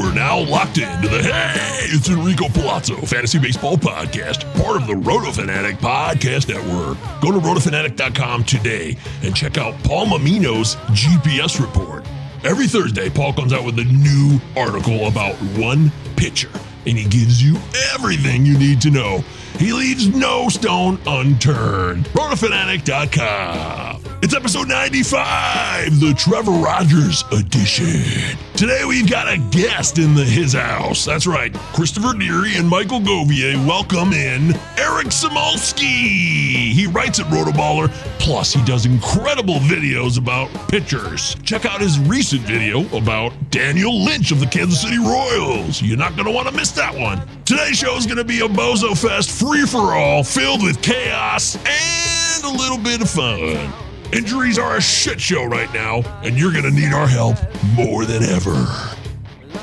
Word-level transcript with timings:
are 0.00 0.14
now 0.14 0.38
locked 0.38 0.78
into 0.78 1.08
the 1.08 1.22
Hey, 1.22 1.86
it's 1.88 2.08
Enrico 2.08 2.48
Palazzo 2.48 2.96
Fantasy 2.96 3.38
Baseball 3.38 3.76
Podcast, 3.76 4.42
part 4.62 4.80
of 4.80 4.86
the 4.86 4.96
Roto 4.96 5.30
Fanatic 5.30 5.76
Podcast 5.76 6.48
Network. 6.48 6.98
Go 7.20 7.32
to 7.32 7.38
rotofanatic.com 7.38 8.44
today 8.44 8.96
and 9.22 9.34
check 9.34 9.58
out 9.58 9.74
Paul 9.84 10.06
Mamino's 10.06 10.76
GPS 10.92 11.60
report. 11.60 12.04
Every 12.44 12.66
Thursday, 12.66 13.08
Paul 13.08 13.32
comes 13.32 13.52
out 13.52 13.64
with 13.64 13.78
a 13.78 13.84
new 13.84 14.38
article 14.56 15.06
about 15.08 15.34
one 15.58 15.90
pitcher, 16.16 16.50
and 16.86 16.96
he 16.98 17.04
gives 17.08 17.42
you 17.42 17.56
everything 17.94 18.44
you 18.44 18.58
need 18.58 18.80
to 18.82 18.90
know. 18.90 19.24
He 19.58 19.72
leaves 19.72 20.08
no 20.08 20.50
stone 20.50 20.98
unturned. 21.06 22.06
Rotofanatic.com. 22.08 24.02
It's 24.22 24.34
episode 24.34 24.68
95, 24.68 26.00
the 26.00 26.14
Trevor 26.14 26.50
Rogers 26.52 27.22
edition. 27.32 28.36
Today 28.54 28.84
we've 28.86 29.08
got 29.08 29.28
a 29.32 29.38
guest 29.50 29.98
in 29.98 30.14
the 30.14 30.24
his 30.24 30.52
house. 30.54 31.04
That's 31.04 31.26
right, 31.26 31.54
Christopher 31.54 32.18
Deary 32.18 32.56
and 32.56 32.68
Michael 32.68 33.00
Govier 33.00 33.54
welcome 33.66 34.12
in 34.12 34.54
Eric 34.78 35.08
Samulski. 35.08 36.72
He 36.72 36.86
writes 36.86 37.20
at 37.20 37.26
Rotoballer, 37.26 37.90
plus 38.18 38.52
he 38.52 38.64
does 38.64 38.84
incredible 38.84 39.56
videos 39.56 40.18
about 40.18 40.48
pitchers. 40.68 41.34
Check 41.44 41.64
out 41.64 41.80
his 41.80 41.98
recent 42.00 42.42
video 42.42 42.86
about 42.96 43.32
Daniel 43.50 44.02
Lynch 44.04 44.32
of 44.32 44.40
the 44.40 44.46
Kansas 44.46 44.82
City 44.82 44.98
Royals. 44.98 45.80
You're 45.80 45.98
not 45.98 46.14
going 46.16 46.26
to 46.26 46.32
want 46.32 46.48
to 46.48 46.54
miss 46.54 46.72
that 46.72 46.94
one. 46.94 47.20
Today's 47.46 47.78
show 47.78 47.94
is 47.94 48.06
going 48.06 48.18
to 48.18 48.24
be 48.24 48.40
a 48.40 48.48
Bozo 48.48 49.00
Fest 49.00 49.30
free 49.30 49.64
for 49.66 49.94
all, 49.94 50.24
filled 50.24 50.64
with 50.64 50.82
chaos 50.82 51.54
and 51.54 52.44
a 52.44 52.48
little 52.48 52.76
bit 52.76 53.00
of 53.00 53.08
fun. 53.08 53.72
Injuries 54.12 54.58
are 54.58 54.78
a 54.78 54.82
shit 54.82 55.20
show 55.20 55.44
right 55.44 55.72
now, 55.72 56.02
and 56.24 56.36
you're 56.36 56.52
gonna 56.52 56.72
need 56.72 56.92
our 56.92 57.06
help 57.06 57.36
more 57.76 58.04
than 58.04 58.24
ever. 58.24 58.52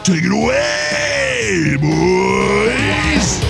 Take 0.05 0.21
it 0.23 0.31
away, 0.31 1.75
boys! 1.81 3.43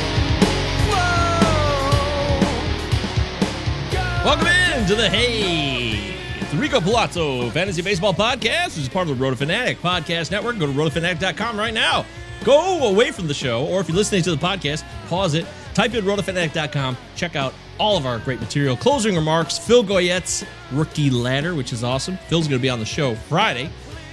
Welcome 4.26 4.48
in 4.48 4.88
to 4.88 4.96
the 4.96 5.10
Hey, 5.12 6.16
the 6.50 6.58
Rico 6.58 6.82
Palazzo 6.82 7.52
Fantasy 7.52 7.84
Baseball 7.84 8.16
Podcast, 8.16 8.76
which 8.76 8.78
is 8.80 8.90
part 8.90 9.08
of 9.08 9.16
the 9.16 9.24
Roto 9.24 9.36
Fanatic 9.36 9.80
Podcast 9.80 10.32
Network. 10.32 10.58
Go 10.58 10.66
to 10.66 10.74
rotofanatic.com 10.74 11.56
right 11.56 11.74
now. 11.74 12.04
Go 12.44 12.90
away 12.90 13.12
from 13.12 13.28
the 13.28 13.34
show, 13.34 13.66
or 13.66 13.80
if 13.80 13.88
you're 13.88 13.96
listening 13.96 14.22
to 14.24 14.36
the 14.36 14.38
podcast, 14.46 14.84
pause 15.08 15.34
it, 15.34 15.46
type 15.74 15.94
in 15.94 16.04
rotofanatic.com, 16.04 16.98
check 17.16 17.36
out 17.36 17.54
all 17.80 17.98
of 17.98 18.06
our 18.06 18.20
great 18.20 18.40
material. 18.40 18.76
Closing 18.76 19.16
remarks, 19.16 19.58
Phil 19.58 19.82
Goyette's 19.84 20.44
rookie 20.72 21.10
ladder, 21.10 21.56
which 21.56 21.74
is 21.74 21.84
awesome. 21.84 22.18
Phil's 22.28 22.48
going 22.48 22.60
to 22.60 22.62
be 22.62 22.70
on 22.70 22.80
the 22.80 22.86
show 22.86 23.16
Friday, 23.16 23.70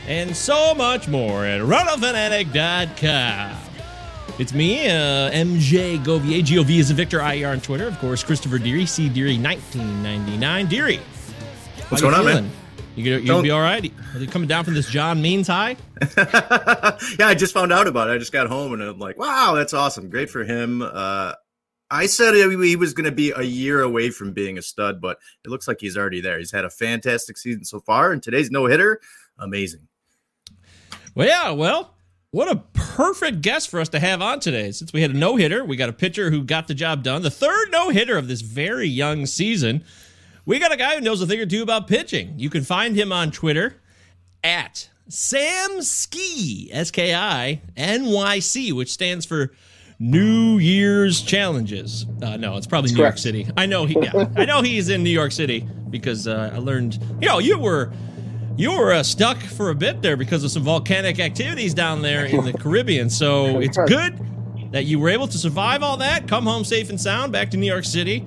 and 0.07 0.35
so 0.37 0.75
much 0.75 1.09
more 1.09 1.45
at 1.45 1.61
rotofanatic.com. 1.61 3.57
It's 4.39 4.55
me, 4.55 4.89
uh, 4.89 5.31
MJ 5.33 6.03
Govier. 6.03 6.43
G-O-V 6.43 6.79
is 6.79 6.91
a 6.91 6.95
Victor 6.95 7.19
IER 7.21 7.51
on 7.51 7.61
Twitter. 7.61 7.87
Of 7.87 7.99
course, 7.99 8.23
Christopher 8.25 8.59
Deary, 8.59 8.87
C. 8.87 9.09
Deary 9.09 9.37
1999. 9.37 10.67
Deary, 10.67 11.01
What's 11.89 12.01
going 12.03 12.15
on, 12.15 12.25
man? 12.25 12.51
You 13.01 13.21
gonna, 13.21 13.39
you 13.39 13.43
be 13.43 13.51
all 13.51 13.61
right? 13.61 13.93
Are 14.15 14.19
you 14.19 14.27
coming 14.27 14.49
down 14.49 14.65
from 14.65 14.75
this 14.75 14.89
John 14.89 15.23
Means 15.23 15.47
high? 15.47 15.77
yeah, 16.17 17.27
I 17.27 17.35
just 17.37 17.55
found 17.55 17.73
out 17.73 17.87
about 17.87 18.09
it. 18.09 18.13
I 18.13 18.19
just 18.19 18.33
got 18.33 18.47
home 18.47 18.73
and 18.73 18.83
I'm 18.83 18.99
like, 18.99 19.19
wow, 19.19 19.55
that's 19.55 19.75
awesome. 19.75 20.11
Great 20.11 20.31
for 20.31 20.45
him. 20.45 20.83
Uh, 20.83 21.35
I 21.91 22.07
said 22.07 22.35
he 22.35 22.77
was 22.77 22.95
going 22.95 23.07
to 23.07 23.13
be 23.13 23.33
a 23.35 23.43
year 23.43 23.83
away 23.83 24.11
from 24.11 24.33
being 24.33 24.59
a 24.59 24.63
stud, 24.63 25.01
but 25.01 25.19
it 25.45 25.51
looks 25.51 25.67
like 25.67 25.79
he's 25.81 25.97
already 25.97 26.21
there. 26.21 26.39
He's 26.39 26.53
had 26.53 26.65
a 26.65 26.71
fantastic 26.71 27.37
season 27.37 27.65
so 27.65 27.81
far, 27.81 28.13
and 28.13 28.23
today's 28.23 28.51
no 28.51 28.67
hitter, 28.67 29.01
amazing. 29.39 29.89
Well, 31.17 31.27
yeah, 31.27 31.51
well, 31.51 31.97
what 32.31 32.49
a 32.49 32.57
perfect 32.75 33.41
guest 33.41 33.71
for 33.71 33.81
us 33.81 33.89
to 33.89 33.99
have 33.99 34.23
on 34.23 34.39
today. 34.39 34.71
Since 34.71 34.93
we 34.93 35.03
had 35.03 35.11
a 35.11 35.15
no 35.15 35.35
hitter, 35.35 35.65
we 35.65 35.75
got 35.77 35.89
a 35.89 35.93
pitcher 35.93 36.31
who 36.31 36.45
got 36.45 36.69
the 36.69 36.75
job 36.75 37.03
done, 37.03 37.23
the 37.23 37.31
third 37.31 37.73
no 37.73 37.89
hitter 37.89 38.17
of 38.17 38.29
this 38.29 38.41
very 38.41 38.87
young 38.87 39.27
season. 39.27 39.85
We 40.51 40.59
got 40.59 40.73
a 40.73 40.77
guy 40.77 40.97
who 40.97 41.01
knows 41.01 41.23
a 41.23 41.29
thing 41.29 41.39
or 41.39 41.47
two 41.47 41.63
about 41.63 41.87
pitching. 41.87 42.35
You 42.37 42.51
can 42.51 42.65
find 42.65 42.97
him 42.97 43.13
on 43.13 43.31
Twitter 43.31 43.77
at 44.43 44.91
Sam 45.07 45.81
Ski, 45.81 46.69
S 46.73 46.91
K 46.91 47.15
I 47.15 47.63
N 47.77 48.07
Y 48.07 48.41
C, 48.41 48.73
which 48.73 48.91
stands 48.91 49.25
for 49.25 49.53
New 50.01 50.59
Year's 50.59 51.23
Challenges. 51.23 52.05
Uh, 52.21 52.37
no, 52.37 52.57
it's 52.57 52.67
probably 52.67 52.91
New 52.93 52.99
York 52.99 53.17
City. 53.17 53.47
I 53.57 53.67
know 53.67 53.87
he. 53.87 53.97
Yeah, 54.03 54.29
I 54.35 54.45
know 54.45 54.61
he's 54.61 54.89
in 54.89 55.05
New 55.05 55.11
York 55.11 55.31
City 55.31 55.69
because 55.89 56.27
uh, 56.27 56.51
I 56.53 56.59
learned. 56.59 56.99
You 57.21 57.29
know, 57.29 57.39
you 57.39 57.57
were 57.57 57.93
you 58.57 58.77
were 58.77 58.93
uh, 58.93 59.05
stuck 59.05 59.39
for 59.39 59.71
a 59.71 59.75
bit 59.77 60.03
there 60.03 60.17
because 60.17 60.43
of 60.43 60.51
some 60.51 60.65
volcanic 60.65 61.21
activities 61.21 61.75
down 61.75 62.03
there 62.03 62.25
in 62.25 62.45
the 62.45 62.55
Caribbean. 62.55 63.09
So 63.09 63.61
it's 63.61 63.79
good 63.87 64.19
that 64.73 64.85
you 64.85 64.99
were 64.99 65.11
able 65.11 65.29
to 65.29 65.39
survive 65.39 65.85
all 65.85 65.99
that, 65.99 66.27
come 66.27 66.43
home 66.43 66.65
safe 66.65 66.91
and 66.91 67.01
sound, 67.01 67.31
back 67.31 67.53
to 67.53 67.57
New 67.57 67.69
York 67.69 67.85
City. 67.85 68.27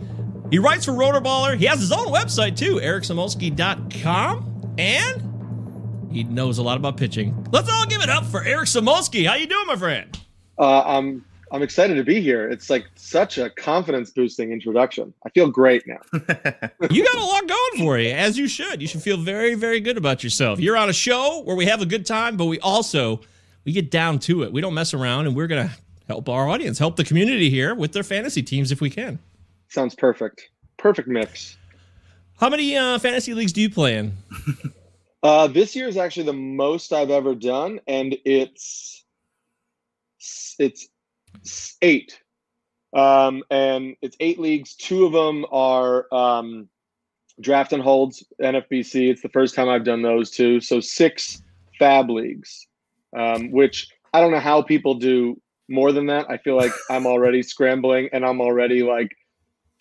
He 0.54 0.60
writes 0.60 0.86
for 0.86 0.92
Rotoballer. 0.92 1.58
He 1.58 1.66
has 1.66 1.80
his 1.80 1.92
own 1.92 2.14
website 2.14 2.56
too, 2.56 2.76
ericsamulski.com, 2.76 4.76
and 4.78 6.12
he 6.12 6.26
knows 6.26 6.60
a 6.60 6.62
lot 6.62 6.78
about 6.78 6.96
pitching. 6.96 7.48
Let's 7.52 7.74
all 7.74 7.88
give 7.88 8.04
it 8.04 8.10
up 8.10 8.24
for 8.24 8.44
Eric 8.44 8.68
Samulski. 8.68 9.28
How 9.28 9.34
you 9.34 9.48
doing, 9.48 9.66
my 9.66 9.76
friend? 9.76 10.16
Uh, 10.60 10.82
I'm 10.82 11.26
I'm 11.52 11.64
excited 11.64 11.96
to 11.96 12.04
be 12.04 12.22
here. 12.22 12.48
It's 12.48 12.70
like 12.70 12.86
such 12.94 13.40
a 13.40 13.50
confidence 13.50 14.12
boosting 14.12 14.52
introduction. 14.52 15.12
I 15.26 15.30
feel 15.30 15.50
great 15.50 15.88
now. 15.88 16.02
you 16.14 17.04
got 17.04 17.16
a 17.16 17.26
lot 17.26 17.48
going 17.48 17.80
for 17.80 17.98
you, 17.98 18.12
as 18.12 18.38
you 18.38 18.48
should. 18.48 18.80
You 18.80 18.88
should 18.88 19.02
feel 19.02 19.18
very, 19.18 19.56
very 19.56 19.80
good 19.80 19.98
about 19.98 20.24
yourself. 20.24 20.60
You're 20.60 20.78
on 20.78 20.88
a 20.88 20.94
show 20.94 21.42
where 21.46 21.56
we 21.56 21.66
have 21.66 21.82
a 21.82 21.88
good 21.88 22.06
time, 22.06 22.38
but 22.38 22.46
we 22.46 22.60
also 22.60 23.22
we 23.66 23.72
get 23.72 23.90
down 23.90 24.20
to 24.20 24.44
it. 24.44 24.54
We 24.54 24.62
don't 24.62 24.76
mess 24.76 24.94
around, 24.94 25.26
and 25.26 25.36
we're 25.36 25.48
gonna 25.48 25.72
help 26.08 26.30
our 26.30 26.48
audience, 26.48 26.78
help 26.78 26.96
the 26.96 27.04
community 27.04 27.50
here 27.50 27.74
with 27.74 27.94
their 27.94 28.04
fantasy 28.04 28.44
teams 28.44 28.72
if 28.72 28.82
we 28.82 28.92
can. 28.92 29.18
Sounds 29.74 29.96
perfect. 29.96 30.50
Perfect 30.78 31.08
mix. 31.08 31.58
How 32.40 32.48
many 32.48 32.78
uh, 32.78 33.00
fantasy 33.00 33.34
leagues 33.34 33.52
do 33.52 33.62
you 33.62 33.70
play 33.70 33.98
in? 33.98 34.14
Uh, 35.24 35.48
this 35.48 35.74
year 35.74 35.88
is 35.88 35.96
actually 35.96 36.26
the 36.26 36.34
most 36.34 36.92
I've 36.92 37.10
ever 37.10 37.34
done, 37.34 37.80
and 37.88 38.14
it's 38.26 39.06
it's 40.60 40.90
eight. 41.82 42.22
Um, 42.94 43.42
and 43.50 43.96
it's 44.02 44.18
eight 44.20 44.38
leagues. 44.38 44.76
Two 44.76 45.06
of 45.06 45.14
them 45.14 45.46
are 45.50 46.14
um, 46.14 46.68
draft 47.40 47.72
and 47.72 47.82
holds 47.82 48.22
NFBC. 48.42 49.10
It's 49.12 49.22
the 49.22 49.30
first 49.30 49.56
time 49.56 49.70
I've 49.70 49.86
done 49.86 50.02
those 50.02 50.30
two. 50.30 50.60
So 50.60 50.82
six 50.82 51.42
fab 51.80 52.10
leagues, 52.10 52.68
um, 53.18 53.50
which 53.50 53.88
I 54.14 54.20
don't 54.20 54.34
know 54.34 54.42
how 54.42 54.62
people 54.62 54.96
do 54.96 55.42
more 55.70 55.94
than 55.94 56.08
that. 56.08 56.30
I 56.30 56.36
feel 56.36 56.58
like 56.58 56.74
I'm 56.90 57.08
already 57.08 57.42
scrambling 57.42 58.10
and 58.12 58.26
I'm 58.26 58.42
already 58.42 58.84
like 58.84 59.16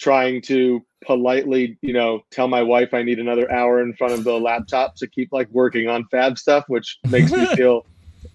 trying 0.03 0.43
to 0.43 0.85
politely, 1.07 1.79
you 1.81 1.93
know, 1.93 2.21
tell 2.31 2.49
my 2.49 2.63
wife 2.63 2.93
I 2.93 3.03
need 3.03 3.19
another 3.19 3.51
hour 3.51 3.81
in 3.81 3.95
front 3.95 4.15
of 4.15 4.25
the 4.25 4.39
laptop 4.39 4.97
to 4.97 5.07
keep 5.07 5.31
like 5.33 5.49
working 5.51 5.89
on 5.89 6.07
fab 6.11 6.39
stuff, 6.39 6.65
which 6.67 6.99
makes 7.09 7.31
me 7.31 7.47
feel 7.57 7.87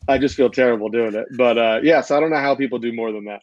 I 0.08 0.18
just 0.18 0.36
feel 0.36 0.50
terrible 0.50 0.90
doing 0.90 1.14
it. 1.14 1.28
But 1.38 1.58
uh 1.58 1.80
yeah, 1.84 2.02
so 2.02 2.16
I 2.16 2.20
don't 2.20 2.30
know 2.30 2.38
how 2.38 2.56
people 2.56 2.80
do 2.80 2.94
more 2.94 3.12
than 3.12 3.26
that. 3.26 3.42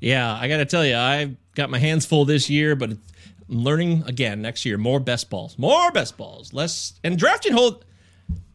Yeah, 0.00 0.34
I 0.34 0.48
got 0.48 0.56
to 0.56 0.64
tell 0.64 0.84
you, 0.84 0.96
I've 0.96 1.36
got 1.54 1.70
my 1.70 1.78
hands 1.78 2.04
full 2.04 2.24
this 2.24 2.50
year, 2.50 2.74
but 2.74 2.90
I'm 2.90 3.00
learning 3.46 4.02
again 4.08 4.42
next 4.42 4.64
year. 4.64 4.76
More 4.76 4.98
best 4.98 5.30
balls, 5.30 5.56
more 5.58 5.92
best 5.92 6.16
balls, 6.16 6.52
less 6.52 6.94
and 7.04 7.18
draft 7.18 7.46
and 7.46 7.54
hold. 7.54 7.84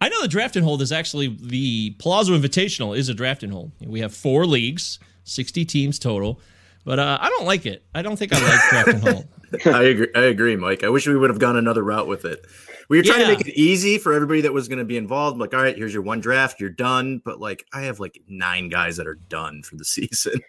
I 0.01 0.09
know 0.09 0.21
the 0.21 0.27
draft 0.27 0.55
and 0.55 0.65
hold 0.65 0.81
is 0.81 0.91
actually 0.91 1.37
the 1.41 1.91
Palazzo 1.99 2.37
Invitational 2.37 2.95
is 2.95 3.09
a 3.09 3.13
draft 3.13 3.43
and 3.43 3.53
hold. 3.53 3.71
We 3.83 4.01
have 4.01 4.13
four 4.13 4.45
leagues, 4.45 4.99
sixty 5.23 5.65
teams 5.65 5.97
total, 5.97 6.39
but 6.87 6.99
uh, 6.99 7.17
I 7.19 7.27
don't 7.27 7.45
like 7.45 7.65
it. 7.65 7.83
I 7.93 8.01
don't 8.01 8.15
think 8.15 8.33
I 8.33 8.39
like 8.39 8.69
draft 8.69 8.87
and 8.87 9.01
hold. 9.03 9.27
I 9.75 9.83
agree. 9.83 10.07
I 10.15 10.21
agree, 10.21 10.55
Mike. 10.55 10.85
I 10.85 10.89
wish 10.89 11.05
we 11.05 11.17
would 11.17 11.29
have 11.29 11.37
gone 11.37 11.57
another 11.57 11.83
route 11.83 12.07
with 12.07 12.23
it. 12.23 12.45
We 12.87 12.95
were 12.95 13.03
trying 13.03 13.19
Yeah. 13.19 13.27
to 13.27 13.31
make 13.37 13.45
it 13.45 13.59
easy 13.59 13.97
for 13.97 14.13
everybody 14.13 14.39
that 14.39 14.53
was 14.53 14.69
going 14.69 14.79
to 14.79 14.85
be 14.85 14.95
involved. 14.95 15.37
Like, 15.37 15.53
all 15.53 15.61
right, 15.61 15.75
here's 15.75 15.93
your 15.93 16.01
one 16.03 16.21
draft, 16.21 16.61
you're 16.61 16.69
done. 16.69 17.21
But 17.25 17.41
like, 17.41 17.65
I 17.73 17.81
have 17.81 17.99
like 17.99 18.21
nine 18.29 18.69
guys 18.69 18.95
that 18.95 19.05
are 19.05 19.15
done 19.27 19.63
for 19.63 19.75
the 19.75 19.83
season. 19.97 20.39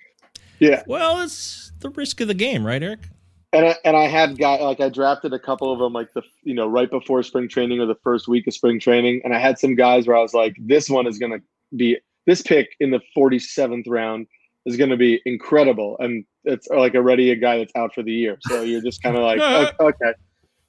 Yeah. 0.61 0.85
Well, 0.87 1.21
it's 1.23 1.73
the 1.81 1.91
risk 1.91 2.21
of 2.21 2.29
the 2.29 2.35
game, 2.35 2.65
right, 2.65 2.81
Eric? 2.83 3.01
And 3.53 3.67
I, 3.67 3.75
and 3.85 3.97
I 3.97 4.05
had 4.05 4.39
guy 4.39 4.59
like 4.59 4.79
I 4.79 4.91
drafted 4.91 5.33
a 5.33 5.39
couple 5.41 5.73
of 5.73 5.81
them 5.81 5.93
like 5.93 6.13
the 6.13 6.23
you 6.45 6.55
know 6.55 6.69
right 6.69 6.89
before 6.91 7.23
spring 7.25 7.49
training 7.49 7.81
or 7.81 7.87
the 7.87 7.97
first 8.05 8.29
week 8.29 8.47
of 8.47 8.55
spring 8.55 8.79
training, 8.79 9.23
and 9.25 9.35
I 9.35 9.41
had 9.41 9.59
some 9.59 9.75
guys 9.75 10.07
where 10.07 10.17
I 10.17 10.21
was 10.23 10.35
like, 10.35 10.55
this 10.61 10.89
one 10.89 11.07
is 11.09 11.19
going 11.19 11.33
to 11.33 11.41
be 11.75 11.99
this 12.27 12.43
pick 12.43 12.69
in 12.79 12.91
the 12.93 13.01
47th 13.17 13.85
round 13.89 14.27
is 14.69 14.77
going 14.77 14.91
to 14.91 14.97
be 14.97 15.21
incredible, 15.25 15.97
and 15.99 16.25
it's 16.45 16.71
uh, 16.71 16.79
like 16.79 16.95
already 16.95 17.31
a 17.31 17.37
guy 17.37 17.59
that's 17.59 17.73
out 17.75 17.95
for 17.95 18.03
the 18.03 18.13
year. 18.13 18.37
So 18.43 18.63
you're 18.63 18.83
just 18.83 19.03
kind 19.03 19.17
of 19.17 19.23
like, 19.23 19.41
"O- 19.81 19.87
okay. 19.89 20.13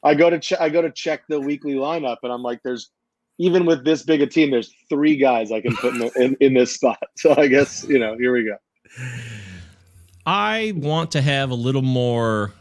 I 0.04 0.16
go 0.16 0.30
to 0.30 0.40
che- 0.40 0.58
I 0.60 0.70
go 0.70 0.82
to 0.82 0.92
check 0.92 1.24
the 1.28 1.40
weekly 1.40 1.74
lineup, 1.74 2.18
and 2.24 2.32
I'm 2.32 2.42
like, 2.42 2.62
there's 2.64 2.90
even 3.38 3.66
with 3.66 3.84
this 3.86 4.04
big 4.04 4.22
a 4.22 4.28
team, 4.28 4.52
there's 4.52 4.74
three 4.90 5.18
guys 5.18 5.52
I 5.52 5.62
can 5.62 5.76
put 5.76 5.94
in, 5.94 6.00
the, 6.00 6.12
in 6.16 6.38
in 6.40 6.54
this 6.54 6.74
spot. 6.74 7.00
So 7.18 7.36
I 7.38 7.48
guess 7.48 7.84
you 7.88 8.00
know 8.00 8.16
here 8.18 8.34
we 8.34 8.46
go. 8.46 8.56
I 10.26 10.74
want 10.76 11.12
to 11.12 11.22
have 11.22 11.52
a 11.52 11.56
little 11.56 11.82
more. 11.82 12.54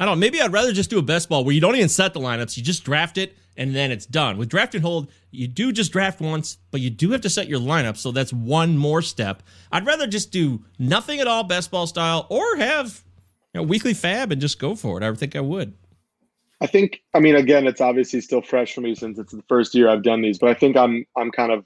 I 0.00 0.06
don't 0.06 0.16
know. 0.18 0.20
Maybe 0.20 0.40
I'd 0.40 0.52
rather 0.52 0.72
just 0.72 0.90
do 0.90 0.98
a 0.98 1.02
best 1.02 1.28
ball 1.28 1.44
where 1.44 1.54
you 1.54 1.60
don't 1.60 1.76
even 1.76 1.88
set 1.88 2.14
the 2.14 2.20
lineups. 2.20 2.56
You 2.56 2.62
just 2.62 2.84
draft 2.84 3.18
it 3.18 3.36
and 3.56 3.74
then 3.74 3.90
it's 3.90 4.06
done. 4.06 4.36
With 4.36 4.48
draft 4.48 4.74
and 4.74 4.84
hold, 4.84 5.10
you 5.30 5.46
do 5.46 5.72
just 5.72 5.92
draft 5.92 6.20
once, 6.20 6.58
but 6.70 6.80
you 6.80 6.90
do 6.90 7.10
have 7.12 7.20
to 7.22 7.30
set 7.30 7.48
your 7.48 7.60
lineup. 7.60 7.96
So 7.96 8.12
that's 8.12 8.32
one 8.32 8.76
more 8.76 9.02
step. 9.02 9.42
I'd 9.70 9.86
rather 9.86 10.06
just 10.06 10.30
do 10.30 10.64
nothing 10.78 11.20
at 11.20 11.26
all, 11.26 11.44
best 11.44 11.70
ball 11.70 11.86
style, 11.86 12.26
or 12.30 12.56
have 12.56 13.02
you 13.52 13.60
know, 13.60 13.66
weekly 13.66 13.94
fab 13.94 14.32
and 14.32 14.40
just 14.40 14.58
go 14.58 14.74
for 14.74 15.00
it. 15.00 15.04
I 15.04 15.12
think 15.14 15.36
I 15.36 15.40
would. 15.40 15.74
I 16.60 16.66
think 16.66 17.02
I 17.12 17.20
mean 17.20 17.36
again 17.36 17.66
it's 17.66 17.80
obviously 17.80 18.20
still 18.20 18.40
fresh 18.40 18.74
for 18.74 18.80
me 18.80 18.94
since 18.94 19.18
it's 19.18 19.32
the 19.32 19.42
first 19.48 19.74
year 19.74 19.88
I've 19.88 20.02
done 20.02 20.22
these, 20.22 20.38
but 20.38 20.50
I 20.50 20.54
think 20.54 20.76
I'm 20.76 21.04
I'm 21.16 21.30
kind 21.30 21.52
of, 21.52 21.64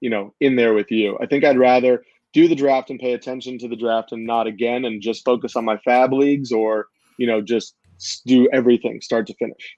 you 0.00 0.10
know, 0.10 0.34
in 0.40 0.56
there 0.56 0.74
with 0.74 0.90
you. 0.90 1.18
I 1.20 1.26
think 1.26 1.44
I'd 1.44 1.58
rather 1.58 2.04
do 2.32 2.48
the 2.48 2.54
draft 2.54 2.90
and 2.90 3.00
pay 3.00 3.12
attention 3.12 3.58
to 3.58 3.68
the 3.68 3.76
draft 3.76 4.12
and 4.12 4.26
not 4.26 4.46
again 4.46 4.84
and 4.84 5.00
just 5.00 5.24
focus 5.24 5.56
on 5.56 5.64
my 5.64 5.78
fab 5.78 6.12
leagues 6.12 6.52
or, 6.52 6.86
you 7.18 7.26
know, 7.26 7.40
just 7.40 7.74
do 8.26 8.48
everything 8.52 9.00
start 9.00 9.26
to 9.26 9.34
finish. 9.34 9.76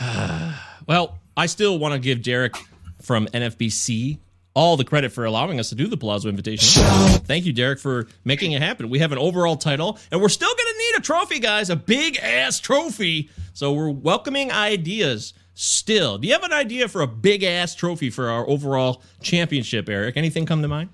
Well, 0.86 1.18
I 1.36 1.44
still 1.44 1.78
want 1.78 1.92
to 1.92 2.00
give 2.00 2.22
Derek 2.22 2.56
from 3.02 3.26
NFBC 3.26 4.18
all 4.54 4.76
the 4.78 4.84
credit 4.84 5.12
for 5.12 5.26
allowing 5.26 5.60
us 5.60 5.68
to 5.68 5.74
do 5.74 5.86
the 5.86 5.98
Palazzo 5.98 6.28
Invitation. 6.28 6.82
Thank 7.26 7.44
you, 7.44 7.52
Derek, 7.52 7.78
for 7.78 8.08
making 8.24 8.52
it 8.52 8.62
happen. 8.62 8.88
We 8.88 8.98
have 8.98 9.12
an 9.12 9.18
overall 9.18 9.56
title, 9.56 9.98
and 10.10 10.20
we're 10.20 10.30
still 10.30 10.48
going 10.48 10.56
to 10.56 10.78
need 10.78 10.98
a 10.98 11.02
trophy, 11.02 11.38
guys, 11.40 11.68
a 11.70 11.76
big 11.76 12.16
ass 12.16 12.58
trophy. 12.58 13.30
So 13.52 13.72
we're 13.72 13.90
welcoming 13.90 14.50
ideas 14.50 15.34
still. 15.54 16.18
Do 16.18 16.26
you 16.26 16.32
have 16.32 16.42
an 16.42 16.52
idea 16.52 16.88
for 16.88 17.02
a 17.02 17.06
big 17.06 17.44
ass 17.44 17.74
trophy 17.74 18.10
for 18.10 18.30
our 18.30 18.48
overall 18.48 19.02
championship, 19.20 19.88
Eric? 19.88 20.16
Anything 20.16 20.46
come 20.46 20.62
to 20.62 20.68
mind? 20.68 20.88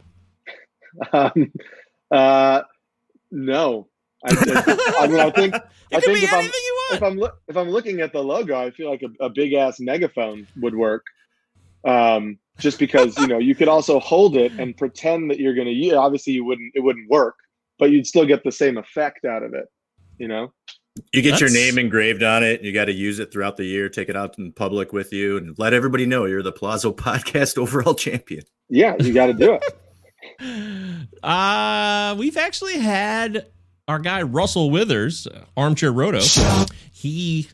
Um, 1.13 1.53
uh, 2.11 2.63
no, 3.31 3.89
I, 4.25 4.31
I, 4.31 5.05
I 5.05 5.07
mean 5.07 5.21
I 5.21 5.31
think 5.31 5.55
I 5.93 5.99
It 5.99 6.05
could 6.05 6.05
think 6.05 6.25
if 6.25 6.33
I'm 6.33 6.39
anything 6.41 6.61
you 6.65 6.75
if. 6.93 7.03
I'm 7.03 7.19
loo- 7.19 7.31
if 7.49 7.57
I'm 7.57 7.69
looking 7.69 8.01
at 8.01 8.13
the 8.13 8.23
logo, 8.23 8.59
I 8.59 8.71
feel 8.71 8.91
like 8.91 9.03
a, 9.03 9.25
a 9.25 9.29
big 9.29 9.53
ass 9.53 9.81
megaphone 9.81 10.47
would 10.61 10.75
work. 10.75 11.05
Um, 11.85 12.39
just 12.59 12.79
because 12.79 13.19
you 13.19 13.27
know 13.27 13.39
you 13.39 13.55
could 13.55 13.69
also 13.69 13.99
hold 14.01 14.37
it 14.37 14.53
and 14.53 14.77
pretend 14.77 15.31
that 15.31 15.39
you're 15.39 15.55
going 15.55 15.67
to 15.67 15.73
use. 15.73 15.95
Obviously, 15.95 16.33
you 16.33 16.45
wouldn't. 16.45 16.73
It 16.75 16.81
wouldn't 16.81 17.11
work, 17.11 17.35
but 17.79 17.91
you'd 17.91 18.07
still 18.07 18.25
get 18.25 18.45
the 18.45 18.53
same 18.53 18.79
effect 18.79 19.25
out 19.25 19.43
of 19.43 19.55
it. 19.55 19.67
You 20.19 20.29
know. 20.29 20.53
You 21.13 21.23
get 21.23 21.41
your 21.41 21.51
name 21.51 21.77
engraved 21.77 22.23
on 22.23 22.45
it. 22.45 22.63
You 22.63 22.73
got 22.73 22.85
to 22.85 22.93
use 22.93 23.19
it 23.19 23.33
throughout 23.33 23.57
the 23.57 23.65
year. 23.65 23.89
Take 23.89 24.09
it 24.09 24.15
out 24.15 24.39
in 24.39 24.53
public 24.53 24.93
with 24.93 25.13
you, 25.13 25.37
and 25.37 25.59
let 25.59 25.75
everybody 25.75 26.07
know 26.07 26.25
you're 26.25 26.43
the 26.43 26.53
Palazzo 26.53 26.93
Podcast 26.95 27.59
overall 27.59 27.95
champion. 27.95 28.45
Yeah, 28.69 28.95
you 29.01 29.13
got 29.13 29.27
to 29.27 29.35
do 29.35 29.55
it. 29.55 29.63
Uh, 31.23 32.15
we've 32.19 32.37
actually 32.39 32.79
had 32.79 33.47
our 33.89 33.99
guy 33.99 34.23
Russell 34.23 34.71
Withers, 34.71 35.29
Armchair 35.57 35.93
Roto. 35.93 36.21
He 36.93 37.49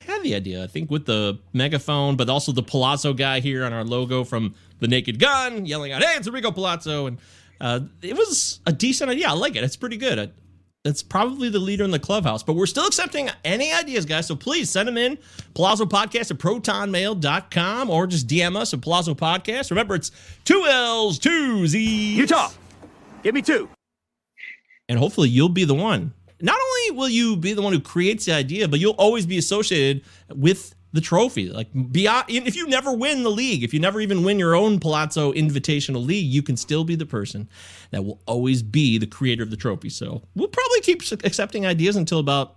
had 0.00 0.22
the 0.22 0.34
idea, 0.34 0.64
I 0.64 0.66
think, 0.66 0.90
with 0.90 1.06
the 1.06 1.38
megaphone, 1.52 2.16
but 2.16 2.28
also 2.28 2.52
the 2.52 2.62
Palazzo 2.62 3.12
guy 3.12 3.40
here 3.40 3.64
on 3.64 3.72
our 3.72 3.84
logo 3.84 4.24
from 4.24 4.54
the 4.80 4.88
Naked 4.88 5.18
Gun, 5.18 5.66
yelling 5.66 5.92
out, 5.92 6.02
"Hey, 6.02 6.14
it's 6.16 6.26
Enrico 6.26 6.50
Palazzo!" 6.50 7.06
And 7.06 7.18
uh, 7.60 7.80
it 8.02 8.16
was 8.16 8.60
a 8.66 8.72
decent 8.72 9.10
idea. 9.10 9.28
I 9.28 9.32
like 9.32 9.56
it. 9.56 9.64
It's 9.64 9.76
pretty 9.76 9.96
good. 9.96 10.32
It's 10.84 11.02
probably 11.02 11.50
the 11.50 11.58
leader 11.58 11.84
in 11.84 11.90
the 11.90 11.98
clubhouse, 11.98 12.42
but 12.42 12.54
we're 12.54 12.66
still 12.66 12.86
accepting 12.86 13.28
any 13.44 13.72
ideas, 13.72 14.06
guys. 14.06 14.26
So 14.26 14.36
please 14.36 14.70
send 14.70 14.88
them 14.88 14.96
in. 14.96 15.18
Palazzo 15.54 15.84
Podcast 15.84 16.30
at 16.30 16.38
protonmail.com 16.38 17.90
or 17.90 18.06
just 18.06 18.28
DM 18.28 18.56
us 18.56 18.72
at 18.72 18.80
Palazzo 18.80 19.14
Podcast. 19.14 19.70
Remember, 19.70 19.96
it's 19.96 20.12
two 20.44 20.64
L's, 20.66 21.18
two 21.18 21.66
Z's. 21.66 22.16
Utah, 22.16 22.50
give 23.22 23.34
me 23.34 23.42
two. 23.42 23.68
And 24.88 24.98
hopefully 24.98 25.28
you'll 25.28 25.48
be 25.48 25.64
the 25.64 25.74
one. 25.74 26.12
Not 26.40 26.56
only 26.56 26.98
will 26.98 27.08
you 27.08 27.36
be 27.36 27.52
the 27.52 27.62
one 27.62 27.72
who 27.72 27.80
creates 27.80 28.24
the 28.24 28.32
idea, 28.32 28.68
but 28.68 28.78
you'll 28.78 28.92
always 28.92 29.26
be 29.26 29.38
associated 29.38 30.04
with 30.34 30.74
the 30.92 31.00
trophy. 31.00 31.50
Like 31.50 31.68
beyond, 31.92 32.26
if 32.28 32.56
you 32.56 32.66
never 32.66 32.92
win 32.92 33.22
the 33.22 33.30
league, 33.30 33.62
if 33.62 33.74
you 33.74 33.80
never 33.80 34.00
even 34.00 34.24
win 34.24 34.38
your 34.38 34.54
own 34.54 34.80
Palazzo 34.80 35.32
Invitational 35.32 36.04
League, 36.04 36.26
you 36.26 36.42
can 36.42 36.56
still 36.56 36.84
be 36.84 36.94
the 36.94 37.06
person 37.06 37.48
that 37.90 38.04
will 38.04 38.20
always 38.26 38.62
be 38.62 38.98
the 38.98 39.06
creator 39.06 39.42
of 39.42 39.50
the 39.50 39.56
trophy. 39.56 39.90
So 39.90 40.22
we'll 40.34 40.48
probably 40.48 40.80
keep 40.80 41.02
accepting 41.24 41.66
ideas 41.66 41.96
until 41.96 42.20
about 42.20 42.56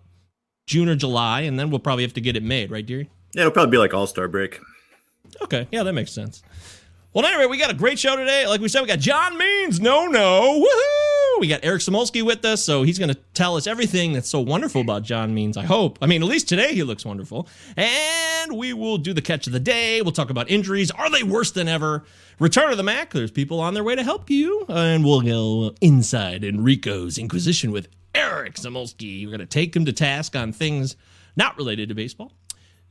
June 0.68 0.88
or 0.88 0.96
July, 0.96 1.42
and 1.42 1.60
then 1.60 1.70
we'll 1.70 1.80
probably 1.80 2.04
have 2.04 2.14
to 2.14 2.22
get 2.22 2.38
it 2.38 2.44
made, 2.44 2.72
right, 2.72 2.86
dearie? 2.86 3.10
Yeah, 3.34 3.42
it'll 3.42 3.52
probably 3.52 3.72
be 3.72 3.78
like 3.78 3.94
All 3.94 4.08
Star 4.08 4.28
break. 4.28 4.60
Okay, 5.42 5.68
yeah, 5.72 5.84
that 5.84 5.94
makes 5.94 6.12
sense. 6.12 6.44
Well, 7.14 7.26
anyway, 7.26 7.48
we 7.48 7.58
got 7.58 7.70
a 7.70 7.74
great 7.74 8.00
show 8.00 8.16
today. 8.16 8.48
Like 8.48 8.62
we 8.62 8.70
said, 8.70 8.80
we 8.80 8.88
got 8.88 9.00
John 9.00 9.38
Means, 9.38 9.82
no, 9.82 10.08
no, 10.08 10.62
woohoo! 10.62 11.42
We 11.42 11.48
got 11.50 11.60
Eric 11.62 11.82
Samulski 11.82 12.24
with 12.24 12.46
us, 12.46 12.64
so 12.64 12.84
he's 12.84 12.98
going 12.98 13.14
to 13.14 13.20
tell 13.34 13.58
us 13.58 13.68
everything 13.68 14.14
that's 14.14 14.30
so 14.30 14.40
wonderful 14.40 14.80
about 14.80 15.04
John 15.04 15.34
Means. 15.34 15.58
I 15.58 15.66
hope. 15.66 16.00
I 16.02 16.06
mean, 16.06 16.24
at 16.24 16.30
least 16.30 16.48
today 16.48 16.74
he 16.74 16.84
looks 16.84 17.04
wonderful. 17.04 17.50
And 17.76 18.56
we 18.56 18.72
will 18.72 18.98
do 18.98 19.12
the 19.12 19.22
catch 19.22 19.46
of 19.46 19.52
the 19.52 19.60
day. 19.60 20.02
We'll 20.02 20.14
talk 20.14 20.30
about 20.30 20.50
injuries. 20.50 20.90
Are 20.90 21.10
they 21.10 21.22
worse 21.22 21.52
than 21.52 21.68
ever? 21.68 22.06
Return 22.40 22.72
of 22.72 22.78
the 22.78 22.84
Mac. 22.84 23.12
There's 23.12 23.30
people 23.30 23.60
on 23.60 23.74
their 23.74 23.84
way 23.84 23.96
to 23.96 24.04
help 24.04 24.30
you, 24.30 24.66
and 24.70 25.04
we'll 25.04 25.20
go 25.20 25.76
inside 25.82 26.46
Enrico's 26.46 27.18
Inquisition 27.18 27.74
with 27.74 27.90
Eric 28.16 28.56
Samulski. 28.56 29.26
We're 29.26 29.32
going 29.32 29.42
to 29.42 29.46
take 29.46 29.76
him 29.76 29.84
to 29.84 29.92
task 29.92 30.34
on 30.38 30.54
things 30.54 30.96
not 31.36 31.58
related 31.58 31.90
to 31.90 31.96
baseball. 31.96 32.32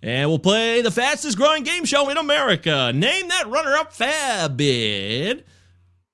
And 0.02 0.30
we'll 0.30 0.38
play 0.38 0.80
the 0.80 0.90
fastest 0.90 1.36
growing 1.36 1.62
game 1.62 1.84
show 1.84 2.08
in 2.08 2.16
America. 2.16 2.92
Name 2.94 3.28
that 3.28 3.48
runner 3.48 3.74
up 3.74 3.92
fab 3.92 4.56
bid. 4.56 5.44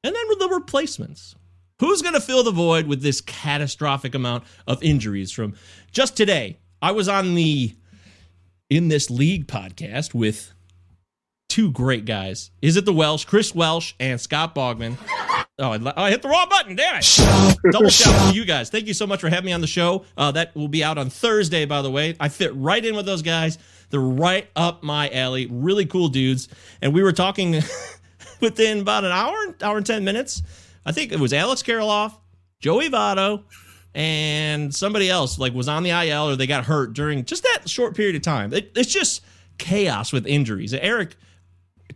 And 0.02 0.14
then 0.14 0.28
with 0.28 0.38
the 0.38 0.48
replacements. 0.48 1.34
Who's 1.78 2.00
going 2.00 2.14
to 2.14 2.20
fill 2.20 2.42
the 2.42 2.52
void 2.52 2.86
with 2.86 3.02
this 3.02 3.20
catastrophic 3.20 4.14
amount 4.14 4.44
of 4.66 4.82
injuries 4.82 5.30
from 5.30 5.54
just 5.92 6.16
today? 6.16 6.58
I 6.80 6.92
was 6.92 7.08
on 7.08 7.34
the 7.34 7.74
In 8.70 8.88
This 8.88 9.10
League 9.10 9.46
podcast 9.46 10.14
with 10.14 10.52
two 11.48 11.70
great 11.70 12.06
guys. 12.06 12.50
Is 12.62 12.76
it 12.76 12.86
the 12.86 12.92
Welsh, 12.92 13.24
Chris 13.24 13.54
Welsh 13.54 13.92
and 14.00 14.20
Scott 14.20 14.54
Bogman? 14.54 14.96
Oh, 15.58 15.72
I, 15.72 16.06
I 16.06 16.10
hit 16.10 16.22
the 16.22 16.28
wrong 16.28 16.48
button. 16.50 16.76
Damn 16.76 16.98
it. 16.98 17.72
Double 17.72 17.88
shout 17.88 18.14
out 18.14 18.30
to 18.30 18.36
you 18.36 18.44
guys. 18.44 18.68
Thank 18.68 18.86
you 18.86 18.94
so 18.94 19.06
much 19.06 19.20
for 19.20 19.28
having 19.28 19.46
me 19.46 19.52
on 19.52 19.60
the 19.60 19.66
show. 19.66 20.04
Uh, 20.16 20.30
that 20.32 20.54
will 20.54 20.68
be 20.68 20.84
out 20.84 20.98
on 20.98 21.08
Thursday, 21.08 21.64
by 21.64 21.82
the 21.82 21.90
way. 21.90 22.14
I 22.20 22.28
fit 22.28 22.54
right 22.54 22.84
in 22.84 22.94
with 22.94 23.06
those 23.06 23.22
guys. 23.22 23.58
They're 23.90 24.00
right 24.00 24.48
up 24.56 24.82
my 24.82 25.08
alley. 25.10 25.46
Really 25.50 25.86
cool 25.86 26.08
dudes. 26.08 26.48
And 26.82 26.92
we 26.92 27.02
were 27.02 27.12
talking 27.12 27.62
within 28.40 28.80
about 28.80 29.04
an 29.04 29.12
hour, 29.12 29.54
hour 29.62 29.76
and 29.76 29.86
10 29.86 30.04
minutes 30.04 30.42
I 30.86 30.92
think 30.92 31.10
it 31.12 31.18
was 31.18 31.32
Alex 31.32 31.64
Kirilloff, 31.64 32.16
Joey 32.60 32.88
Votto, 32.88 33.42
and 33.92 34.72
somebody 34.72 35.10
else 35.10 35.36
like 35.36 35.52
was 35.52 35.68
on 35.68 35.82
the 35.82 35.90
IL 35.90 36.30
or 36.30 36.36
they 36.36 36.46
got 36.46 36.64
hurt 36.64 36.92
during 36.92 37.24
just 37.24 37.42
that 37.42 37.68
short 37.68 37.96
period 37.96 38.14
of 38.14 38.22
time. 38.22 38.52
It, 38.54 38.70
it's 38.76 38.92
just 38.92 39.22
chaos 39.58 40.12
with 40.12 40.26
injuries. 40.26 40.72
Eric, 40.72 41.16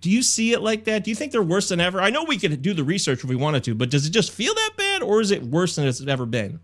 do 0.01 0.11
you 0.11 0.23
see 0.25 0.53
it 0.53 0.61
like 0.61 0.85
that? 0.85 1.05
Do 1.05 1.11
you 1.11 1.15
think 1.15 1.31
they're 1.31 1.41
worse 1.41 1.69
than 1.69 1.81
ever? 1.81 2.01
I 2.01 2.11
know 2.11 2.25
we 2.25 2.37
could 2.37 2.61
do 2.63 2.75
the 2.75 2.83
research 2.83 3.23
if 3.23 3.31
we 3.31 3.37
wanted 3.37 3.63
to, 3.65 3.77
but 3.77 3.91
does 3.91 4.07
it 4.07 4.11
just 4.11 4.33
feel 4.33 4.55
that 4.55 4.73
bad 4.77 5.03
or 5.03 5.21
is 5.21 5.31
it 5.31 5.45
worse 5.45 5.77
than 5.77 5.87
it's 5.87 6.05
ever 6.05 6.27
been? 6.27 6.59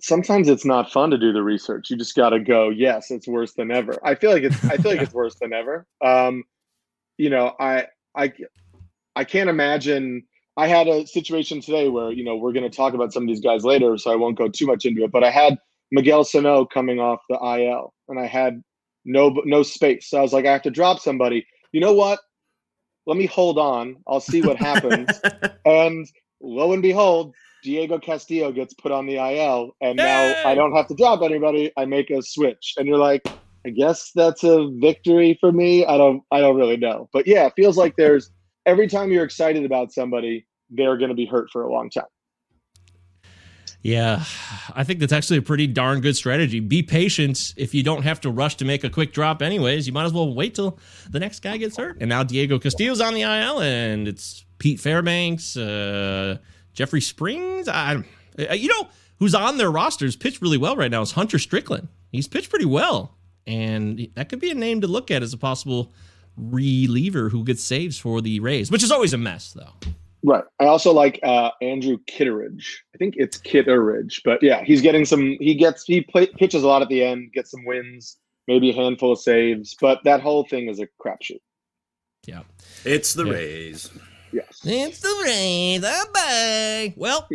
Sometimes 0.00 0.48
it's 0.48 0.64
not 0.64 0.92
fun 0.92 1.10
to 1.10 1.18
do 1.18 1.32
the 1.32 1.42
research. 1.42 1.90
You 1.90 1.96
just 1.96 2.14
got 2.14 2.30
to 2.30 2.40
go, 2.40 2.68
yes, 2.70 3.10
it's 3.10 3.26
worse 3.26 3.54
than 3.54 3.70
ever. 3.70 3.98
I 4.02 4.14
feel 4.14 4.30
like 4.30 4.44
it's 4.44 4.64
I 4.64 4.76
feel 4.76 4.92
like 4.92 5.02
it's 5.02 5.14
worse 5.22 5.34
than 5.40 5.52
ever. 5.52 5.86
Um, 6.04 6.44
you 7.16 7.30
know, 7.30 7.54
I 7.58 7.86
I 8.14 8.32
I 9.16 9.24
can't 9.24 9.50
imagine 9.50 10.24
I 10.56 10.68
had 10.68 10.88
a 10.88 11.06
situation 11.06 11.60
today 11.60 11.88
where, 11.88 12.12
you 12.12 12.24
know, 12.24 12.36
we're 12.36 12.52
going 12.52 12.68
to 12.68 12.76
talk 12.76 12.94
about 12.94 13.12
some 13.12 13.24
of 13.24 13.28
these 13.28 13.40
guys 13.40 13.64
later, 13.64 13.96
so 13.98 14.12
I 14.12 14.16
won't 14.16 14.38
go 14.38 14.48
too 14.48 14.66
much 14.66 14.84
into 14.84 15.04
it, 15.04 15.12
but 15.12 15.24
I 15.24 15.30
had 15.30 15.58
Miguel 15.90 16.24
Sano 16.24 16.64
coming 16.64 17.00
off 17.00 17.20
the 17.28 17.36
IL 17.36 17.92
and 18.08 18.20
I 18.20 18.26
had 18.26 18.62
no 19.04 19.30
no 19.44 19.62
space. 19.62 20.10
So 20.10 20.18
I 20.18 20.22
was 20.22 20.32
like 20.32 20.46
I 20.46 20.52
have 20.52 20.62
to 20.62 20.70
drop 20.70 21.00
somebody. 21.00 21.46
You 21.72 21.80
know 21.80 21.92
what? 21.92 22.20
let 23.08 23.16
me 23.16 23.24
hold 23.24 23.58
on. 23.58 23.96
I'll 24.06 24.20
see 24.20 24.42
what 24.42 24.58
happens. 24.58 25.08
and 25.64 26.06
lo 26.42 26.74
and 26.74 26.82
behold, 26.82 27.34
Diego 27.68 27.98
Castillo 27.98 28.50
gets 28.50 28.72
put 28.72 28.92
on 28.92 29.04
the 29.04 29.16
IL, 29.16 29.76
and 29.82 29.98
now 29.98 30.32
I 30.46 30.54
don't 30.54 30.74
have 30.74 30.86
to 30.88 30.94
drop 30.94 31.20
anybody. 31.20 31.70
I 31.76 31.84
make 31.84 32.08
a 32.08 32.22
switch, 32.22 32.72
and 32.78 32.88
you're 32.88 32.96
like, 32.96 33.28
I 33.66 33.68
guess 33.68 34.10
that's 34.14 34.42
a 34.42 34.70
victory 34.80 35.36
for 35.38 35.52
me. 35.52 35.84
I 35.84 35.98
don't, 35.98 36.22
I 36.30 36.40
don't 36.40 36.56
really 36.56 36.78
know, 36.78 37.10
but 37.12 37.26
yeah, 37.26 37.44
it 37.44 37.52
feels 37.56 37.76
like 37.76 37.94
there's 37.96 38.30
every 38.64 38.88
time 38.88 39.12
you're 39.12 39.22
excited 39.22 39.66
about 39.66 39.92
somebody, 39.92 40.46
they're 40.70 40.96
going 40.96 41.10
to 41.10 41.14
be 41.14 41.26
hurt 41.26 41.50
for 41.52 41.62
a 41.62 41.70
long 41.70 41.90
time. 41.90 42.06
Yeah, 43.82 44.24
I 44.74 44.82
think 44.82 45.00
that's 45.00 45.12
actually 45.12 45.36
a 45.36 45.42
pretty 45.42 45.66
darn 45.66 46.00
good 46.00 46.16
strategy. 46.16 46.60
Be 46.60 46.82
patient. 46.82 47.52
If 47.58 47.74
you 47.74 47.82
don't 47.82 48.02
have 48.02 48.18
to 48.22 48.30
rush 48.30 48.56
to 48.56 48.64
make 48.64 48.82
a 48.82 48.88
quick 48.88 49.12
drop, 49.12 49.42
anyways, 49.42 49.86
you 49.86 49.92
might 49.92 50.06
as 50.06 50.14
well 50.14 50.34
wait 50.34 50.54
till 50.54 50.78
the 51.10 51.20
next 51.20 51.40
guy 51.40 51.58
gets 51.58 51.76
hurt. 51.76 51.98
And 52.00 52.08
now 52.08 52.22
Diego 52.22 52.58
Castillo's 52.58 53.02
on 53.02 53.12
the 53.12 53.20
IL, 53.20 53.60
and 53.60 54.08
it's 54.08 54.46
Pete 54.56 54.80
Fairbanks, 54.80 55.54
uh, 55.54 56.38
Jeffrey 56.78 57.00
Springs. 57.00 57.66
I, 57.66 58.04
uh, 58.38 58.54
you 58.54 58.68
know, 58.68 58.88
who's 59.18 59.34
on 59.34 59.58
their 59.58 59.68
rosters 59.68 60.14
pitched 60.14 60.40
really 60.40 60.58
well 60.58 60.76
right 60.76 60.92
now 60.92 61.02
is 61.02 61.10
Hunter 61.10 61.36
Strickland. 61.40 61.88
He's 62.12 62.28
pitched 62.28 62.50
pretty 62.50 62.66
well, 62.66 63.16
and 63.48 64.08
that 64.14 64.28
could 64.28 64.38
be 64.38 64.52
a 64.52 64.54
name 64.54 64.80
to 64.82 64.86
look 64.86 65.10
at 65.10 65.24
as 65.24 65.32
a 65.32 65.36
possible 65.36 65.92
reliever 66.36 67.30
who 67.30 67.42
gets 67.42 67.64
saves 67.64 67.98
for 67.98 68.20
the 68.20 68.38
Rays, 68.38 68.70
which 68.70 68.84
is 68.84 68.92
always 68.92 69.12
a 69.12 69.18
mess, 69.18 69.52
though. 69.54 69.72
Right. 70.22 70.44
I 70.60 70.66
also 70.66 70.92
like 70.92 71.18
uh, 71.24 71.50
Andrew 71.60 71.98
Kittredge. 72.06 72.84
I 72.94 72.98
think 72.98 73.14
it's 73.16 73.38
Kittredge, 73.38 74.22
but 74.24 74.40
yeah, 74.40 74.62
he's 74.62 74.80
getting 74.80 75.04
some. 75.04 75.36
He 75.40 75.56
gets 75.56 75.82
he 75.82 76.02
play, 76.02 76.28
pitches 76.28 76.62
a 76.62 76.68
lot 76.68 76.80
at 76.80 76.88
the 76.88 77.02
end, 77.02 77.32
gets 77.32 77.50
some 77.50 77.64
wins, 77.64 78.18
maybe 78.46 78.70
a 78.70 78.74
handful 78.74 79.10
of 79.10 79.18
saves, 79.18 79.74
but 79.80 79.98
that 80.04 80.20
whole 80.20 80.44
thing 80.44 80.68
is 80.68 80.78
a 80.78 80.86
crapshoot. 81.04 81.40
Yeah, 82.24 82.42
it's 82.84 83.14
the 83.14 83.24
Yeah. 83.24 83.32
Rays. 83.32 83.90
Yes. 84.32 84.60
It's 84.64 85.00
the 85.00 85.22
Rays. 85.24 85.80
Bye. 85.80 86.94
Well, 86.96 87.28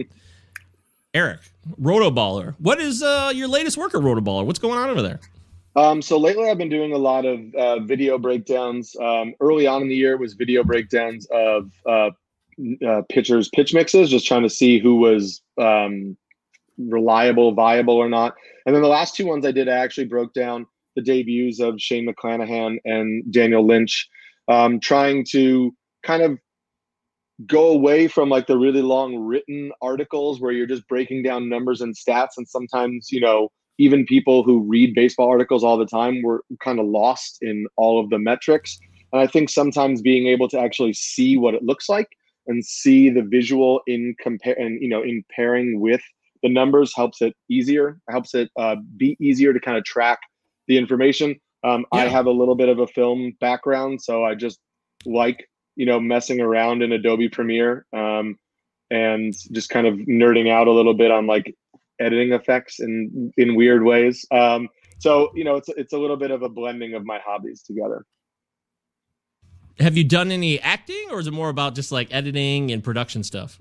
Eric, 1.13 1.39
Rotoballer. 1.79 2.55
What 2.59 2.79
is 2.79 3.03
uh, 3.03 3.31
your 3.33 3.47
latest 3.47 3.77
work 3.77 3.93
at 3.93 4.01
Rotoballer? 4.01 4.45
What's 4.45 4.59
going 4.59 4.77
on 4.77 4.89
over 4.89 5.01
there? 5.01 5.19
Um, 5.75 6.01
so 6.01 6.17
lately, 6.17 6.49
I've 6.49 6.57
been 6.57 6.69
doing 6.69 6.93
a 6.93 6.97
lot 6.97 7.25
of 7.25 7.53
uh, 7.55 7.79
video 7.79 8.17
breakdowns. 8.17 8.95
Um, 9.01 9.33
early 9.39 9.65
on 9.65 9.81
in 9.81 9.87
the 9.87 9.95
year, 9.95 10.17
was 10.17 10.33
video 10.33 10.63
breakdowns 10.63 11.27
of 11.31 11.71
uh, 11.87 12.09
uh, 12.87 13.01
pitchers' 13.09 13.49
pitch 13.49 13.73
mixes, 13.73 14.09
just 14.09 14.27
trying 14.27 14.43
to 14.43 14.49
see 14.49 14.79
who 14.79 14.97
was 14.97 15.41
um, 15.59 16.15
reliable, 16.77 17.53
viable, 17.53 17.95
or 17.95 18.09
not. 18.09 18.35
And 18.65 18.75
then 18.75 18.81
the 18.81 18.87
last 18.87 19.15
two 19.15 19.25
ones 19.25 19.45
I 19.45 19.51
did, 19.51 19.67
I 19.67 19.77
actually 19.77 20.05
broke 20.05 20.33
down 20.33 20.65
the 20.95 21.01
debuts 21.01 21.59
of 21.59 21.81
Shane 21.81 22.07
McClanahan 22.07 22.77
and 22.85 23.31
Daniel 23.31 23.65
Lynch, 23.65 24.07
um, 24.47 24.79
trying 24.79 25.25
to 25.31 25.75
kind 26.03 26.21
of 26.21 26.37
go 27.47 27.69
away 27.69 28.07
from 28.07 28.29
like 28.29 28.47
the 28.47 28.57
really 28.57 28.81
long 28.81 29.17
written 29.17 29.71
articles 29.81 30.39
where 30.39 30.51
you're 30.51 30.67
just 30.67 30.87
breaking 30.87 31.23
down 31.23 31.49
numbers 31.49 31.81
and 31.81 31.95
stats 31.95 32.37
and 32.37 32.47
sometimes 32.47 33.11
you 33.11 33.19
know 33.19 33.49
even 33.79 34.05
people 34.05 34.43
who 34.43 34.59
read 34.59 34.93
baseball 34.93 35.29
articles 35.29 35.63
all 35.63 35.77
the 35.77 35.85
time 35.85 36.21
were 36.21 36.43
kind 36.63 36.79
of 36.79 36.85
lost 36.85 37.39
in 37.41 37.65
all 37.75 37.99
of 37.99 38.09
the 38.09 38.19
metrics. 38.19 38.79
And 39.11 39.21
i 39.21 39.27
think 39.27 39.49
sometimes 39.49 40.01
being 40.01 40.27
able 40.27 40.47
to 40.49 40.59
actually 40.59 40.93
see 40.93 41.37
what 41.37 41.53
it 41.53 41.63
looks 41.63 41.89
like 41.89 42.07
and 42.47 42.63
see 42.65 43.09
the 43.09 43.21
visual 43.21 43.81
in 43.87 44.15
compare 44.19 44.55
and 44.59 44.81
you 44.81 44.89
know 44.89 45.01
in 45.01 45.23
pairing 45.35 45.79
with 45.79 46.01
the 46.41 46.49
numbers 46.49 46.93
helps 46.95 47.21
it 47.21 47.33
easier 47.49 47.99
helps 48.09 48.35
it 48.35 48.49
uh, 48.59 48.75
be 48.97 49.15
easier 49.19 49.53
to 49.53 49.59
kind 49.59 49.77
of 49.77 49.83
track 49.85 50.19
the 50.67 50.77
information. 50.77 51.35
Um, 51.63 51.85
i 51.93 52.07
have 52.07 52.25
a 52.25 52.31
little 52.31 52.55
bit 52.55 52.69
of 52.69 52.79
a 52.79 52.87
film 52.87 53.37
background 53.39 54.01
so 54.01 54.25
i 54.25 54.35
just 54.35 54.59
like 55.05 55.47
you 55.75 55.85
know 55.85 55.99
messing 55.99 56.41
around 56.41 56.81
in 56.81 56.91
adobe 56.91 57.29
premiere 57.29 57.85
um, 57.93 58.37
and 58.91 59.33
just 59.51 59.69
kind 59.69 59.87
of 59.87 59.95
nerding 59.95 60.51
out 60.51 60.67
a 60.67 60.71
little 60.71 60.93
bit 60.93 61.11
on 61.11 61.27
like 61.27 61.55
editing 61.99 62.33
effects 62.33 62.79
in 62.79 63.31
in 63.37 63.55
weird 63.55 63.83
ways 63.83 64.25
um, 64.31 64.67
so 64.99 65.31
you 65.35 65.43
know 65.43 65.55
it's 65.55 65.69
it's 65.69 65.93
a 65.93 65.97
little 65.97 66.17
bit 66.17 66.31
of 66.31 66.41
a 66.41 66.49
blending 66.49 66.93
of 66.93 67.05
my 67.05 67.19
hobbies 67.25 67.61
together 67.63 68.05
Have 69.79 69.97
you 69.97 70.03
done 70.03 70.31
any 70.31 70.59
acting, 70.59 71.07
or 71.11 71.19
is 71.19 71.27
it 71.27 71.33
more 71.33 71.49
about 71.49 71.73
just 71.73 71.91
like 71.91 72.13
editing 72.13 72.71
and 72.71 72.83
production 72.83 73.23
stuff? 73.23 73.59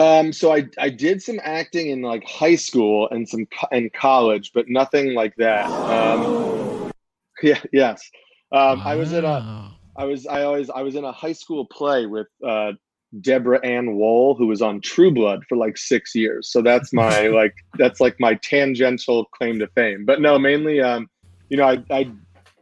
Um, 0.00 0.32
so 0.32 0.54
I 0.54 0.66
I 0.78 0.88
did 0.88 1.22
some 1.22 1.38
acting 1.42 1.90
in 1.90 2.00
like 2.00 2.24
high 2.24 2.56
school 2.56 3.06
and 3.10 3.28
some 3.28 3.44
co- 3.46 3.68
in 3.70 3.90
college, 3.90 4.52
but 4.54 4.64
nothing 4.66 5.12
like 5.12 5.34
that. 5.36 5.66
Um, 5.66 6.90
yeah, 7.42 7.60
yes. 7.70 8.00
Um, 8.50 8.80
I 8.82 8.96
was 8.96 9.12
in 9.12 9.24
a 9.24 9.28
Wow. 9.28 9.72
I 10.00 10.04
was 10.04 10.26
I 10.26 10.44
always 10.44 10.70
I 10.70 10.80
was 10.80 10.94
in 10.96 11.04
a 11.04 11.12
high 11.12 11.34
school 11.34 11.66
play 11.66 12.06
with 12.06 12.26
uh, 12.46 12.72
Deborah 13.20 13.60
Ann 13.62 13.96
Woll, 13.96 14.34
who 14.34 14.46
was 14.46 14.62
on 14.62 14.80
True 14.80 15.10
Blood 15.12 15.44
for 15.46 15.58
like 15.58 15.76
six 15.76 16.14
years. 16.14 16.50
So 16.50 16.62
that's 16.62 16.90
my 16.94 17.26
like 17.26 17.54
that's 17.74 18.00
like 18.00 18.16
my 18.18 18.34
tangential 18.36 19.26
claim 19.26 19.58
to 19.58 19.66
fame. 19.68 20.06
But 20.06 20.22
no, 20.22 20.38
mainly 20.38 20.80
um, 20.80 21.10
you 21.50 21.58
know 21.58 21.68
I 21.68 21.84
I, 21.90 22.10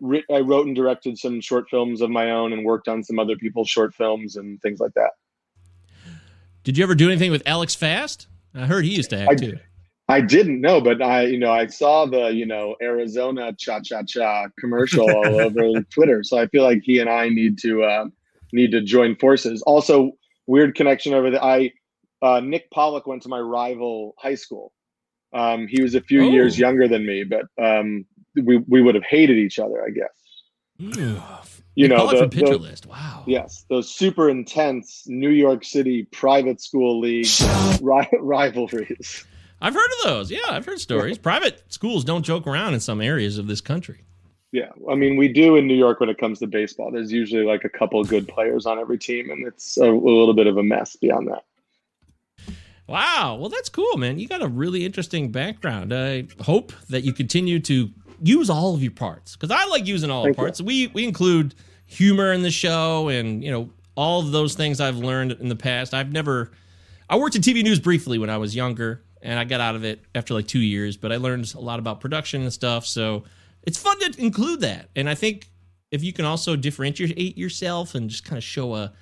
writ- 0.00 0.24
I 0.32 0.40
wrote 0.40 0.66
and 0.66 0.74
directed 0.74 1.16
some 1.16 1.40
short 1.40 1.70
films 1.70 2.00
of 2.00 2.10
my 2.10 2.32
own 2.32 2.52
and 2.52 2.64
worked 2.64 2.88
on 2.88 3.04
some 3.04 3.20
other 3.20 3.36
people's 3.36 3.70
short 3.70 3.94
films 3.94 4.34
and 4.34 4.60
things 4.60 4.80
like 4.80 4.94
that. 4.94 5.10
Did 6.64 6.76
you 6.76 6.82
ever 6.82 6.96
do 6.96 7.08
anything 7.08 7.30
with 7.30 7.44
Alex 7.46 7.76
Fast? 7.76 8.26
I 8.52 8.66
heard 8.66 8.84
he 8.84 8.96
used 8.96 9.10
to 9.10 9.18
act 9.20 9.30
I- 9.30 9.34
too. 9.36 9.58
I 10.10 10.20
didn't 10.22 10.60
know, 10.62 10.80
but 10.80 11.02
I, 11.02 11.26
you 11.26 11.38
know, 11.38 11.52
I 11.52 11.66
saw 11.66 12.06
the, 12.06 12.28
you 12.28 12.46
know, 12.46 12.76
Arizona 12.80 13.52
cha 13.58 13.80
cha 13.80 14.02
cha 14.04 14.46
commercial 14.58 15.10
all 15.10 15.40
over 15.40 15.82
Twitter. 15.90 16.22
So 16.24 16.38
I 16.38 16.46
feel 16.46 16.64
like 16.64 16.80
he 16.82 16.98
and 16.98 17.10
I 17.10 17.28
need 17.28 17.58
to 17.58 17.82
uh, 17.84 18.04
need 18.52 18.70
to 18.72 18.80
join 18.80 19.16
forces. 19.16 19.60
Also, 19.62 20.12
weird 20.46 20.74
connection 20.74 21.12
over 21.12 21.30
the. 21.30 21.42
I 21.44 21.72
uh, 22.22 22.40
Nick 22.40 22.70
Pollack 22.70 23.06
went 23.06 23.22
to 23.24 23.28
my 23.28 23.38
rival 23.38 24.14
high 24.18 24.34
school. 24.34 24.72
Um, 25.34 25.66
he 25.68 25.82
was 25.82 25.94
a 25.94 26.00
few 26.00 26.24
Oh. 26.24 26.30
years 26.30 26.58
younger 26.58 26.88
than 26.88 27.04
me, 27.04 27.24
but 27.24 27.44
um, 27.62 28.06
we 28.34 28.56
we 28.66 28.80
would 28.80 28.94
have 28.94 29.04
hated 29.04 29.36
each 29.36 29.58
other, 29.58 29.84
I 29.84 29.90
guess. 29.90 30.98
Ooh. 30.98 31.20
You 31.74 31.86
Nick 31.86 31.96
know, 31.98 32.06
Pollack 32.06 32.30
the- 32.30 32.36
Pitcher 32.40 32.52
the- 32.54 32.58
List. 32.58 32.86
Wow. 32.86 33.24
Yes, 33.26 33.66
those 33.68 33.94
super 33.94 34.30
intense 34.30 35.04
New 35.06 35.28
York 35.30 35.64
City 35.64 36.04
private 36.12 36.60
school 36.62 36.98
league 36.98 37.26
ri- 37.82 38.08
rivalries. 38.20 39.24
I've 39.60 39.74
heard 39.74 39.90
of 39.98 40.04
those. 40.04 40.30
Yeah, 40.30 40.38
I've 40.48 40.64
heard 40.64 40.80
stories. 40.80 41.18
Private 41.18 41.62
schools 41.68 42.04
don't 42.04 42.22
joke 42.22 42.46
around 42.46 42.74
in 42.74 42.80
some 42.80 43.00
areas 43.00 43.38
of 43.38 43.46
this 43.46 43.60
country. 43.60 44.04
Yeah, 44.50 44.70
I 44.90 44.94
mean, 44.94 45.16
we 45.16 45.28
do 45.28 45.56
in 45.56 45.66
New 45.66 45.74
York 45.74 46.00
when 46.00 46.08
it 46.08 46.16
comes 46.16 46.38
to 46.38 46.46
baseball. 46.46 46.90
There's 46.90 47.12
usually 47.12 47.44
like 47.44 47.64
a 47.64 47.68
couple 47.68 48.02
good 48.04 48.26
players 48.28 48.64
on 48.64 48.78
every 48.78 48.96
team, 48.98 49.30
and 49.30 49.46
it's 49.46 49.76
a, 49.76 49.84
a 49.84 49.92
little 49.92 50.32
bit 50.32 50.46
of 50.46 50.56
a 50.56 50.62
mess 50.62 50.96
beyond 50.96 51.28
that. 51.28 51.44
Wow. 52.86 53.36
Well, 53.38 53.50
that's 53.50 53.68
cool, 53.68 53.98
man. 53.98 54.18
You 54.18 54.26
got 54.26 54.42
a 54.42 54.48
really 54.48 54.86
interesting 54.86 55.30
background. 55.30 55.92
I 55.92 56.28
hope 56.40 56.72
that 56.88 57.02
you 57.04 57.12
continue 57.12 57.60
to 57.60 57.90
use 58.22 58.48
all 58.48 58.74
of 58.74 58.82
your 58.82 58.92
parts 58.92 59.36
because 59.36 59.50
I 59.50 59.66
like 59.66 59.86
using 59.86 60.10
all 60.10 60.24
Thank 60.24 60.36
the 60.36 60.42
you. 60.42 60.46
parts. 60.46 60.60
We 60.62 60.86
we 60.88 61.04
include 61.04 61.54
humor 61.84 62.32
in 62.32 62.42
the 62.42 62.50
show, 62.50 63.08
and 63.08 63.44
you 63.44 63.50
know 63.50 63.70
all 63.94 64.20
of 64.20 64.32
those 64.32 64.54
things 64.54 64.80
I've 64.80 64.96
learned 64.96 65.32
in 65.32 65.48
the 65.48 65.56
past. 65.56 65.92
I've 65.92 66.12
never. 66.12 66.52
I 67.10 67.16
worked 67.16 67.36
in 67.36 67.42
TV 67.42 67.62
news 67.62 67.78
briefly 67.80 68.18
when 68.18 68.30
I 68.30 68.38
was 68.38 68.54
younger, 68.56 69.02
and 69.22 69.38
I 69.38 69.44
got 69.44 69.60
out 69.60 69.74
of 69.74 69.84
it 69.84 70.00
after 70.14 70.34
like 70.34 70.46
two 70.46 70.60
years. 70.60 70.96
But 70.96 71.12
I 71.12 71.16
learned 71.16 71.52
a 71.54 71.60
lot 71.60 71.78
about 71.78 72.00
production 72.00 72.42
and 72.42 72.52
stuff, 72.52 72.86
so 72.86 73.24
it's 73.62 73.78
fun 73.78 73.98
to 74.00 74.20
include 74.20 74.60
that. 74.60 74.88
And 74.96 75.08
I 75.08 75.14
think 75.14 75.48
if 75.90 76.02
you 76.02 76.12
can 76.12 76.24
also 76.24 76.56
differentiate 76.56 77.36
yourself 77.38 77.94
and 77.94 78.10
just 78.10 78.24
kind 78.24 78.38
of 78.38 78.44
show 78.44 78.74
a 78.74 78.92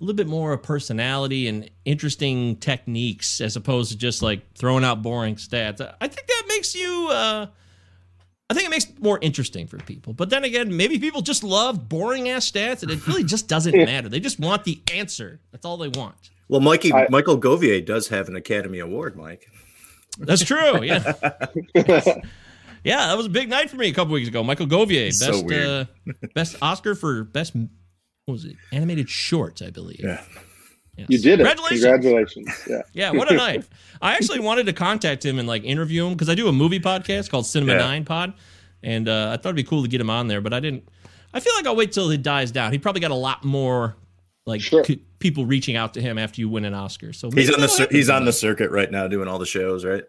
a 0.00 0.04
little 0.04 0.16
bit 0.16 0.28
more 0.28 0.52
of 0.52 0.62
personality 0.62 1.48
and 1.48 1.68
interesting 1.84 2.56
techniques 2.56 3.40
as 3.40 3.56
opposed 3.56 3.90
to 3.90 3.98
just 3.98 4.22
like 4.22 4.54
throwing 4.54 4.84
out 4.84 5.02
boring 5.02 5.34
stats. 5.34 5.80
I 6.00 6.06
think 6.06 6.26
that 6.26 6.44
makes 6.48 6.74
you 6.74 7.08
uh 7.10 7.46
I 8.50 8.54
think 8.54 8.66
it 8.66 8.70
makes 8.70 8.86
it 8.86 9.02
more 9.02 9.18
interesting 9.20 9.66
for 9.66 9.76
people. 9.78 10.14
But 10.14 10.30
then 10.30 10.42
again, 10.44 10.74
maybe 10.74 10.98
people 10.98 11.20
just 11.20 11.44
love 11.44 11.88
boring 11.88 12.30
ass 12.30 12.50
stats 12.50 12.82
and 12.82 12.90
it 12.90 13.06
really 13.06 13.24
just 13.24 13.46
doesn't 13.46 13.76
matter. 13.76 14.08
They 14.08 14.20
just 14.20 14.40
want 14.40 14.64
the 14.64 14.80
answer. 14.94 15.40
That's 15.52 15.66
all 15.66 15.76
they 15.76 15.88
want. 15.88 16.30
Well, 16.48 16.60
Mikey 16.60 16.92
I- 16.92 17.06
Michael 17.10 17.38
Govier 17.40 17.84
does 17.84 18.08
have 18.08 18.28
an 18.28 18.36
Academy 18.36 18.78
Award, 18.78 19.16
Mike. 19.16 19.46
That's 20.18 20.44
true. 20.44 20.82
Yeah. 20.82 21.12
yeah, 22.84 23.06
that 23.08 23.16
was 23.16 23.26
a 23.26 23.30
big 23.30 23.48
night 23.48 23.70
for 23.70 23.76
me 23.76 23.88
a 23.88 23.92
couple 23.94 24.14
weeks 24.14 24.28
ago. 24.28 24.42
Michael 24.42 24.66
Govier, 24.66 25.12
So 25.12 25.32
best 25.32 25.44
weird. 25.46 25.66
uh, 25.68 25.84
best 26.34 26.56
Oscar 26.62 26.94
for 26.94 27.24
best 27.24 27.54
what 27.54 28.32
was 28.32 28.44
it? 28.44 28.56
Animated 28.72 29.08
shorts, 29.08 29.62
I 29.62 29.70
believe. 29.70 30.00
Yeah. 30.00 30.22
Yes. 30.96 31.06
You 31.10 31.18
did 31.18 31.40
it. 31.40 31.44
Congratulations. 31.46 31.84
Congratulations. 31.84 32.64
Yeah. 32.68 32.82
Yeah, 32.92 33.10
what 33.12 33.30
a 33.30 33.36
night. 33.36 33.64
I 34.02 34.14
actually 34.14 34.40
wanted 34.40 34.66
to 34.66 34.72
contact 34.72 35.24
him 35.24 35.38
and 35.38 35.46
like 35.46 35.62
interview 35.64 36.06
him 36.06 36.12
because 36.14 36.28
I 36.28 36.34
do 36.34 36.48
a 36.48 36.52
movie 36.52 36.80
podcast 36.80 37.30
called 37.30 37.46
Cinema 37.46 37.72
Yeah. 37.74 37.78
Nine 37.78 38.04
Pod, 38.04 38.34
and 38.82 39.08
uh, 39.08 39.30
I 39.32 39.36
thought 39.36 39.50
it'd 39.50 39.56
be 39.56 39.62
cool 39.64 39.82
to 39.82 39.88
get 39.88 40.00
him 40.00 40.10
on 40.10 40.26
there, 40.26 40.40
but 40.40 40.52
I 40.52 40.60
didn't. 40.60 40.88
I 41.32 41.40
feel 41.40 41.54
like 41.54 41.66
I'll 41.66 41.76
wait 41.76 41.92
till 41.92 42.08
he 42.10 42.16
dies 42.16 42.50
down. 42.50 42.72
He 42.72 42.78
probably 42.78 43.00
got 43.00 43.10
a 43.12 43.14
lot 43.14 43.44
more 43.44 43.96
like 44.48 44.60
Sure. 44.62 44.82
c- 44.84 45.02
people 45.18 45.44
reaching 45.46 45.76
out 45.76 45.94
to 45.94 46.00
him 46.00 46.16
after 46.18 46.40
you 46.40 46.48
win 46.48 46.64
an 46.64 46.74
Oscar. 46.74 47.12
So 47.12 47.30
He's 47.30 47.52
on 47.52 47.60
the 47.60 47.68
cir- 47.68 47.88
he's 47.90 48.08
on 48.08 48.24
the 48.24 48.32
circuit 48.32 48.70
right 48.70 48.90
now 48.90 49.06
doing 49.06 49.28
all 49.28 49.38
the 49.38 49.46
shows, 49.46 49.84
right? 49.84 50.02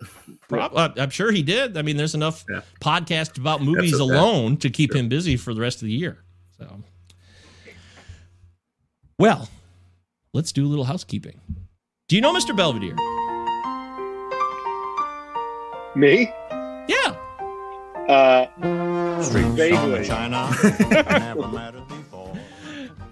Prob- 0.48 0.72
uh, 0.76 0.90
I'm 0.98 1.10
sure 1.10 1.32
he 1.32 1.44
did. 1.44 1.78
I 1.78 1.82
mean, 1.82 1.98
there's 1.98 2.16
enough 2.16 2.46
Yeah. 2.50 2.62
podcasts 2.82 3.38
about 3.38 3.62
movies 3.62 3.94
okay. 3.94 4.02
alone 4.02 4.58
to 4.58 4.70
keep 4.70 4.96
him 4.96 5.10
busy 5.10 5.36
for 5.38 5.54
the 5.54 5.62
rest 5.62 5.82
of 5.82 5.88
the 5.88 5.94
year. 5.94 6.24
So, 6.58 6.82
well, 9.20 9.50
let's 10.34 10.52
do 10.54 10.66
a 10.66 10.70
little 10.70 10.86
housekeeping. 10.86 11.40
Do 12.08 12.16
you 12.16 12.22
know 12.22 12.34
Mr. 12.34 12.56
Belvedere? 12.56 12.96
Me? 15.96 16.32
Yeah. 16.88 17.16
Uh, 18.08 18.48
vaguely. 19.56 20.08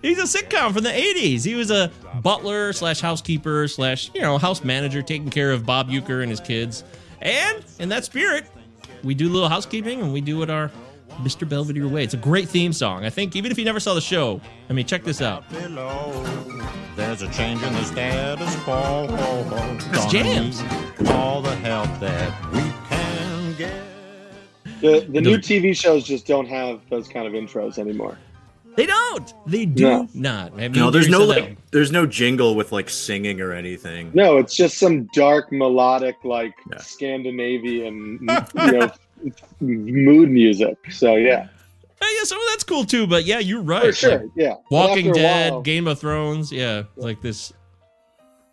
He's 0.02 0.20
a 0.20 0.24
sitcom 0.24 0.74
from 0.74 0.84
the 0.84 0.90
80s. 0.90 1.44
He 1.44 1.56
was 1.56 1.72
a 1.72 1.92
butler 2.22 2.72
slash 2.74 3.02
housekeeper 3.02 3.68
slash, 3.68 4.12
you 4.14 4.22
know, 4.22 4.38
house 4.38 4.64
manager 4.64 5.02
taking 5.02 5.30
care 5.30 5.52
of 5.52 5.66
Bob 5.66 5.90
Uecker 5.90 6.22
and 6.22 6.30
his 6.30 6.40
kids. 6.40 6.84
And 7.22 7.66
in 7.80 7.90
that 7.90 8.06
spirit, 8.06 8.46
we 9.04 9.16
do 9.16 9.28
a 9.28 9.34
little 9.34 9.50
housekeeping 9.50 10.02
and 10.02 10.14
we 10.14 10.22
do 10.22 10.42
it 10.44 10.50
our 10.50 10.72
Mr. 11.22 11.50
Belvedere 11.50 11.88
way. 11.88 12.04
It's 12.04 12.14
a 12.14 12.18
great 12.18 12.48
theme 12.48 12.74
song. 12.74 13.04
I 13.04 13.10
think 13.10 13.36
even 13.36 13.52
if 13.52 13.58
you 13.58 13.66
never 13.66 13.80
saw 13.80 13.94
the 13.96 14.02
show, 14.02 14.40
I 14.70 14.74
mean, 14.74 14.86
check 14.86 15.04
this 15.04 15.22
out. 15.22 15.44
There's 15.50 17.22
a 17.22 17.32
change 17.32 17.62
in 17.64 17.74
the 17.74 17.84
status 17.84 18.56
quo. 18.58 19.08
It's 19.94 20.06
jams. 20.06 20.62
All 21.10 21.42
the 21.42 21.56
help 21.58 21.88
that 22.00 22.52
we 22.52 22.62
can 22.90 23.56
get. 23.56 23.84
The 24.82 25.08
the 25.10 25.22
new 25.22 25.38
TV 25.38 25.76
shows 25.76 26.04
just 26.04 26.28
don't 26.28 26.48
have 26.48 26.82
those 26.90 27.08
kind 27.08 27.28
of 27.28 27.34
intros 27.34 27.80
anymore. 27.80 28.18
They 28.78 28.86
don't. 28.86 29.34
They 29.48 29.66
do 29.66 29.84
No. 29.84 30.08
not. 30.14 30.54
I 30.54 30.68
mean, 30.70 30.74
No, 30.74 30.92
there's 30.92 31.08
you 31.08 31.12
no 31.12 31.28
said 31.32 31.44
like 31.44 31.58
there's 31.72 31.92
no 31.92 32.06
jingle 32.06 32.56
with 32.56 32.72
like 32.72 32.90
singing 32.90 33.42
or 33.42 33.52
anything. 33.52 34.12
No, 34.14 34.38
it's 34.38 34.56
just 34.56 34.78
some 34.78 35.06
dark 35.14 35.52
melodic 35.52 36.16
like 36.24 36.54
Yeah. 36.72 36.78
Scandinavian 36.78 38.20
you 38.56 38.72
know 38.72 38.92
mood 39.60 40.30
music. 40.30 40.78
So 40.92 41.16
yeah. 41.16 41.48
Hey, 42.00 42.08
yeah, 42.20 42.24
some 42.26 42.38
of 42.40 42.44
that's 42.52 42.64
cool 42.64 42.86
too, 42.86 43.08
but 43.08 43.26
yeah, 43.26 43.40
you're 43.40 43.64
right. 43.64 43.86
For 43.86 43.92
sure. 43.94 44.20
Like 44.20 44.30
yeah. 44.36 44.54
Walking 44.70 45.12
Dead, 45.12 45.52
while, 45.54 45.62
Game 45.64 45.88
of 45.88 46.00
Thrones, 46.00 46.52
yeah, 46.52 46.84
like 46.96 47.22
this. 47.22 47.52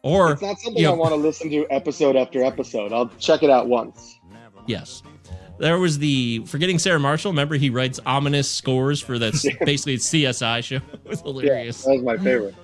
Or 0.00 0.32
It's 0.32 0.42
not 0.42 0.58
something 0.58 0.82
you 0.82 0.88
I 0.88 0.92
want 0.92 1.10
to 1.10 1.16
listen 1.16 1.50
to 1.50 1.66
episode 1.70 2.16
after 2.16 2.42
episode. 2.42 2.92
I'll 2.94 3.10
check 3.18 3.42
it 3.42 3.50
out 3.50 3.68
once. 3.68 4.18
Yes. 4.66 5.02
There 5.58 5.78
was 5.78 5.98
the 5.98 6.44
forgetting 6.46 6.78
Sarah 6.78 6.98
Marshall. 6.98 7.30
Remember, 7.32 7.54
he 7.56 7.70
writes 7.70 8.00
ominous 8.04 8.50
scores 8.50 9.00
for 9.00 9.18
that 9.18 9.32
basically 9.64 9.96
CSI 9.96 10.64
show. 10.64 10.76
It 11.04 11.24
was 11.24 11.44
Yeah, 11.44 11.64
that 11.64 11.66
was 11.86 12.02
my 12.02 12.16
favorite. 12.16 12.54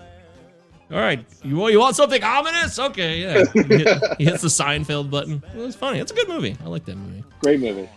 All 0.90 0.98
right, 0.98 1.24
you 1.44 1.54
want 1.54 1.72
you 1.72 1.78
want 1.78 1.94
something 1.94 2.22
ominous? 2.22 2.78
Okay, 2.78 3.20
yeah. 3.20 3.44
He, 3.52 3.62
hit- 3.62 3.98
he 4.18 4.24
hits 4.24 4.42
the 4.42 4.48
Seinfeld 4.48 5.08
button. 5.08 5.42
It 5.54 5.60
was 5.60 5.76
funny. 5.76 6.00
It's 6.00 6.10
a 6.10 6.14
good 6.14 6.28
movie. 6.28 6.56
I 6.64 6.68
like 6.68 6.84
that 6.86 6.96
movie. 6.96 7.22
Great 7.40 7.60
movie. 7.60 7.88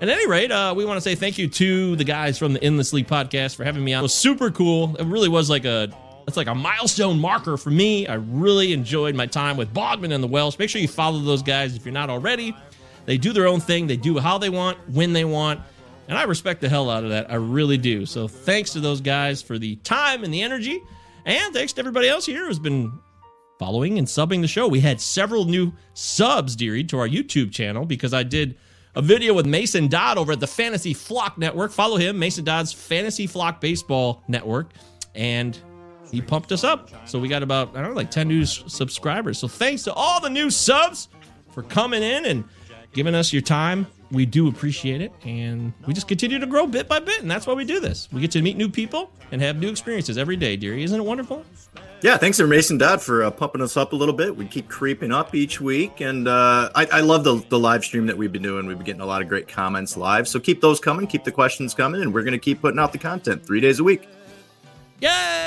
At 0.00 0.08
any 0.08 0.28
rate, 0.28 0.50
uh, 0.52 0.72
we 0.76 0.84
want 0.84 0.96
to 0.96 1.00
say 1.00 1.14
thank 1.16 1.36
you 1.38 1.48
to 1.48 1.96
the 1.96 2.04
guys 2.04 2.38
from 2.38 2.52
the 2.52 2.64
In 2.64 2.76
This 2.76 2.92
League 2.92 3.08
podcast 3.08 3.56
for 3.56 3.64
having 3.64 3.84
me 3.84 3.92
on. 3.94 4.00
It 4.00 4.02
was 4.02 4.14
super 4.14 4.50
cool. 4.52 4.96
It 4.96 5.06
really 5.06 5.28
was 5.28 5.50
like 5.50 5.64
a 5.64 5.88
it's 6.28 6.36
like 6.36 6.46
a 6.46 6.54
milestone 6.54 7.18
marker 7.18 7.56
for 7.56 7.70
me. 7.70 8.06
I 8.06 8.14
really 8.14 8.72
enjoyed 8.72 9.14
my 9.16 9.26
time 9.26 9.56
with 9.56 9.74
Bogman 9.74 10.12
and 10.14 10.22
the 10.22 10.28
Welsh. 10.28 10.58
Make 10.58 10.70
sure 10.70 10.80
you 10.80 10.86
follow 10.88 11.18
those 11.18 11.42
guys 11.42 11.74
if 11.74 11.84
you're 11.84 11.92
not 11.92 12.10
already. 12.10 12.56
They 13.04 13.18
do 13.18 13.32
their 13.32 13.46
own 13.46 13.60
thing. 13.60 13.86
They 13.86 13.96
do 13.96 14.18
how 14.18 14.38
they 14.38 14.50
want, 14.50 14.78
when 14.88 15.12
they 15.12 15.24
want. 15.24 15.60
And 16.08 16.18
I 16.18 16.24
respect 16.24 16.60
the 16.60 16.68
hell 16.68 16.90
out 16.90 17.04
of 17.04 17.10
that. 17.10 17.30
I 17.30 17.36
really 17.36 17.78
do. 17.78 18.06
So 18.06 18.28
thanks 18.28 18.72
to 18.72 18.80
those 18.80 19.00
guys 19.00 19.40
for 19.40 19.58
the 19.58 19.76
time 19.76 20.24
and 20.24 20.32
the 20.32 20.42
energy. 20.42 20.80
And 21.24 21.54
thanks 21.54 21.72
to 21.74 21.80
everybody 21.80 22.08
else 22.08 22.26
here 22.26 22.46
who's 22.46 22.58
been 22.58 22.92
following 23.58 23.98
and 23.98 24.06
subbing 24.06 24.40
the 24.40 24.48
show. 24.48 24.66
We 24.66 24.80
had 24.80 25.00
several 25.00 25.44
new 25.44 25.72
subs, 25.94 26.56
dearie, 26.56 26.84
to 26.84 26.98
our 26.98 27.08
YouTube 27.08 27.52
channel 27.52 27.84
because 27.84 28.12
I 28.12 28.24
did 28.24 28.56
a 28.94 29.02
video 29.02 29.32
with 29.32 29.46
Mason 29.46 29.88
Dodd 29.88 30.18
over 30.18 30.32
at 30.32 30.40
the 30.40 30.46
Fantasy 30.46 30.92
Flock 30.92 31.38
Network. 31.38 31.70
Follow 31.70 31.96
him, 31.96 32.18
Mason 32.18 32.44
Dodd's 32.44 32.72
Fantasy 32.72 33.26
Flock 33.26 33.60
Baseball 33.60 34.22
Network. 34.28 34.72
And 35.14 35.58
he 36.10 36.20
pumped 36.20 36.52
us 36.52 36.64
up. 36.64 36.90
So 37.08 37.18
we 37.18 37.28
got 37.28 37.42
about, 37.42 37.70
I 37.76 37.80
don't 37.80 37.90
know, 37.90 37.96
like 37.96 38.10
10 38.10 38.28
new 38.28 38.44
subscribers. 38.44 39.38
So 39.38 39.48
thanks 39.48 39.84
to 39.84 39.92
all 39.94 40.20
the 40.20 40.28
new 40.28 40.50
subs 40.50 41.08
for 41.52 41.62
coming 41.62 42.02
in 42.02 42.26
and 42.26 42.44
giving 42.92 43.14
us 43.14 43.32
your 43.32 43.42
time. 43.42 43.86
We 44.10 44.26
do 44.26 44.48
appreciate 44.48 45.00
it. 45.00 45.12
And 45.24 45.72
we 45.86 45.94
just 45.94 46.08
continue 46.08 46.38
to 46.38 46.46
grow 46.46 46.66
bit 46.66 46.88
by 46.88 47.00
bit. 47.00 47.22
And 47.22 47.30
that's 47.30 47.46
why 47.46 47.54
we 47.54 47.64
do 47.64 47.80
this. 47.80 48.08
We 48.12 48.20
get 48.20 48.30
to 48.32 48.42
meet 48.42 48.56
new 48.56 48.68
people 48.68 49.10
and 49.30 49.40
have 49.40 49.56
new 49.56 49.70
experiences 49.70 50.18
every 50.18 50.36
day, 50.36 50.56
dearie. 50.56 50.82
Isn't 50.84 51.00
it 51.00 51.04
wonderful? 51.04 51.44
Yeah, 52.02 52.16
thanks 52.16 52.36
to 52.38 52.46
Mason 52.48 52.78
Dodd 52.78 53.00
for 53.00 53.22
uh, 53.22 53.30
pumping 53.30 53.62
us 53.62 53.76
up 53.76 53.92
a 53.92 53.96
little 53.96 54.14
bit. 54.14 54.36
We 54.36 54.46
keep 54.46 54.68
creeping 54.68 55.12
up 55.12 55.36
each 55.36 55.60
week, 55.60 56.00
and 56.00 56.26
uh, 56.26 56.68
I, 56.74 56.86
I 56.86 57.00
love 57.00 57.22
the, 57.22 57.36
the 57.48 57.60
live 57.60 57.84
stream 57.84 58.06
that 58.06 58.18
we've 58.18 58.32
been 58.32 58.42
doing. 58.42 58.66
We've 58.66 58.76
been 58.76 58.84
getting 58.84 59.02
a 59.02 59.06
lot 59.06 59.22
of 59.22 59.28
great 59.28 59.46
comments 59.46 59.96
live, 59.96 60.26
so 60.26 60.40
keep 60.40 60.60
those 60.60 60.80
coming, 60.80 61.06
keep 61.06 61.22
the 61.22 61.30
questions 61.30 61.74
coming, 61.74 62.02
and 62.02 62.12
we're 62.12 62.24
going 62.24 62.32
to 62.32 62.40
keep 62.40 62.60
putting 62.60 62.80
out 62.80 62.90
the 62.90 62.98
content 62.98 63.46
three 63.46 63.60
days 63.60 63.78
a 63.78 63.84
week. 63.84 64.08
Yay! 65.00 65.41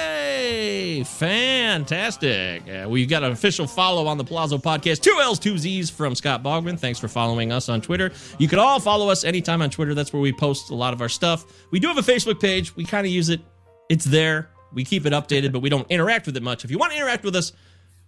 Fantastic. 1.04 2.64
Uh, 2.70 2.88
we've 2.90 3.10
got 3.10 3.24
an 3.24 3.32
official 3.32 3.68
follow 3.68 4.08
on 4.08 4.18
the 4.18 4.24
Palazzo 4.24 4.58
podcast. 4.58 5.02
Two 5.02 5.18
L's, 5.22 5.40
two 5.40 5.58
Z's 5.58 5.90
from 5.90 6.16
Scott 6.16 6.44
Bogman. 6.44 6.80
Thanks 6.80 7.00
for 7.00 7.08
following 7.08 7.52
us 7.52 7.70
on 7.70 7.82
Twitter. 7.82 8.12
You 8.38 8.48
can 8.48 8.60
all 8.60 8.80
follow 8.80 9.10
us 9.10 9.24
anytime 9.24 9.62
on 9.62 9.70
Twitter. 9.70 9.94
That's 9.94 10.12
where 10.14 10.22
we 10.22 10.34
post 10.34 10.70
a 10.70 10.76
lot 10.76 10.94
of 10.94 11.02
our 11.02 11.10
stuff. 11.10 11.46
We 11.72 11.80
do 11.80 11.88
have 11.88 11.98
a 11.98 12.02
Facebook 12.02 12.40
page. 12.40 12.76
We 12.76 12.84
kind 12.86 13.06
of 13.06 13.12
use 13.12 13.30
it, 13.30 13.42
it's 13.90 14.06
there. 14.06 14.50
We 14.74 14.84
keep 14.84 15.06
it 15.06 15.14
updated, 15.14 15.52
but 15.52 15.62
we 15.62 15.70
don't 15.70 15.90
interact 15.90 16.26
with 16.26 16.36
it 16.38 16.44
much. 16.44 16.66
If 16.66 16.72
you 16.72 16.78
want 16.78 16.92
to 16.92 16.98
interact 16.98 17.24
with 17.24 17.36
us, 17.36 17.54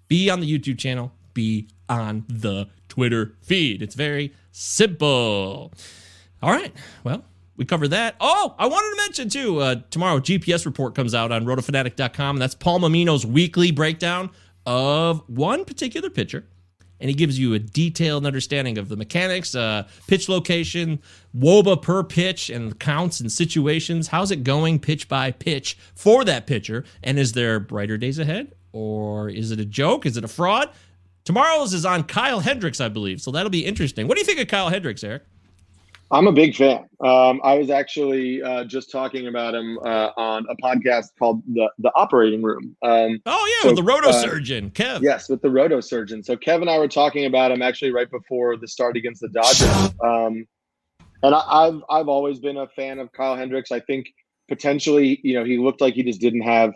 be 0.08 0.30
on 0.30 0.40
the 0.40 0.60
YouTube 0.60 0.78
channel, 0.78 1.12
be 1.34 1.70
on 1.90 2.26
the 2.28 2.68
Twitter 2.90 3.36
feed. 3.42 3.82
It's 3.82 3.96
very 3.96 4.34
simple. 4.52 5.74
All 6.42 6.52
right. 6.52 6.74
Well, 7.04 7.24
we 7.58 7.66
cover 7.66 7.88
that. 7.88 8.16
Oh, 8.22 8.56
I 8.58 8.68
wanted 8.68 8.96
to 8.96 9.04
mention 9.04 9.30
too. 9.30 9.60
Uh, 9.60 9.76
tomorrow, 9.90 10.20
GPS 10.20 10.66
report 10.66 10.96
comes 10.96 11.14
out 11.14 11.32
on 11.32 11.46
rotofanatic.com. 11.46 12.36
And 12.36 12.42
that's 12.42 12.56
Paul 12.56 12.80
Mamino's 12.80 13.26
weekly 13.26 13.72
breakdown 13.72 14.30
of 14.66 15.24
one 15.28 15.66
particular 15.66 16.10
pitcher. 16.10 16.46
And 17.00 17.10
he 17.10 17.16
gives 17.16 17.38
you 17.38 17.54
a 17.54 17.60
detailed 17.60 18.26
understanding 18.26 18.78
of 18.78 18.90
the 18.90 18.96
mechanics, 18.96 19.54
uh, 19.54 19.88
pitch 20.08 20.30
location, 20.30 21.00
WOBA 21.38 21.82
per 21.82 22.04
pitch, 22.04 22.50
and 22.50 22.80
counts 22.80 23.20
and 23.20 23.32
situations. 23.32 24.08
How's 24.08 24.32
it 24.32 24.44
going 24.44 24.80
pitch 24.80 25.08
by 25.08 25.32
pitch 25.32 25.78
for 25.94 26.26
that 26.26 26.48
pitcher? 26.48 26.86
And 27.04 27.20
is 27.20 27.34
there 27.34 27.60
brighter 27.60 27.98
days 27.98 28.18
ahead? 28.18 28.56
Or 28.72 29.30
is 29.30 29.52
it 29.52 29.60
a 29.60 29.66
joke? 29.66 30.06
Is 30.06 30.18
it 30.18 30.24
a 30.24 30.28
fraud? 30.28 30.70
Tomorrow's 31.24 31.74
is 31.74 31.86
on 31.86 32.04
Kyle 32.04 32.40
Hendricks, 32.40 32.82
I 32.82 32.90
believe. 32.90 33.22
So 33.22 33.32
that'll 33.32 33.50
be 33.52 33.66
interesting. 33.66 34.08
What 34.08 34.16
do 34.16 34.22
you 34.22 34.26
think 34.26 34.40
of 34.40 34.48
Kyle 34.48 34.70
Hendricks, 34.70 35.04
Eric? 35.04 35.24
I'm 36.10 36.28
a 36.28 36.32
big 36.32 36.56
fan. 36.56 36.88
Um, 37.04 37.42
I 37.44 37.58
was 37.58 37.70
actually 37.70 38.42
uh, 38.42 38.64
just 38.64 38.92
talking 38.92 39.28
about 39.28 39.54
him 39.54 39.78
uh, 39.80 40.12
on 40.16 40.46
a 40.50 40.56
podcast 40.56 41.08
called 41.20 41.42
the 41.54 41.70
the 41.80 41.92
Operating 41.96 42.42
Room. 42.42 42.76
Um, 42.82 43.20
Oh 43.26 43.56
yeah, 43.58 43.64
So, 43.64 43.68
with 43.70 43.76
the 43.76 43.84
roto 43.84 44.10
uh, 44.10 44.14
surgeon, 44.14 44.72
Kev. 44.72 45.02
yes, 45.02 45.28
with 45.28 45.42
the 45.42 45.50
roto 45.50 45.82
surgeon. 45.82 46.24
So 46.24 46.38
Kev 46.38 46.62
and 46.62 46.70
I 46.70 46.80
were 46.80 46.88
talking 46.88 47.26
about 47.26 47.52
him 47.52 47.62
actually 47.62 47.92
right 47.92 48.10
before 48.10 48.56
the 48.56 48.68
start 48.68 48.96
against 48.96 49.22
the 49.22 49.30
Dodgers. 49.30 49.94
Um, 50.04 50.46
and 51.24 51.36
I, 51.36 51.40
I've 51.40 51.82
I've 51.90 52.08
always 52.08 52.40
been 52.40 52.58
a 52.58 52.68
fan 52.70 53.00
of 53.00 53.12
Kyle 53.12 53.36
Hendricks. 53.36 53.72
I 53.72 53.82
think 53.82 54.08
potentially, 54.48 55.20
you 55.24 55.34
know, 55.34 55.44
he 55.44 55.58
looked 55.58 55.82
like 55.82 55.96
he 55.96 56.04
just 56.04 56.22
didn't 56.22 56.42
have 56.42 56.74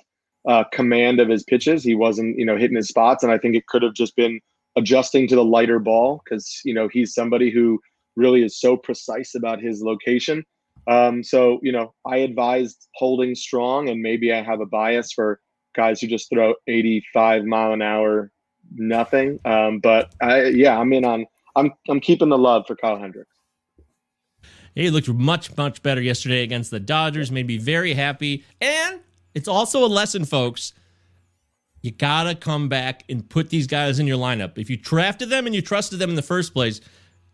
uh, 0.47 0.63
command 0.73 1.19
of 1.21 1.29
his 1.29 1.43
pitches. 1.43 1.83
He 1.83 1.95
wasn't, 1.95 2.37
you 2.37 2.45
know, 2.45 2.57
hitting 2.57 2.75
his 2.75 2.89
spots, 2.89 3.23
and 3.23 3.31
I 3.31 3.37
think 3.37 3.55
it 3.55 3.67
could 3.67 3.83
have 3.83 3.93
just 3.93 4.15
been 4.15 4.41
adjusting 4.75 5.27
to 5.27 5.35
the 5.35 5.43
lighter 5.43 5.79
ball 5.79 6.21
because 6.23 6.59
you 6.65 6.73
know 6.73 6.87
he's 6.89 7.13
somebody 7.13 7.49
who 7.49 7.79
really 8.15 8.43
is 8.43 8.59
so 8.59 8.77
precise 8.77 9.35
about 9.35 9.61
his 9.61 9.81
location. 9.81 10.43
Um, 10.87 11.23
so 11.23 11.59
you 11.61 11.71
know, 11.71 11.93
I 12.05 12.17
advised 12.17 12.87
holding 12.95 13.35
strong, 13.35 13.89
and 13.89 14.01
maybe 14.01 14.33
I 14.33 14.41
have 14.41 14.61
a 14.61 14.65
bias 14.65 15.11
for 15.13 15.39
guys 15.75 16.01
who 16.01 16.07
just 16.07 16.29
throw 16.29 16.53
85 16.67 17.45
mile 17.45 17.73
an 17.73 17.81
hour 17.81 18.31
nothing. 18.73 19.39
Um, 19.45 19.79
but 19.79 20.13
I, 20.21 20.45
yeah, 20.45 20.77
I'm 20.77 20.91
in 20.93 21.05
on. 21.05 21.25
I'm 21.55 21.71
I'm 21.89 21.99
keeping 21.99 22.29
the 22.29 22.37
love 22.37 22.65
for 22.67 22.75
Kyle 22.75 22.97
Hendricks. 22.97 23.35
He 24.75 24.89
looked 24.89 25.09
much, 25.09 25.55
much 25.57 25.83
better 25.83 26.01
yesterday 26.01 26.43
against 26.43 26.71
the 26.71 26.79
Dodgers. 26.79 27.29
Made 27.29 27.47
me 27.47 27.57
very 27.57 27.93
happy. 27.93 28.45
And 28.61 29.01
it's 29.33 29.49
also 29.49 29.83
a 29.83 29.87
lesson, 29.87 30.23
folks. 30.23 30.73
You 31.81 31.91
gotta 31.91 32.35
come 32.35 32.69
back 32.69 33.03
and 33.09 33.27
put 33.27 33.49
these 33.49 33.67
guys 33.67 33.99
in 33.99 34.07
your 34.07 34.17
lineup. 34.17 34.57
If 34.57 34.69
you 34.69 34.77
drafted 34.77 35.29
them 35.29 35.45
and 35.45 35.53
you 35.53 35.61
trusted 35.61 35.99
them 35.99 36.09
in 36.09 36.15
the 36.15 36.21
first 36.21 36.53
place, 36.53 36.79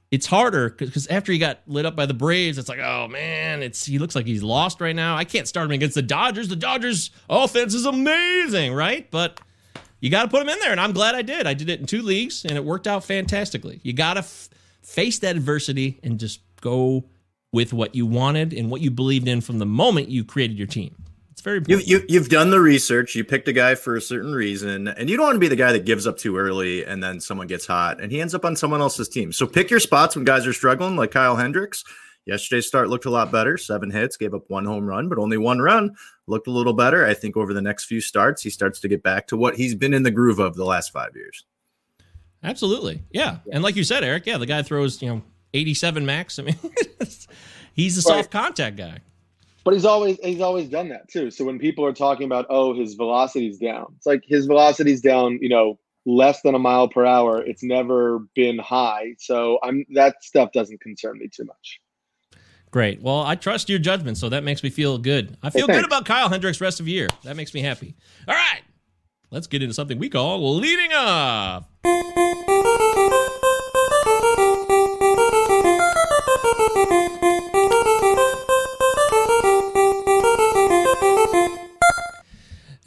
it's 0.10 0.26
harder 0.26 0.70
because 0.70 1.08
after 1.08 1.32
he 1.32 1.38
got 1.38 1.60
lit 1.68 1.86
up 1.86 1.96
by 1.96 2.06
the 2.06 2.14
Braves, 2.14 2.58
it's 2.58 2.70
like, 2.70 2.80
oh 2.80 3.08
man, 3.08 3.62
it's 3.62 3.86
he 3.86 4.00
looks 4.00 4.16
like 4.16 4.26
he's 4.26 4.44
lost 4.44 4.80
right 4.80 4.96
now. 4.96 5.18
I 5.18 5.26
can't 5.26 5.48
start 5.48 5.66
him 5.66 5.72
against 5.72 5.96
the 5.96 6.02
Dodgers. 6.02 6.48
The 6.48 6.56
Dodgers 6.56 7.12
offense 7.30 7.74
is 7.74 7.86
amazing, 7.86 8.74
right? 8.74 9.10
But 9.12 9.40
you 10.00 10.10
got 10.10 10.24
to 10.24 10.28
put 10.30 10.42
him 10.42 10.50
in 10.50 10.60
there, 10.60 10.72
and 10.72 10.80
I'm 10.80 10.94
glad 10.94 11.16
I 11.16 11.24
did. 11.24 11.48
I 11.48 11.54
did 11.54 11.70
it 11.70 11.80
in 11.80 11.88
two 11.88 12.02
leagues, 12.02 12.46
and 12.46 12.56
it 12.56 12.64
worked 12.64 12.88
out 12.88 13.04
fantastically. 13.04 13.80
You 13.84 13.94
got 13.94 14.14
to 14.14 14.20
f- 14.20 14.50
face 14.82 15.20
that 15.20 15.36
adversity 15.36 16.00
and 16.04 16.20
just 16.20 16.40
go 16.62 17.06
with 17.52 17.74
what 17.74 17.96
you 17.96 18.06
wanted 18.06 18.54
and 18.54 18.70
what 18.70 18.82
you 18.82 18.92
believed 18.92 19.28
in 19.28 19.42
from 19.42 19.60
the 19.60 19.66
moment 19.66 20.10
you 20.10 20.24
created 20.24 20.58
your 20.58 20.68
team. 20.68 20.96
It's 21.48 21.68
very 21.68 21.80
You, 21.80 21.84
important. 21.84 22.10
you, 22.10 22.16
you've 22.16 22.30
done 22.30 22.50
the 22.50 22.60
research. 22.60 23.16
You 23.16 23.24
picked 23.24 23.48
a 23.48 23.54
guy 23.54 23.76
for 23.76 23.96
a 23.96 24.02
certain 24.02 24.34
reason, 24.34 24.88
and 24.88 25.10
you 25.10 25.18
don't 25.18 25.26
want 25.26 25.36
to 25.36 25.40
be 25.40 25.48
the 25.48 25.56
guy 25.56 25.72
that 25.72 25.86
gives 25.86 26.06
up 26.06 26.18
too 26.18 26.38
early 26.38 26.86
and 26.86 27.02
then 27.02 27.20
someone 27.20 27.48
gets 27.48 27.66
hot 27.66 28.02
and 28.02 28.12
he 28.12 28.20
ends 28.22 28.36
up 28.36 28.46
on 28.46 28.56
someone 28.56 28.82
else's 28.82 29.08
team. 29.10 29.32
So 29.32 29.48
pick 29.48 29.70
your 29.70 29.80
spots 29.80 30.16
when 30.16 30.26
guys 30.26 30.46
are 30.46 30.54
struggling, 30.54 30.96
like 30.96 31.12
Kyle 31.12 31.36
Hendricks. 31.36 31.84
Yesterday's 32.26 32.68
start 32.68 32.90
looked 32.90 33.06
a 33.06 33.10
lot 33.10 33.32
better. 33.32 33.58
Seven 33.58 33.90
hits, 33.90 34.18
gave 34.18 34.34
up 34.34 34.44
one 34.50 34.66
home 34.66 34.86
run, 34.86 35.08
but 35.08 35.18
only 35.18 35.38
one 35.38 35.60
run. 35.60 35.96
Looked 36.28 36.48
a 36.48 36.52
little 36.52 36.74
better. 36.74 37.06
I 37.06 37.14
think 37.14 37.38
over 37.38 37.54
the 37.54 37.62
next 37.62 37.86
few 37.86 38.02
starts, 38.02 38.42
he 38.42 38.50
starts 38.50 38.82
to 38.82 38.90
get 38.90 39.02
back 39.02 39.28
to 39.28 39.38
what 39.38 39.56
he's 39.56 39.76
been 39.76 39.94
in 39.94 40.04
the 40.04 40.12
groove 40.12 40.40
of 40.40 40.56
the 40.56 40.66
last 40.66 40.92
five 40.92 41.16
years. 41.16 41.46
Absolutely. 42.44 43.02
Yeah. 43.12 43.38
And 43.54 43.64
like 43.64 43.78
you 43.78 43.86
said, 43.86 44.04
Eric, 44.04 44.26
yeah, 44.26 44.38
the 44.38 44.46
guy 44.46 44.62
throws, 44.62 45.02
you 45.02 45.08
know, 45.08 45.22
87 45.54 46.06
max. 46.06 46.38
I 46.38 46.44
mean, 46.44 46.60
he's 47.74 47.98
a 47.98 48.02
soft 48.02 48.30
contact 48.30 48.76
guy. 48.76 49.00
But 49.68 49.74
he's 49.74 49.84
always 49.84 50.18
he's 50.24 50.40
always 50.40 50.70
done 50.70 50.88
that 50.90 51.10
too. 51.10 51.30
So 51.30 51.44
when 51.44 51.60
people 51.60 51.84
are 51.86 51.92
talking 51.92 52.26
about 52.26 52.46
oh 52.50 52.74
his 52.74 52.94
velocity's 52.94 53.58
down, 53.58 53.88
it's 53.98 54.06
like 54.06 54.24
his 54.26 54.46
velocity's 54.46 55.02
down, 55.02 55.40
you 55.42 55.50
know, 55.50 55.78
less 56.06 56.42
than 56.42 56.56
a 56.56 56.60
mile 56.60 56.88
per 56.88 57.06
hour. 57.06 57.42
It's 57.42 57.62
never 57.64 58.20
been 58.34 58.60
high. 58.60 59.16
So 59.20 59.60
I'm 59.62 59.86
that 59.94 60.24
stuff 60.24 60.54
doesn't 60.54 60.80
concern 60.80 61.18
me 61.18 61.28
too 61.28 61.44
much. 61.44 61.82
Great. 62.72 63.02
Well, 63.02 63.20
I 63.24 63.36
trust 63.36 63.68
your 63.68 63.80
judgment, 63.80 64.18
so 64.18 64.30
that 64.30 64.46
makes 64.46 64.64
me 64.64 64.70
feel 64.70 64.98
good. 65.00 65.36
I 65.44 65.50
feel 65.50 65.68
good 65.68 65.84
about 65.84 66.06
Kyle 66.06 66.30
Hendricks 66.30 66.62
rest 66.62 66.80
of 66.80 66.86
the 66.86 66.94
year. 66.94 67.10
That 67.26 67.36
makes 67.36 67.54
me 67.54 67.60
happy. 67.60 67.94
All 68.26 68.36
right. 68.36 68.62
Let's 69.32 69.48
get 69.48 69.62
into 69.62 69.74
something 69.74 70.00
we 70.00 70.08
call 70.08 70.56
leading 70.56 70.94
off. 70.94 71.66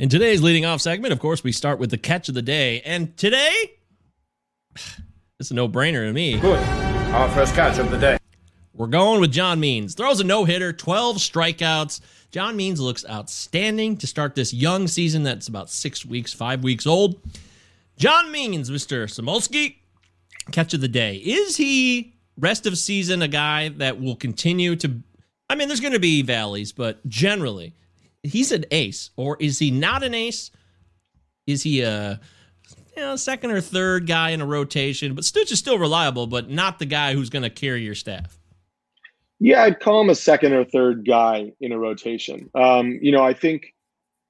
In 0.01 0.09
today's 0.09 0.41
leading 0.41 0.65
off 0.65 0.81
segment, 0.81 1.13
of 1.13 1.19
course, 1.19 1.45
we 1.45 1.53
start 1.53 1.79
with 1.79 1.91
the 1.91 1.99
catch 1.99 2.31
of 2.31 2.35
the 2.35 2.41
day. 2.41 2.81
And 2.87 3.15
today, 3.19 3.53
it's 5.39 5.51
a 5.51 5.55
no 5.55 5.69
brainer 5.69 6.09
to 6.09 6.13
me. 6.15 6.39
Good. 6.39 6.59
Our 7.13 7.29
first 7.29 7.55
catch 7.55 7.79
of 7.79 7.91
the 7.91 7.99
day. 7.99 8.17
We're 8.73 8.87
going 8.87 9.21
with 9.21 9.31
John 9.31 9.61
Means. 9.61 9.95
Throws 9.95 10.19
a 10.19 10.25
no 10.25 10.47
hitter, 10.47 10.73
12 10.73 11.19
strikeouts. 11.19 12.01
John 12.31 12.57
Means 12.57 12.81
looks 12.81 13.05
outstanding 13.11 13.99
to 13.99 14.07
start 14.07 14.35
this 14.35 14.55
young 14.55 14.89
season 14.89 15.23
that's 15.23 15.49
about 15.49 15.69
six 15.69 16.07
weeks, 16.07 16.33
five 16.33 16.63
weeks 16.63 16.87
old. 16.87 17.21
John 17.99 18.33
Means, 18.33 18.71
Mr. 18.71 19.05
Samulski, 19.05 19.77
catch 20.51 20.73
of 20.73 20.81
the 20.81 20.89
day. 20.89 21.17
Is 21.17 21.59
he 21.59 22.15
rest 22.39 22.65
of 22.65 22.79
season 22.79 23.21
a 23.21 23.29
guy 23.29 23.69
that 23.69 24.01
will 24.01 24.17
continue 24.17 24.77
to? 24.77 25.03
I 25.51 25.57
mean, 25.57 25.69
there's 25.69 25.81
going 25.81 25.93
to 25.93 26.01
be 26.01 26.23
valleys, 26.23 26.73
but 26.73 27.07
generally, 27.07 27.75
he's 28.23 28.53
an 28.53 28.65
ace. 28.71 29.11
Or 29.17 29.37
is 29.41 29.59
he 29.59 29.71
not 29.71 30.03
an 30.03 30.15
ace? 30.15 30.51
Is 31.47 31.63
he 31.63 31.83
a 31.83 32.21
you 32.97 33.03
know, 33.03 33.17
second 33.17 33.51
or 33.51 33.61
third 33.61 34.07
guy 34.07 34.31
in 34.31 34.41
a 34.41 34.47
rotation? 34.47 35.15
But 35.15 35.25
Stooch 35.25 35.51
is 35.53 35.59
still 35.59 35.79
reliable, 35.79 36.27
but 36.27 36.51
not 36.51 36.79
the 36.79 36.87
guy 36.87 37.15
who's 37.15 37.31
going 37.31 37.43
to 37.43 37.51
carry 37.51 37.83
your 37.83 37.95
staff. 37.95 38.39
Yeah, 39.39 39.63
I'd 39.63 39.81
call 39.81 40.03
him 40.03 40.11
a 40.11 40.15
second 40.15 40.53
or 40.53 40.65
third 40.65 41.07
guy 41.07 41.53
in 41.61 41.73
a 41.73 41.79
rotation. 41.79 42.51
Um, 42.55 42.99
you 43.01 43.11
know, 43.11 43.25
I 43.25 43.33
think, 43.33 43.75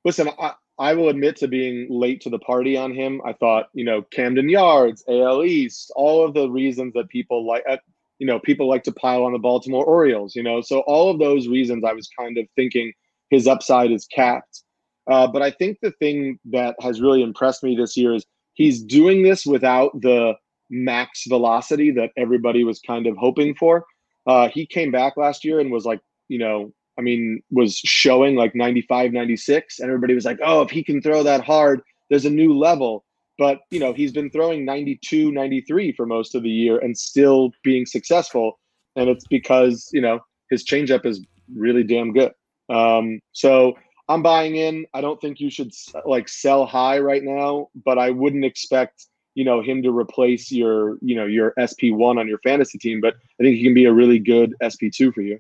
listen, 0.04 0.28
I, 0.38 0.52
I 0.78 0.94
will 0.94 1.08
admit 1.08 1.36
to 1.36 1.48
being 1.48 1.88
late 1.90 2.20
to 2.22 2.30
the 2.30 2.38
party 2.38 2.76
on 2.76 2.94
him. 2.94 3.20
I 3.24 3.32
thought, 3.32 3.70
you 3.74 3.84
know, 3.84 4.02
Camden 4.02 4.48
Yards, 4.48 5.02
AL 5.08 5.44
East, 5.44 5.90
all 5.96 6.24
of 6.24 6.32
the 6.32 6.48
reasons 6.48 6.94
that 6.94 7.08
people 7.08 7.44
like, 7.44 7.64
uh, 7.68 7.78
you 8.20 8.26
know, 8.26 8.38
people 8.38 8.68
like 8.68 8.84
to 8.84 8.92
pile 8.92 9.24
on 9.24 9.32
the 9.32 9.38
Baltimore 9.38 9.84
Orioles, 9.84 10.36
you 10.36 10.42
know, 10.42 10.60
so 10.60 10.80
all 10.80 11.10
of 11.10 11.18
those 11.18 11.48
reasons 11.48 11.84
I 11.84 11.92
was 11.92 12.08
kind 12.16 12.38
of 12.38 12.46
thinking 12.54 12.92
his 13.30 13.46
upside 13.46 13.90
is 13.90 14.06
capped. 14.06 14.62
Uh, 15.10 15.26
but 15.26 15.42
I 15.42 15.50
think 15.50 15.78
the 15.82 15.92
thing 15.92 16.38
that 16.52 16.76
has 16.80 17.00
really 17.00 17.22
impressed 17.22 17.62
me 17.62 17.74
this 17.74 17.96
year 17.96 18.14
is 18.14 18.24
he's 18.54 18.82
doing 18.82 19.22
this 19.22 19.46
without 19.46 19.98
the 20.00 20.34
max 20.68 21.24
velocity 21.28 21.90
that 21.90 22.10
everybody 22.16 22.64
was 22.64 22.80
kind 22.80 23.06
of 23.06 23.16
hoping 23.16 23.54
for. 23.54 23.84
Uh, 24.26 24.48
he 24.48 24.66
came 24.66 24.90
back 24.90 25.16
last 25.16 25.44
year 25.44 25.58
and 25.58 25.70
was 25.70 25.84
like, 25.84 26.00
you 26.28 26.38
know, 26.38 26.72
I 26.98 27.02
mean, 27.02 27.42
was 27.50 27.76
showing 27.76 28.36
like 28.36 28.54
95, 28.54 29.12
96. 29.12 29.80
And 29.80 29.88
everybody 29.88 30.14
was 30.14 30.24
like, 30.24 30.38
oh, 30.44 30.62
if 30.62 30.70
he 30.70 30.84
can 30.84 31.00
throw 31.00 31.22
that 31.22 31.42
hard, 31.42 31.80
there's 32.08 32.26
a 32.26 32.30
new 32.30 32.56
level. 32.56 33.04
But, 33.38 33.60
you 33.70 33.80
know, 33.80 33.94
he's 33.94 34.12
been 34.12 34.30
throwing 34.30 34.66
92, 34.66 35.32
93 35.32 35.92
for 35.92 36.04
most 36.04 36.34
of 36.34 36.42
the 36.42 36.50
year 36.50 36.78
and 36.78 36.96
still 36.96 37.52
being 37.64 37.86
successful. 37.86 38.60
And 38.96 39.08
it's 39.08 39.26
because, 39.28 39.88
you 39.92 40.02
know, 40.02 40.20
his 40.50 40.64
changeup 40.64 41.06
is 41.06 41.24
really 41.56 41.82
damn 41.82 42.12
good. 42.12 42.32
Um, 42.70 43.20
so 43.32 43.76
I'm 44.08 44.22
buying 44.22 44.56
in. 44.56 44.86
I 44.94 45.00
don't 45.00 45.20
think 45.20 45.40
you 45.40 45.50
should 45.50 45.72
like 46.04 46.28
sell 46.28 46.66
high 46.66 46.98
right 46.98 47.22
now, 47.22 47.68
but 47.84 47.98
I 47.98 48.10
wouldn't 48.10 48.44
expect 48.44 49.06
you 49.34 49.44
know 49.44 49.62
him 49.62 49.82
to 49.82 49.96
replace 49.96 50.50
your 50.50 50.98
you 51.00 51.14
know 51.14 51.26
your 51.26 51.54
SP 51.58 51.90
one 51.90 52.18
on 52.18 52.28
your 52.28 52.38
fantasy 52.38 52.78
team. 52.78 53.00
But 53.00 53.14
I 53.38 53.44
think 53.44 53.56
he 53.56 53.64
can 53.64 53.74
be 53.74 53.84
a 53.84 53.92
really 53.92 54.18
good 54.18 54.54
SP 54.58 54.90
two 54.92 55.12
for 55.12 55.22
you. 55.22 55.38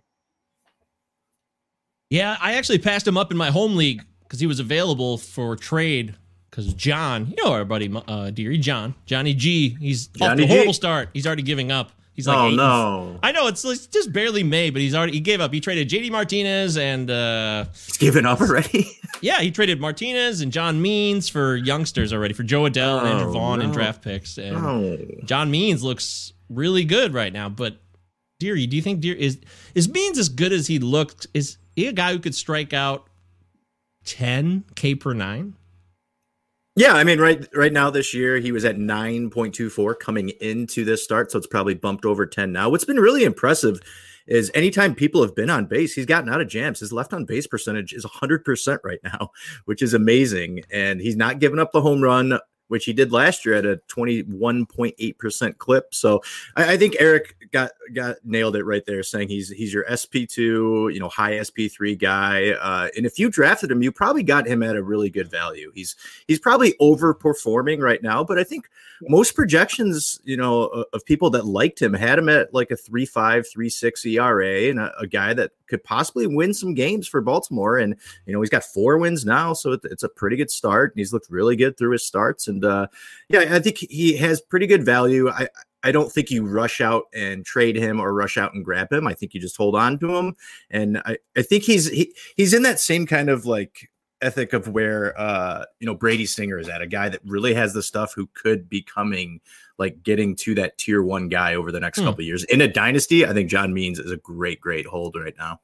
Yeah, 2.10 2.36
I 2.40 2.54
actually 2.54 2.78
passed 2.78 3.06
him 3.06 3.16
up 3.16 3.30
in 3.30 3.36
my 3.36 3.50
home 3.50 3.76
league 3.76 4.04
because 4.22 4.40
he 4.40 4.46
was 4.46 4.60
available 4.60 5.16
for 5.16 5.56
trade. 5.56 6.16
Because 6.50 6.74
John, 6.74 7.26
you 7.28 7.44
know 7.44 7.52
our 7.52 7.64
buddy 7.64 7.92
uh, 8.08 8.30
Deary 8.30 8.58
John, 8.58 8.94
Johnny 9.06 9.34
G, 9.34 9.76
he's 9.80 10.08
off 10.08 10.30
Johnny 10.30 10.42
to 10.42 10.44
a 10.44 10.46
G. 10.46 10.52
horrible 10.52 10.72
start. 10.72 11.10
He's 11.12 11.26
already 11.26 11.42
giving 11.42 11.70
up. 11.70 11.92
He's 12.12 12.26
like, 12.26 12.36
Oh, 12.36 12.50
no. 12.50 13.18
I 13.22 13.32
know 13.32 13.46
it's, 13.46 13.64
it's 13.64 13.86
just 13.86 14.12
barely 14.12 14.42
May, 14.42 14.70
but 14.70 14.82
he's 14.82 14.94
already 14.94 15.12
he 15.14 15.20
gave 15.20 15.40
up. 15.40 15.52
He 15.54 15.60
traded 15.60 15.88
JD 15.88 16.10
Martinez 16.10 16.76
and 16.76 17.10
uh, 17.10 17.64
He's 17.72 17.96
given 17.96 18.26
up 18.26 18.40
already. 18.40 18.90
yeah, 19.22 19.40
he 19.40 19.50
traded 19.50 19.80
Martinez 19.80 20.40
and 20.42 20.52
John 20.52 20.82
Means 20.82 21.28
for 21.28 21.56
youngsters 21.56 22.12
already 22.12 22.34
for 22.34 22.42
Jo 22.42 22.62
Adell 22.64 22.98
and 23.00 23.08
Andrew 23.08 23.28
Oh, 23.28 23.32
Vaughn 23.32 23.62
and 23.62 23.72
draft 23.72 24.02
picks. 24.02 24.36
And 24.38 24.56
Oh. 24.56 24.98
John 25.24 25.50
Means 25.50 25.82
looks 25.82 26.32
really 26.50 26.84
good 26.84 27.14
right 27.14 27.32
now. 27.32 27.48
But 27.48 27.76
Deary, 28.38 28.66
do 28.66 28.76
you 28.76 28.82
think 28.82 29.00
Deary 29.00 29.20
is 29.20 29.38
is 29.74 29.88
Means 29.88 30.18
as 30.18 30.28
good 30.28 30.52
as 30.52 30.66
he 30.66 30.78
looked? 30.78 31.26
Is 31.32 31.56
he 31.76 31.86
a 31.86 31.92
guy 31.92 32.12
who 32.12 32.18
could 32.18 32.34
strike 32.34 32.72
out 32.74 33.06
ten 34.04 34.64
K 34.74 34.94
per 34.94 35.12
nine? 35.14 35.54
Yeah, 36.80 36.94
I 36.94 37.04
mean, 37.04 37.20
right 37.20 37.46
right 37.54 37.74
now 37.74 37.90
this 37.90 38.14
year 38.14 38.38
he 38.38 38.52
was 38.52 38.64
at 38.64 38.78
nine 38.78 39.28
point 39.28 39.54
two 39.54 39.68
four 39.68 39.94
coming 39.94 40.30
into 40.40 40.82
this 40.82 41.04
start, 41.04 41.30
so 41.30 41.36
it's 41.36 41.46
probably 41.46 41.74
bumped 41.74 42.06
over 42.06 42.24
ten 42.24 42.52
now. 42.52 42.70
What's 42.70 42.86
been 42.86 42.98
really 42.98 43.24
impressive 43.24 43.82
is 44.26 44.50
anytime 44.54 44.94
people 44.94 45.20
have 45.20 45.34
been 45.34 45.50
on 45.50 45.66
base, 45.66 45.92
he's 45.92 46.06
gotten 46.06 46.30
out 46.30 46.40
of 46.40 46.48
jams. 46.48 46.80
His 46.80 46.90
left 46.90 47.12
on 47.12 47.26
base 47.26 47.46
percentage 47.46 47.92
is 47.92 48.04
hundred 48.04 48.46
percent 48.46 48.80
right 48.82 49.00
now, 49.04 49.30
which 49.66 49.82
is 49.82 49.92
amazing, 49.92 50.62
and 50.72 51.02
he's 51.02 51.16
not 51.16 51.38
giving 51.38 51.58
up 51.58 51.72
the 51.72 51.82
home 51.82 52.00
run. 52.00 52.38
Which 52.68 52.84
he 52.84 52.92
did 52.92 53.10
last 53.10 53.44
year 53.44 53.56
at 53.56 53.66
a 53.66 53.80
21.8% 53.88 55.58
clip. 55.58 55.92
So 55.92 56.22
I, 56.54 56.74
I 56.74 56.76
think 56.76 56.94
Eric 57.00 57.34
got 57.50 57.72
got 57.94 58.16
nailed 58.24 58.56
it 58.56 58.64
right 58.64 58.84
there, 58.86 59.02
saying 59.02 59.28
he's 59.28 59.50
he's 59.50 59.72
your 59.72 59.84
SP2, 59.84 60.92
you 60.92 61.00
know, 61.00 61.08
high 61.08 61.32
SP3 61.32 61.98
guy. 61.98 62.50
Uh, 62.50 62.88
and 62.96 63.06
if 63.06 63.18
you 63.18 63.30
drafted 63.30 63.70
him, 63.70 63.82
you 63.82 63.92
probably 63.92 64.22
got 64.22 64.46
him 64.46 64.62
at 64.62 64.76
a 64.76 64.82
really 64.82 65.10
good 65.10 65.30
value. 65.30 65.70
He's 65.74 65.96
he's 66.26 66.38
probably 66.38 66.74
overperforming 66.80 67.80
right 67.80 68.02
now, 68.02 68.24
but 68.24 68.38
I 68.38 68.44
think 68.44 68.68
most 69.02 69.34
projections, 69.34 70.20
you 70.24 70.36
know, 70.36 70.84
of, 70.92 71.04
people 71.06 71.30
that 71.30 71.46
liked 71.46 71.80
him 71.80 71.94
had 71.94 72.18
him 72.18 72.28
at 72.28 72.52
like 72.52 72.70
a 72.70 72.76
3.5, 72.76 73.46
3.6 73.56 74.12
ERA 74.12 74.70
and 74.70 74.78
a, 74.78 74.96
a 74.98 75.06
guy 75.06 75.32
that 75.32 75.52
could 75.66 75.82
possibly 75.82 76.26
win 76.26 76.52
some 76.52 76.74
games 76.74 77.08
for 77.08 77.20
Baltimore. 77.20 77.78
And 77.78 77.96
you 78.26 78.32
know, 78.32 78.40
he's 78.40 78.50
got 78.50 78.64
four 78.64 78.98
wins 78.98 79.24
now, 79.24 79.52
so 79.54 79.72
it, 79.72 79.80
it's 79.84 80.02
a 80.02 80.08
pretty 80.08 80.36
good 80.36 80.50
start. 80.50 80.92
And 80.92 80.98
he's 80.98 81.12
looked 81.12 81.30
really 81.30 81.56
good 81.56 81.78
through 81.78 81.92
his 81.92 82.06
starts. 82.06 82.48
And 82.48 82.64
uh, 82.64 82.88
yeah, 83.28 83.54
I 83.54 83.58
think 83.60 83.78
he 83.78 84.16
has 84.18 84.40
pretty 84.40 84.66
good 84.66 84.84
value. 84.84 85.30
I 85.30 85.48
I 85.82 85.92
don't 85.92 86.12
think 86.12 86.30
you 86.30 86.44
rush 86.44 86.80
out 86.80 87.04
and 87.14 87.44
trade 87.44 87.76
him 87.76 88.00
or 88.00 88.12
rush 88.12 88.36
out 88.36 88.52
and 88.54 88.64
grab 88.64 88.92
him. 88.92 89.06
I 89.06 89.14
think 89.14 89.32
you 89.34 89.40
just 89.40 89.56
hold 89.56 89.74
on 89.74 89.98
to 90.00 90.14
him. 90.16 90.36
And 90.70 90.98
I, 91.06 91.16
I 91.36 91.42
think 91.42 91.64
he's 91.64 91.88
he, 91.90 92.14
he's 92.36 92.52
in 92.54 92.62
that 92.64 92.78
same 92.80 93.06
kind 93.06 93.30
of 93.30 93.46
like 93.46 93.90
ethic 94.22 94.52
of 94.52 94.68
where 94.68 95.18
uh 95.18 95.64
you 95.78 95.86
know 95.86 95.94
Brady 95.94 96.26
Singer 96.26 96.58
is 96.58 96.68
at 96.68 96.82
a 96.82 96.86
guy 96.86 97.08
that 97.08 97.20
really 97.24 97.54
has 97.54 97.72
the 97.72 97.82
stuff 97.82 98.12
who 98.14 98.28
could 98.34 98.68
be 98.68 98.82
coming 98.82 99.40
like 99.78 100.02
getting 100.02 100.36
to 100.36 100.54
that 100.56 100.76
tier 100.76 101.02
one 101.02 101.28
guy 101.30 101.54
over 101.54 101.72
the 101.72 101.80
next 101.80 101.98
Hmm. 101.98 102.04
couple 102.04 102.20
of 102.20 102.26
years 102.26 102.44
in 102.44 102.60
a 102.60 102.68
dynasty. 102.68 103.24
I 103.24 103.32
think 103.32 103.48
John 103.48 103.72
Means 103.72 103.98
is 103.98 104.10
a 104.10 104.18
great, 104.18 104.60
great 104.60 104.84
hold 104.86 105.16
right 105.16 105.34
now. 105.38 105.60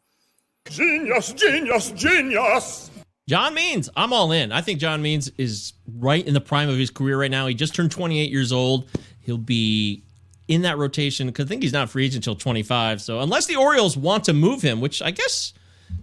Genius, 0.70 1.32
genius, 1.34 1.90
genius. 1.90 2.90
John 3.28 3.54
Means, 3.54 3.90
I'm 3.96 4.12
all 4.12 4.32
in. 4.32 4.52
I 4.52 4.60
think 4.62 4.78
John 4.80 5.02
Means 5.02 5.28
is 5.36 5.74
right 5.98 6.26
in 6.26 6.32
the 6.32 6.40
prime 6.40 6.68
of 6.68 6.76
his 6.78 6.90
career 6.90 7.20
right 7.20 7.30
now. 7.30 7.46
He 7.46 7.54
just 7.54 7.74
turned 7.74 7.90
28 7.90 8.30
years 8.30 8.52
old. 8.52 8.88
He'll 9.20 9.36
be 9.36 10.02
in 10.48 10.62
that 10.62 10.78
rotation 10.78 11.26
because 11.26 11.46
I 11.46 11.48
think 11.48 11.62
he's 11.62 11.72
not 11.72 11.90
free 11.90 12.06
agent 12.06 12.26
until 12.26 12.36
25. 12.36 13.02
So 13.02 13.20
unless 13.20 13.46
the 13.46 13.56
Orioles 13.56 13.96
want 13.96 14.24
to 14.24 14.32
move 14.32 14.62
him, 14.62 14.80
which 14.80 15.02
I 15.02 15.10
guess 15.10 15.52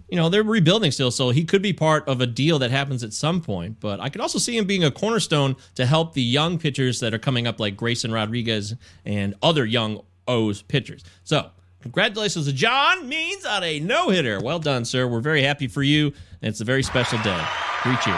you 0.08 0.16
know 0.16 0.28
they're 0.28 0.42
rebuilding 0.42 0.90
still, 0.90 1.10
so 1.10 1.30
he 1.30 1.44
could 1.44 1.62
be 1.62 1.72
part 1.72 2.06
of 2.08 2.20
a 2.20 2.26
deal 2.26 2.58
that 2.60 2.70
happens 2.70 3.02
at 3.02 3.12
some 3.12 3.40
point. 3.40 3.80
But 3.80 4.00
I 4.00 4.08
could 4.08 4.20
also 4.20 4.38
see 4.38 4.56
him 4.56 4.66
being 4.66 4.84
a 4.84 4.90
cornerstone 4.90 5.56
to 5.74 5.86
help 5.86 6.14
the 6.14 6.22
young 6.22 6.58
pitchers 6.58 7.00
that 7.00 7.14
are 7.14 7.18
coming 7.18 7.46
up, 7.46 7.58
like 7.60 7.76
Grayson 7.76 8.12
Rodriguez 8.12 8.74
and 9.04 9.34
other 9.42 9.64
young 9.64 10.02
O's 10.28 10.62
pitchers. 10.62 11.04
So 11.24 11.50
congratulations 11.82 12.46
to 12.46 12.52
John 12.52 13.08
Means 13.08 13.44
on 13.44 13.62
a 13.62 13.80
no 13.80 14.10
hitter. 14.10 14.40
Well 14.40 14.58
done, 14.58 14.84
sir. 14.84 15.06
We're 15.06 15.20
very 15.20 15.42
happy 15.42 15.68
for 15.68 15.82
you, 15.82 16.06
and 16.42 16.48
it's 16.48 16.60
a 16.60 16.64
very 16.64 16.82
special 16.82 17.18
day. 17.18 17.44
Three 17.82 17.96
cheers. 17.96 18.16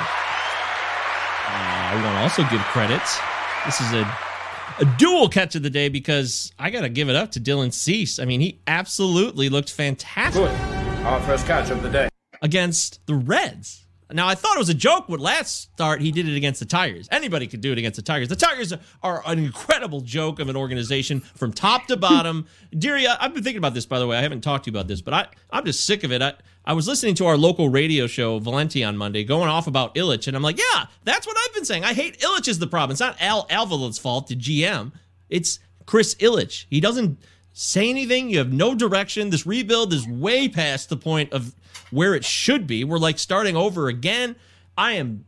Uh, 1.49 1.93
we 1.97 2.03
want 2.03 2.17
to 2.17 2.23
also 2.23 2.43
give 2.51 2.61
credits. 2.67 3.19
This 3.65 3.81
is 3.81 3.93
a 3.93 4.26
a 4.79 4.85
dual 4.99 5.29
catch 5.29 5.55
of 5.55 5.63
the 5.63 5.71
day 5.71 5.89
because 5.89 6.53
I 6.59 6.71
got 6.71 6.83
to 6.83 6.89
give 6.89 7.09
it 7.09 7.17
up 7.17 7.31
to 7.33 7.41
Dylan 7.41 7.73
Cease. 7.73 8.19
I 8.19 8.25
mean, 8.25 8.41
he 8.41 8.61
absolutely 8.67 9.49
looked 9.49 9.71
fantastic. 9.71 10.51
Our 11.05 11.21
first 11.23 11.47
catch 11.47 11.71
of 11.71 11.83
the 11.83 11.91
day. 11.91 12.09
Against 12.43 13.05
the 13.07 13.15
Reds. 13.15 13.86
Now, 14.13 14.29
I 14.29 14.37
thought 14.37 14.55
it 14.55 14.59
was 14.59 14.69
a 14.69 14.75
joke 14.75 15.09
when 15.09 15.19
last 15.19 15.73
start 15.73 16.01
he 16.01 16.13
did 16.13 16.29
it 16.29 16.37
against 16.37 16.61
the 16.61 16.67
Tigers. 16.67 17.09
Anybody 17.11 17.49
could 17.49 17.61
do 17.61 17.73
it 17.73 17.79
against 17.79 17.97
the 17.97 18.03
Tigers. 18.03 18.29
The 18.29 18.37
Tigers 18.37 18.73
are 19.03 19.23
an 19.27 19.39
incredible 19.39 20.01
joke 20.01 20.39
of 20.39 20.49
an 20.49 20.57
organization 20.57 21.21
from 21.21 21.53
top 21.53 21.87
to 21.89 21.97
bottom. 21.97 22.47
Deary, 22.79 23.07
I've 23.07 23.35
been 23.35 23.43
thinking 23.43 23.59
about 23.59 23.75
this, 23.75 23.85
by 23.85 23.99
the 23.99 24.07
way. 24.07 24.17
I 24.17 24.23
haven't 24.23 24.43
talked 24.43 24.65
to 24.65 24.71
you 24.71 24.77
about 24.77 24.87
this, 24.87 25.01
but 25.01 25.13
I, 25.13 25.27
I'm 25.51 25.65
just 25.65 25.85
sick 25.85 26.05
of 26.05 26.13
it. 26.13 26.23
I, 26.23 26.35
I 26.65 26.73
was 26.73 26.87
listening 26.87 27.17
to 27.17 27.27
our 27.27 27.37
local 27.37 27.69
radio 27.69 28.07
show, 28.07 28.39
Valenti, 28.39 28.85
on 28.85 28.97
Monday, 28.97 29.25
going 29.25 29.49
off 29.49 29.67
about 29.67 29.95
Ilitch, 29.97 30.29
and 30.29 30.37
I'm 30.37 30.43
like, 30.43 30.59
yeah, 30.59 30.87
that's 31.05 31.27
what 31.27 31.37
I've 31.45 31.55
been 31.55 31.65
saying. 31.65 31.85
I 31.85 31.93
hate 31.93 32.21
Ilitch 32.21 32.47
is 32.47 32.61
the 32.61 32.67
problem. 32.69 32.93
It's 32.93 33.01
not 33.01 33.21
Al 33.21 33.47
Avila's 33.49 33.99
fault, 33.99 34.29
the 34.29 34.37
GM. 34.37 34.93
It's 35.29 35.59
Chris 35.85 36.15
Ilitch. 36.17 36.67
He 36.71 36.81
doesn't 36.81 37.19
say 37.53 37.89
anything. 37.89 38.29
You 38.31 38.39
have 38.39 38.53
no 38.53 38.75
direction. 38.75 39.31
This 39.31 39.47
rebuild 39.47 39.93
is 39.93 40.07
way 40.07 40.49
past 40.49 40.91
the 40.91 40.97
point 40.97 41.33
of 41.33 41.55
where 41.91 42.15
it 42.15 42.25
should 42.25 42.67
be. 42.67 42.85
We're 42.85 42.99
like 42.99 43.19
starting 43.19 43.57
over 43.57 43.89
again. 43.89 44.37
I 44.77 44.93
am 44.93 45.25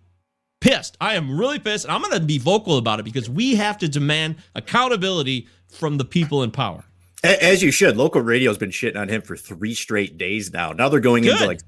pissed. 0.61 0.97
I 1.01 1.15
am 1.15 1.39
really 1.39 1.59
pissed. 1.59 1.85
And 1.85 1.93
I'm 1.93 2.03
going 2.03 2.15
to 2.15 2.21
be 2.21 2.39
vocal 2.39 2.79
about 2.79 3.01
it 3.01 3.05
because 3.05 3.29
we 3.31 3.55
have 3.57 3.79
to 3.79 3.89
demand 3.89 4.37
accountability 4.55 5.49
from 5.71 5.99
the 5.99 6.05
people 6.05 6.43
in 6.43 6.51
power. 6.51 6.85
As 7.23 7.63
you 7.63 7.71
should. 7.71 7.97
Local 7.97 8.21
radio 8.21 8.51
has 8.51 8.59
been 8.59 8.71
shitting 8.71 8.99
on 8.99 9.09
him 9.09 9.23
for 9.23 9.37
three 9.37 9.75
straight 9.75 10.19
days 10.19 10.53
now. 10.53 10.73
Now 10.73 10.89
they're 10.89 11.01
going 11.01 11.25
Good. 11.25 11.33
into 11.33 11.47
like 11.47 11.61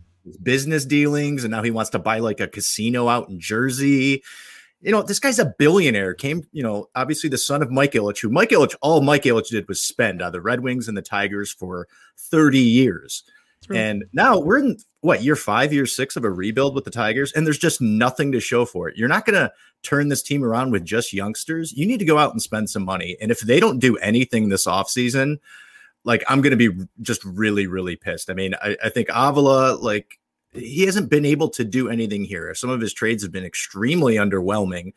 business 0.42 0.84
dealings, 0.84 1.44
and 1.44 1.50
now 1.50 1.62
he 1.62 1.70
wants 1.70 1.90
to 1.90 1.98
buy 1.98 2.18
like 2.18 2.40
a 2.40 2.46
casino 2.46 3.08
out 3.08 3.28
in 3.28 3.40
Jersey. 3.40 4.22
You 4.80 4.92
know, 4.92 5.02
this 5.02 5.18
guy's 5.18 5.38
a 5.38 5.52
billionaire. 5.58 6.14
Came, 6.14 6.44
you 6.52 6.62
know, 6.62 6.88
obviously 6.94 7.28
the 7.28 7.36
son 7.36 7.62
of 7.62 7.70
Mike 7.70 7.92
Ilitch, 7.92 8.22
who 8.22 8.30
Mike 8.30 8.50
Ilitch, 8.50 8.76
all 8.80 9.02
Mike 9.02 9.24
Ilitch 9.24 9.48
did 9.48 9.68
was 9.68 9.82
spend 9.82 10.22
on 10.22 10.32
the 10.32 10.40
Red 10.40 10.60
Wings 10.60 10.88
and 10.88 10.96
the 10.96 11.02
Tigers 11.02 11.52
for 11.52 11.88
30 12.16 12.60
years. 12.60 13.24
And 13.68 14.04
now 14.12 14.38
we're 14.38 14.58
in 14.58 14.78
what 15.02 15.22
year 15.22 15.36
five, 15.36 15.72
year 15.72 15.86
six 15.86 16.16
of 16.16 16.24
a 16.24 16.30
rebuild 16.30 16.74
with 16.74 16.84
the 16.84 16.90
Tigers, 16.90 17.32
and 17.32 17.46
there's 17.46 17.58
just 17.58 17.80
nothing 17.80 18.32
to 18.32 18.40
show 18.40 18.64
for 18.64 18.88
it. 18.88 18.96
You're 18.96 19.08
not 19.08 19.26
going 19.26 19.38
to 19.38 19.52
turn 19.82 20.08
this 20.08 20.22
team 20.22 20.44
around 20.44 20.72
with 20.72 20.84
just 20.84 21.12
youngsters. 21.12 21.72
You 21.72 21.86
need 21.86 21.98
to 21.98 22.04
go 22.04 22.18
out 22.18 22.32
and 22.32 22.42
spend 22.42 22.68
some 22.68 22.84
money. 22.84 23.16
And 23.20 23.30
if 23.30 23.40
they 23.40 23.60
don't 23.60 23.78
do 23.78 23.96
anything 23.98 24.48
this 24.48 24.66
offseason, 24.66 25.38
like 26.04 26.24
I'm 26.28 26.40
going 26.40 26.56
to 26.58 26.70
be 26.70 26.86
just 27.02 27.24
really, 27.24 27.66
really 27.66 27.96
pissed. 27.96 28.30
I 28.30 28.34
mean, 28.34 28.54
I, 28.62 28.76
I 28.84 28.88
think 28.88 29.08
Avila, 29.14 29.74
like, 29.74 30.18
he 30.52 30.82
hasn't 30.84 31.10
been 31.10 31.24
able 31.24 31.48
to 31.50 31.64
do 31.64 31.88
anything 31.88 32.24
here. 32.24 32.52
Some 32.54 32.70
of 32.70 32.80
his 32.80 32.92
trades 32.92 33.22
have 33.22 33.30
been 33.30 33.44
extremely 33.44 34.16
underwhelming. 34.16 34.94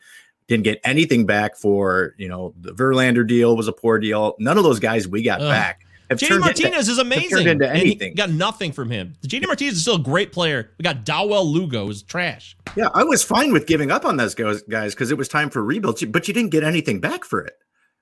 Didn't 0.48 0.64
get 0.64 0.80
anything 0.84 1.26
back 1.26 1.56
for, 1.56 2.14
you 2.18 2.28
know, 2.28 2.54
the 2.60 2.72
Verlander 2.74 3.26
deal 3.26 3.56
was 3.56 3.68
a 3.68 3.72
poor 3.72 3.98
deal. 3.98 4.34
None 4.40 4.58
of 4.58 4.64
those 4.64 4.80
guys 4.80 5.06
we 5.06 5.22
got 5.22 5.40
Ugh. 5.40 5.48
back. 5.48 5.83
JD 6.10 6.40
Martinez 6.40 6.88
into- 6.88 6.90
is 6.90 6.98
amazing. 6.98 7.48
Into 7.48 7.70
anything. 7.70 8.14
got 8.14 8.30
nothing 8.30 8.72
from 8.72 8.90
him. 8.90 9.14
JD 9.26 9.46
Martinez 9.46 9.74
is 9.74 9.82
still 9.82 9.96
a 9.96 10.02
great 10.02 10.32
player. 10.32 10.70
We 10.78 10.82
got 10.82 11.04
Dawel 11.04 11.46
Lugo 11.46 11.88
is 11.88 12.02
trash. 12.02 12.56
Yeah, 12.76 12.88
I 12.94 13.04
was 13.04 13.22
fine 13.22 13.52
with 13.52 13.66
giving 13.66 13.90
up 13.90 14.04
on 14.04 14.16
those 14.16 14.34
guys 14.34 14.62
guys 14.62 14.94
because 14.94 15.10
it 15.10 15.18
was 15.18 15.28
time 15.28 15.50
for 15.50 15.62
rebuild, 15.64 16.00
but 16.12 16.28
you 16.28 16.34
didn't 16.34 16.50
get 16.50 16.64
anything 16.64 17.00
back 17.00 17.24
for 17.24 17.40
it. 17.40 17.54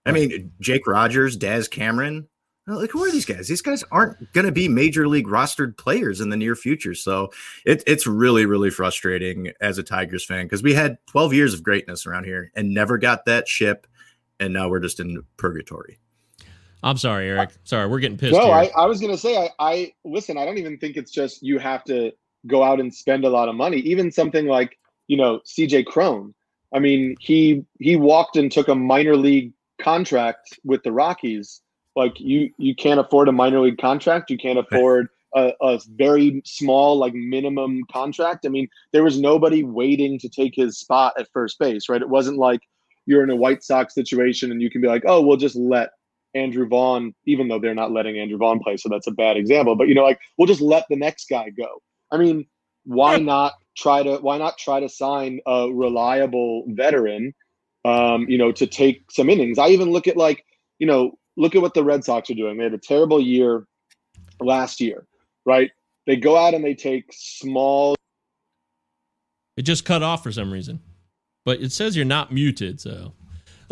I 0.04 0.10
mean, 0.10 0.52
Jake 0.60 0.86
Rogers, 0.86 1.36
Daz 1.36 1.68
Cameron, 1.68 2.26
like 2.66 2.90
who 2.90 3.04
are 3.04 3.10
these 3.10 3.24
guys? 3.24 3.48
These 3.48 3.62
guys 3.62 3.84
aren't 3.90 4.32
going 4.32 4.46
to 4.46 4.52
be 4.52 4.68
major 4.68 5.08
league 5.08 5.26
rostered 5.26 5.76
players 5.76 6.20
in 6.20 6.28
the 6.28 6.36
near 6.36 6.54
future. 6.54 6.94
So 6.94 7.30
it, 7.64 7.82
it's 7.86 8.06
really, 8.06 8.46
really 8.46 8.70
frustrating 8.70 9.52
as 9.60 9.78
a 9.78 9.82
Tigers 9.82 10.24
fan 10.24 10.46
because 10.46 10.62
we 10.62 10.74
had 10.74 10.98
12 11.06 11.34
years 11.34 11.54
of 11.54 11.62
greatness 11.62 12.06
around 12.06 12.24
here 12.24 12.50
and 12.54 12.72
never 12.72 12.98
got 12.98 13.24
that 13.26 13.48
ship, 13.48 13.86
and 14.38 14.52
now 14.52 14.68
we're 14.68 14.80
just 14.80 15.00
in 15.00 15.22
purgatory. 15.36 15.98
I'm 16.82 16.96
sorry, 16.96 17.28
Eric. 17.28 17.50
Sorry, 17.64 17.86
we're 17.86 18.00
getting 18.00 18.18
pissed. 18.18 18.34
No. 18.34 18.50
I, 18.50 18.70
I 18.76 18.86
was 18.86 19.00
gonna 19.00 19.16
say 19.16 19.36
I, 19.36 19.50
I 19.58 19.92
listen. 20.04 20.36
I 20.36 20.44
don't 20.44 20.58
even 20.58 20.78
think 20.78 20.96
it's 20.96 21.12
just 21.12 21.42
you 21.42 21.58
have 21.58 21.84
to 21.84 22.12
go 22.46 22.62
out 22.62 22.80
and 22.80 22.92
spend 22.92 23.24
a 23.24 23.30
lot 23.30 23.48
of 23.48 23.54
money. 23.54 23.78
Even 23.78 24.10
something 24.10 24.46
like 24.46 24.78
you 25.06 25.16
know 25.16 25.40
CJ 25.46 25.86
Cron. 25.86 26.34
I 26.74 26.78
mean, 26.78 27.16
he 27.20 27.64
he 27.78 27.96
walked 27.96 28.36
and 28.36 28.50
took 28.50 28.68
a 28.68 28.74
minor 28.74 29.16
league 29.16 29.52
contract 29.80 30.58
with 30.64 30.82
the 30.82 30.92
Rockies. 30.92 31.60
Like 31.94 32.18
you 32.18 32.50
you 32.58 32.74
can't 32.74 33.00
afford 33.00 33.28
a 33.28 33.32
minor 33.32 33.60
league 33.60 33.78
contract. 33.78 34.30
You 34.30 34.38
can't 34.38 34.58
afford 34.70 35.08
a, 35.34 35.52
a 35.60 35.80
very 35.94 36.42
small 36.44 36.98
like 36.98 37.14
minimum 37.14 37.82
contract. 37.92 38.44
I 38.44 38.48
mean, 38.48 38.68
there 38.92 39.04
was 39.04 39.20
nobody 39.20 39.62
waiting 39.62 40.18
to 40.18 40.28
take 40.28 40.54
his 40.54 40.78
spot 40.78 41.14
at 41.18 41.28
first 41.32 41.58
base, 41.58 41.88
right? 41.88 42.02
It 42.02 42.08
wasn't 42.08 42.38
like 42.38 42.60
you're 43.06 43.22
in 43.22 43.30
a 43.30 43.36
White 43.36 43.62
Sox 43.62 43.94
situation 43.94 44.50
and 44.50 44.62
you 44.62 44.70
can 44.70 44.80
be 44.80 44.88
like, 44.88 45.02
oh, 45.06 45.20
we'll 45.20 45.36
just 45.36 45.56
let 45.56 45.90
Andrew 46.34 46.66
Vaughn, 46.66 47.14
even 47.26 47.48
though 47.48 47.58
they're 47.58 47.74
not 47.74 47.92
letting 47.92 48.18
Andrew 48.18 48.38
Vaughn 48.38 48.60
play, 48.60 48.76
so 48.76 48.88
that's 48.88 49.06
a 49.06 49.12
bad 49.12 49.36
example. 49.36 49.76
But 49.76 49.88
you 49.88 49.94
know, 49.94 50.02
like 50.02 50.20
we'll 50.38 50.46
just 50.46 50.60
let 50.60 50.86
the 50.88 50.96
next 50.96 51.28
guy 51.28 51.50
go. 51.50 51.82
I 52.10 52.16
mean, 52.16 52.46
why 52.84 53.18
not 53.18 53.54
try 53.76 54.02
to 54.02 54.16
why 54.18 54.38
not 54.38 54.58
try 54.58 54.80
to 54.80 54.88
sign 54.88 55.40
a 55.46 55.68
reliable 55.70 56.64
veteran, 56.68 57.34
um, 57.84 58.26
you 58.28 58.38
know, 58.38 58.52
to 58.52 58.66
take 58.66 59.10
some 59.10 59.28
innings? 59.28 59.58
I 59.58 59.68
even 59.68 59.90
look 59.90 60.06
at 60.06 60.16
like, 60.16 60.44
you 60.78 60.86
know, 60.86 61.12
look 61.36 61.54
at 61.54 61.62
what 61.62 61.74
the 61.74 61.84
Red 61.84 62.04
Sox 62.04 62.30
are 62.30 62.34
doing. 62.34 62.58
They 62.58 62.64
had 62.64 62.74
a 62.74 62.78
terrible 62.78 63.20
year 63.20 63.66
last 64.40 64.80
year, 64.80 65.06
right? 65.44 65.70
They 66.06 66.16
go 66.16 66.36
out 66.36 66.54
and 66.54 66.64
they 66.64 66.74
take 66.74 67.04
small 67.12 67.94
It 69.56 69.62
just 69.62 69.84
cut 69.84 70.02
off 70.02 70.22
for 70.22 70.32
some 70.32 70.52
reason. 70.52 70.80
But 71.44 71.60
it 71.60 71.72
says 71.72 71.96
you're 71.96 72.04
not 72.04 72.32
muted, 72.32 72.80
so 72.80 73.14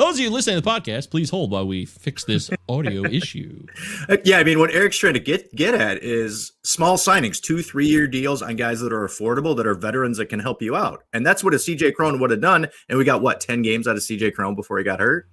those 0.01 0.15
of 0.15 0.21
you 0.21 0.31
listening 0.31 0.57
to 0.57 0.63
the 0.63 0.71
podcast, 0.71 1.11
please 1.11 1.29
hold 1.29 1.51
while 1.51 1.67
we 1.67 1.85
fix 1.85 2.25
this 2.25 2.51
audio 2.69 3.05
issue. 3.05 3.67
Uh, 4.09 4.17
Yeah, 4.25 4.39
I 4.39 4.45
mean, 4.45 4.59
what 4.59 4.71
Eric's 4.71 4.97
trying 4.97 5.15
to 5.15 5.21
get 5.21 5.55
get 5.55 5.75
at 5.75 6.03
is 6.03 6.53
small 6.63 6.97
signings, 6.97 7.41
two, 7.41 7.63
three 7.63 7.87
year 7.87 8.07
deals 8.07 8.41
on 8.41 8.57
guys 8.57 8.81
that 8.81 8.93
are 8.93 9.07
affordable, 9.07 9.55
that 9.57 9.67
are 9.67 9.75
veterans 9.75 10.17
that 10.17 10.27
can 10.27 10.41
help 10.41 10.63
you 10.63 10.75
out, 10.75 11.05
and 11.13 11.25
that's 11.25 11.45
what 11.45 11.53
a 11.53 11.59
CJ 11.59 11.95
Cron 11.95 12.19
would 12.19 12.31
have 12.31 12.41
done. 12.41 12.67
And 12.89 12.99
we 12.99 13.05
got 13.05 13.21
what 13.21 13.41
ten 13.41 13.61
games 13.61 13.87
out 13.87 13.97
of 13.97 14.03
CJ 14.03 14.35
Cron 14.35 14.55
before 14.55 14.79
he 14.79 14.85
got 14.85 15.01
hurt. 15.01 15.29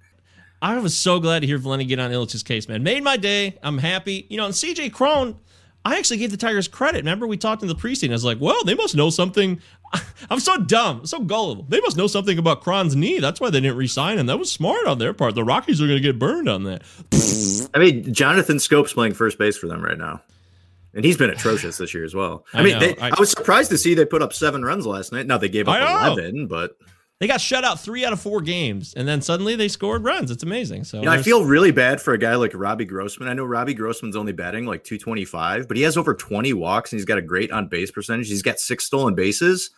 I 0.60 0.78
was 0.78 0.96
so 0.96 1.20
glad 1.20 1.40
to 1.40 1.46
hear 1.46 1.56
Valenti 1.56 1.84
get 1.84 2.00
on 2.00 2.10
Ilitch's 2.10 2.42
case, 2.42 2.68
man. 2.68 2.82
Made 2.82 3.02
my 3.02 3.16
day. 3.16 3.58
I'm 3.62 3.78
happy. 3.78 4.26
You 4.28 4.36
know, 4.36 4.44
and 4.46 4.54
CJ 4.54 4.92
Cron, 4.92 5.38
I 5.84 5.96
actually 5.96 6.18
gave 6.18 6.30
the 6.30 6.36
Tigers 6.36 6.68
credit. 6.68 6.98
Remember, 6.98 7.26
we 7.26 7.36
talked 7.36 7.62
in 7.62 7.68
the 7.68 7.74
preseason. 7.74 8.10
I 8.10 8.12
was 8.12 8.24
like, 8.24 8.38
well, 8.40 8.62
they 8.64 8.74
must 8.74 8.96
know 8.96 9.08
something. 9.08 9.60
I'm 10.30 10.40
so 10.40 10.58
dumb, 10.58 11.06
so 11.06 11.20
gullible. 11.20 11.64
They 11.68 11.80
must 11.80 11.96
know 11.96 12.06
something 12.06 12.38
about 12.38 12.62
Cron's 12.62 12.94
knee. 12.94 13.18
That's 13.18 13.40
why 13.40 13.50
they 13.50 13.60
didn't 13.60 13.76
re-sign 13.76 14.18
him. 14.18 14.26
That 14.26 14.38
was 14.38 14.50
smart 14.52 14.86
on 14.86 14.98
their 14.98 15.14
part. 15.14 15.34
The 15.34 15.44
Rockies 15.44 15.80
are 15.80 15.86
going 15.86 15.96
to 15.96 16.02
get 16.02 16.18
burned 16.18 16.48
on 16.48 16.64
that. 16.64 16.82
I 17.74 17.78
mean, 17.78 18.12
Jonathan 18.12 18.58
Schoop's 18.58 18.92
playing 18.92 19.14
first 19.14 19.38
base 19.38 19.56
for 19.56 19.66
them 19.66 19.82
right 19.82 19.98
now, 19.98 20.20
and 20.94 21.04
he's 21.04 21.16
been 21.16 21.30
atrocious 21.30 21.78
this 21.78 21.94
year 21.94 22.04
as 22.04 22.14
well. 22.14 22.44
I, 22.52 22.60
I 22.60 22.62
mean, 22.62 22.74
know. 22.74 22.80
they, 22.80 22.96
I- 22.98 23.08
I, 23.08 23.20
was 23.20 23.30
surprised 23.30 23.70
to 23.70 23.78
see 23.78 23.94
they 23.94 24.04
put 24.04 24.22
up 24.22 24.32
seven 24.32 24.64
runs 24.64 24.86
last 24.86 25.12
night. 25.12 25.26
Now 25.26 25.38
they 25.38 25.48
gave 25.48 25.68
up 25.68 25.80
eleven, 25.80 26.46
but 26.46 26.76
They 27.20 27.26
got 27.26 27.40
shut 27.40 27.64
out 27.64 27.80
three 27.80 28.04
out 28.04 28.12
of 28.12 28.20
four 28.20 28.40
games, 28.40 28.94
and 28.94 29.08
then 29.08 29.20
suddenly 29.22 29.56
they 29.56 29.66
scored 29.66 30.04
runs. 30.04 30.30
It's 30.30 30.44
amazing. 30.44 30.84
So 30.84 31.00
you 31.00 31.06
know, 31.06 31.10
I 31.10 31.20
feel 31.20 31.44
really 31.44 31.72
bad 31.72 32.00
for 32.00 32.14
a 32.14 32.18
guy 32.18 32.36
like 32.36 32.52
Robbie 32.54 32.84
Grossman. 32.84 33.28
I 33.28 33.34
know 33.34 33.44
Robbie 33.44 33.74
Grossman's 33.74 34.14
only 34.14 34.30
batting 34.32 34.66
like 34.66 34.84
225, 34.84 35.66
but 35.66 35.76
he 35.76 35.82
has 35.82 35.96
over 35.96 36.14
20 36.14 36.52
walks 36.52 36.92
and 36.92 36.98
he's 36.98 37.04
got 37.04 37.18
a 37.18 37.22
great 37.22 37.50
on 37.50 37.66
base 37.66 37.90
percentage. 37.90 38.28
He's 38.28 38.42
got 38.42 38.60
six 38.60 38.84
stolen 38.86 39.16
bases. 39.16 39.70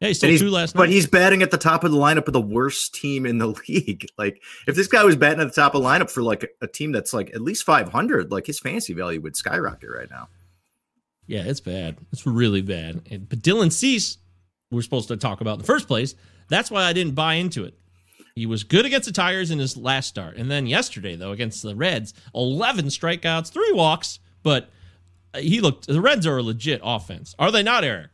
yeah, 0.00 0.08
he 0.08 0.14
stole 0.14 0.36
two 0.36 0.50
last 0.50 0.74
night. 0.74 0.80
But 0.80 0.88
he's 0.88 1.06
batting 1.06 1.42
at 1.44 1.52
the 1.52 1.58
top 1.58 1.84
of 1.84 1.92
the 1.92 1.96
lineup 1.96 2.26
of 2.26 2.32
the 2.32 2.40
worst 2.40 2.92
team 2.92 3.24
in 3.24 3.38
the 3.38 3.48
league. 3.68 4.06
Like, 4.18 4.42
if 4.66 4.74
this 4.74 4.88
guy 4.88 5.04
was 5.04 5.14
batting 5.14 5.40
at 5.40 5.54
the 5.54 5.60
top 5.60 5.76
of 5.76 5.82
the 5.82 5.88
lineup 5.88 6.10
for 6.10 6.22
like 6.24 6.44
a 6.60 6.66
team 6.66 6.90
that's 6.90 7.12
like 7.12 7.30
at 7.32 7.40
least 7.40 7.62
500, 7.62 8.32
like 8.32 8.46
his 8.46 8.58
fantasy 8.58 8.94
value 8.94 9.20
would 9.20 9.36
skyrocket 9.36 9.90
right 9.90 10.10
now. 10.10 10.28
Yeah, 11.28 11.44
it's 11.44 11.60
bad. 11.60 11.98
It's 12.12 12.26
really 12.26 12.62
bad. 12.62 13.02
And, 13.12 13.28
but 13.28 13.42
Dylan 13.42 13.70
Cease, 13.70 14.18
we're 14.72 14.82
supposed 14.82 15.06
to 15.06 15.16
talk 15.16 15.40
about 15.40 15.52
in 15.52 15.58
the 15.60 15.66
first 15.66 15.86
place. 15.86 16.16
That's 16.50 16.70
why 16.70 16.84
I 16.84 16.92
didn't 16.92 17.14
buy 17.14 17.34
into 17.34 17.64
it. 17.64 17.74
He 18.34 18.46
was 18.46 18.64
good 18.64 18.84
against 18.84 19.06
the 19.06 19.12
Tigers 19.12 19.50
in 19.50 19.58
his 19.58 19.76
last 19.76 20.08
start. 20.08 20.36
And 20.36 20.50
then 20.50 20.66
yesterday, 20.66 21.16
though, 21.16 21.32
against 21.32 21.62
the 21.62 21.74
Reds, 21.74 22.14
11 22.34 22.86
strikeouts, 22.86 23.50
three 23.52 23.72
walks. 23.72 24.18
But 24.42 24.70
he 25.36 25.60
looked, 25.60 25.86
the 25.86 26.00
Reds 26.00 26.26
are 26.26 26.38
a 26.38 26.42
legit 26.42 26.80
offense. 26.82 27.34
Are 27.38 27.50
they 27.50 27.62
not, 27.62 27.84
Eric? 27.84 28.10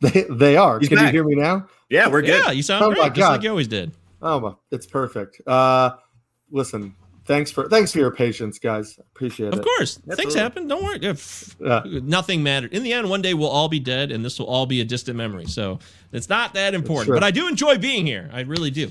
They 0.00 0.24
they 0.28 0.56
are. 0.56 0.78
He's 0.80 0.88
Can 0.88 0.98
back. 0.98 1.06
you 1.06 1.12
hear 1.12 1.24
me 1.24 1.34
now? 1.36 1.66
Yeah, 1.88 2.08
we're 2.08 2.20
good. 2.20 2.44
Yeah, 2.44 2.50
you 2.50 2.62
sound 2.62 2.84
Oh 2.84 2.88
great, 2.88 2.98
my 3.00 3.08
just 3.08 3.30
like 3.30 3.42
you 3.42 3.50
always 3.50 3.68
did. 3.68 3.92
Oh, 4.20 4.40
my, 4.40 4.54
it's 4.70 4.86
perfect. 4.86 5.40
Uh, 5.46 5.90
listen, 6.50 6.94
thanks 7.26 7.50
for 7.50 7.68
thanks 7.68 7.92
for 7.92 7.98
your 7.98 8.10
patience, 8.10 8.58
guys. 8.58 8.98
Appreciate 8.98 9.48
Of 9.48 9.54
it. 9.54 9.58
Of 9.60 9.64
course, 9.64 9.98
things 10.12 10.34
happen. 10.34 10.68
Don't 10.68 10.84
worry. 10.84 10.98
If 11.02 11.56
Yeah. 11.60 11.82
nothing 11.84 12.42
mattered. 12.42 12.72
In 12.72 12.82
the 12.82 12.92
end, 12.92 13.08
one 13.08 13.22
day 13.22 13.34
we'll 13.34 13.48
all 13.48 13.68
be 13.68 13.80
dead, 13.80 14.10
and 14.12 14.24
this 14.24 14.38
will 14.38 14.46
all 14.46 14.66
be 14.66 14.80
a 14.80 14.84
distant 14.84 15.16
memory. 15.16 15.46
So 15.46 15.78
it's 16.12 16.28
not 16.28 16.54
that 16.54 16.74
important. 16.74 17.14
But 17.14 17.24
I 17.24 17.30
do 17.30 17.48
enjoy 17.48 17.78
being 17.78 18.06
here. 18.06 18.30
I 18.32 18.40
really 18.40 18.70
do. 18.70 18.90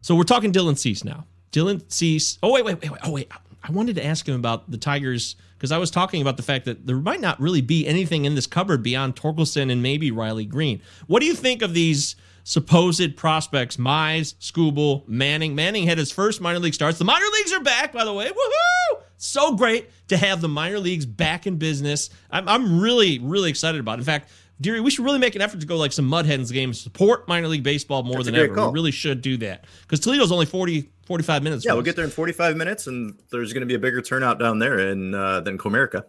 So 0.00 0.14
we're 0.14 0.24
talking 0.24 0.52
Dylan 0.52 0.76
Cease 0.76 1.04
now. 1.04 1.26
Dylan 1.52 1.82
Cease. 1.90 2.38
Oh 2.42 2.52
wait, 2.52 2.64
wait, 2.64 2.80
wait, 2.82 2.90
wait. 2.90 3.00
Oh 3.04 3.10
wait. 3.12 3.28
I 3.64 3.70
wanted 3.70 3.94
to 3.96 4.04
ask 4.04 4.26
him 4.28 4.34
about 4.34 4.68
the 4.70 4.76
Tigers 4.76 5.36
because 5.56 5.70
I 5.70 5.78
was 5.78 5.90
talking 5.90 6.20
about 6.20 6.36
the 6.36 6.42
fact 6.42 6.64
that 6.64 6.84
there 6.86 6.96
might 6.96 7.20
not 7.20 7.40
really 7.40 7.60
be 7.60 7.86
anything 7.86 8.24
in 8.24 8.34
this 8.34 8.48
cupboard 8.48 8.82
beyond 8.82 9.14
Torkelson 9.14 9.70
and 9.70 9.80
maybe 9.80 10.10
Riley 10.10 10.44
Greene. 10.44 10.80
What 11.06 11.20
do 11.20 11.26
you 11.26 11.34
think 11.34 11.62
of 11.62 11.72
these 11.72 12.16
supposed 12.44 13.16
prospects? 13.16 13.76
Mize, 13.76 14.34
Skubal, 14.36 15.06
Manning. 15.08 15.54
Manning 15.54 15.86
had 15.86 15.98
his 15.98 16.12
first 16.12 16.40
minor 16.40 16.58
league 16.58 16.74
starts. 16.74 16.98
The 16.98 17.04
minor 17.04 17.26
leagues 17.32 17.52
are 17.52 17.60
back, 17.60 17.92
by 17.92 18.04
the 18.04 18.12
way. 18.12 18.28
Woohoo! 18.28 19.02
So 19.16 19.54
great 19.54 19.88
to 20.08 20.16
have 20.16 20.40
the 20.40 20.48
minor 20.48 20.78
leagues 20.78 21.06
back 21.06 21.46
in 21.46 21.56
business. 21.56 22.10
I'm, 22.30 22.48
I'm 22.48 22.80
really, 22.80 23.18
really 23.20 23.50
excited 23.50 23.80
about 23.80 23.98
it. 23.98 23.98
In 24.00 24.04
fact, 24.04 24.30
Deary, 24.60 24.80
we 24.80 24.90
should 24.90 25.04
really 25.04 25.18
make 25.18 25.34
an 25.34 25.42
effort 25.42 25.60
to 25.60 25.66
go 25.66 25.76
like 25.76 25.92
some 25.92 26.06
Mud 26.06 26.26
Hens 26.26 26.50
games, 26.50 26.80
support 26.80 27.26
minor 27.28 27.48
league 27.48 27.62
baseball 27.62 28.02
more 28.02 28.16
That's 28.16 28.26
than 28.26 28.36
ever. 28.36 28.54
call. 28.54 28.70
We 28.70 28.74
really 28.74 28.90
should 28.92 29.20
do 29.20 29.36
that 29.38 29.64
because 29.82 30.00
Toledo's 30.00 30.30
only 30.30 30.46
40, 30.46 30.90
45 31.06 31.42
minutes. 31.42 31.64
Yeah, 31.64 31.72
we'll 31.72 31.80
us. 31.80 31.84
get 31.84 31.96
there 31.96 32.04
in 32.04 32.10
45 32.10 32.56
minutes, 32.56 32.86
and 32.86 33.18
there's 33.30 33.52
going 33.52 33.62
to 33.62 33.66
be 33.66 33.74
a 33.74 33.78
bigger 33.78 34.00
turnout 34.00 34.38
down 34.38 34.58
there 34.60 34.78
in 34.78 35.14
uh, 35.14 35.40
than 35.40 35.58
Comerica. 35.58 36.04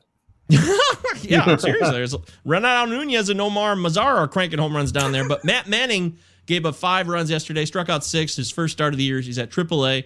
yeah, 1.21 1.55
seriously. 1.55 1.91
There's 1.91 2.15
Renato 2.45 2.89
Nunez 2.89 3.29
and 3.29 3.39
Omar 3.39 3.75
Mazar 3.75 4.15
are 4.15 4.27
cranking 4.27 4.59
home 4.59 4.75
runs 4.75 4.91
down 4.91 5.11
there, 5.11 5.27
but 5.27 5.43
Matt 5.45 5.67
Manning 5.67 6.17
gave 6.45 6.65
up 6.65 6.75
five 6.75 7.07
runs 7.07 7.29
yesterday, 7.29 7.65
struck 7.65 7.89
out 7.89 8.03
six. 8.03 8.35
His 8.35 8.51
first 8.51 8.73
start 8.73 8.93
of 8.93 8.97
the 8.97 9.03
year. 9.03 9.19
He's 9.21 9.39
at 9.39 9.49
AAA. 9.49 10.05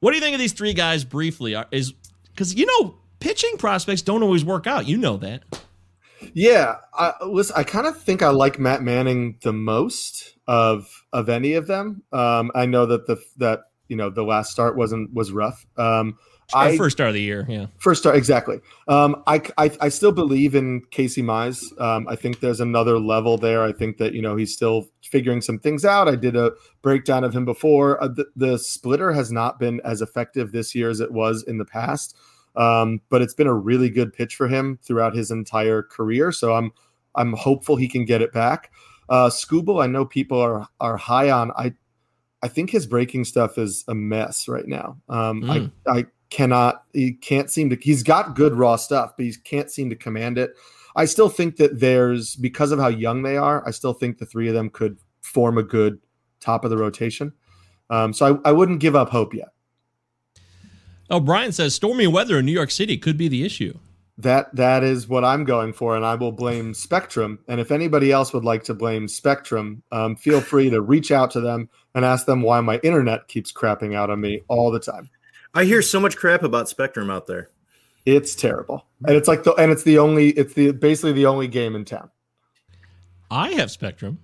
What 0.00 0.10
do 0.10 0.16
you 0.16 0.22
think 0.22 0.34
of 0.34 0.40
these 0.40 0.52
three 0.52 0.74
guys 0.74 1.04
briefly? 1.04 1.56
Is 1.70 1.94
because 2.30 2.54
you 2.54 2.66
know 2.66 2.96
pitching 3.20 3.56
prospects 3.56 4.02
don't 4.02 4.22
always 4.22 4.44
work 4.44 4.66
out. 4.66 4.86
You 4.86 4.98
know 4.98 5.16
that. 5.18 5.42
Yeah, 6.32 6.76
I, 6.94 7.12
listen, 7.26 7.54
I 7.56 7.64
kind 7.64 7.86
of 7.86 8.00
think 8.00 8.22
I 8.22 8.30
like 8.30 8.58
Matt 8.58 8.82
Manning 8.82 9.38
the 9.42 9.52
most 9.52 10.36
of 10.46 11.04
of 11.12 11.28
any 11.28 11.54
of 11.54 11.66
them. 11.66 12.02
Um, 12.12 12.50
I 12.54 12.66
know 12.66 12.86
that 12.86 13.06
the 13.06 13.16
that 13.38 13.60
you 13.88 13.96
know 13.96 14.10
the 14.10 14.24
last 14.24 14.50
start 14.50 14.76
wasn't 14.76 15.12
was 15.12 15.32
rough. 15.32 15.66
Um, 15.76 16.18
I 16.52 16.76
first 16.76 16.96
start 16.96 17.08
of 17.08 17.14
the 17.14 17.20
year. 17.22 17.46
Yeah. 17.48 17.66
First 17.78 18.02
start, 18.02 18.16
exactly. 18.16 18.60
Um, 18.88 19.22
I, 19.26 19.40
I 19.56 19.70
I 19.80 19.88
still 19.88 20.12
believe 20.12 20.54
in 20.54 20.82
Casey 20.90 21.22
Mize. 21.22 21.62
Um, 21.80 22.06
I 22.08 22.16
think 22.16 22.40
there's 22.40 22.60
another 22.60 22.98
level 22.98 23.38
there. 23.38 23.62
I 23.62 23.72
think 23.72 23.98
that 23.98 24.14
you 24.14 24.20
know 24.20 24.36
he's 24.36 24.52
still 24.52 24.88
figuring 25.02 25.40
some 25.40 25.58
things 25.58 25.84
out. 25.84 26.08
I 26.08 26.16
did 26.16 26.36
a 26.36 26.52
breakdown 26.82 27.24
of 27.24 27.34
him 27.34 27.44
before. 27.44 28.02
Uh, 28.02 28.08
the, 28.08 28.26
the 28.36 28.58
splitter 28.58 29.12
has 29.12 29.32
not 29.32 29.58
been 29.58 29.80
as 29.84 30.02
effective 30.02 30.52
this 30.52 30.74
year 30.74 30.90
as 30.90 31.00
it 31.00 31.12
was 31.12 31.42
in 31.44 31.58
the 31.58 31.64
past, 31.64 32.16
um, 32.56 33.00
but 33.08 33.22
it's 33.22 33.34
been 33.34 33.46
a 33.46 33.54
really 33.54 33.88
good 33.88 34.12
pitch 34.12 34.34
for 34.34 34.48
him 34.48 34.78
throughout 34.82 35.14
his 35.14 35.30
entire 35.30 35.82
career. 35.82 36.32
So 36.32 36.54
I'm 36.54 36.72
I'm 37.14 37.32
hopeful 37.32 37.76
he 37.76 37.88
can 37.88 38.04
get 38.04 38.22
it 38.22 38.32
back. 38.32 38.70
Uh, 39.08 39.28
Skubal, 39.28 39.82
I 39.82 39.86
know 39.86 40.04
people 40.04 40.40
are 40.40 40.68
are 40.80 40.96
high 40.96 41.30
on. 41.30 41.52
I 41.56 41.74
I 42.42 42.48
think 42.48 42.68
his 42.68 42.86
breaking 42.86 43.24
stuff 43.24 43.56
is 43.56 43.84
a 43.88 43.94
mess 43.94 44.48
right 44.48 44.66
now. 44.66 44.98
Um, 45.08 45.42
Mm. 45.42 45.72
I 45.86 45.98
I 45.98 46.06
cannot 46.34 46.82
he 46.92 47.12
can't 47.12 47.48
seem 47.48 47.70
to 47.70 47.76
he's 47.80 48.02
got 48.02 48.34
good 48.34 48.54
raw 48.54 48.74
stuff, 48.74 49.12
but 49.16 49.24
he 49.24 49.32
can't 49.44 49.70
seem 49.70 49.88
to 49.88 49.94
command 49.94 50.36
it. 50.36 50.50
I 50.96 51.04
still 51.04 51.28
think 51.28 51.56
that 51.58 51.78
there's 51.78 52.34
because 52.34 52.72
of 52.72 52.80
how 52.80 52.88
young 52.88 53.22
they 53.22 53.36
are, 53.36 53.66
I 53.66 53.70
still 53.70 53.92
think 53.92 54.18
the 54.18 54.26
three 54.26 54.48
of 54.48 54.54
them 54.54 54.68
could 54.68 54.98
form 55.22 55.58
a 55.58 55.62
good 55.62 56.00
top 56.40 56.64
of 56.64 56.70
the 56.70 56.76
rotation. 56.76 57.32
Um, 57.88 58.12
so 58.12 58.40
I, 58.44 58.48
I 58.48 58.52
wouldn't 58.52 58.80
give 58.80 58.96
up 58.96 59.10
hope 59.10 59.32
yet. 59.32 59.50
Oh, 61.08 61.20
Brian 61.20 61.52
says 61.52 61.72
stormy 61.72 62.08
weather 62.08 62.40
in 62.40 62.46
New 62.46 62.52
York 62.52 62.72
City 62.72 62.96
could 62.96 63.16
be 63.16 63.28
the 63.28 63.44
issue. 63.44 63.78
That 64.18 64.54
that 64.56 64.82
is 64.82 65.08
what 65.08 65.24
I'm 65.24 65.44
going 65.44 65.72
for, 65.72 65.94
and 65.94 66.04
I 66.04 66.16
will 66.16 66.32
blame 66.32 66.74
Spectrum. 66.74 67.38
And 67.46 67.60
if 67.60 67.70
anybody 67.70 68.10
else 68.10 68.32
would 68.32 68.44
like 68.44 68.64
to 68.64 68.74
blame 68.74 69.06
Spectrum, 69.06 69.84
um, 69.92 70.16
feel 70.16 70.40
free 70.40 70.68
to 70.70 70.80
reach 70.80 71.12
out 71.12 71.30
to 71.32 71.40
them 71.40 71.68
and 71.94 72.04
ask 72.04 72.26
them 72.26 72.42
why 72.42 72.60
my 72.60 72.78
internet 72.78 73.28
keeps 73.28 73.52
crapping 73.52 73.94
out 73.94 74.10
on 74.10 74.20
me 74.20 74.42
all 74.48 74.72
the 74.72 74.80
time. 74.80 75.08
I 75.54 75.64
hear 75.64 75.82
so 75.82 76.00
much 76.00 76.16
crap 76.16 76.42
about 76.42 76.68
Spectrum 76.68 77.10
out 77.10 77.26
there. 77.26 77.50
It's 78.06 78.34
terrible, 78.34 78.84
and 79.06 79.16
it's 79.16 79.28
like 79.28 79.44
the 79.44 79.54
and 79.54 79.72
it's 79.72 79.82
the 79.84 79.98
only 79.98 80.30
it's 80.30 80.52
the 80.54 80.72
basically 80.72 81.12
the 81.12 81.26
only 81.26 81.48
game 81.48 81.74
in 81.74 81.84
town. 81.84 82.10
I 83.30 83.52
have 83.52 83.70
Spectrum. 83.70 84.18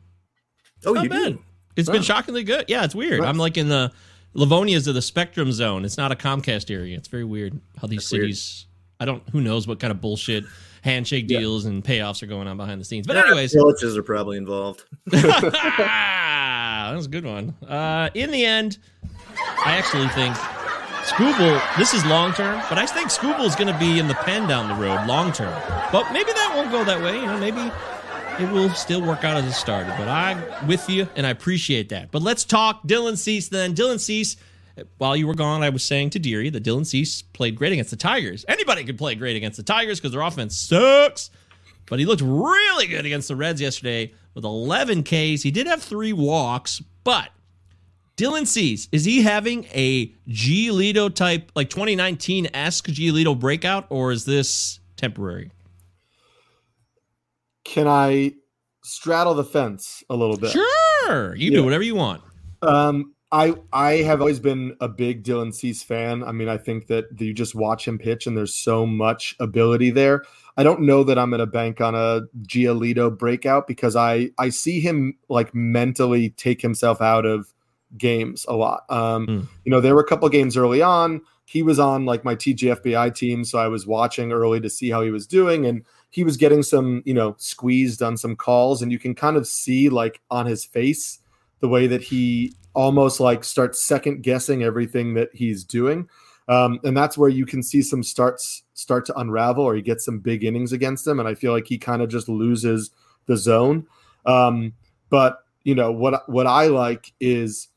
Oh, 0.84 1.00
you 1.02 1.08
bad. 1.08 1.32
do? 1.34 1.42
It's 1.76 1.88
Oh. 1.88 1.92
been 1.92 2.02
shockingly 2.02 2.44
good. 2.44 2.66
Yeah, 2.68 2.84
it's 2.84 2.94
weird. 2.94 3.20
Nice. 3.20 3.28
I'm 3.28 3.38
like 3.38 3.56
in 3.56 3.68
the 3.68 3.90
Livonia's 4.34 4.86
of 4.86 4.94
the 4.94 5.02
Spectrum 5.02 5.50
zone. 5.52 5.84
It's 5.84 5.96
not 5.96 6.12
a 6.12 6.14
Comcast 6.14 6.70
area. 6.70 6.96
It's 6.96 7.08
very 7.08 7.24
weird 7.24 7.58
how 7.80 7.86
these 7.88 8.00
That's 8.00 8.12
weird. 8.12 8.24
cities. 8.24 8.66
I 8.98 9.06
don't. 9.06 9.22
Who 9.30 9.40
knows 9.40 9.66
what 9.66 9.80
kind 9.80 9.90
of 9.90 10.00
bullshit 10.02 10.44
handshake 10.82 11.24
Yeah. 11.28 11.38
deals 11.40 11.64
and 11.64 11.82
payoffs 11.82 12.22
are 12.22 12.26
going 12.26 12.48
on 12.48 12.56
behind 12.58 12.80
the 12.80 12.84
scenes. 12.84 13.06
But 13.06 13.16
anyways, 13.16 13.52
villages 13.54 13.96
are 13.96 14.02
probably 14.02 14.36
involved. 14.36 14.84
that 15.06 16.92
was 16.94 17.06
a 17.06 17.08
good 17.08 17.24
one. 17.24 17.54
Uh, 17.66 18.10
in 18.14 18.30
the 18.30 18.44
end, 18.44 18.78
I 19.64 19.76
actually 19.78 20.08
think 20.08 20.36
Skubal. 21.10 21.60
This 21.76 21.92
is 21.92 22.06
long 22.06 22.32
term, 22.32 22.62
but 22.68 22.78
I 22.78 22.86
think 22.86 23.08
Skubal 23.08 23.44
is 23.44 23.56
going 23.56 23.72
to 23.72 23.78
be 23.80 23.98
in 23.98 24.06
the 24.06 24.14
pen 24.14 24.46
down 24.46 24.68
the 24.68 24.74
road 24.74 25.06
long 25.08 25.32
term. 25.32 25.52
But 25.90 26.12
maybe 26.12 26.32
that 26.32 26.52
won't 26.54 26.70
go 26.70 26.84
that 26.84 27.02
way. 27.02 27.16
You 27.16 27.26
know, 27.26 27.36
maybe 27.36 27.72
it 28.40 28.48
will 28.52 28.70
still 28.70 29.02
work 29.02 29.24
out 29.24 29.36
as 29.36 29.44
it 29.44 29.52
started. 29.52 29.92
But 29.98 30.06
I'm 30.06 30.68
with 30.68 30.88
you, 30.88 31.08
and 31.16 31.26
I 31.26 31.30
appreciate 31.30 31.88
that. 31.88 32.12
But 32.12 32.22
let's 32.22 32.44
talk 32.44 32.84
Dylan 32.86 33.18
Cease 33.18 33.48
then. 33.48 33.74
Dylan 33.74 33.98
Cease. 33.98 34.36
While 34.98 35.16
you 35.16 35.26
were 35.26 35.34
gone, 35.34 35.62
I 35.62 35.68
was 35.68 35.82
saying 35.82 36.10
to 36.10 36.18
Deary 36.18 36.48
that 36.48 36.62
Dylan 36.62 36.86
Cease 36.86 37.22
played 37.22 37.56
great 37.56 37.72
against 37.72 37.90
the 37.90 37.96
Tigers. 37.96 38.44
Anybody 38.48 38.84
could 38.84 38.96
play 38.96 39.14
great 39.16 39.36
against 39.36 39.56
the 39.56 39.64
Tigers 39.64 39.98
because 39.98 40.12
their 40.12 40.22
offense 40.22 40.56
sucks. 40.56 41.28
But 41.86 41.98
he 41.98 42.06
looked 42.06 42.22
really 42.22 42.86
good 42.86 43.04
against 43.04 43.28
the 43.28 43.36
Reds 43.36 43.60
yesterday 43.60 44.14
with 44.32 44.44
11 44.44 45.02
Ks. 45.02 45.42
He 45.42 45.50
did 45.50 45.66
have 45.66 45.82
three 45.82 46.12
walks, 46.12 46.80
but 47.02 47.30
Dylan 48.20 48.46
Cease, 48.46 48.86
is 48.92 49.06
he 49.06 49.22
having 49.22 49.64
a 49.72 50.08
Giolito 50.28 51.12
type, 51.14 51.50
like 51.54 51.70
2019 51.70 52.48
esque 52.52 52.88
Giolito 52.88 53.38
breakout, 53.38 53.86
or 53.88 54.12
is 54.12 54.26
this 54.26 54.78
temporary? 54.98 55.50
Can 57.64 57.88
I 57.88 58.34
straddle 58.82 59.32
the 59.32 59.44
fence 59.44 60.04
a 60.10 60.16
little 60.16 60.36
bit? 60.36 60.50
Sure. 60.50 61.34
You 61.34 61.50
do 61.50 61.64
whatever 61.64 61.82
you 61.82 61.94
want. 61.94 62.22
Um, 62.60 63.14
I 63.32 63.54
I 63.72 63.92
have 64.02 64.20
always 64.20 64.38
been 64.38 64.76
a 64.82 64.88
big 64.88 65.24
Dylan 65.24 65.54
Cease 65.54 65.82
fan. 65.82 66.22
I 66.22 66.32
mean, 66.32 66.48
I 66.50 66.58
think 66.58 66.88
that 66.88 67.06
you 67.18 67.32
just 67.32 67.54
watch 67.54 67.88
him 67.88 67.96
pitch, 67.96 68.26
and 68.26 68.36
there's 68.36 68.54
so 68.54 68.84
much 68.84 69.34
ability 69.40 69.92
there. 69.92 70.24
I 70.58 70.62
don't 70.62 70.82
know 70.82 71.04
that 71.04 71.18
I'm 71.18 71.30
going 71.30 71.40
to 71.40 71.46
bank 71.46 71.80
on 71.80 71.94
a 71.94 72.22
Giolito 72.42 73.16
breakout 73.16 73.66
because 73.66 73.96
I 73.96 74.28
I 74.36 74.50
see 74.50 74.80
him 74.80 75.16
like 75.30 75.54
mentally 75.54 76.30
take 76.30 76.60
himself 76.60 77.00
out 77.00 77.24
of 77.24 77.54
games 77.96 78.44
a 78.48 78.54
lot. 78.54 78.84
Um, 78.90 79.26
Hmm. 79.26 79.40
You 79.64 79.70
know, 79.70 79.80
there 79.80 79.94
were 79.94 80.00
a 80.00 80.06
couple 80.06 80.28
games 80.28 80.56
early 80.56 80.82
on. 80.82 81.20
He 81.44 81.62
was 81.62 81.78
on 81.78 82.04
like 82.04 82.24
my 82.24 82.34
TGFBI 82.36 83.14
team, 83.14 83.44
so 83.44 83.58
I 83.58 83.68
was 83.68 83.86
watching 83.86 84.32
early 84.32 84.60
to 84.60 84.70
see 84.70 84.90
how 84.90 85.02
he 85.02 85.10
was 85.10 85.26
doing, 85.26 85.66
and 85.66 85.84
he 86.10 86.22
was 86.24 86.36
getting 86.36 86.62
some 86.62 87.02
you 87.04 87.14
know 87.14 87.34
squeezed 87.38 88.02
on 88.02 88.16
some 88.16 88.36
calls, 88.36 88.82
and 88.82 88.92
you 88.92 88.98
can 88.98 89.14
kind 89.14 89.36
of 89.36 89.46
see 89.46 89.88
like 89.88 90.20
on 90.30 90.46
his 90.46 90.64
face 90.64 91.18
the 91.60 91.68
way 91.68 91.86
that 91.86 92.02
he 92.02 92.54
almost 92.74 93.20
like 93.20 93.44
starts 93.44 93.82
second 93.82 94.22
guessing 94.22 94.62
everything 94.62 95.14
that 95.14 95.28
he's 95.34 95.64
doing. 95.64 96.08
Um, 96.48 96.80
and 96.82 96.96
that's 96.96 97.16
where 97.16 97.28
you 97.28 97.46
can 97.46 97.62
see 97.62 97.82
some 97.82 98.02
starts 98.02 98.62
start 98.74 99.06
to 99.06 99.18
unravel 99.18 99.62
or 99.62 99.74
he 99.74 99.82
gets 99.82 100.04
some 100.04 100.18
big 100.18 100.42
innings 100.42 100.72
against 100.72 101.06
him. 101.06 101.20
And 101.20 101.28
I 101.28 101.34
feel 101.34 101.52
like 101.52 101.66
he 101.66 101.78
kind 101.78 102.02
of 102.02 102.08
just 102.08 102.28
loses 102.28 102.90
the 103.26 103.36
zone. 103.36 103.86
Um, 104.26 104.72
but 105.10 105.44
you 105.62 105.74
know, 105.74 105.92
what, 105.92 106.28
what 106.28 106.46
I 106.46 106.66
like 106.66 107.12
is 107.20 107.68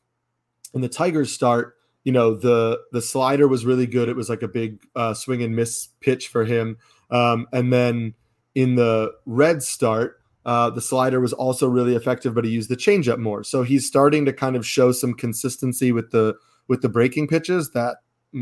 in 0.74 0.80
the 0.80 0.88
Tigers 0.88 1.32
start, 1.32 1.76
you 2.04 2.12
know, 2.12 2.34
the, 2.34 2.80
the 2.92 3.00
slider 3.00 3.48
was 3.48 3.64
really 3.64 3.86
good. 3.86 4.08
It 4.08 4.16
was 4.16 4.28
like 4.28 4.42
a 4.42 4.48
big 4.48 4.86
uh, 4.94 5.14
swing 5.14 5.42
and 5.42 5.56
miss 5.56 5.88
pitch 6.00 6.28
for 6.28 6.44
him. 6.44 6.76
Um, 7.10 7.46
and 7.52 7.72
then 7.72 8.14
in 8.54 8.74
the 8.74 9.12
red 9.24 9.62
start, 9.62 10.20
uh, 10.44 10.68
the 10.70 10.80
slider 10.80 11.20
was 11.20 11.32
also 11.32 11.66
really 11.66 11.94
effective, 11.94 12.34
but 12.34 12.44
he 12.44 12.50
used 12.50 12.68
the 12.68 12.76
changeup 12.76 13.18
more. 13.18 13.42
So 13.42 13.62
he's 13.62 13.86
starting 13.86 14.26
to 14.26 14.32
kind 14.32 14.56
of 14.56 14.66
show 14.66 14.92
some 14.92 15.14
consistency 15.14 15.92
with 15.92 16.10
the 16.10 16.34
with 16.68 16.82
the 16.82 16.88
breaking 16.88 17.28
pitches 17.28 17.70
that 17.70 17.98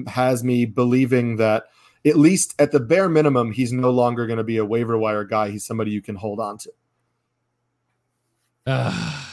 has 0.06 0.44
me 0.44 0.64
believing 0.64 1.36
that 1.36 1.64
at 2.04 2.16
least 2.16 2.54
at 2.58 2.72
the 2.72 2.80
bare 2.80 3.08
minimum, 3.08 3.52
he's 3.52 3.72
no 3.72 3.90
longer 3.90 4.26
going 4.26 4.38
to 4.38 4.44
be 4.44 4.56
a 4.56 4.64
waiver 4.64 4.98
wire 4.98 5.24
guy. 5.24 5.50
He's 5.50 5.64
somebody 5.64 5.92
you 5.92 6.02
can 6.02 6.16
hold 6.16 6.40
on 6.40 6.58
to. 6.58 6.72
Uh, 8.66 9.24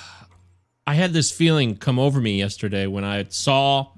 I 0.89 0.95
had 0.95 1.13
this 1.13 1.29
feeling 1.29 1.75
come 1.77 1.99
over 1.99 2.19
me 2.19 2.39
yesterday 2.39 2.87
when 2.87 3.03
I 3.03 3.25
saw, 3.29 3.89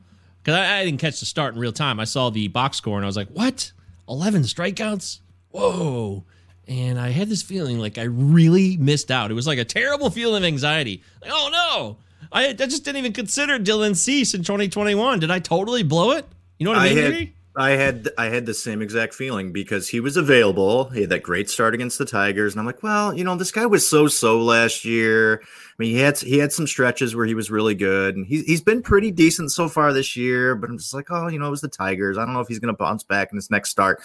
because 0.43 0.55
I, 0.59 0.79
I 0.79 0.83
didn't 0.83 0.99
catch 0.99 1.21
the 1.21 1.25
start 1.25 1.53
in 1.53 1.59
real 1.61 1.71
time. 1.71 2.01
I 2.01 2.03
saw 2.03 2.29
the 2.29 2.49
box 2.49 2.75
score 2.75 2.97
and 2.97 3.05
I 3.05 3.07
was 3.07 3.15
like, 3.15 3.29
what? 3.29 3.71
11 4.09 4.41
strikeouts? 4.41 5.19
Whoa. 5.51 6.25
and 6.67 6.99
I 6.99 7.11
had 7.11 7.29
this 7.29 7.43
feeling 7.43 7.79
like 7.79 7.97
I 7.97 8.03
really 8.03 8.75
missed 8.75 9.09
out. 9.09 9.31
It 9.31 9.35
was 9.35 9.47
like 9.47 9.57
a 9.57 9.63
terrible 9.63 10.09
feeling 10.09 10.43
of 10.43 10.47
anxiety. 10.47 11.01
Like, 11.21 11.31
oh 11.33 11.49
no, 11.49 11.97
I, 12.29 12.49
I 12.49 12.53
just 12.53 12.83
didn't 12.83 12.97
even 12.97 13.13
consider 13.13 13.57
Dylan 13.57 13.95
Cease 13.95 14.33
in 14.33 14.43
2021. 14.43 15.21
Did 15.21 15.31
I 15.31 15.39
totally 15.39 15.83
blow 15.83 16.11
it? 16.11 16.25
You 16.57 16.65
know 16.65 16.71
what 16.71 16.79
I 16.79 16.89
mean? 16.89 16.97
had, 16.97 17.13
Jimmy? 17.13 17.33
I 17.55 17.71
had 17.71 18.09
I 18.17 18.27
had 18.27 18.45
the 18.45 18.53
same 18.53 18.81
exact 18.81 19.13
feeling 19.13 19.51
because 19.51 19.89
he 19.89 19.99
was 19.99 20.15
available. 20.15 20.85
He 20.89 21.01
had 21.01 21.09
that 21.09 21.23
great 21.23 21.49
start 21.49 21.73
against 21.73 21.97
the 21.97 22.05
Tigers, 22.05 22.53
and 22.53 22.61
I'm 22.61 22.65
like, 22.65 22.81
well, 22.81 23.13
you 23.13 23.25
know, 23.25 23.35
this 23.35 23.51
guy 23.51 23.65
was 23.65 23.87
so 23.87 24.07
so 24.07 24.39
last 24.39 24.85
year. 24.85 25.41
I 25.43 25.73
mean, 25.77 25.93
he 25.93 25.99
had 25.99 26.17
he 26.17 26.37
had 26.37 26.53
some 26.53 26.65
stretches 26.65 27.13
where 27.13 27.25
he 27.25 27.33
was 27.33 27.51
really 27.51 27.75
good, 27.75 28.15
and 28.15 28.25
he's 28.25 28.45
he's 28.45 28.61
been 28.61 28.81
pretty 28.81 29.11
decent 29.11 29.51
so 29.51 29.67
far 29.67 29.91
this 29.91 30.15
year. 30.15 30.55
But 30.55 30.69
I'm 30.69 30.77
just 30.77 30.93
like, 30.93 31.07
oh, 31.09 31.27
you 31.27 31.39
know, 31.39 31.47
it 31.47 31.51
was 31.51 31.61
the 31.61 31.67
Tigers. 31.67 32.17
I 32.17 32.23
don't 32.23 32.33
know 32.33 32.39
if 32.39 32.47
he's 32.47 32.59
going 32.59 32.73
to 32.73 32.77
bounce 32.77 33.03
back 33.03 33.31
in 33.31 33.37
his 33.37 33.51
next 33.51 33.69
start. 33.69 34.01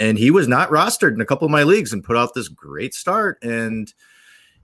And 0.00 0.16
he 0.16 0.30
was 0.30 0.48
not 0.48 0.70
rostered 0.70 1.12
in 1.12 1.20
a 1.20 1.26
couple 1.26 1.44
of 1.44 1.52
my 1.52 1.62
leagues 1.62 1.92
and 1.92 2.02
put 2.02 2.16
out 2.16 2.32
this 2.34 2.48
great 2.48 2.94
start, 2.94 3.38
and 3.42 3.92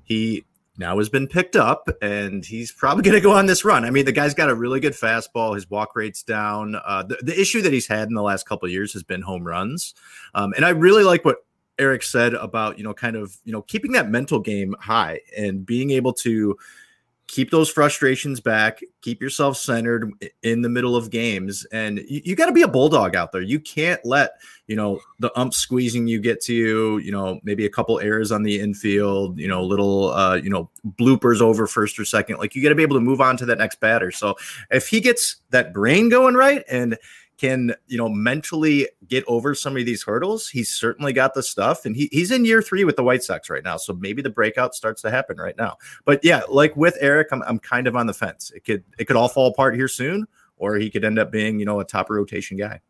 he 0.02 0.45
now 0.78 0.98
has 0.98 1.08
been 1.08 1.26
picked 1.26 1.56
up 1.56 1.88
and 2.02 2.44
he's 2.44 2.72
probably 2.72 3.02
going 3.04 3.14
to 3.14 3.20
go 3.20 3.32
on 3.32 3.46
this 3.46 3.64
run. 3.64 3.84
I 3.84 3.90
mean, 3.90 4.04
the 4.04 4.12
guy's 4.12 4.34
got 4.34 4.50
a 4.50 4.54
really 4.54 4.80
good 4.80 4.92
fastball. 4.92 5.54
His 5.54 5.68
walk 5.70 5.96
rate's 5.96 6.22
down. 6.22 6.76
Uh, 6.84 7.02
the, 7.02 7.16
the, 7.22 7.40
issue 7.40 7.62
that 7.62 7.72
he's 7.72 7.86
had 7.86 8.08
in 8.08 8.14
the 8.14 8.22
last 8.22 8.46
couple 8.46 8.68
years 8.68 8.92
has 8.92 9.02
been 9.02 9.22
home 9.22 9.46
runs. 9.46 9.94
Um, 10.34 10.52
and 10.54 10.64
I 10.64 10.70
really 10.70 11.04
like 11.04 11.24
what 11.24 11.44
Eric 11.78 12.02
said 12.02 12.34
about, 12.34 12.78
you 12.78 12.84
know, 12.84 12.94
kind 12.94 13.16
of, 13.16 13.36
you 13.44 13.52
know, 13.52 13.62
keeping 13.62 13.92
that 13.92 14.10
mental 14.10 14.40
game 14.40 14.74
high 14.80 15.20
and 15.36 15.64
being 15.64 15.90
able 15.90 16.12
to 16.14 16.56
keep 17.28 17.50
those 17.50 17.68
frustrations 17.68 18.40
back, 18.40 18.80
keep 19.02 19.20
yourself 19.20 19.56
centered 19.56 20.12
in 20.42 20.62
the 20.62 20.68
middle 20.68 20.94
of 20.94 21.10
games. 21.10 21.66
And 21.72 21.98
you, 22.08 22.22
you 22.24 22.36
got 22.36 22.46
to 22.46 22.52
be 22.52 22.62
a 22.62 22.68
bulldog 22.68 23.16
out 23.16 23.32
there. 23.32 23.40
You 23.42 23.58
can't 23.58 24.00
let, 24.04 24.32
you 24.68 24.76
know, 24.76 25.00
the 25.18 25.36
ump 25.38 25.52
squeezing 25.52 26.06
you 26.06 26.20
get 26.20 26.40
to 26.42 26.54
you, 26.54 26.98
you 26.98 27.10
know, 27.10 27.40
maybe 27.42 27.66
a 27.66 27.70
couple 27.70 27.98
errors 27.98 28.30
on 28.30 28.42
the 28.42 28.60
infield, 28.60 29.38
you 29.38 29.48
know, 29.48 29.64
little, 29.64 30.12
uh, 30.12 30.36
you 30.36 30.50
know, 30.50 30.70
bloopers 30.98 31.40
over 31.40 31.66
first 31.66 31.98
or 31.98 32.04
second. 32.04 32.38
Like 32.38 32.54
you 32.54 32.62
got 32.62 32.68
to 32.68 32.74
be 32.76 32.82
able 32.82 32.96
to 32.96 33.00
move 33.00 33.20
on 33.20 33.36
to 33.38 33.46
that 33.46 33.58
next 33.58 33.80
batter. 33.80 34.12
So 34.12 34.36
if 34.70 34.88
he 34.88 35.00
gets 35.00 35.36
that 35.50 35.74
brain 35.74 36.08
going 36.08 36.34
right 36.34 36.64
and, 36.70 36.96
can 37.38 37.74
you 37.86 37.98
know 37.98 38.08
mentally 38.08 38.88
get 39.08 39.24
over 39.26 39.54
some 39.54 39.76
of 39.76 39.84
these 39.84 40.02
hurdles 40.02 40.48
he's 40.48 40.68
certainly 40.68 41.12
got 41.12 41.34
the 41.34 41.42
stuff 41.42 41.84
and 41.84 41.94
he, 41.96 42.08
he's 42.12 42.30
in 42.30 42.44
year 42.44 42.62
three 42.62 42.84
with 42.84 42.96
the 42.96 43.02
white 43.02 43.22
sox 43.22 43.50
right 43.50 43.64
now 43.64 43.76
so 43.76 43.92
maybe 43.92 44.22
the 44.22 44.30
breakout 44.30 44.74
starts 44.74 45.02
to 45.02 45.10
happen 45.10 45.36
right 45.36 45.56
now. 45.56 45.76
But 46.04 46.24
yeah 46.24 46.42
like 46.48 46.76
with 46.76 46.96
eric 47.00 47.28
i'm, 47.32 47.42
I'm 47.42 47.58
kind 47.58 47.86
of 47.86 47.96
on 47.96 48.06
the 48.06 48.14
fence. 48.14 48.50
It 48.54 48.64
could 48.64 48.84
it 48.98 49.04
could 49.06 49.16
all 49.16 49.28
fall 49.28 49.48
apart 49.48 49.74
here 49.74 49.88
soon 49.88 50.26
or 50.56 50.76
he 50.76 50.90
could 50.90 51.04
end 51.04 51.18
up 51.18 51.30
being 51.30 51.58
you 51.58 51.66
know 51.66 51.80
a 51.80 51.84
top 51.84 52.10
rotation 52.10 52.56
guy. 52.56 52.80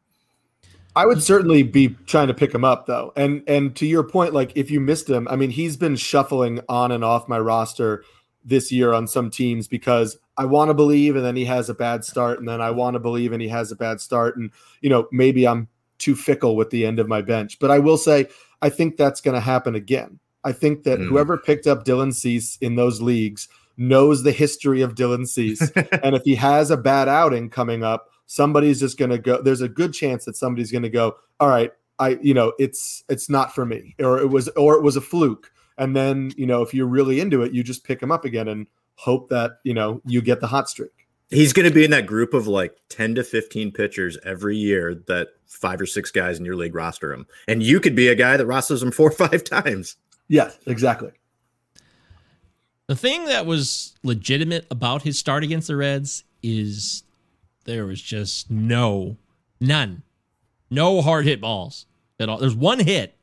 I 0.94 1.04
would 1.04 1.22
certainly 1.22 1.62
be 1.62 1.88
trying 2.06 2.28
to 2.28 2.34
pick 2.34 2.54
him 2.54 2.64
up 2.64 2.86
though. 2.86 3.12
And 3.16 3.42
and 3.46 3.76
to 3.76 3.86
your 3.86 4.02
point, 4.02 4.32
like 4.32 4.52
if 4.54 4.70
you 4.70 4.80
missed 4.80 5.08
him, 5.10 5.28
I 5.28 5.36
mean, 5.36 5.50
he's 5.50 5.76
been 5.76 5.94
shuffling 5.94 6.60
on 6.70 6.90
and 6.90 7.04
off 7.04 7.28
my 7.28 7.38
roster 7.38 8.02
this 8.44 8.72
year 8.72 8.94
on 8.94 9.06
some 9.06 9.28
teams 9.30 9.68
because 9.68 10.16
I 10.38 10.44
want 10.44 10.68
to 10.68 10.74
believe 10.74 11.16
and 11.16 11.24
then 11.24 11.36
he 11.36 11.44
has 11.44 11.68
a 11.68 11.74
bad 11.74 12.04
start 12.04 12.38
and 12.38 12.48
then 12.48 12.60
I 12.60 12.70
want 12.70 12.94
to 12.94 13.00
believe 13.00 13.32
and 13.32 13.40
he 13.40 13.48
has 13.48 13.72
a 13.72 13.76
bad 13.76 14.00
start 14.00 14.36
and 14.36 14.50
you 14.80 14.90
know 14.90 15.08
maybe 15.12 15.46
I'm 15.46 15.68
too 15.98 16.14
fickle 16.14 16.56
with 16.56 16.70
the 16.70 16.84
end 16.84 16.98
of 16.98 17.08
my 17.08 17.22
bench 17.22 17.58
but 17.58 17.70
I 17.70 17.78
will 17.78 17.96
say 17.98 18.26
I 18.62 18.68
think 18.68 18.96
that's 18.96 19.20
going 19.20 19.34
to 19.34 19.40
happen 19.40 19.74
again. 19.74 20.18
I 20.44 20.52
think 20.52 20.84
that 20.84 20.98
mm. 20.98 21.08
whoever 21.08 21.36
picked 21.36 21.66
up 21.66 21.84
Dylan 21.84 22.14
Cease 22.14 22.56
in 22.60 22.76
those 22.76 23.02
leagues 23.02 23.48
knows 23.76 24.22
the 24.22 24.32
history 24.32 24.80
of 24.80 24.94
Dylan 24.94 25.26
Cease 25.26 25.70
and 26.02 26.14
if 26.14 26.22
he 26.24 26.34
has 26.36 26.70
a 26.70 26.76
bad 26.76 27.08
outing 27.08 27.50
coming 27.50 27.82
up 27.82 28.10
somebody's 28.26 28.80
just 28.80 28.98
going 28.98 29.10
to 29.10 29.18
go 29.18 29.40
there's 29.40 29.60
a 29.60 29.68
good 29.68 29.92
chance 29.92 30.24
that 30.24 30.36
somebody's 30.36 30.72
going 30.72 30.82
to 30.82 30.90
go 30.90 31.16
all 31.40 31.48
right 31.48 31.72
I 31.98 32.18
you 32.20 32.34
know 32.34 32.52
it's 32.58 33.04
it's 33.08 33.30
not 33.30 33.54
for 33.54 33.64
me 33.64 33.94
or 33.98 34.18
it 34.18 34.28
was 34.28 34.48
or 34.50 34.74
it 34.76 34.82
was 34.82 34.96
a 34.96 35.00
fluke 35.00 35.50
and 35.78 35.94
then 35.94 36.32
you 36.36 36.46
know 36.46 36.62
if 36.62 36.74
you're 36.74 36.86
really 36.86 37.20
into 37.20 37.42
it 37.42 37.52
you 37.52 37.62
just 37.62 37.84
pick 37.84 38.00
them 38.00 38.12
up 38.12 38.24
again 38.24 38.48
and 38.48 38.66
hope 38.96 39.28
that 39.30 39.58
you 39.64 39.74
know 39.74 40.00
you 40.04 40.20
get 40.20 40.40
the 40.40 40.46
hot 40.46 40.68
streak. 40.68 40.90
He's 41.30 41.52
going 41.52 41.68
to 41.68 41.74
be 41.74 41.84
in 41.84 41.90
that 41.90 42.06
group 42.06 42.34
of 42.34 42.46
like 42.46 42.76
10 42.88 43.16
to 43.16 43.24
15 43.24 43.72
pitchers 43.72 44.16
every 44.24 44.56
year 44.56 44.94
that 45.08 45.28
five 45.46 45.80
or 45.80 45.86
six 45.86 46.12
guys 46.12 46.38
in 46.38 46.44
your 46.44 46.54
league 46.54 46.74
roster 46.74 47.12
him. 47.12 47.26
And 47.48 47.64
you 47.64 47.80
could 47.80 47.96
be 47.96 48.06
a 48.08 48.14
guy 48.14 48.36
that 48.36 48.46
rosters 48.46 48.82
him 48.82 48.90
four 48.92 49.08
or 49.08 49.28
five 49.28 49.42
times. 49.42 49.96
Yeah 50.28 50.50
exactly. 50.66 51.10
The 52.86 52.96
thing 52.96 53.24
that 53.24 53.46
was 53.46 53.96
legitimate 54.04 54.66
about 54.70 55.02
his 55.02 55.18
start 55.18 55.42
against 55.42 55.66
the 55.66 55.76
reds 55.76 56.22
is 56.42 57.02
there 57.64 57.86
was 57.86 58.00
just 58.00 58.48
no 58.50 59.16
none 59.60 60.02
no 60.70 61.02
hard 61.02 61.24
hit 61.24 61.40
balls 61.40 61.86
at 62.20 62.28
all. 62.28 62.38
There's 62.38 62.54
one 62.54 62.78
hit 62.78 63.16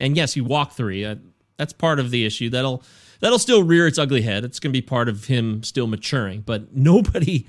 and 0.00 0.16
yes 0.16 0.32
he 0.32 0.40
walked 0.40 0.74
three. 0.74 1.04
Uh, 1.04 1.16
that's 1.58 1.72
part 1.72 1.98
of 1.98 2.10
the 2.10 2.24
issue. 2.24 2.48
That'll 2.48 2.82
that'll 3.20 3.38
still 3.38 3.62
rear 3.62 3.86
its 3.86 3.98
ugly 3.98 4.22
head. 4.22 4.44
It's 4.44 4.60
going 4.60 4.72
to 4.72 4.76
be 4.76 4.82
part 4.82 5.08
of 5.08 5.26
him 5.26 5.62
still 5.62 5.86
maturing. 5.86 6.42
But 6.42 6.72
nobody 6.76 7.46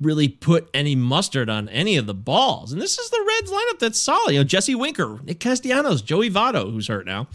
really 0.00 0.28
put 0.28 0.68
any 0.72 0.94
mustard 0.94 1.50
on 1.50 1.68
any 1.70 1.96
of 1.96 2.06
the 2.06 2.14
balls. 2.14 2.72
And 2.72 2.80
this 2.80 2.98
is 2.98 3.10
the 3.10 3.24
Reds 3.26 3.50
lineup 3.50 3.78
that's 3.80 3.98
solid. 3.98 4.32
You 4.32 4.40
know, 4.40 4.44
Jesse 4.44 4.74
Winker, 4.74 5.18
Nick 5.24 5.40
Castellanos, 5.40 6.02
Joey 6.02 6.30
Votto, 6.30 6.70
who's 6.70 6.86
hurt 6.86 7.04
now, 7.04 7.26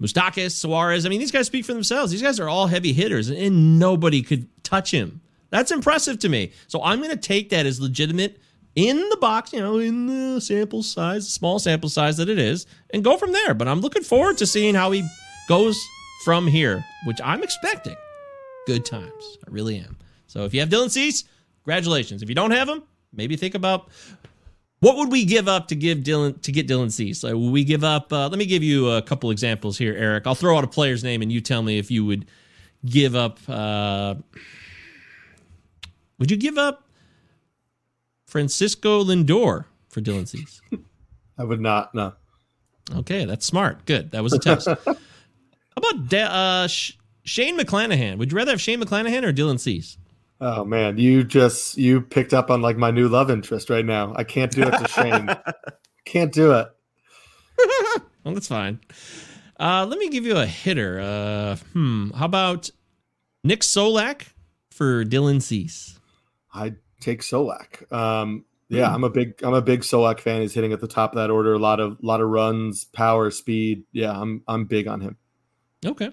Moustakas, 0.00 0.52
Suarez. 0.52 1.06
I 1.06 1.08
mean, 1.08 1.20
these 1.20 1.32
guys 1.32 1.46
speak 1.46 1.64
for 1.64 1.72
themselves. 1.72 2.12
These 2.12 2.22
guys 2.22 2.38
are 2.38 2.48
all 2.48 2.66
heavy 2.68 2.92
hitters, 2.92 3.30
and 3.30 3.78
nobody 3.78 4.22
could 4.22 4.48
touch 4.62 4.92
him. 4.92 5.20
That's 5.50 5.70
impressive 5.70 6.18
to 6.20 6.28
me. 6.28 6.52
So 6.66 6.82
I'm 6.82 6.98
going 6.98 7.10
to 7.10 7.16
take 7.16 7.50
that 7.50 7.66
as 7.66 7.80
legitimate 7.80 8.40
in 8.74 8.96
the 9.08 9.16
box, 9.16 9.52
you 9.52 9.60
know, 9.60 9.78
in 9.78 10.06
the 10.06 10.40
sample 10.40 10.82
size, 10.82 11.28
small 11.28 11.58
sample 11.58 11.88
size 11.88 12.16
that 12.16 12.28
it 12.28 12.38
is, 12.38 12.66
and 12.92 13.04
go 13.04 13.16
from 13.16 13.32
there. 13.32 13.54
But 13.54 13.68
I'm 13.68 13.80
looking 13.80 14.02
forward 14.02 14.38
to 14.38 14.46
seeing 14.46 14.74
how 14.74 14.90
he 14.90 15.06
goes 15.48 15.80
from 16.24 16.46
here, 16.46 16.84
which 17.04 17.20
I'm 17.22 17.42
expecting 17.42 17.96
good 18.66 18.84
times. 18.84 19.38
I 19.46 19.50
really 19.50 19.78
am. 19.78 19.96
So 20.26 20.44
if 20.44 20.54
you 20.54 20.60
have 20.60 20.70
Dylan 20.70 20.90
Cease, 20.90 21.24
congratulations. 21.62 22.22
If 22.22 22.28
you 22.28 22.34
don't 22.34 22.50
have 22.50 22.68
him, 22.68 22.82
maybe 23.12 23.36
think 23.36 23.54
about 23.54 23.88
what 24.80 24.96
would 24.96 25.12
we 25.12 25.24
give 25.24 25.48
up 25.48 25.68
to 25.68 25.74
give 25.74 25.98
Dylan 25.98 26.40
to 26.42 26.52
get 26.52 26.66
Dylan 26.66 26.90
Cease? 26.90 27.22
Like, 27.22 27.34
would 27.34 27.52
we 27.52 27.62
give 27.62 27.84
up? 27.84 28.12
Uh, 28.12 28.28
let 28.28 28.38
me 28.38 28.46
give 28.46 28.62
you 28.62 28.90
a 28.90 29.02
couple 29.02 29.30
examples 29.30 29.78
here, 29.78 29.94
Eric. 29.94 30.26
I'll 30.26 30.34
throw 30.34 30.56
out 30.56 30.64
a 30.64 30.68
player's 30.68 31.04
name 31.04 31.22
and 31.22 31.30
you 31.30 31.40
tell 31.40 31.62
me 31.62 31.78
if 31.78 31.90
you 31.90 32.04
would 32.04 32.26
give 32.84 33.14
up. 33.14 33.38
Uh, 33.48 34.16
would 36.18 36.30
you 36.30 36.36
give 36.36 36.58
up 36.58 36.88
Francisco 38.26 39.04
Lindor 39.04 39.66
for 39.88 40.00
Dylan 40.00 40.26
Cease? 40.26 40.60
I 41.38 41.44
would 41.44 41.60
not. 41.60 41.94
No. 41.94 42.14
Okay, 42.96 43.24
that's 43.24 43.46
smart. 43.46 43.86
Good. 43.86 44.10
That 44.12 44.22
was 44.22 44.32
a 44.32 44.38
test. 44.38 44.68
How 45.76 45.90
about 45.90 46.08
da- 46.08 46.62
uh, 46.62 46.66
Sh- 46.68 46.92
Shane 47.24 47.58
McClanahan? 47.58 48.18
Would 48.18 48.32
you 48.32 48.36
rather 48.36 48.52
have 48.52 48.60
Shane 48.60 48.80
McClanahan 48.80 49.24
or 49.24 49.32
Dylan 49.32 49.58
Cease? 49.58 49.98
Oh 50.40 50.64
man, 50.64 50.98
you 50.98 51.24
just 51.24 51.78
you 51.78 52.00
picked 52.00 52.34
up 52.34 52.50
on 52.50 52.60
like 52.60 52.76
my 52.76 52.90
new 52.90 53.08
love 53.08 53.30
interest 53.30 53.70
right 53.70 53.84
now. 53.84 54.12
I 54.16 54.24
can't 54.24 54.52
do 54.52 54.62
it 54.62 54.72
to 54.72 54.88
Shane. 54.88 55.30
can't 56.04 56.32
do 56.32 56.52
it. 56.52 56.68
well, 58.24 58.34
that's 58.34 58.48
fine. 58.48 58.80
Uh, 59.58 59.86
let 59.88 59.98
me 59.98 60.08
give 60.10 60.26
you 60.26 60.36
a 60.36 60.46
hitter. 60.46 61.00
Uh, 61.00 61.56
hmm. 61.72 62.10
How 62.10 62.26
about 62.26 62.70
Nick 63.44 63.60
Solak 63.60 64.26
for 64.70 65.04
Dylan 65.04 65.40
Cease? 65.40 65.98
I 66.52 66.74
take 67.00 67.22
Solak. 67.22 67.90
Um, 67.92 68.44
yeah, 68.68 68.92
I'm 68.92 69.04
a 69.04 69.10
big 69.10 69.42
I'm 69.42 69.54
a 69.54 69.62
big 69.62 69.80
Solak 69.80 70.20
fan. 70.20 70.40
He's 70.40 70.54
hitting 70.54 70.72
at 70.72 70.80
the 70.80 70.88
top 70.88 71.12
of 71.12 71.16
that 71.16 71.30
order. 71.30 71.54
A 71.54 71.58
lot 71.58 71.80
of 71.80 71.98
lot 72.02 72.20
of 72.20 72.28
runs, 72.28 72.84
power, 72.84 73.30
speed. 73.30 73.84
Yeah, 73.92 74.10
I'm 74.10 74.42
I'm 74.48 74.64
big 74.64 74.88
on 74.88 75.00
him. 75.00 75.16
Okay. 75.84 76.10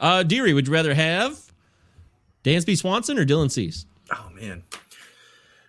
Uh, 0.00 0.22
Deary, 0.22 0.52
would 0.54 0.66
you 0.66 0.72
rather 0.72 0.94
have 0.94 1.38
Dansby 2.44 2.76
Swanson 2.76 3.18
or 3.18 3.24
Dylan 3.24 3.50
Cease? 3.50 3.86
Oh 4.12 4.30
man, 4.34 4.62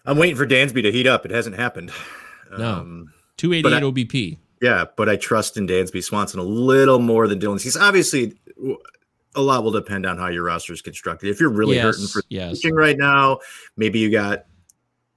I'm 0.06 0.18
waiting 0.18 0.36
for 0.36 0.45
Dansby 0.45 0.84
to 0.84 0.91
heat 0.91 1.08
up. 1.08 1.26
It 1.26 1.32
hasn't 1.32 1.56
happened. 1.56 1.91
No, 2.58 2.74
um, 2.74 3.14
288 3.38 3.78
I, 3.78 3.82
OBP. 3.82 4.38
Yeah, 4.62 4.86
but 4.95 5.08
I 5.08 5.16
trust 5.16 5.58
in 5.58 5.68
Dansby 5.68 6.04
Swanson 6.04 6.39
a 6.39 6.43
little 6.43 7.00
more 7.00 7.28
than 7.28 7.39
Dylan 7.39 7.60
Cease. 7.60 7.78
Obviously, 7.78 8.38
a 9.36 9.41
lot 9.41 9.64
will 9.64 9.72
depend 9.72 10.06
on 10.06 10.18
how 10.18 10.28
your 10.28 10.43
roster 10.43 10.74
is 10.74 10.82
constructed. 10.82 11.30
If 11.30 11.39
you're 11.39 11.52
really 11.52 11.76
yes, 11.76 11.84
hurting 11.84 12.08
for 12.08 12.24
yes. 12.30 12.54
pitching 12.54 12.76
right 12.76 12.97
now, 12.97 13.39
maybe 13.78 14.00
you 14.00 14.12
got 14.12 14.45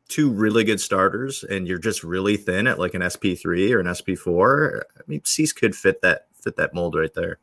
two 0.09 0.31
really 0.31 0.63
good 0.63 0.81
starters 0.81 1.43
and 1.43 1.67
you're 1.67 1.79
just 1.79 2.05
really 2.05 2.37
thin 2.37 2.67
at 2.67 2.79
like 2.79 2.95
an 2.95 3.03
SP3 3.03 3.73
or 3.73 3.81
an 3.81 3.87
SP4. 3.87 4.83
I 4.97 5.01
mean, 5.07 5.25
Cease 5.25 5.53
could 5.53 5.75
fit 5.75 6.03
that 6.03 6.27
fit 6.35 6.57
that 6.57 6.75
mold 6.75 6.95
right 6.95 7.15
there 7.15 7.39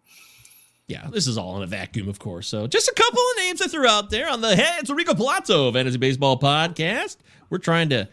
yeah, 0.89 1.07
this 1.11 1.27
is 1.27 1.37
all 1.37 1.55
in 1.57 1.63
a 1.63 1.67
vacuum, 1.67 2.09
of 2.09 2.17
course. 2.19 2.47
So 2.47 2.65
just 2.65 2.87
a 2.87 2.93
couple 2.93 3.19
of 3.19 3.37
names 3.37 3.61
I 3.61 3.67
threw 3.67 3.87
out 3.87 4.09
there 4.09 4.27
on 4.27 4.41
the 4.41 4.55
Hey, 4.55 4.77
it's 4.79 4.89
Rico 4.89 5.13
Palazzo 5.13 5.71
Fantasy 5.71 5.97
Baseball 5.97 6.39
Podcast. 6.39 7.17
We're 7.51 7.59
trying 7.59 7.89
to 7.89 8.09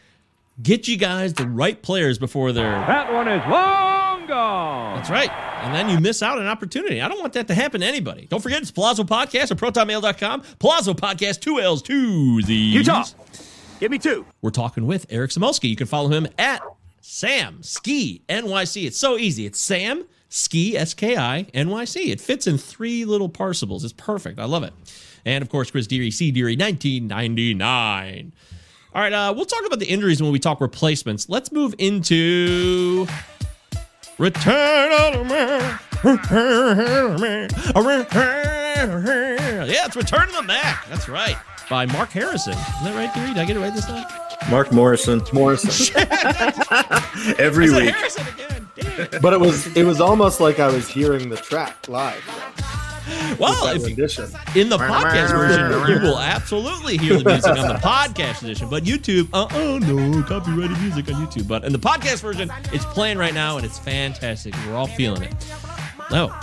get 0.62 0.86
you 0.86 0.96
guys 0.98 1.32
the 1.34 1.48
right 1.48 1.80
players 1.80 2.18
before 2.18 2.52
they're 2.52 2.64
That 2.64 3.12
one 3.12 3.28
is 3.28 3.42
long 3.50 4.26
gone. 4.26 4.96
That's 4.96 5.08
right. 5.08 5.30
And 5.64 5.74
then 5.74 5.88
you 5.88 5.98
miss 5.98 6.22
out 6.22 6.38
an 6.38 6.46
opportunity. 6.46 7.00
I 7.00 7.08
don't 7.08 7.18
want 7.18 7.32
that 7.32 7.48
to 7.48 7.54
happen 7.54 7.80
to 7.80 7.86
anybody. 7.86 8.26
Don't 8.28 8.42
forget 8.42 8.60
it's 8.60 8.70
Palazzo 8.70 9.04
Podcast 9.04 9.50
at 9.50 9.56
protonmail.com. 9.56 10.42
Palazzo 10.58 10.92
Podcast, 10.92 11.40
two 11.40 11.58
L's, 11.60 11.80
two 11.80 12.42
Z's. 12.42 12.74
Utah. 12.74 13.04
Give 13.80 13.90
me 13.90 13.98
two. 13.98 14.26
We're 14.42 14.50
talking 14.50 14.86
with 14.86 15.06
Eric 15.08 15.30
Samulski. 15.30 15.70
You 15.70 15.76
can 15.76 15.86
follow 15.86 16.08
him 16.08 16.26
at 16.38 16.60
Sam 17.00 17.62
Ski 17.62 18.22
NYC. 18.28 18.86
It's 18.86 18.98
so 18.98 19.16
easy. 19.16 19.46
It's 19.46 19.60
Sam 19.60 20.04
Ski 20.28 20.76
S 20.76 20.94
K 20.94 21.16
I 21.16 21.44
NYC. 21.54 22.08
It 22.08 22.20
fits 22.20 22.46
in 22.46 22.58
three 22.58 23.04
little 23.04 23.28
parsibles. 23.28 23.84
It's 23.84 23.92
perfect. 23.92 24.38
I 24.38 24.44
love 24.44 24.62
it. 24.62 24.72
And 25.24 25.42
of 25.42 25.48
course, 25.48 25.70
Chris 25.70 25.86
Deary, 25.86 26.10
C 26.10 26.30
Deary, 26.30 26.56
1999. 26.56 28.32
All 28.94 29.02
right, 29.02 29.12
uh, 29.12 29.32
we'll 29.36 29.44
talk 29.44 29.66
about 29.66 29.78
the 29.78 29.86
injuries 29.86 30.22
when 30.22 30.32
we 30.32 30.38
talk 30.38 30.60
replacements. 30.60 31.28
Let's 31.28 31.52
move 31.52 31.74
into 31.78 33.06
Return 34.18 34.92
of 34.92 35.12
the 35.18 35.24
Man. 35.24 35.78
Yeah, 39.68 39.86
it's 39.86 39.96
Return 39.96 40.28
of 40.28 40.34
the 40.34 40.42
Mac. 40.42 40.86
That's 40.88 41.08
right. 41.08 41.36
By 41.68 41.86
Mark 41.86 42.10
Harrison. 42.10 42.52
Is 42.52 42.58
that 42.84 42.94
right, 42.94 43.12
Deary? 43.14 43.28
Did 43.28 43.38
I 43.38 43.44
get 43.44 43.56
it 43.56 43.60
right 43.60 43.74
this 43.74 43.86
time? 43.86 44.06
Mark 44.50 44.72
Morrison. 44.72 45.22
Morrison. 45.32 45.96
Every 47.38 47.70
week. 47.70 47.94
Harrison 47.94 48.26
again. 48.28 48.68
Damn 48.76 49.00
it. 49.00 49.22
but 49.22 49.32
it 49.32 49.40
was 49.40 49.74
it 49.76 49.84
was 49.84 50.00
almost 50.00 50.40
like 50.40 50.58
I 50.60 50.68
was 50.68 50.88
hearing 50.88 51.28
the 51.28 51.36
track 51.36 51.88
live. 51.88 52.22
Well, 53.38 53.66
that 53.66 53.76
if 53.76 53.82
you, 53.82 54.60
in 54.60 54.68
the 54.68 54.78
podcast 54.78 55.30
version, 55.30 55.94
you 55.94 56.00
will 56.02 56.18
absolutely 56.18 56.96
hear 56.96 57.18
the 57.18 57.24
music 57.24 57.56
on 57.56 57.68
the 57.68 57.74
podcast 57.82 58.42
edition. 58.42 58.68
But 58.68 58.82
YouTube, 58.82 59.28
uh 59.32 59.46
oh, 59.52 59.78
no 59.78 60.22
copyrighted 60.24 60.78
music 60.80 61.12
on 61.12 61.24
YouTube. 61.24 61.46
But 61.46 61.64
in 61.64 61.72
the 61.72 61.78
podcast 61.78 62.20
version, 62.20 62.50
it's 62.72 62.84
playing 62.86 63.18
right 63.18 63.34
now 63.34 63.56
and 63.56 63.64
it's 63.64 63.78
fantastic. 63.78 64.54
We're 64.66 64.74
all 64.74 64.88
feeling 64.88 65.22
it. 65.22 65.34
No. 66.10 66.34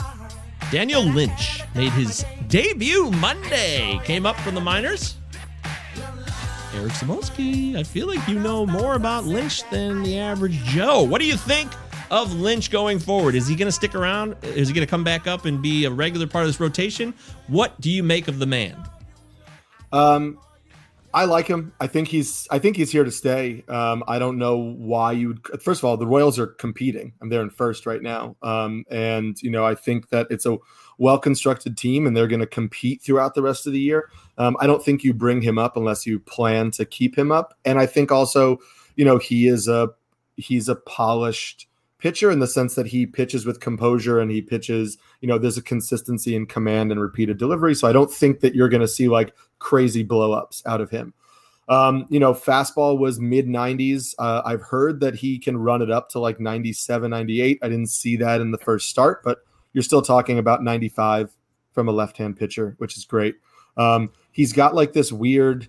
Daniel 0.71 1.03
Lynch 1.03 1.61
made 1.75 1.91
his 1.91 2.25
debut 2.47 3.11
Monday. 3.11 3.99
Came 4.05 4.25
up 4.25 4.37
from 4.37 4.55
the 4.55 4.61
minors. 4.61 5.15
Eric 6.75 6.93
Samulski, 6.93 7.75
I 7.75 7.83
feel 7.83 8.07
like 8.07 8.27
you 8.27 8.39
know 8.39 8.65
more 8.65 8.95
about 8.95 9.25
Lynch 9.25 9.61
than 9.69 10.01
the 10.01 10.17
average 10.17 10.55
Joe. 10.63 11.03
What 11.03 11.21
do 11.21 11.27
you 11.27 11.37
think 11.37 11.71
of 12.09 12.33
Lynch 12.33 12.71
going 12.71 12.97
forward? 12.97 13.35
Is 13.35 13.47
he 13.47 13.55
going 13.55 13.67
to 13.67 13.71
stick 13.71 13.93
around? 13.93 14.35
Is 14.41 14.69
he 14.69 14.73
going 14.73 14.85
to 14.85 14.89
come 14.89 15.03
back 15.03 15.27
up 15.27 15.45
and 15.45 15.61
be 15.61 15.85
a 15.85 15.91
regular 15.91 16.25
part 16.25 16.43
of 16.43 16.49
this 16.49 16.59
rotation? 16.59 17.13
What 17.47 17.79
do 17.79 17.91
you 17.91 18.01
make 18.01 18.27
of 18.27 18.39
the 18.39 18.47
man? 18.47 18.75
Um, 19.91 20.39
I 21.13 21.25
like 21.25 21.45
him. 21.45 21.73
I 21.79 21.85
think 21.85 22.07
he's. 22.07 22.47
I 22.49 22.57
think 22.57 22.75
he's 22.75 22.91
here 22.91 23.03
to 23.03 23.11
stay. 23.11 23.63
Um, 23.67 24.03
I 24.07 24.17
don't 24.17 24.39
know 24.39 24.57
why 24.57 25.11
you 25.11 25.27
would. 25.29 25.61
First 25.61 25.81
of 25.81 25.85
all, 25.85 25.95
the 25.95 26.07
Royals 26.07 26.39
are 26.39 26.47
competing. 26.47 27.13
I'm 27.21 27.29
there 27.29 27.43
in 27.43 27.51
first 27.51 27.85
right 27.85 28.01
now. 28.01 28.35
Um, 28.41 28.83
and 28.89 29.39
you 29.43 29.51
know, 29.51 29.63
I 29.63 29.75
think 29.75 30.09
that 30.09 30.25
it's 30.31 30.47
a 30.47 30.57
well 30.97 31.17
constructed 31.17 31.77
team, 31.77 32.07
and 32.07 32.15
they're 32.15 32.27
going 32.27 32.39
to 32.39 32.47
compete 32.47 33.01
throughout 33.01 33.35
the 33.35 33.41
rest 33.41 33.67
of 33.67 33.73
the 33.73 33.79
year. 33.79 34.09
Um, 34.37 34.57
I 34.59 34.67
don't 34.67 34.83
think 34.83 35.03
you 35.03 35.13
bring 35.13 35.41
him 35.41 35.57
up 35.57 35.77
unless 35.77 36.05
you 36.05 36.19
plan 36.19 36.71
to 36.71 36.85
keep 36.85 37.17
him 37.17 37.31
up. 37.31 37.57
And 37.65 37.79
I 37.79 37.85
think 37.85 38.11
also, 38.11 38.57
you 38.95 39.05
know, 39.05 39.17
he 39.17 39.47
is 39.47 39.67
a 39.67 39.89
he's 40.37 40.69
a 40.69 40.75
polished 40.75 41.67
pitcher 42.03 42.29
in 42.29 42.39
the 42.39 42.47
sense 42.47 42.75
that 42.75 42.85
he 42.85 43.05
pitches 43.05 43.45
with 43.45 43.61
composure 43.61 44.19
and 44.19 44.29
he 44.29 44.41
pitches, 44.41 44.97
you 45.21 45.27
know, 45.27 45.37
there's 45.37 45.57
a 45.57 45.61
consistency 45.61 46.35
in 46.35 46.45
command 46.45 46.91
and 46.91 46.99
repeated 46.99 47.37
delivery. 47.37 47.73
So 47.73 47.87
I 47.87 47.93
don't 47.93 48.11
think 48.11 48.41
that 48.41 48.53
you're 48.53 48.67
going 48.67 48.81
to 48.81 48.89
see 48.89 49.07
like 49.07 49.33
crazy 49.59 50.03
blowups 50.03 50.61
out 50.65 50.81
of 50.81 50.89
him. 50.89 51.13
Um, 51.69 52.05
you 52.09 52.19
know, 52.19 52.33
fastball 52.33 52.97
was 52.97 53.21
mid 53.21 53.47
90s. 53.47 54.15
Uh, 54.19 54.41
I've 54.43 54.61
heard 54.61 54.99
that 54.99 55.15
he 55.15 55.39
can 55.39 55.57
run 55.57 55.81
it 55.81 55.89
up 55.89 56.09
to 56.09 56.19
like 56.19 56.41
97, 56.41 57.09
98. 57.09 57.59
I 57.61 57.69
didn't 57.69 57.87
see 57.87 58.17
that 58.17 58.41
in 58.41 58.51
the 58.51 58.57
first 58.57 58.89
start, 58.89 59.23
but 59.23 59.39
you're 59.73 59.83
still 59.83 60.01
talking 60.01 60.37
about 60.39 60.63
95 60.63 61.35
from 61.71 61.87
a 61.87 61.91
left 61.91 62.17
hand 62.17 62.37
pitcher, 62.37 62.75
which 62.77 62.97
is 62.97 63.05
great. 63.05 63.35
Um, 63.77 64.11
he's 64.31 64.53
got 64.53 64.75
like 64.75 64.93
this 64.93 65.11
weird 65.11 65.67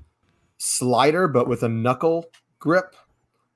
slider, 0.59 1.29
but 1.29 1.49
with 1.49 1.63
a 1.63 1.69
knuckle 1.69 2.27
grip. 2.59 2.95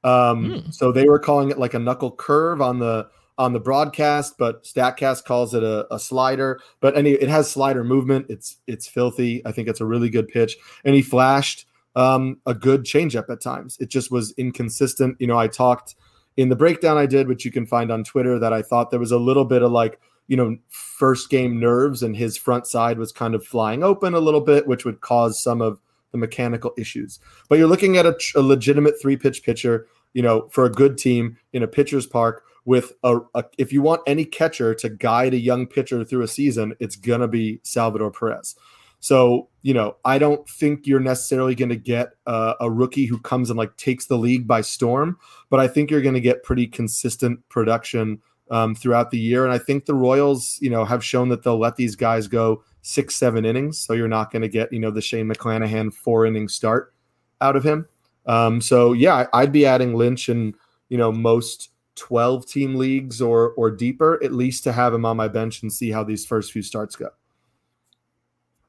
Um, 0.05 0.45
Hmm. 0.45 0.71
So 0.71 0.93
they 0.93 1.09
were 1.09 1.19
calling 1.19 1.51
it 1.51 1.59
like 1.59 1.75
a 1.75 1.79
knuckle 1.79 2.13
curve 2.13 2.61
on 2.61 2.79
the 2.79 3.09
on 3.37 3.53
the 3.53 3.61
broadcast, 3.61 4.37
but 4.37 4.65
Statcast 4.65 5.25
calls 5.25 5.55
it 5.55 5.63
a, 5.63 5.93
a 5.95 5.99
slider. 5.99 6.61
But 6.81 6.97
any 6.97 7.13
it 7.13 7.29
has 7.29 7.51
slider 7.51 7.85
movement. 7.85 8.27
It's 8.29 8.57
it's 8.67 8.87
filthy. 8.87 9.43
I 9.47 9.53
think 9.53 9.69
it's 9.69 9.81
a 9.81 9.87
really 9.87 10.11
good 10.11 10.29
pitch, 10.29 10.57
and 10.85 10.95
he 10.95 11.03
flashed 11.03 11.67
um, 11.97 12.39
a 12.47 12.55
good 12.55 12.85
changeup 12.85 13.29
at 13.31 13.41
times. 13.41 13.77
It 13.81 13.91
just 13.91 14.11
was 14.11 14.33
inconsistent. 14.37 15.17
You 15.21 15.27
know, 15.27 15.39
I 15.39 15.49
talked 15.49 15.95
in 16.37 16.49
the 16.49 16.57
breakdown 16.57 16.97
I 16.97 17.07
did, 17.07 17.27
which 17.27 17.45
you 17.45 17.51
can 17.51 17.67
find 17.67 17.91
on 17.91 18.05
Twitter, 18.05 18.39
that 18.39 18.53
I 18.53 18.63
thought 18.63 18.91
there 18.91 19.01
was 19.01 19.13
a 19.13 19.19
little 19.19 19.45
bit 19.45 19.63
of 19.63 19.73
like 19.73 20.01
you 20.29 20.37
know 20.37 20.57
first 20.69 21.31
game 21.31 21.59
nerves, 21.59 22.03
and 22.03 22.17
his 22.17 22.37
front 22.37 22.67
side 22.67 22.99
was 22.99 23.11
kind 23.11 23.35
of 23.35 23.45
flying 23.45 23.83
open 23.83 24.15
a 24.15 24.21
little 24.21 24.41
bit, 24.41 24.67
which 24.67 24.85
would 24.85 25.01
cause 25.01 25.43
some 25.43 25.61
of 25.61 25.81
the 26.13 26.19
mechanical 26.19 26.73
issues. 26.79 27.19
But 27.49 27.59
you're 27.59 27.69
looking 27.69 27.97
at 27.97 28.07
a, 28.07 28.17
a 28.37 28.41
legitimate 28.41 28.95
three 29.01 29.17
pitch 29.17 29.43
pitcher, 29.43 29.87
you 30.13 30.23
know, 30.23 30.49
for 30.51 30.65
a 30.65 30.71
good 30.71 30.97
team 30.97 31.37
in 31.53 31.63
a 31.63 31.69
pitcher's 31.69 32.07
park 32.07 32.45
with 32.65 32.93
a, 33.03 33.19
a 33.35 33.45
if 33.57 33.73
you 33.73 33.83
want 33.83 34.03
any 34.07 34.25
catcher 34.25 34.75
to 34.75 34.89
guide 34.89 35.35
a 35.35 35.39
young 35.39 35.67
pitcher 35.67 36.05
through 36.05 36.23
a 36.23 36.29
season, 36.29 36.75
it's 36.81 36.97
going 36.97 37.21
to 37.21 37.29
be 37.29 37.61
Salvador 37.63 38.11
Perez. 38.11 38.55
So, 39.01 39.49
you 39.63 39.75
know, 39.75 39.97
I 40.05 40.19
don't 40.19 40.49
think 40.49 40.87
you're 40.87 41.01
necessarily 41.01 41.55
going 41.55 41.69
to 41.69 41.77
get 41.77 42.11
uh, 42.27 42.55
a 42.61 42.71
rookie 42.71 43.07
who 43.07 43.19
comes 43.21 43.49
and 43.49 43.59
like 43.59 43.77
takes 43.77 44.07
the 44.07 44.19
league 44.19 44.47
by 44.47 44.61
storm, 44.61 45.19
but 45.51 45.61
I 45.61 45.69
think 45.69 45.91
you're 45.91 46.03
going 46.03 46.15
to 46.15 46.21
get 46.21 46.43
pretty 46.43 46.67
consistent 46.67 47.49
production 47.49 48.21
um, 48.51 48.75
throughout 48.75 49.11
the 49.11 49.19
year. 49.19 49.45
And 49.45 49.53
I 49.53 49.59
think 49.59 49.87
the 49.87 49.95
Royals, 49.95 50.59
you 50.61 50.71
know, 50.71 50.85
have 50.85 51.05
shown 51.05 51.29
that 51.31 51.43
they'll 51.43 51.59
let 51.59 51.77
these 51.77 51.97
guys 51.97 52.27
go 52.27 52.63
six, 52.83 53.17
seven 53.17 53.45
innings. 53.45 53.79
So 53.79 53.93
you're 53.93 54.09
not 54.09 54.31
going 54.31 54.43
to 54.43 54.49
get, 54.49 54.73
you 54.73 54.79
know, 54.79 54.91
the 54.91 55.03
Shane 55.03 55.29
McClanahan 55.29 55.93
four 55.93 56.27
inning 56.27 56.49
start 56.49 56.95
out 57.41 57.57
of 57.57 57.65
him. 57.65 57.87
Um, 58.27 58.61
so 58.61 58.93
yeah, 58.93 59.27
I'd 59.33 59.53
be 59.53 59.67
adding 59.67 59.95
Lynch 59.95 60.29
in, 60.29 60.55
you 60.89 60.99
know, 60.99 61.11
most 61.13 61.71
12 61.97 62.47
team 62.47 62.77
leagues 62.77 63.21
or 63.21 63.51
or 63.53 63.71
deeper, 63.71 64.23
at 64.23 64.33
least 64.33 64.65
to 64.65 64.73
have 64.73 64.95
him 64.95 65.05
on 65.05 65.17
my 65.17 65.29
bench 65.29 65.63
and 65.63 65.73
see 65.73 65.91
how 65.91 66.05
these 66.05 66.25
first 66.25 66.53
few 66.53 66.63
starts 66.63 66.95
go. 66.95 67.09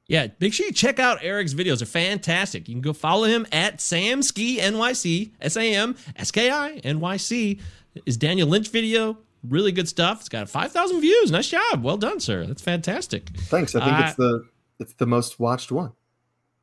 Yeah, 0.07 0.27
make 0.39 0.53
sure 0.53 0.65
you 0.65 0.71
check 0.71 0.97
out 0.97 1.19
Eric's 1.21 1.53
videos. 1.53 1.79
They're 1.79 1.85
fantastic. 1.85 2.67
You 2.67 2.73
can 2.73 2.81
go 2.81 2.93
follow 2.93 3.25
him 3.25 3.45
at 3.51 3.77
Samski 3.77 4.57
NYC, 4.57 5.33
S 5.39 5.55
A 5.55 5.75
M 5.75 5.95
S 6.15 6.31
K 6.31 6.49
I 6.49 6.71
N 6.83 6.99
Y 6.99 7.17
C. 7.17 7.59
Is 8.05 8.17
Daniel 8.17 8.47
Lynch 8.47 8.69
video. 8.69 9.19
Really 9.47 9.71
good 9.71 9.87
stuff. 9.87 10.19
It's 10.19 10.29
got 10.29 10.49
5,000 10.49 10.99
views. 11.01 11.31
Nice 11.31 11.47
job. 11.49 11.83
Well 11.83 11.97
done, 11.97 12.19
sir. 12.19 12.45
That's 12.45 12.61
fantastic. 12.61 13.29
Thanks. 13.29 13.75
I 13.75 13.83
think 13.85 13.97
Uh, 13.97 14.03
it's 14.07 14.15
the 14.15 14.45
it's 14.79 14.93
the 14.93 15.05
most 15.05 15.39
watched 15.39 15.71
one. 15.71 15.91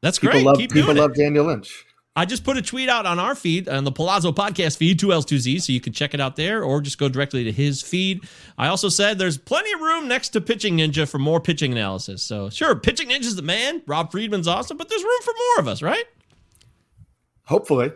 That's 0.03 0.18
People 0.18 0.35
great. 0.35 0.45
love 0.47 0.57
Keep 0.59 0.72
people 0.72 0.95
love 0.95 1.12
it. 1.12 1.16
Daniel 1.16 1.47
Lynch. 1.47 1.85
I 2.18 2.24
just 2.24 2.45
put 2.45 2.57
a 2.57 2.62
tweet 2.62 2.89
out 2.89 3.05
on 3.05 3.18
our 3.18 3.35
feed, 3.35 3.68
on 3.68 3.85
the 3.85 3.93
Palazzo 3.93 4.33
podcast 4.33 4.79
feed, 4.79 4.99
2Ls, 4.99 5.27
2Zs, 5.27 5.62
so 5.62 5.72
you 5.74 5.83
can 5.83 5.93
check 5.93 6.14
it 6.14 6.20
out 6.20 6.37
there 6.37 6.62
or 6.64 6.81
just 6.81 6.97
go 6.97 7.11
directly 7.11 7.45
to 7.45 7.53
his 7.53 7.83
feed. 7.83 8.24
I 8.57 8.68
also 8.68 8.89
said 8.89 9.18
there's 9.18 9.37
plenty 9.37 9.70
of 9.74 9.81
room 9.83 10.09
next 10.09 10.31
to 10.31 10.41
Pitching 10.41 10.79
Ninja 10.79 11.07
for 11.07 11.18
more 11.18 11.41
pitching 11.41 11.72
analysis. 11.72 12.22
So, 12.22 12.49
sure, 12.49 12.74
Pitching 12.74 13.11
Ninja's 13.11 13.37
the 13.37 13.43
man. 13.43 13.83
Rob 13.87 14.11
Friedman's 14.11 14.49
awesome, 14.49 14.79
but 14.79 14.89
there's 14.89 15.03
room 15.03 15.20
for 15.22 15.35
more 15.37 15.61
of 15.61 15.68
us, 15.68 15.83
right? 15.83 16.05
Hopefully. 17.45 17.93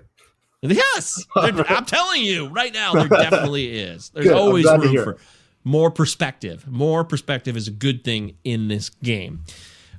Yes. 0.63 1.25
I'm 1.37 1.85
telling 1.87 2.23
you 2.23 2.49
right 2.49 2.73
now, 2.73 2.93
there 2.93 3.09
definitely 3.09 3.79
is. 3.79 4.11
There's 4.11 4.27
Good. 4.27 4.37
Always 4.37 4.67
room 4.67 4.95
for 5.05 5.17
more 5.65 5.91
perspective. 5.91 6.67
More 6.67 7.05
perspective 7.05 7.57
is 7.57 7.69
a 7.69 7.73
good 7.73 8.05
thing 8.05 8.37
in 8.45 8.69
this 8.69 8.91
game. 8.91 9.45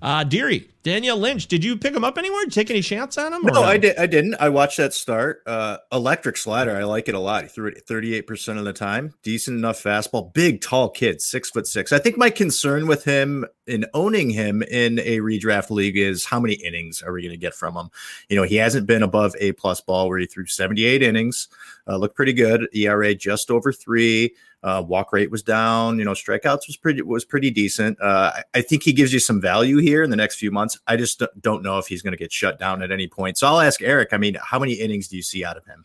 Uh, 0.01 0.23
Deary, 0.23 0.67
Danielle 0.81 1.17
Lynch, 1.17 1.45
did 1.45 1.63
you 1.63 1.77
pick 1.77 1.93
him 1.93 2.03
up 2.03 2.17
anywhere? 2.17 2.43
Did 2.45 2.55
you 2.55 2.61
take 2.63 2.71
any 2.71 2.81
shots 2.81 3.19
on 3.19 3.31
him? 3.31 3.45
or 3.45 3.51
No, 3.51 3.61
I 3.61 3.77
did. 3.77 3.97
I 3.97 4.07
didn't. 4.07 4.35
I 4.39 4.49
watched 4.49 4.77
that 4.77 4.93
start. 4.95 5.43
Uh, 5.45 5.77
electric 5.91 6.37
slider. 6.37 6.75
I 6.75 6.83
like 6.85 7.07
it 7.07 7.13
a 7.13 7.19
lot. 7.19 7.43
He 7.43 7.49
threw 7.49 7.67
it 7.67 7.83
thirty 7.87 8.15
eight 8.15 8.25
percent 8.25 8.57
of 8.57 8.65
the 8.65 8.73
time. 8.73 9.13
Decent 9.21 9.57
enough 9.57 9.81
fastball. 9.81 10.33
Big, 10.33 10.61
tall 10.61 10.89
kid, 10.89 11.21
six 11.21 11.51
foot 11.51 11.67
six. 11.67 11.91
I 11.91 11.99
think 11.99 12.17
my 12.17 12.31
concern 12.31 12.87
with 12.87 13.03
him 13.03 13.45
in 13.67 13.85
owning 13.93 14.31
him 14.31 14.63
in 14.63 14.97
a 14.99 15.19
redraft 15.19 15.69
league 15.69 15.97
is 15.97 16.25
how 16.25 16.39
many 16.39 16.55
innings 16.55 17.03
are 17.03 17.13
we 17.13 17.21
going 17.21 17.31
to 17.31 17.37
get 17.37 17.53
from 17.53 17.75
him? 17.75 17.89
You 18.27 18.35
know, 18.37 18.43
he 18.43 18.55
hasn't 18.55 18.87
been 18.87 19.03
above 19.03 19.35
a 19.39 19.51
plus 19.51 19.81
ball 19.81 20.09
where 20.09 20.17
he 20.17 20.25
threw 20.25 20.47
seventy 20.47 20.83
eight 20.83 21.03
innings. 21.03 21.47
Uh, 21.87 21.97
looked 21.97 22.15
pretty 22.15 22.33
good. 22.33 22.67
ERA 22.73 23.13
just 23.13 23.51
over 23.51 23.71
three. 23.71 24.33
Uh, 24.63 24.83
walk 24.87 25.11
rate 25.11 25.31
was 25.31 25.41
down. 25.41 25.97
You 25.97 26.05
know, 26.05 26.11
strikeouts 26.11 26.67
was 26.67 26.77
pretty 26.77 27.01
was 27.01 27.25
pretty 27.25 27.49
decent. 27.49 27.99
Uh, 28.01 28.31
I, 28.35 28.43
I 28.59 28.61
think 28.61 28.83
he 28.83 28.93
gives 28.93 29.11
you 29.11 29.19
some 29.19 29.41
value 29.41 29.77
here 29.77 30.03
in 30.03 30.09
the 30.11 30.15
next 30.15 30.35
few 30.35 30.51
months. 30.51 30.77
I 30.85 30.97
just 30.97 31.23
don't 31.39 31.63
know 31.63 31.79
if 31.79 31.87
he's 31.87 32.01
going 32.01 32.13
to 32.13 32.17
get 32.17 32.31
shut 32.31 32.59
down 32.59 32.83
at 32.83 32.91
any 32.91 33.07
point. 33.07 33.37
So 33.37 33.47
I'll 33.47 33.59
ask 33.59 33.81
Eric. 33.81 34.09
I 34.11 34.17
mean, 34.17 34.37
how 34.41 34.59
many 34.59 34.73
innings 34.73 35.07
do 35.07 35.15
you 35.15 35.23
see 35.23 35.43
out 35.43 35.57
of 35.57 35.65
him? 35.65 35.83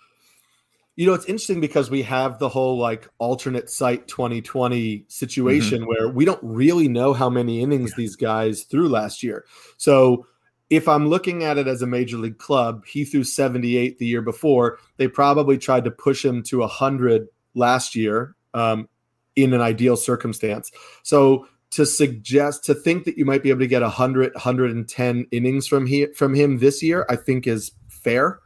You 0.94 1.06
know, 1.06 1.14
it's 1.14 1.26
interesting 1.26 1.60
because 1.60 1.90
we 1.90 2.02
have 2.02 2.38
the 2.38 2.48
whole 2.48 2.78
like 2.78 3.08
alternate 3.18 3.68
site 3.70 4.08
2020 4.08 5.04
situation 5.08 5.80
Mm-hmm. 5.80 5.88
where 5.88 6.08
we 6.08 6.24
don't 6.24 6.40
really 6.42 6.88
know 6.88 7.12
how 7.12 7.28
many 7.30 7.62
innings 7.62 7.94
these 7.94 8.16
guys 8.16 8.62
threw 8.64 8.88
last 8.88 9.22
year. 9.22 9.44
So 9.78 10.26
if 10.68 10.88
I'm 10.88 11.08
looking 11.08 11.44
at 11.44 11.58
it 11.58 11.66
as 11.66 11.82
a 11.82 11.86
major 11.86 12.16
league 12.18 12.38
club, 12.38 12.84
he 12.86 13.04
threw 13.04 13.24
78 13.24 13.98
the 13.98 14.06
year 14.06 14.22
before. 14.22 14.78
They 14.96 15.08
probably 15.08 15.58
tried 15.58 15.84
to 15.84 15.90
push 15.90 16.24
him 16.24 16.42
to 16.44 16.58
100 16.58 17.28
last 17.54 17.94
year 17.94 18.35
um, 18.56 18.88
in 19.36 19.52
an 19.52 19.60
ideal 19.60 19.96
circumstance. 19.96 20.72
So 21.02 21.46
to 21.70 21.84
suggest 21.84 22.64
to 22.64 22.74
think 22.74 23.04
that 23.04 23.18
you 23.18 23.24
might 23.24 23.42
be 23.42 23.50
able 23.50 23.60
to 23.60 23.66
get 23.66 23.82
100 23.82 24.34
110 24.34 25.26
innings 25.30 25.66
from 25.66 25.86
he, 25.86 26.06
from 26.06 26.34
him 26.34 26.58
this 26.58 26.82
year, 26.82 27.04
I 27.08 27.16
think 27.16 27.46
is 27.46 27.72
fair. 27.88 28.40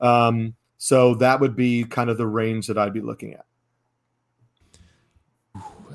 Um, 0.00 0.54
So 0.78 1.14
that 1.16 1.38
would 1.38 1.54
be 1.54 1.84
kind 1.84 2.10
of 2.10 2.18
the 2.18 2.26
range 2.26 2.66
that 2.66 2.76
I'd 2.76 2.92
be 2.92 3.00
looking 3.00 3.34
at. 3.34 3.44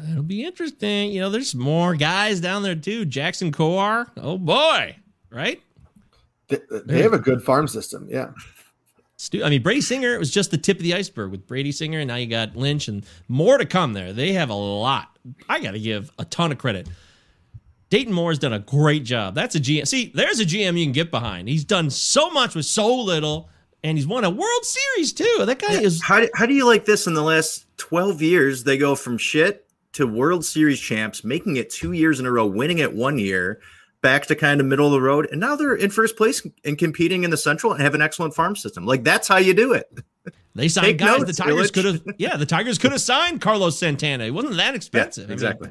It'll 0.09 0.24
be 0.24 0.45
interesting. 0.45 1.11
You 1.11 1.20
know, 1.20 1.30
there's 1.30 1.53
more 1.55 1.95
guys 1.95 2.39
down 2.39 2.63
there 2.63 2.76
too. 2.76 3.03
Jackson 3.03 3.51
Kowar. 3.51 4.07
Oh 4.15 4.38
boy, 4.38 4.95
right? 5.30 5.61
They, 6.47 6.59
they 6.70 7.01
have 7.01 7.11
a 7.11 7.20
good 7.20 7.43
farm 7.43 7.68
system. 7.68 8.07
Yeah. 8.09 8.30
Stu- 9.18 9.43
I 9.43 9.49
mean, 9.49 9.63
Brady 9.63 9.82
Singer, 9.82 10.13
it 10.13 10.20
was 10.20 10.30
just 10.30 10.51
the 10.51 10.57
tip 10.57 10.78
of 10.78 10.84
the 10.84 10.93
iceberg 10.93 11.32
with 11.32 11.47
Brady 11.47 11.72
Singer, 11.72 11.99
and 11.99 12.07
now 12.07 12.15
you 12.15 12.28
got 12.28 12.55
Lynch 12.55 12.88
and 12.88 13.03
more 13.28 13.57
to 13.57 13.65
come 13.65 13.93
there. 13.93 14.13
They 14.13 14.34
have 14.34 14.49
a 14.49 14.55
lot. 14.55 15.18
I 15.49 15.59
got 15.59 15.72
to 15.72 15.80
give 15.80 16.11
a 16.20 16.26
ton 16.26 16.51
of 16.51 16.59
credit. 16.59 16.88
Dayton 17.89 18.13
Moore's 18.13 18.38
done 18.38 18.53
a 18.53 18.59
great 18.59 19.03
job. 19.03 19.34
That's 19.34 19.55
a 19.55 19.59
GM. 19.59 19.88
See, 19.88 20.11
there's 20.13 20.39
a 20.39 20.45
GM 20.45 20.78
you 20.78 20.86
can 20.86 20.91
get 20.91 21.09
behind. 21.09 21.47
He's 21.47 21.65
done 21.65 21.89
so 21.89 22.30
much 22.30 22.53
with 22.53 22.65
so 22.65 22.95
little, 22.95 23.49
and 23.84 23.97
he's 23.97 24.05
won 24.05 24.24
a 24.24 24.30
World 24.30 24.63
Series 24.65 25.13
too. 25.13 25.45
That 25.45 25.59
guy 25.59 25.82
is. 25.82 26.03
How 26.03 26.20
do, 26.20 26.30
how 26.36 26.45
do 26.45 26.53
you 26.53 26.65
like 26.65 26.86
this 26.86 27.07
in 27.07 27.13
the 27.13 27.24
last 27.24 27.65
12 27.78 28.22
years? 28.22 28.63
They 28.65 28.78
go 28.78 28.93
from 28.93 29.18
shit 29.18 29.68
to 29.93 30.05
World 30.05 30.45
Series 30.45 30.80
champs, 30.80 31.24
making 31.24 31.55
it 31.55 31.72
two 31.72 31.93
years 31.93 32.20
in 32.20 32.28
a 32.28 32.32
row, 32.32 32.45
winning 32.45 32.80
it 32.80 32.93
one 32.93 33.18
year, 33.18 33.61
back 34.01 34.25
to 34.27 34.35
kind 34.35 34.59
of 34.61 34.67
middle 34.67 34.85
of 34.85 34.91
the 34.91 35.01
road. 35.01 35.27
And 35.31 35.39
now 35.39 35.55
they're 35.55 35.75
in 35.75 35.89
first 35.89 36.15
place 36.17 36.45
and 36.63 36.77
competing 36.77 37.23
in 37.23 37.29
the 37.29 37.37
Central 37.37 37.73
and 37.73 37.81
have 37.81 37.95
an 37.95 38.01
excellent 38.01 38.33
farm 38.35 38.55
system. 38.55 38.85
Like 38.85 39.03
that's 39.03 39.27
how 39.27 39.37
you 39.37 39.53
do 39.53 39.73
it. 39.73 39.91
They 40.55 40.67
signed 40.67 40.87
Take 40.87 40.97
guys. 40.97 41.19
notes, 41.19 41.37
the 41.37 41.43
Tigers 41.43 41.71
could 41.71 41.85
have. 41.85 42.03
Yeah, 42.17 42.35
the 42.35 42.45
Tigers 42.45 42.77
could 42.79 42.91
have 42.91 43.01
signed 43.01 43.41
Carlos 43.41 43.77
Santana. 43.77 44.23
It 44.23 44.31
wasn't 44.31 44.57
that 44.57 44.73
expensive. 44.73 45.25
I 45.25 45.27
mean, 45.27 45.33
exactly. 45.33 45.69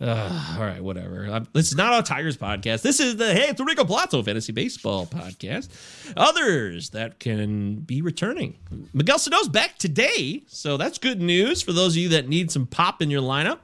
Uh, 0.00 0.54
all 0.56 0.64
right, 0.64 0.80
whatever. 0.80 1.28
Um, 1.28 1.48
this 1.52 1.72
is 1.72 1.76
not 1.76 1.98
a 1.98 2.02
Tigers 2.04 2.36
podcast. 2.36 2.82
This 2.82 3.00
is 3.00 3.16
the 3.16 3.32
Hey, 3.34 3.48
it's 3.48 3.58
the 3.58 3.64
Rico 3.64 3.84
Palazzo 3.84 4.22
Fantasy 4.22 4.52
Baseball 4.52 5.06
podcast. 5.06 5.68
Others 6.16 6.90
that 6.90 7.18
can 7.18 7.76
be 7.80 8.00
returning. 8.00 8.56
Miguel 8.94 9.18
Sano's 9.18 9.48
back 9.48 9.76
today, 9.78 10.44
so 10.46 10.76
that's 10.76 10.98
good 10.98 11.20
news 11.20 11.62
for 11.62 11.72
those 11.72 11.94
of 11.94 11.96
you 11.96 12.08
that 12.10 12.28
need 12.28 12.52
some 12.52 12.66
pop 12.66 13.02
in 13.02 13.10
your 13.10 13.22
lineup. 13.22 13.58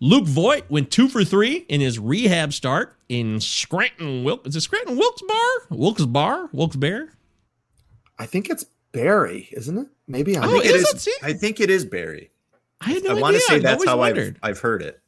Luke 0.00 0.26
Voit 0.26 0.70
went 0.70 0.90
two 0.90 1.08
for 1.08 1.24
three 1.24 1.56
in 1.68 1.80
his 1.80 1.98
rehab 1.98 2.52
start 2.52 2.96
in 3.08 3.40
Scranton. 3.40 4.22
Wilk 4.24 4.46
is 4.46 4.54
it 4.54 4.60
Scranton 4.60 4.96
Wilkes 4.96 5.22
Bar? 5.22 5.76
Wilkes 5.78 6.04
Bar? 6.06 6.48
Wilkes 6.52 6.76
Bear? 6.76 7.12
I 8.18 8.26
think 8.26 8.48
it's 8.50 8.64
Barry, 8.92 9.48
isn't 9.52 9.76
it? 9.76 9.86
Maybe 10.06 10.36
I'm 10.36 10.48
think 10.48 10.64
Oh, 10.64 10.66
it 10.68 10.74
is 10.74 10.88
is. 10.88 11.06
it? 11.06 11.14
I 11.22 11.32
think 11.32 11.60
it 11.60 11.70
is 11.70 11.84
Barry. 11.84 12.30
I 12.80 12.90
had 12.92 13.02
no 13.02 13.10
I 13.10 13.12
idea. 13.12 13.22
want 13.22 13.34
to 13.36 13.40
say 13.42 13.54
I've 13.56 13.62
that's 13.62 13.86
always 13.86 13.88
how 13.88 14.00
I've. 14.02 14.36
I've 14.42 14.58
heard 14.60 14.82
it. 14.82 15.00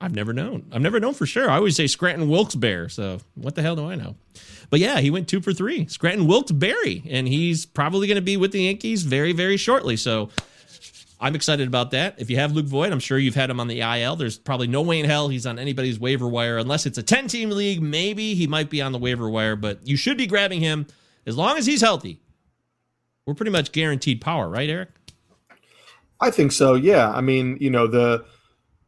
I've 0.00 0.14
never 0.14 0.32
known. 0.32 0.66
I've 0.72 0.80
never 0.80 0.98
known 0.98 1.12
for 1.12 1.26
sure. 1.26 1.50
I 1.50 1.56
always 1.56 1.76
say 1.76 1.86
Scranton 1.86 2.28
Wilkes 2.28 2.54
Bear. 2.54 2.88
So 2.88 3.18
what 3.34 3.54
the 3.54 3.60
hell 3.62 3.76
do 3.76 3.86
I 3.90 3.96
know? 3.96 4.14
But 4.70 4.80
yeah, 4.80 5.00
he 5.00 5.10
went 5.10 5.28
two 5.28 5.40
for 5.42 5.52
three. 5.52 5.86
Scranton 5.88 6.26
Wilkes 6.26 6.52
Berry, 6.52 7.02
and 7.10 7.26
he's 7.28 7.66
probably 7.66 8.06
going 8.06 8.14
to 8.16 8.22
be 8.22 8.36
with 8.36 8.52
the 8.52 8.62
Yankees 8.62 9.02
very, 9.02 9.32
very 9.32 9.56
shortly. 9.58 9.96
So 9.96 10.30
I'm 11.20 11.34
excited 11.34 11.68
about 11.68 11.90
that. 11.90 12.14
If 12.18 12.30
you 12.30 12.36
have 12.36 12.52
Luke 12.52 12.66
Voit, 12.66 12.90
I'm 12.90 12.98
sure 12.98 13.18
you've 13.18 13.34
had 13.34 13.50
him 13.50 13.60
on 13.60 13.68
the 13.68 13.80
IL. 13.80 14.16
There's 14.16 14.38
probably 14.38 14.68
no 14.68 14.80
way 14.80 15.00
in 15.00 15.06
hell 15.06 15.28
he's 15.28 15.44
on 15.44 15.58
anybody's 15.58 16.00
waiver 16.00 16.26
wire 16.26 16.56
unless 16.56 16.86
it's 16.86 16.96
a 16.96 17.02
10 17.02 17.28
team 17.28 17.50
league. 17.50 17.82
Maybe 17.82 18.34
he 18.34 18.46
might 18.46 18.70
be 18.70 18.80
on 18.80 18.92
the 18.92 18.98
waiver 18.98 19.28
wire, 19.28 19.54
but 19.54 19.86
you 19.86 19.96
should 19.96 20.16
be 20.16 20.26
grabbing 20.26 20.60
him 20.60 20.86
as 21.26 21.36
long 21.36 21.58
as 21.58 21.66
he's 21.66 21.82
healthy. 21.82 22.22
We're 23.26 23.34
pretty 23.34 23.52
much 23.52 23.72
guaranteed 23.72 24.22
power, 24.22 24.48
right, 24.48 24.68
Eric? 24.70 24.88
I 26.20 26.30
think 26.30 26.52
so. 26.52 26.74
Yeah. 26.74 27.10
I 27.10 27.20
mean, 27.20 27.58
you 27.60 27.70
know, 27.70 27.86
the 27.86 28.24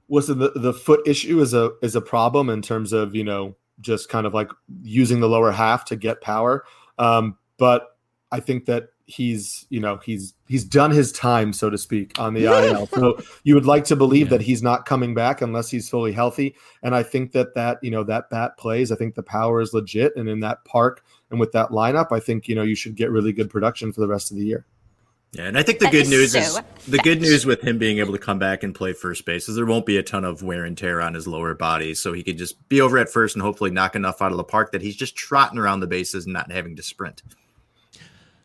was 0.08 0.26
the 0.26 0.52
the 0.54 0.72
foot 0.72 1.00
issue 1.06 1.40
is 1.40 1.54
a 1.54 1.72
is 1.82 1.96
a 1.96 2.00
problem 2.00 2.50
in 2.50 2.60
terms 2.60 2.92
of 2.92 3.14
you 3.14 3.24
know 3.24 3.56
just 3.80 4.08
kind 4.10 4.26
of 4.26 4.34
like 4.34 4.50
using 4.82 5.20
the 5.20 5.28
lower 5.28 5.50
half 5.50 5.84
to 5.86 5.96
get 5.96 6.20
power. 6.20 6.64
Um, 6.98 7.38
but 7.56 7.96
I 8.30 8.40
think 8.40 8.66
that 8.66 8.90
he's 9.06 9.66
you 9.68 9.80
know 9.80 9.98
he's 10.04 10.34
he's 10.48 10.64
done 10.64 10.90
his 10.90 11.12
time 11.12 11.52
so 11.52 11.68
to 11.68 11.76
speak 11.76 12.18
on 12.18 12.34
the 12.34 12.44
IL. 12.44 12.86
So 12.86 13.18
you 13.44 13.54
would 13.54 13.66
like 13.66 13.84
to 13.84 13.96
believe 13.96 14.28
that 14.30 14.40
he's 14.40 14.62
not 14.62 14.86
coming 14.86 15.14
back 15.14 15.42
unless 15.42 15.70
he's 15.70 15.88
fully 15.88 16.12
healthy. 16.12 16.54
And 16.82 16.94
I 16.94 17.02
think 17.02 17.32
that 17.32 17.54
that 17.54 17.78
you 17.82 17.90
know 17.90 18.04
that 18.04 18.30
bat 18.30 18.56
plays. 18.56 18.92
I 18.92 18.96
think 18.96 19.14
the 19.14 19.22
power 19.22 19.60
is 19.60 19.74
legit, 19.74 20.16
and 20.16 20.28
in 20.28 20.40
that 20.40 20.64
park 20.64 21.04
and 21.30 21.40
with 21.40 21.52
that 21.52 21.70
lineup, 21.70 22.12
I 22.12 22.20
think 22.20 22.48
you 22.48 22.54
know 22.54 22.62
you 22.62 22.74
should 22.74 22.94
get 22.94 23.10
really 23.10 23.32
good 23.32 23.50
production 23.50 23.92
for 23.92 24.00
the 24.00 24.08
rest 24.08 24.30
of 24.30 24.36
the 24.36 24.44
year. 24.44 24.66
Yeah, 25.32 25.44
and 25.44 25.56
I 25.56 25.62
think 25.62 25.78
the 25.78 25.86
That 25.86 25.92
good 25.92 26.02
is 26.02 26.10
news 26.10 26.32
so 26.32 26.38
is 26.40 26.60
the 26.86 26.98
good 26.98 27.22
news 27.22 27.46
with 27.46 27.62
him 27.62 27.78
being 27.78 28.00
able 28.00 28.12
to 28.12 28.18
come 28.18 28.38
back 28.38 28.62
and 28.62 28.74
play 28.74 28.92
first 28.92 29.24
base 29.24 29.48
is 29.48 29.56
there 29.56 29.64
won't 29.64 29.86
be 29.86 29.96
a 29.96 30.02
ton 30.02 30.26
of 30.26 30.42
wear 30.42 30.64
and 30.64 30.76
tear 30.76 31.00
on 31.00 31.14
his 31.14 31.26
lower 31.26 31.54
body, 31.54 31.94
so 31.94 32.12
he 32.12 32.22
can 32.22 32.36
just 32.36 32.68
be 32.68 32.82
over 32.82 32.98
at 32.98 33.08
first 33.08 33.34
and 33.34 33.42
hopefully 33.42 33.70
knock 33.70 33.96
enough 33.96 34.20
out 34.20 34.30
of 34.30 34.36
the 34.36 34.44
park 34.44 34.72
that 34.72 34.82
he's 34.82 34.94
just 34.94 35.16
trotting 35.16 35.58
around 35.58 35.80
the 35.80 35.86
bases 35.86 36.26
and 36.26 36.34
not 36.34 36.52
having 36.52 36.76
to 36.76 36.82
sprint. 36.82 37.22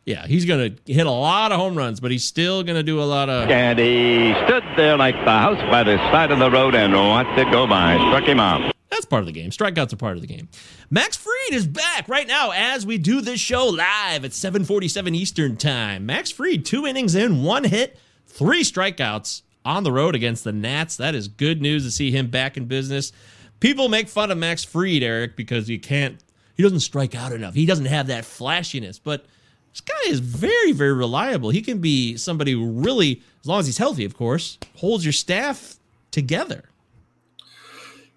Yeah, 0.08 0.26
he's 0.26 0.46
going 0.46 0.74
to 0.74 0.90
hit 0.90 1.06
a 1.06 1.10
lot 1.10 1.52
of 1.52 1.58
home 1.58 1.76
runs, 1.76 2.00
but 2.00 2.10
he's 2.10 2.24
still 2.24 2.62
going 2.62 2.76
to 2.76 2.82
do 2.82 2.98
a 2.98 3.04
lot 3.04 3.28
of. 3.28 3.50
And 3.50 3.78
he 3.78 4.32
stood 4.46 4.64
there 4.74 4.96
like 4.96 5.14
the 5.16 5.30
house 5.30 5.60
by 5.70 5.82
the 5.82 5.98
side 6.10 6.30
of 6.30 6.38
the 6.38 6.50
road 6.50 6.74
and 6.74 6.94
watched 6.94 7.38
it 7.38 7.50
go 7.52 7.66
by. 7.66 7.94
Struck 8.08 8.24
him 8.24 8.40
out. 8.40 8.74
That's 8.88 9.04
part 9.04 9.20
of 9.20 9.26
the 9.26 9.32
game. 9.32 9.50
Strikeouts 9.50 9.92
are 9.92 9.96
part 9.96 10.16
of 10.16 10.22
the 10.22 10.26
game. 10.26 10.48
Max 10.88 11.14
Fried 11.14 11.52
is 11.52 11.66
back 11.66 12.08
right 12.08 12.26
now 12.26 12.52
as 12.54 12.86
we 12.86 12.96
do 12.96 13.20
this 13.20 13.38
show 13.38 13.66
live 13.66 14.24
at 14.24 14.30
7:47 14.30 15.14
Eastern 15.14 15.58
Time. 15.58 16.06
Max 16.06 16.30
Fried, 16.30 16.64
two 16.64 16.86
innings 16.86 17.14
in, 17.14 17.42
one 17.42 17.64
hit, 17.64 17.98
three 18.26 18.62
strikeouts 18.62 19.42
on 19.62 19.84
the 19.84 19.92
road 19.92 20.14
against 20.14 20.42
the 20.42 20.52
Nats. 20.52 20.96
That 20.96 21.14
is 21.14 21.28
good 21.28 21.60
news 21.60 21.84
to 21.84 21.90
see 21.90 22.12
him 22.12 22.28
back 22.28 22.56
in 22.56 22.64
business. 22.64 23.12
People 23.60 23.90
make 23.90 24.08
fun 24.08 24.30
of 24.30 24.38
Max 24.38 24.64
Fried, 24.64 25.02
Eric, 25.02 25.36
because 25.36 25.68
he 25.68 25.76
can't 25.76 26.18
he 26.54 26.62
doesn't 26.62 26.80
strike 26.80 27.14
out 27.14 27.32
enough. 27.32 27.52
He 27.52 27.66
doesn't 27.66 27.84
have 27.84 28.06
that 28.06 28.24
flashiness, 28.24 28.98
but 28.98 29.26
this 29.72 29.80
guy 29.80 30.10
is 30.10 30.20
very, 30.20 30.72
very 30.72 30.92
reliable. 30.92 31.50
He 31.50 31.62
can 31.62 31.78
be 31.78 32.16
somebody 32.16 32.52
who 32.52 32.70
really, 32.70 33.22
as 33.40 33.46
long 33.46 33.60
as 33.60 33.66
he's 33.66 33.78
healthy, 33.78 34.04
of 34.04 34.16
course, 34.16 34.58
holds 34.76 35.04
your 35.04 35.12
staff 35.12 35.76
together. 36.10 36.64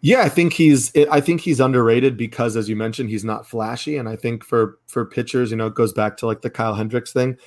Yeah, 0.04 0.22
I 0.22 0.30
think 0.30 0.54
he's 0.54 0.92
I 1.12 1.22
think 1.22 1.42
he's 1.42 1.60
underrated 1.60 2.18
because 2.18 2.58
as 2.58 2.68
you 2.68 2.76
mentioned, 2.76 3.12
he's 3.12 3.24
not 3.24 3.46
flashy. 3.46 3.98
And 3.98 4.10
I 4.10 4.16
think 4.16 4.44
for 4.44 4.80
for 4.88 5.06
pitchers, 5.06 5.52
you 5.52 5.58
know, 5.58 5.68
it 5.68 5.76
goes 5.76 5.94
back 5.94 6.18
to 6.18 6.26
like 6.26 6.42
the 6.42 6.50
Kyle 6.50 6.74
Hendricks 6.74 7.14
thing. 7.14 7.38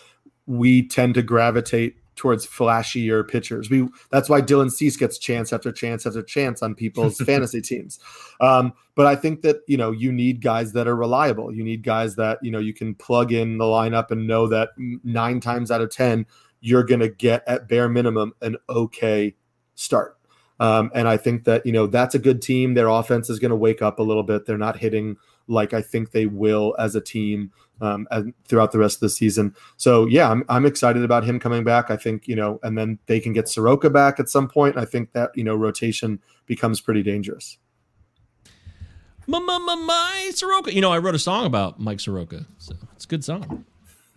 We 0.47 0.87
tend 0.87 1.15
to 1.15 1.23
gravitate 1.23 1.97
towards 2.17 2.47
flashier 2.47 3.27
pitchers. 3.27 3.71
We 3.71 3.89
that's 4.11 4.29
why 4.29 4.41
Dylan 4.41 4.71
Cease 4.71 4.97
gets 4.97 5.19
chance 5.19 5.53
after 5.53 5.73
chance 5.73 6.07
after 6.07 6.23
chance 6.23 6.63
on 6.63 6.75
people's 6.75 7.19
fantasy 7.27 7.61
teams. 7.61 7.99
Um, 8.41 8.73
but 8.95 9.07
I 9.07 9.17
think 9.17 9.43
that 9.43 9.63
you 9.67 9.77
know 9.77 9.91
you 9.91 10.13
need 10.13 10.43
guys 10.43 10.73
that 10.73 10.87
are 10.87 10.97
reliable. 10.97 11.53
You 11.53 11.65
need 11.65 11.83
guys 11.83 12.17
that 12.17 12.39
you 12.43 12.51
know 12.51 12.61
you 12.61 12.75
can 12.75 12.95
plug 12.95 13.33
in 13.33 13.59
the 13.59 13.65
lineup 13.65 14.11
and 14.11 14.27
know 14.27 14.47
that 14.49 14.71
nine 14.79 15.41
times 15.41 15.71
out 15.71 15.81
of 15.81 15.91
ten 15.91 16.27
you're 16.65 16.83
going 16.83 17.01
to 17.01 17.11
get 17.11 17.45
at 17.47 17.69
bare 17.69 17.91
minimum 17.91 18.33
an 18.41 18.57
okay 18.71 19.35
start. 19.75 20.17
Um, 20.61 20.91
and 20.95 21.07
I 21.07 21.19
think 21.19 21.45
that 21.45 21.67
you 21.67 21.73
know 21.73 21.87
that's 21.87 22.15
a 22.15 22.19
good 22.19 22.41
team. 22.41 22.75
Their 22.75 22.89
offense 22.89 23.29
is 23.29 23.39
going 23.39 23.51
to 23.51 23.57
wake 23.57 23.83
up 23.83 23.99
a 23.99 24.03
little 24.03 24.23
bit. 24.23 24.47
They're 24.47 24.57
not 24.57 24.79
hitting 24.79 25.17
like 25.49 25.73
I 25.73 25.83
think 25.83 26.11
they 26.11 26.27
will 26.27 26.75
as 26.79 26.95
a 26.95 27.01
team 27.01 27.51
um, 27.81 28.07
and 28.11 28.33
throughout 28.47 28.73
the 28.73 28.79
rest 28.79 28.97
of 28.97 29.01
the 29.01 29.09
season. 29.09 29.55
So 29.77 30.07
yeah, 30.07 30.31
I'm 30.31 30.45
I'm 30.49 30.67
excited 30.67 31.05
about 31.05 31.25
him 31.25 31.39
coming 31.39 31.65
back. 31.65 31.91
I 31.91 31.97
think 31.97 32.27
you 32.29 32.37
know, 32.37 32.61
and 32.63 32.77
then 32.79 32.99
they 33.07 33.21
can 33.21 33.33
get 33.33 33.49
Soroka 33.49 33.91
back 33.91 34.21
at 34.21 34.29
some 34.29 34.49
point. 34.49 34.77
I 34.77 34.85
think 34.85 35.13
that 35.13 35.31
you 35.35 35.45
know 35.45 35.55
rotation 35.55 36.21
becomes 36.47 36.81
pretty 36.81 37.03
dangerous. 37.03 37.59
My, 39.27 39.39
my, 39.39 39.59
my, 39.59 39.75
my 39.75 40.31
Soroka. 40.35 40.75
You 40.75 40.83
know, 40.83 40.93
I 40.93 40.99
wrote 40.99 41.15
a 41.15 41.19
song 41.19 41.47
about 41.47 41.81
Mike 41.81 42.01
Soroka, 42.01 42.47
so 42.59 42.75
it's 42.95 43.05
a 43.05 43.09
good 43.09 43.25
song. 43.25 43.65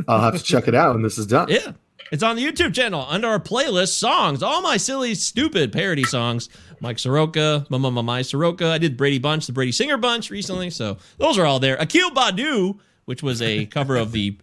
I'll 0.07 0.21
have 0.21 0.38
to 0.38 0.43
check 0.43 0.67
it 0.67 0.75
out 0.75 0.93
when 0.93 1.01
this 1.01 1.17
is 1.17 1.25
done. 1.25 1.47
Yeah. 1.49 1.71
It's 2.12 2.24
on 2.24 2.36
the 2.36 2.45
YouTube 2.45 2.74
channel 2.74 3.05
under 3.10 3.28
our 3.28 3.39
playlist 3.39 3.97
songs. 3.97 4.41
All 4.41 4.62
my 4.62 4.78
silly, 4.78 5.14
stupid 5.16 5.74
parody 5.74 6.03
songs. 6.03 6.49
Mike 6.80 6.99
Soroka, 6.99 7.66
my, 7.70 7.78
my, 7.78 7.89
my, 7.89 8.01
my 8.01 8.22
Soroka. 8.22 8.68
I 8.68 8.78
did 8.78 8.95
Brady 8.97 9.20
Bunch, 9.20 9.47
the 9.47 9.53
Brady 9.53 9.72
Singer 9.72 9.97
Bunch 9.97 10.30
recently. 10.30 10.70
So 10.70 10.97
those 11.18 11.38
are 11.38 11.45
all 11.45 11.60
there. 11.60 11.76
Akil 11.78 12.12
Baddoo, 12.12 12.80
which 13.05 13.24
was 13.24 13.41
a 13.41 13.66
cover 13.66 13.95
of 13.95 14.12
the 14.12 14.38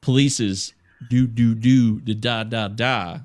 Police's 0.00 0.74
Do 1.08 1.26
Do 1.26 1.54
Do 1.54 2.00
Da 2.00 2.14
Da 2.14 2.44
Da 2.44 2.68
Da. 2.68 3.18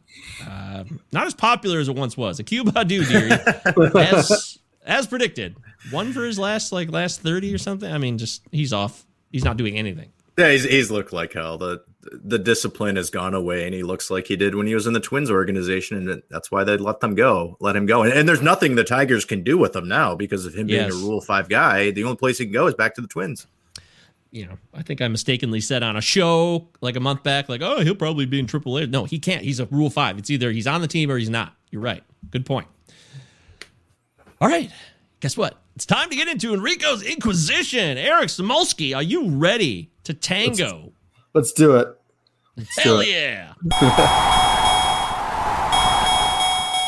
Uh, 0.46 0.84
not 1.12 1.26
as 1.26 1.34
popular 1.34 1.80
as 1.80 1.88
it 1.88 1.96
once 1.96 2.16
was. 2.18 2.40
Akil 2.40 2.66
Baddoo, 2.66 3.08
dearie, 3.08 4.02
as 4.06 4.60
as 4.86 5.08
predicted, 5.08 5.56
one 5.90 6.14
for 6.14 6.24
his 6.26 6.38
last 6.38 6.72
like 6.72 6.92
last 6.92 7.22
thirty 7.22 7.54
or 7.54 7.58
something. 7.58 7.92
I 7.92 7.98
mean, 7.98 8.18
just 8.18 8.44
he's 8.52 8.74
off. 8.74 9.06
He's 9.32 9.44
not 9.44 9.58
doing 9.58 9.78
anything. 9.78 10.12
Yeah, 10.38 10.52
he's, 10.52 10.64
he's 10.66 10.92
looked 10.92 11.14
like 11.14 11.34
hell. 11.34 11.58
The 11.58 11.84
the 12.12 12.40
discipline 12.40 12.96
has 12.96 13.10
gone 13.10 13.34
away, 13.34 13.66
and 13.66 13.74
he 13.74 13.84
looks 13.84 14.10
like 14.10 14.28
he 14.28 14.36
did 14.36 14.56
when 14.56 14.68
he 14.68 14.76
was 14.76 14.88
in 14.88 14.94
the 14.94 15.00
Twins 15.00 15.32
organization, 15.32 16.10
and 16.10 16.22
that's 16.30 16.52
why 16.52 16.64
they 16.64 16.78
let 16.78 17.00
them 17.00 17.16
go, 17.16 17.58
let 17.60 17.76
him 17.76 17.86
go. 17.86 18.04
And, 18.04 18.14
and 18.14 18.30
there's 18.30 18.42
nothing 18.42 18.76
the 18.76 18.84
Tigers 18.84 19.26
can 19.26 19.44
do 19.44 19.58
with 19.58 19.76
him 19.76 19.88
now 19.88 20.16
because 20.16 20.46
of 20.46 20.54
him 20.54 20.68
being 20.68 20.90
a 20.90 20.94
Rule 20.94 21.22
Five 21.22 21.50
guy. 21.50 21.92
The 21.92 22.04
only 22.04 22.18
place 22.18 22.38
he 22.38 22.46
can 22.46 22.54
go 22.54 22.68
is 22.68 22.76
back 22.76 22.96
to 22.96 23.02
the 23.02 23.08
Twins. 23.08 23.48
you 24.32 24.46
know, 24.46 24.58
I 24.74 24.82
think 24.82 25.02
I 25.02 25.08
mistakenly 25.08 25.62
said 25.62 25.82
on 25.82 25.96
a 25.96 26.02
show 26.02 26.68
like 26.82 26.96
a 26.96 27.00
month 27.00 27.24
back, 27.24 27.48
like, 27.50 27.62
oh, 27.62 27.82
he'll 27.82 27.96
probably 27.96 28.26
be 28.26 28.40
in 28.40 28.48
AAA. 28.48 28.90
No, 28.90 29.06
he 29.06 29.18
can't. 29.18 29.44
He's 29.44 29.60
a 29.60 29.66
Rule 29.68 29.90
Five. 29.90 30.18
It's 30.18 30.30
either 30.30 30.52
he's 30.52 30.68
on 30.68 30.82
the 30.82 30.88
team 30.88 31.10
or 31.10 31.18
he's 31.18 31.30
not. 31.30 31.54
You're 31.72 31.82
right. 31.82 32.04
Good 32.32 32.46
point. 32.46 32.68
All 34.42 34.50
right. 34.50 34.70
Guess 35.22 35.38
what? 35.38 35.62
It's 35.76 35.86
time 35.86 36.10
to 36.10 36.16
get 36.16 36.28
into 36.28 36.54
Enrico's 36.54 37.02
Inquisition. 37.04 37.98
Eric 37.98 38.28
Samulski, 38.28 38.96
are 38.96 39.04
you 39.04 39.30
ready 39.30 39.92
to 40.04 40.14
tango? 40.14 40.54
Let's 40.56 40.95
do 41.54 41.76
it. 41.76 41.88
Hell 42.78 43.04
yeah. 43.04 43.54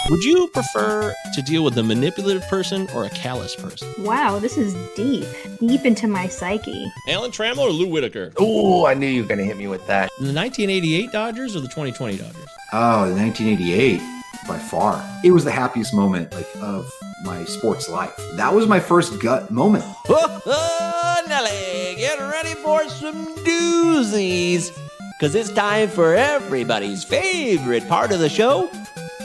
Would 0.10 0.24
you 0.24 0.48
prefer 0.54 1.14
to 1.34 1.42
deal 1.42 1.66
with 1.66 1.78
a 1.78 1.84
manipulative 1.84 2.48
person 2.48 2.88
or 2.96 3.04
a 3.04 3.10
callous 3.10 3.58
person? 3.58 3.90
Wow, 4.00 4.40
this 4.40 4.58
is 4.58 4.74
deep, 4.96 5.26
deep 5.60 5.84
into 5.86 6.08
my 6.08 6.30
psyche. 6.30 6.90
Alan 7.10 7.32
Trammell 7.32 7.58
or 7.60 7.72
Lou 7.72 7.88
Whitaker? 7.88 8.32
Oh, 8.38 8.86
I 8.86 8.94
knew 8.94 9.08
you 9.08 9.24
were 9.24 9.28
going 9.28 9.40
to 9.40 9.44
hit 9.44 9.58
me 9.58 9.68
with 9.68 9.86
that. 9.88 10.10
The 10.20 10.34
1988 10.34 11.12
Dodgers 11.12 11.58
or 11.58 11.60
the 11.60 11.68
2020 11.68 12.20
Dodgers? 12.20 12.48
Oh, 12.72 13.10
the 13.10 13.16
1988 13.16 14.17
by 14.48 14.58
far. 14.58 15.04
It 15.24 15.32
was 15.32 15.44
the 15.44 15.52
happiest 15.52 15.94
moment 15.94 16.34
like 16.34 16.48
of 16.62 16.90
my 17.24 17.44
sports 17.46 17.90
life. 17.90 18.16
That 18.36 18.54
was 18.54 18.68
my 18.68 18.80
first 18.80 19.20
gut 19.22 19.52
moment. 19.52 19.84
Oh, 20.50 21.22
Nelly, 21.28 21.96
get 21.98 22.20
ready 22.20 22.54
for 22.56 22.88
some 22.88 23.36
doozies. 23.38 24.72
Because 25.20 25.36
it's 25.36 25.52
time 25.52 25.90
for 25.90 26.16
everybody's 26.16 27.04
favorite 27.04 27.86
part 27.90 28.14
of 28.14 28.20
the 28.20 28.30
show 28.30 28.70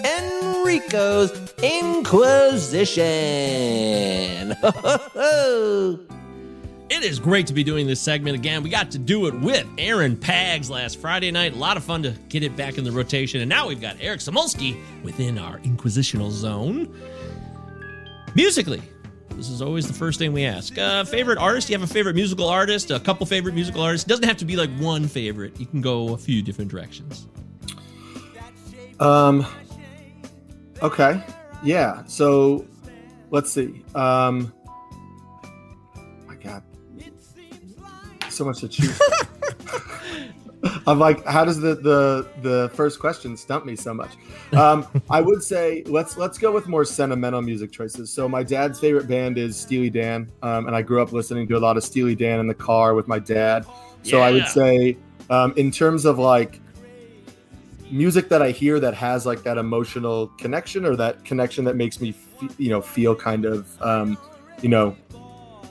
Enrico's 0.04 1.30
Inquisition. 1.62 4.56
It 6.92 7.04
is 7.04 7.18
great 7.18 7.46
to 7.46 7.54
be 7.54 7.64
doing 7.64 7.86
this 7.86 8.02
segment 8.02 8.36
again. 8.36 8.62
We 8.62 8.68
got 8.68 8.90
to 8.90 8.98
do 8.98 9.26
it 9.26 9.32
with 9.40 9.66
Aaron 9.78 10.14
Pags 10.14 10.68
last 10.68 11.00
Friday 11.00 11.30
night. 11.30 11.54
A 11.54 11.56
lot 11.56 11.78
of 11.78 11.84
fun 11.84 12.02
to 12.02 12.10
get 12.28 12.42
it 12.42 12.54
back 12.54 12.76
in 12.76 12.84
the 12.84 12.92
rotation. 12.92 13.40
And 13.40 13.48
now 13.48 13.66
we've 13.66 13.80
got 13.80 13.96
Eric 13.98 14.20
Samulski 14.20 14.78
within 15.02 15.38
our 15.38 15.56
Inquisitional 15.60 16.30
zone. 16.30 16.94
Musically, 18.34 18.82
this 19.30 19.48
is 19.48 19.62
always 19.62 19.88
the 19.88 19.94
first 19.94 20.18
thing 20.18 20.34
we 20.34 20.44
ask. 20.44 20.76
Uh, 20.76 21.02
favorite 21.04 21.38
artist? 21.38 21.70
You 21.70 21.78
have 21.78 21.82
a 21.82 21.90
favorite 21.90 22.14
musical 22.14 22.46
artist? 22.46 22.90
A 22.90 23.00
couple 23.00 23.24
favorite 23.24 23.54
musical 23.54 23.80
artists? 23.80 24.06
It 24.06 24.10
doesn't 24.10 24.28
have 24.28 24.36
to 24.36 24.44
be 24.44 24.56
like 24.56 24.70
one 24.76 25.08
favorite. 25.08 25.58
You 25.58 25.64
can 25.64 25.80
go 25.80 26.12
a 26.12 26.18
few 26.18 26.42
different 26.42 26.70
directions. 26.70 27.26
Um. 29.00 29.46
Okay. 30.82 31.24
Yeah. 31.64 32.04
So, 32.04 32.66
let's 33.30 33.50
see. 33.50 33.82
Um. 33.94 34.52
So 38.32 38.44
much 38.44 38.60
to 38.60 38.68
choose. 38.68 39.00
I'm 40.86 40.98
like, 40.98 41.24
how 41.26 41.44
does 41.44 41.58
the 41.60 41.74
the 41.74 42.28
the 42.40 42.70
first 42.74 43.00
question 43.00 43.36
stump 43.36 43.64
me 43.64 43.76
so 43.76 43.92
much? 43.92 44.12
Um, 44.52 44.86
I 45.10 45.20
would 45.20 45.42
say 45.42 45.82
let's 45.86 46.16
let's 46.16 46.38
go 46.38 46.52
with 46.52 46.68
more 46.68 46.84
sentimental 46.84 47.42
music 47.42 47.72
choices. 47.72 48.10
So 48.10 48.28
my 48.28 48.42
dad's 48.42 48.78
favorite 48.78 49.08
band 49.08 49.38
is 49.38 49.56
Steely 49.56 49.90
Dan, 49.90 50.30
um, 50.42 50.66
and 50.66 50.76
I 50.76 50.82
grew 50.82 51.02
up 51.02 51.12
listening 51.12 51.48
to 51.48 51.56
a 51.56 51.60
lot 51.60 51.76
of 51.76 51.84
Steely 51.84 52.14
Dan 52.14 52.38
in 52.40 52.46
the 52.46 52.54
car 52.54 52.94
with 52.94 53.08
my 53.08 53.18
dad. 53.18 53.66
So 54.02 54.20
I 54.20 54.32
would 54.32 54.46
say, 54.48 54.96
um, 55.30 55.52
in 55.56 55.70
terms 55.70 56.04
of 56.04 56.18
like 56.18 56.60
music 57.90 58.28
that 58.30 58.42
I 58.42 58.50
hear 58.50 58.80
that 58.80 58.94
has 58.94 59.26
like 59.26 59.42
that 59.42 59.58
emotional 59.58 60.28
connection 60.38 60.84
or 60.84 60.96
that 60.96 61.24
connection 61.24 61.64
that 61.66 61.76
makes 61.76 62.00
me, 62.00 62.12
fe- 62.12 62.48
you 62.58 62.70
know, 62.70 62.80
feel 62.80 63.14
kind 63.14 63.44
of, 63.44 63.80
um, 63.82 64.16
you 64.62 64.68
know, 64.68 64.96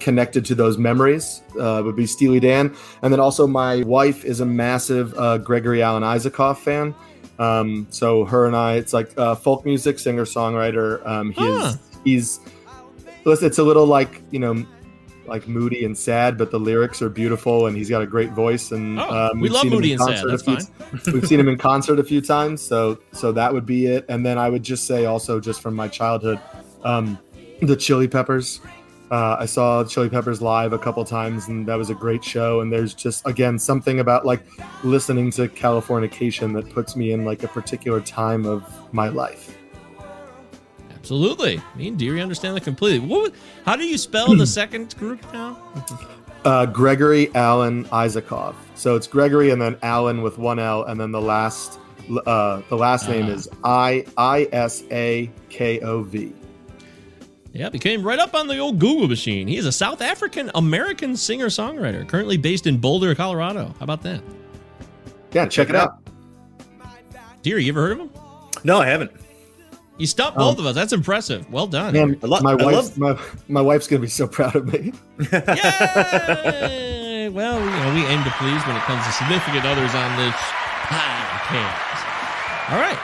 connected 0.02 0.44
to 0.46 0.56
those 0.56 0.78
memories 0.78 1.42
uh, 1.60 1.82
would 1.86 1.96
be 1.96 2.06
Steely 2.06 2.40
Dan. 2.40 2.76
And 3.02 3.14
then 3.14 3.20
also 3.20 3.48
my 3.48 3.84
wife 3.84 4.26
is 4.26 4.40
a 4.42 4.46
massive 4.46 5.14
uh, 5.18 5.38
Gregory 5.38 5.82
Alan 5.82 6.04
Isakov 6.04 6.58
fan. 6.58 6.94
Um, 7.40 7.88
so 7.90 8.26
her 8.26 8.46
and 8.46 8.56
I, 8.56 8.74
it's 8.76 8.94
like 8.94 9.18
uh, 9.18 9.36
folk 9.36 9.66
music 9.66 9.98
singer 10.00 10.26
songwriter. 10.26 11.06
Um, 11.08 11.32
he 11.32 11.42
Huh. 11.42 11.74
he's, 12.04 12.40
listen, 13.26 13.48
it's 13.48 13.58
a 13.60 13.64
little 13.64 13.86
like, 13.86 14.22
you 14.32 14.40
know, 14.40 14.66
like 15.28 15.48
moody 15.48 15.86
and 15.86 15.98
sad, 15.98 16.38
but 16.38 16.52
the 16.52 16.60
lyrics 16.60 17.02
are 17.02 17.10
beautiful 17.10 17.68
and 17.68 17.78
he's 17.78 17.90
got 17.90 18.02
a 18.02 18.06
great 18.08 18.32
voice. 18.32 18.72
And 18.72 19.00
Oh, 19.00 19.30
um, 19.32 19.40
we 19.40 19.50
love 19.50 19.66
moody 19.66 19.94
and 19.94 20.02
sad. 20.02 20.26
That's 20.28 20.44
few- 20.44 20.58
fine. 20.58 21.02
we've 21.14 21.26
seen 21.28 21.40
him 21.40 21.48
in 21.48 21.58
concert 21.58 22.00
a 22.00 22.04
few 22.04 22.22
times. 22.22 22.62
So, 22.62 23.00
so 23.14 23.32
that 23.32 23.54
would 23.54 23.66
be 23.66 23.86
it. 23.86 24.06
And 24.10 24.26
then 24.26 24.38
I 24.38 24.50
would 24.50 24.64
just 24.64 24.86
say 24.88 25.06
also 25.06 25.40
just 25.40 25.62
from 25.62 25.74
my 25.76 25.88
childhood, 25.88 26.40
um, 26.84 27.18
the 27.62 27.76
Chili 27.76 28.08
Peppers. 28.08 28.60
Uh, 29.12 29.36
I 29.40 29.46
saw 29.46 29.84
Chili 29.84 30.08
Peppers 30.10 30.42
live 30.42 30.72
a 30.72 30.80
couple 30.80 31.04
times, 31.04 31.50
and 31.50 31.68
that 31.68 31.76
was 31.76 31.90
a 31.90 31.94
great 31.94 32.24
show. 32.24 32.62
And 32.62 32.72
there's 32.72 32.94
just 32.94 33.28
again 33.28 33.60
something 33.60 34.00
about 34.00 34.26
like 34.26 34.42
listening 34.86 35.32
to 35.32 35.50
Californication 35.50 36.54
that 36.54 36.74
puts 36.74 36.96
me 36.96 37.12
in 37.12 37.26
like 37.26 37.44
a 37.44 37.50
particular 37.50 38.00
time 38.00 38.46
of 38.46 38.64
my 38.94 39.10
life. 39.10 39.58
Absolutely. 40.96 41.60
Me 41.76 41.90
and 41.90 42.00
Deary 42.00 42.22
understand 42.22 42.56
that 42.56 42.64
completely. 42.64 43.00
What, 43.06 43.34
how 43.66 43.76
do 43.76 43.86
you 43.86 43.98
spell 43.98 44.34
the 44.36 44.48
second 44.62 44.96
group 44.98 45.22
now? 45.34 45.58
Uh, 46.46 46.66
Gregory 46.68 47.34
Allen 47.36 47.86
Isakov. 47.86 48.56
So 48.76 48.96
it's 48.96 49.08
Gregory 49.08 49.50
and 49.50 49.62
then 49.62 49.78
Allen 49.84 50.22
with 50.22 50.38
one 50.38 50.58
L, 50.58 50.84
and 50.86 51.00
then 51.00 51.12
the 51.12 51.22
last 51.22 51.80
uh, 52.26 52.62
the 52.70 52.78
last 52.78 53.10
name 53.10 53.26
Ah. 53.26 53.30
is 53.30 53.50
I 53.64 54.06
I 54.16 54.48
S 54.54 54.84
A 54.90 55.30
K 55.50 55.80
O 55.82 56.04
V. 56.04 56.34
Yep, 57.54 57.74
he 57.74 57.80
came 57.80 58.02
right 58.04 58.20
up 58.20 58.34
on 58.34 58.48
the 58.48 58.58
old 58.60 58.80
Google 58.80 59.08
machine. 59.10 59.48
He 59.48 59.58
is 59.58 59.66
a 59.66 59.72
South 59.72 60.02
African 60.02 60.50
American 60.56 61.18
singer 61.18 61.48
songwriter, 61.48 62.08
currently 62.08 62.38
based 62.38 62.66
in 62.66 62.78
Boulder, 62.78 63.14
Colorado. 63.14 63.76
How 63.78 63.84
about 63.84 64.02
that? 64.04 64.22
Yeah, 65.34 65.48
check 65.48 65.70
it 65.70 65.76
out. 65.76 65.98
dear. 67.42 67.58
you 67.58 67.72
ever 67.74 67.82
heard 67.82 67.92
of 67.94 68.00
him? 68.00 68.10
No, 68.64 68.80
I 68.80 68.88
haven't. 68.88 69.12
You 69.98 70.08
stumped 70.08 70.38
both 70.38 70.58
of 70.58 70.66
us. 70.66 70.74
That's 70.74 70.94
impressive. 70.94 71.48
Well 71.52 71.68
done. 71.68 71.94
Man, 71.94 72.18
lo- 72.22 72.40
my 72.42 72.54
I 72.54 72.56
wife, 72.56 72.98
my, 72.98 73.20
my 73.48 73.62
wife's 73.62 73.88
gonna 73.88 74.02
be 74.02 74.08
so 74.08 74.28
proud 74.28 74.56
of 74.56 74.72
me. 74.72 74.94
Yay! 75.32 77.30
well, 77.30 77.60
you 77.60 77.66
know, 77.70 77.94
we 77.94 78.06
aim 78.08 78.24
to 78.24 78.32
please 78.32 78.66
when 78.66 78.76
it 78.76 78.82
comes 78.84 79.06
to 79.06 79.12
significant 79.12 79.66
others 79.66 79.94
on 79.94 80.18
this 80.18 80.34
podcast. 80.88 82.72
All 82.72 82.80
right. 82.80 82.98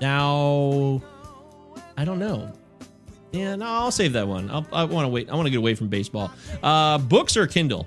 Now, 0.00 1.02
I 1.96 2.04
don't 2.04 2.18
know. 2.18 2.52
Yeah, 3.32 3.56
no, 3.56 3.66
I'll 3.66 3.90
save 3.90 4.12
that 4.14 4.26
one. 4.26 4.50
I'll, 4.50 4.66
I 4.72 4.84
want 4.84 5.04
to 5.04 5.08
wait. 5.08 5.28
I 5.30 5.34
want 5.34 5.46
to 5.46 5.50
get 5.50 5.58
away 5.58 5.74
from 5.74 5.88
baseball. 5.88 6.30
Uh, 6.62 6.98
books 6.98 7.36
or 7.36 7.46
Kindle? 7.46 7.86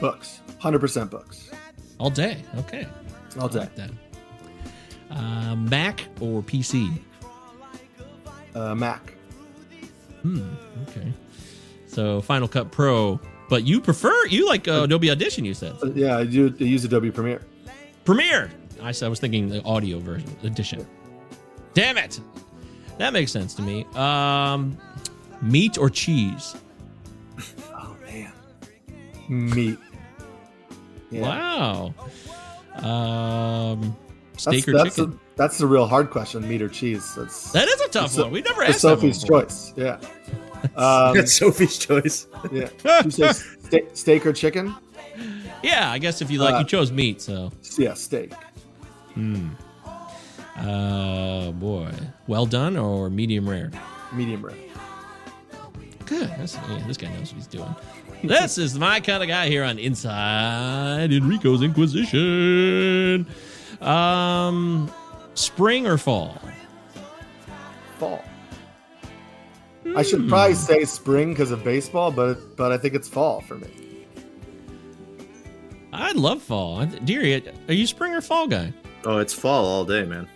Books, 0.00 0.40
hundred 0.58 0.80
percent 0.80 1.10
books, 1.10 1.50
All 1.98 2.10
day. 2.10 2.42
Okay. 2.58 2.86
all 3.40 3.48
day. 3.48 3.60
like 3.60 3.74
that. 3.76 3.90
Uh, 5.10 5.56
Mac 5.56 6.04
or 6.20 6.42
PC? 6.42 6.96
Uh, 8.54 8.74
Mac. 8.74 9.14
Hmm. 10.22 10.42
Okay. 10.88 11.12
So 11.86 12.20
Final 12.20 12.46
Cut 12.48 12.70
Pro, 12.70 13.18
but 13.48 13.64
you 13.64 13.80
prefer 13.80 14.26
you 14.26 14.46
like 14.46 14.68
uh, 14.68 14.82
Adobe 14.84 15.10
Audition? 15.10 15.44
You 15.44 15.54
said 15.54 15.74
Uh, 15.82 15.86
Yeah, 15.94 16.18
I 16.18 16.24
do 16.24 16.54
I 16.60 16.64
use 16.64 16.84
Adobe 16.84 17.10
Premiere. 17.10 17.40
Premiere. 18.04 18.50
I 18.82 18.88
was 19.08 19.18
thinking 19.18 19.48
the 19.48 19.62
audio 19.64 19.98
version 19.98 20.28
Audition. 20.44 20.86
Damn 21.74 21.98
it. 21.98 22.20
That 22.98 23.12
makes 23.12 23.30
sense 23.32 23.54
to 23.54 23.62
me. 23.62 23.86
Um, 23.94 24.76
meat 25.40 25.78
or 25.78 25.88
cheese? 25.88 26.56
Oh 27.72 27.96
man, 28.04 28.32
meat. 29.28 29.78
Yeah. 31.10 31.22
Wow. 31.22 31.94
Um, 32.82 33.96
steak 34.36 34.64
that's, 34.64 34.68
or 34.68 34.72
that's 34.72 34.96
chicken? 34.96 35.10
The, 35.12 35.18
that's 35.36 35.58
the 35.58 35.66
real 35.66 35.86
hard 35.86 36.10
question: 36.10 36.46
meat 36.48 36.60
or 36.62 36.68
cheese. 36.68 37.14
That's 37.14 37.52
that 37.52 37.68
is 37.68 37.80
a 37.80 37.88
tough 37.88 38.16
one. 38.18 38.30
We 38.30 38.42
never 38.42 38.62
asked 38.62 38.82
that 38.82 38.88
one 38.88 39.12
Sophie's 39.12 39.22
before. 39.22 39.42
choice. 39.44 39.72
Yeah. 39.76 40.00
Um, 40.74 41.14
That's 41.14 41.32
Sophie's 41.34 41.78
choice. 41.78 42.26
yeah. 42.50 42.68
You 43.04 43.10
say 43.12 43.30
ste- 43.32 43.96
steak 43.96 44.26
or 44.26 44.32
chicken? 44.32 44.74
Yeah, 45.62 45.88
I 45.92 45.98
guess 46.00 46.20
if 46.20 46.32
you 46.32 46.40
like, 46.40 46.56
Uh, 46.56 46.58
you 46.58 46.64
chose 46.64 46.90
meat, 46.90 47.20
so. 47.22 47.52
Yeah, 47.78 47.94
steak. 47.94 48.32
Hmm. 49.14 49.50
Uh, 50.58 51.52
boy. 51.52 51.90
Well 52.26 52.46
done 52.46 52.76
or 52.76 53.08
medium 53.10 53.48
rare? 53.48 53.70
Medium 54.12 54.44
rare. 54.44 54.54
Good. 56.06 56.28
That's, 56.38 56.54
yeah, 56.54 56.82
this 56.86 56.96
guy 56.96 57.08
knows 57.14 57.32
what 57.32 57.36
he's 57.36 57.46
doing. 57.46 57.74
this 58.24 58.58
is 58.58 58.78
my 58.78 58.98
kind 59.00 59.22
of 59.22 59.28
guy 59.28 59.48
here 59.48 59.62
on 59.62 59.78
Inside 59.78 61.12
Enrico's 61.12 61.62
Inquisition. 61.62 63.26
Um, 63.80 64.90
spring 65.34 65.86
or 65.86 65.98
fall? 65.98 66.40
Fall. 67.98 68.24
I 69.96 70.02
should 70.02 70.20
Hmm. 70.22 70.28
probably 70.28 70.54
say 70.54 70.84
spring 70.84 71.30
because 71.30 71.50
of 71.50 71.62
baseball, 71.64 72.10
but 72.10 72.56
but 72.56 72.72
I 72.72 72.78
think 72.78 72.94
it's 72.94 73.08
fall 73.08 73.40
for 73.40 73.54
me. 73.56 73.68
I 75.92 76.12
love 76.12 76.42
fall. 76.42 76.84
Deary, 76.86 77.42
are 77.68 77.72
you 77.72 77.86
spring 77.86 78.12
or 78.14 78.20
fall 78.20 78.46
guy? 78.48 78.72
Oh, 79.04 79.18
it's 79.18 79.32
fall 79.32 79.64
all 79.64 79.84
day, 79.84 80.04
man. 80.04 80.28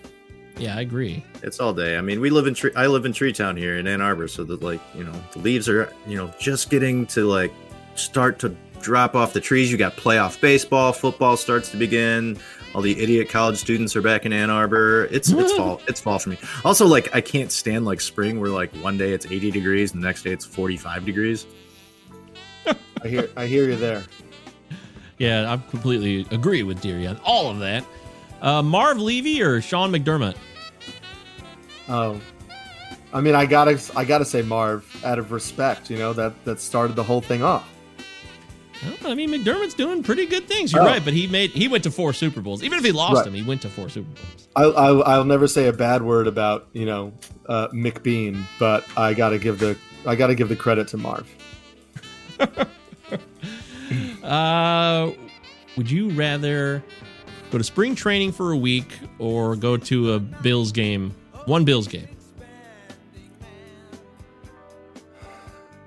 Yeah, 0.58 0.76
I 0.76 0.80
agree. 0.80 1.24
It's 1.42 1.60
all 1.60 1.72
day. 1.72 1.96
I 1.96 2.00
mean, 2.00 2.20
we 2.20 2.30
live 2.30 2.46
in 2.46 2.54
tree. 2.54 2.72
I 2.76 2.86
live 2.86 3.04
in 3.04 3.12
Tree 3.12 3.32
Town 3.32 3.56
here 3.56 3.78
in 3.78 3.86
Ann 3.86 4.00
Arbor, 4.00 4.28
so 4.28 4.44
that 4.44 4.62
like 4.62 4.80
you 4.94 5.04
know 5.04 5.14
the 5.32 5.38
leaves 5.40 5.68
are 5.68 5.92
you 6.06 6.16
know 6.16 6.32
just 6.38 6.70
getting 6.70 7.06
to 7.06 7.24
like 7.26 7.52
start 7.94 8.38
to 8.40 8.54
drop 8.80 9.14
off 9.14 9.32
the 9.32 9.40
trees. 9.40 9.72
You 9.72 9.78
got 9.78 9.96
playoff 9.96 10.40
baseball, 10.40 10.92
football 10.92 11.36
starts 11.36 11.70
to 11.70 11.76
begin. 11.76 12.38
All 12.74 12.80
the 12.80 12.98
idiot 13.02 13.28
college 13.28 13.58
students 13.58 13.94
are 13.96 14.02
back 14.02 14.24
in 14.24 14.32
Ann 14.32 14.50
Arbor. 14.50 15.06
It's 15.10 15.30
it's 15.30 15.52
fall. 15.56 15.80
It's 15.88 16.00
fall 16.00 16.18
for 16.18 16.30
me. 16.30 16.38
Also, 16.64 16.86
like 16.86 17.14
I 17.14 17.20
can't 17.20 17.50
stand 17.50 17.84
like 17.84 18.00
spring, 18.00 18.40
where 18.40 18.50
like 18.50 18.74
one 18.76 18.98
day 18.98 19.12
it's 19.12 19.26
80 19.26 19.50
degrees 19.50 19.92
and 19.92 20.02
the 20.02 20.06
next 20.06 20.22
day 20.22 20.32
it's 20.32 20.44
45 20.44 21.04
degrees. 21.04 21.46
I 22.66 23.08
hear 23.08 23.28
I 23.36 23.46
hear 23.46 23.68
you 23.68 23.76
there. 23.76 24.04
Yeah, 25.18 25.52
I 25.52 25.56
completely 25.70 26.26
agree 26.30 26.62
with 26.62 26.80
Deary 26.80 27.06
on 27.06 27.18
all 27.24 27.50
of 27.50 27.58
that. 27.60 27.84
Uh, 28.42 28.60
Marv 28.62 28.98
Levy 28.98 29.40
or 29.40 29.60
Sean 29.62 29.90
McDermott? 29.92 30.36
Oh, 31.88 32.20
I 33.12 33.20
mean, 33.20 33.34
I 33.34 33.46
gotta, 33.46 33.80
I 33.96 34.04
gotta 34.04 34.24
say 34.24 34.42
Marv 34.42 34.84
out 35.04 35.18
of 35.18 35.32
respect. 35.32 35.88
You 35.90 35.98
know 35.98 36.12
that 36.14 36.44
that 36.44 36.60
started 36.60 36.96
the 36.96 37.02
whole 37.02 37.20
thing 37.20 37.42
off. 37.42 37.68
I 39.04 39.14
mean, 39.14 39.30
McDermott's 39.30 39.74
doing 39.74 40.02
pretty 40.02 40.26
good 40.26 40.48
things. 40.48 40.72
You're 40.72 40.82
Oh. 40.82 40.86
right, 40.86 41.04
but 41.04 41.12
he 41.14 41.28
made 41.28 41.50
he 41.50 41.68
went 41.68 41.84
to 41.84 41.90
four 41.90 42.12
Super 42.12 42.40
Bowls. 42.40 42.64
Even 42.64 42.78
if 42.78 42.84
he 42.84 42.90
lost 42.90 43.14
Right. 43.16 43.24
them, 43.26 43.34
he 43.34 43.42
went 43.42 43.62
to 43.62 43.68
four 43.68 43.88
Super 43.88 44.08
Bowls. 44.10 44.48
I, 44.56 44.64
I, 44.64 45.14
I'll 45.14 45.24
never 45.24 45.46
say 45.46 45.68
a 45.68 45.72
bad 45.72 46.02
word 46.02 46.26
about 46.26 46.66
you 46.72 46.84
know 46.84 47.12
uh, 47.48 47.68
McBean, 47.68 48.42
but 48.58 48.84
I 48.96 49.14
gotta 49.14 49.38
give 49.38 49.60
the, 49.60 49.76
I 50.04 50.16
gotta 50.16 50.34
give 50.34 50.48
the 50.48 50.56
credit 50.56 50.88
to 50.88 50.96
Marv. 50.96 51.28
Uh, 54.22 55.10
would 55.76 55.90
you 55.90 56.08
rather 56.10 56.82
go 57.52 57.58
to 57.58 57.64
spring 57.64 57.94
training 57.94 58.32
for 58.32 58.50
a 58.50 58.56
week 58.56 58.98
or 59.18 59.54
go 59.54 59.76
to 59.76 60.14
a 60.14 60.18
Bills 60.18 60.72
game? 60.72 61.14
One 61.44 61.64
Bills 61.64 61.86
game. 61.86 62.08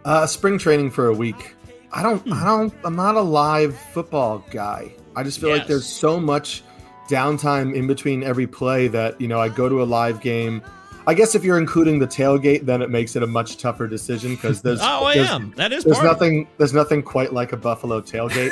Uh, 0.05 0.27
spring 0.27 0.59
training 0.59 0.91
for 0.91 1.07
a 1.07 1.13
week. 1.13 1.55
I 1.91 2.03
don't. 2.03 2.21
I 2.31 2.45
don't. 2.45 2.73
I'm 2.83 2.95
not 2.95 3.15
a 3.15 3.21
live 3.21 3.75
football 3.75 4.45
guy. 4.51 4.93
I 5.15 5.23
just 5.23 5.41
feel 5.41 5.49
like 5.49 5.65
there's 5.65 5.87
so 5.87 6.19
much 6.19 6.61
downtime 7.09 7.73
in 7.73 7.87
between 7.87 8.21
every 8.21 8.45
play 8.45 8.87
that 8.89 9.19
you 9.19 9.27
know 9.27 9.39
I 9.39 9.49
go 9.49 9.67
to 9.67 9.81
a 9.81 9.85
live 9.85 10.21
game. 10.21 10.61
I 11.07 11.13
guess 11.13 11.35
if 11.35 11.43
you're 11.43 11.57
including 11.59 11.99
the 11.99 12.07
tailgate, 12.07 12.65
then 12.65 12.81
it 12.81 12.89
makes 12.89 13.15
it 13.15 13.23
a 13.23 13.27
much 13.27 13.57
tougher 13.57 13.87
decision 13.87 14.35
because 14.35 14.61
there's. 14.61 14.79
Oh, 14.83 15.05
I 15.05 15.15
there's- 15.15 15.29
am. 15.31 15.53
That 15.55 15.71
is 15.73 15.83
There's 15.83 15.97
part 15.97 16.07
of 16.07 16.11
it. 16.11 16.15
nothing. 16.15 16.47
There's 16.57 16.73
nothing 16.73 17.03
quite 17.03 17.33
like 17.33 17.51
a 17.51 17.57
Buffalo 17.57 18.01
tailgate. 18.01 18.51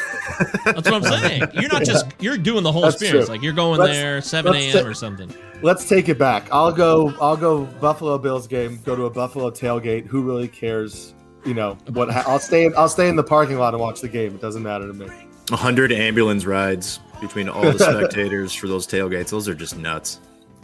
That's 0.65 0.89
what 0.89 0.93
I'm 0.93 1.03
saying. 1.03 1.43
You're 1.53 1.69
not 1.71 1.83
just 1.83 2.05
you're 2.19 2.37
doing 2.37 2.63
the 2.63 2.71
whole 2.71 2.83
That's 2.83 2.95
experience. 2.95 3.25
true. 3.27 3.35
Like 3.35 3.43
you're 3.43 3.53
going 3.53 3.79
Let's- 3.79 3.93
there 3.93 4.21
7 4.21 4.53
a.m. 4.53 4.71
ta- 4.83 4.87
or 4.89 4.93
something. 4.93 5.33
Let's 5.61 5.87
take 5.87 6.09
it 6.09 6.17
back. 6.19 6.47
I'll 6.51 6.71
go. 6.71 7.13
I'll 7.21 7.37
go 7.37 7.65
Buffalo 7.65 8.17
Bills 8.17 8.47
game. 8.47 8.79
Go 8.85 8.95
to 8.95 9.03
a 9.05 9.09
Buffalo 9.09 9.49
tailgate. 9.49 10.05
Who 10.07 10.21
really 10.23 10.47
cares? 10.47 11.13
You 11.45 11.53
know 11.53 11.77
what? 11.89 12.09
I'll 12.11 12.39
stay. 12.39 12.65
In, 12.65 12.73
I'll 12.77 12.89
stay 12.89 13.07
in 13.09 13.15
the 13.15 13.23
parking 13.23 13.57
lot 13.57 13.73
and 13.73 13.81
watch 13.81 14.01
the 14.01 14.07
game. 14.09 14.35
It 14.35 14.41
doesn't 14.41 14.63
matter 14.63 14.87
to 14.87 14.93
me. 14.93 15.07
A 15.51 15.55
hundred 15.55 15.91
ambulance 15.91 16.45
rides 16.45 16.99
between 17.21 17.49
all 17.49 17.61
the 17.63 17.77
spectators 17.79 18.53
for 18.53 18.67
those 18.67 18.87
tailgates. 18.87 19.29
Those 19.29 19.47
are 19.49 19.55
just 19.55 19.77
nuts. 19.77 20.19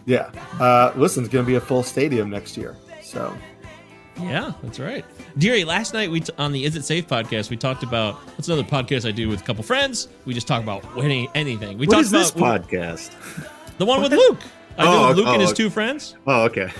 Yeah. 0.09 0.31
Uh, 0.59 0.91
listen, 0.95 1.23
it's 1.23 1.31
going 1.31 1.45
to 1.45 1.47
be 1.47 1.55
a 1.55 1.61
full 1.61 1.83
stadium 1.83 2.29
next 2.31 2.57
year. 2.57 2.75
So 3.03 3.31
Yeah, 4.19 4.53
that's 4.63 4.79
right. 4.79 5.05
Deary, 5.37 5.63
last 5.63 5.93
night 5.93 6.09
we 6.09 6.21
t- 6.21 6.33
on 6.37 6.51
the 6.51 6.65
Is 6.65 6.75
It 6.75 6.83
Safe 6.83 7.07
podcast 7.07 7.49
we 7.49 7.57
talked 7.57 7.83
about. 7.83 8.19
That's 8.35 8.47
another 8.47 8.63
podcast 8.67 9.07
I 9.07 9.11
do 9.11 9.29
with 9.29 9.41
a 9.41 9.43
couple 9.43 9.63
friends. 9.63 10.07
We 10.25 10.33
just 10.33 10.47
talk 10.47 10.63
about 10.63 10.83
any, 10.97 11.29
anything. 11.35 11.77
We 11.77 11.85
What 11.87 11.93
talked 11.93 12.05
is 12.05 12.11
this 12.11 12.31
about 12.31 12.67
podcast? 12.67 13.11
the 13.77 13.85
one 13.85 14.01
with 14.01 14.11
Luke. 14.11 14.39
I 14.77 14.83
do 14.83 14.89
Oh, 14.89 15.07
with 15.09 15.17
Luke 15.17 15.27
and 15.27 15.37
oh, 15.37 15.41
his 15.41 15.51
okay. 15.51 15.57
two 15.63 15.69
friends. 15.69 16.15
Oh, 16.25 16.43
okay. 16.45 16.71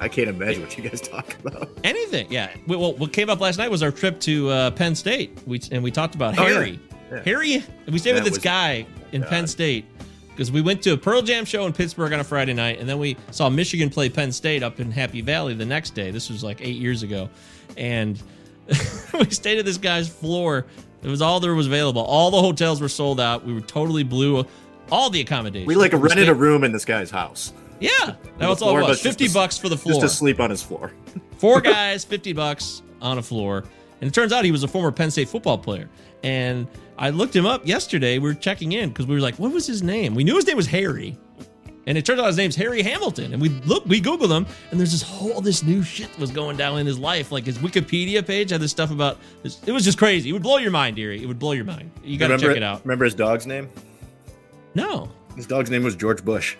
I 0.00 0.08
can't 0.08 0.28
imagine 0.28 0.62
what 0.62 0.76
you 0.76 0.82
guys 0.88 1.00
talk 1.00 1.36
about. 1.44 1.68
Anything, 1.84 2.26
yeah. 2.32 2.50
We- 2.66 2.74
Well, 2.76 2.94
what 2.94 3.12
came 3.12 3.30
up 3.30 3.38
last 3.40 3.58
night 3.58 3.70
was 3.70 3.82
our 3.84 3.92
trip 3.92 4.18
to 4.22 4.48
uh, 4.50 4.70
Penn 4.72 4.96
State. 4.96 5.38
We 5.46 5.60
and 5.70 5.82
we 5.84 5.92
talked 5.92 6.16
about 6.16 6.36
Oh. 6.38 6.42
Harry. 6.44 6.80
Yeah. 7.12 7.22
Harry, 7.24 7.64
we 7.86 7.98
stayed 7.98 8.14
with 8.14 8.24
this 8.24 8.32
was- 8.32 8.38
guy 8.42 8.84
in 9.12 9.22
Penn 9.22 9.46
State 9.46 9.84
because 10.32 10.50
we 10.50 10.60
went 10.60 10.82
to 10.82 10.92
a 10.94 10.96
Pearl 10.96 11.22
Jam 11.22 11.44
show 11.44 11.66
in 11.66 11.72
Pittsburgh 11.72 12.12
on 12.12 12.20
a 12.20 12.24
Friday 12.24 12.54
night, 12.54 12.78
and 12.80 12.88
then 12.88 12.98
we 12.98 13.16
saw 13.30 13.48
Michigan 13.48 13.90
play 13.90 14.08
Penn 14.08 14.32
State 14.32 14.62
up 14.62 14.80
in 14.80 14.90
Happy 14.90 15.20
Valley 15.20 15.54
the 15.54 15.64
next 15.66 15.90
day. 15.90 16.10
This 16.10 16.28
was 16.30 16.42
like 16.42 16.60
eight 16.60 16.76
years 16.76 17.02
ago, 17.02 17.28
and 17.76 18.20
we 19.18 19.30
stayed 19.30 19.58
at 19.58 19.64
this 19.64 19.78
guy's 19.78 20.08
floor. 20.08 20.66
It 21.02 21.08
was 21.08 21.20
all 21.22 21.40
there 21.40 21.54
was 21.54 21.66
available. 21.66 22.02
All 22.02 22.30
the 22.30 22.40
hotels 22.40 22.80
were 22.80 22.88
sold 22.88 23.20
out. 23.20 23.44
We 23.44 23.52
were 23.52 23.60
totally 23.60 24.04
blew 24.04 24.44
all 24.90 25.10
the 25.10 25.20
accommodations. 25.20 25.66
We 25.66 25.74
like 25.74 25.92
rented 25.92 26.10
stayed- 26.12 26.28
a 26.28 26.34
room 26.34 26.64
in 26.64 26.72
this 26.72 26.84
guy's 26.84 27.10
house. 27.10 27.52
Yeah, 27.80 28.14
that 28.38 28.48
was 28.48 28.62
all 28.62 28.78
it 28.78 28.82
was. 28.82 29.00
Fifty 29.02 29.26
to- 29.26 29.34
bucks 29.34 29.58
for 29.58 29.68
the 29.68 29.76
floor. 29.76 30.00
Just 30.00 30.12
to 30.14 30.18
sleep 30.18 30.38
on 30.40 30.50
his 30.50 30.62
floor. 30.62 30.92
Four 31.38 31.60
guys, 31.60 32.04
50 32.04 32.32
bucks 32.34 32.82
on 33.00 33.18
a 33.18 33.22
floor. 33.22 33.64
And 34.00 34.08
it 34.08 34.14
turns 34.14 34.32
out 34.32 34.44
he 34.44 34.52
was 34.52 34.62
a 34.62 34.68
former 34.68 34.92
Penn 34.92 35.10
State 35.10 35.28
football 35.28 35.58
player. 35.58 35.88
And 36.22 36.68
I 37.02 37.10
looked 37.10 37.34
him 37.34 37.44
up 37.46 37.66
yesterday. 37.66 38.18
We 38.20 38.28
were 38.28 38.34
checking 38.34 38.72
in 38.72 38.90
because 38.90 39.06
we 39.06 39.14
were 39.16 39.20
like, 39.20 39.34
what 39.34 39.50
was 39.52 39.66
his 39.66 39.82
name? 39.82 40.14
We 40.14 40.22
knew 40.22 40.36
his 40.36 40.46
name 40.46 40.56
was 40.56 40.68
Harry. 40.68 41.18
And 41.88 41.98
it 41.98 42.06
turns 42.06 42.20
out 42.20 42.26
his 42.28 42.36
name's 42.36 42.54
Harry 42.54 42.80
Hamilton. 42.80 43.32
And 43.32 43.42
we 43.42 43.48
look, 43.48 43.84
we 43.86 44.00
Googled 44.00 44.30
him, 44.30 44.46
and 44.70 44.78
there's 44.78 44.92
this 44.92 45.02
whole 45.02 45.40
this 45.40 45.64
new 45.64 45.82
shit 45.82 46.16
was 46.16 46.30
going 46.30 46.56
down 46.56 46.78
in 46.78 46.86
his 46.86 47.00
life. 47.00 47.32
Like 47.32 47.44
his 47.44 47.58
Wikipedia 47.58 48.24
page 48.24 48.50
had 48.50 48.60
this 48.60 48.70
stuff 48.70 48.92
about 48.92 49.18
this. 49.42 49.60
It 49.66 49.72
was 49.72 49.84
just 49.84 49.98
crazy. 49.98 50.30
It 50.30 50.32
would 50.32 50.44
blow 50.44 50.58
your 50.58 50.70
mind, 50.70 50.94
Deary. 50.94 51.20
It 51.20 51.26
would 51.26 51.40
blow 51.40 51.50
your 51.52 51.64
mind. 51.64 51.90
You 52.04 52.18
gotta 52.18 52.34
Remember- 52.34 52.52
check 52.54 52.56
it 52.56 52.62
out. 52.62 52.84
Remember 52.84 53.04
his 53.04 53.14
dog's 53.16 53.48
name? 53.48 53.68
No. 54.76 55.10
His 55.34 55.46
dog's 55.48 55.70
name 55.70 55.82
was 55.82 55.96
George 55.96 56.24
Bush. 56.24 56.56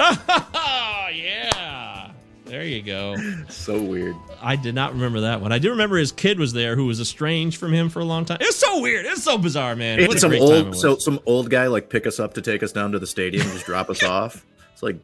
Oh 0.00 1.08
yeah. 1.14 2.10
There 2.44 2.64
you 2.64 2.82
go. 2.82 3.16
so 3.48 3.82
weird. 3.82 4.16
I 4.40 4.56
did 4.56 4.74
not 4.74 4.92
remember 4.92 5.20
that 5.22 5.40
one. 5.40 5.52
I 5.52 5.58
do 5.58 5.70
remember 5.70 5.96
his 5.96 6.12
kid 6.12 6.38
was 6.38 6.52
there 6.52 6.76
who 6.76 6.86
was 6.86 7.00
estranged 7.00 7.58
from 7.58 7.72
him 7.72 7.88
for 7.88 8.00
a 8.00 8.04
long 8.04 8.24
time. 8.24 8.38
It's 8.40 8.56
so 8.56 8.80
weird. 8.80 9.06
It's 9.06 9.22
so 9.22 9.38
bizarre, 9.38 9.74
man. 9.74 9.98
It's 9.98 10.20
some 10.20 10.32
it 10.32 10.40
old, 10.40 10.68
was. 10.68 10.80
so 10.80 10.96
some 10.98 11.20
old 11.26 11.48
guy 11.50 11.68
like 11.68 11.88
pick 11.88 12.06
us 12.06 12.20
up 12.20 12.34
to 12.34 12.42
take 12.42 12.62
us 12.62 12.72
down 12.72 12.92
to 12.92 12.98
the 12.98 13.06
stadium, 13.06 13.42
and 13.44 13.52
just 13.52 13.66
drop 13.66 13.88
us 13.88 14.02
off. 14.04 14.44
It's 14.72 14.82
like 14.82 14.96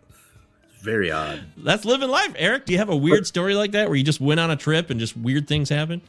very 0.81 1.11
odd. 1.11 1.41
That's 1.57 1.85
living 1.85 2.09
life. 2.11 2.35
Eric, 2.37 2.67
do 2.67 2.73
you 2.73 2.79
have 2.79 2.89
a 2.91 2.97
weird 2.97 3.27
story 3.27 3.55
like 3.55 3.73
that 3.73 3.89
where 3.89 3.97
you 3.97 4.05
just 4.05 4.21
went 4.21 4.41
on 4.41 4.51
a 4.51 4.57
trip 4.57 4.91
and 4.91 5.01
just 5.01 5.17
weird 5.17 5.49
things 5.49 5.69
happen? 5.69 6.03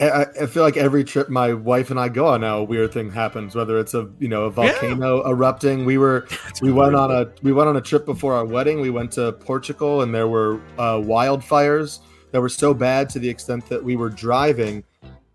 I- 0.00 0.46
feel 0.46 0.62
like 0.64 0.76
every 0.76 1.04
trip 1.04 1.28
my 1.28 1.52
wife 1.52 1.90
and 1.90 2.00
I 2.00 2.08
go 2.08 2.26
on 2.26 2.40
now, 2.40 2.58
a 2.58 2.64
weird 2.64 2.92
thing 2.92 3.10
happens. 3.12 3.54
Whether 3.54 3.78
it's 3.78 3.94
a 3.94 4.08
you 4.18 4.28
know 4.28 4.44
a 4.44 4.50
volcano 4.50 5.28
erupting. 5.28 5.84
We 5.84 5.98
were 5.98 6.26
we 6.62 6.72
went 6.72 6.94
on 6.96 7.10
a 7.10 7.30
we 7.42 7.52
went 7.52 7.68
on 7.68 7.76
a 7.76 7.80
trip 7.80 8.04
before 8.04 8.34
our 8.34 8.44
wedding. 8.44 8.80
We 8.80 8.90
went 8.90 9.12
to 9.12 9.32
Portugal, 9.32 10.02
and 10.02 10.14
there 10.14 10.28
were 10.28 10.60
uh, 10.78 10.96
wildfires 10.96 12.00
that 12.32 12.40
were 12.40 12.48
so 12.48 12.74
bad 12.74 13.08
to 13.10 13.18
the 13.20 13.28
extent 13.28 13.66
that 13.68 13.82
we 13.82 13.94
were 13.94 14.10
driving, 14.10 14.82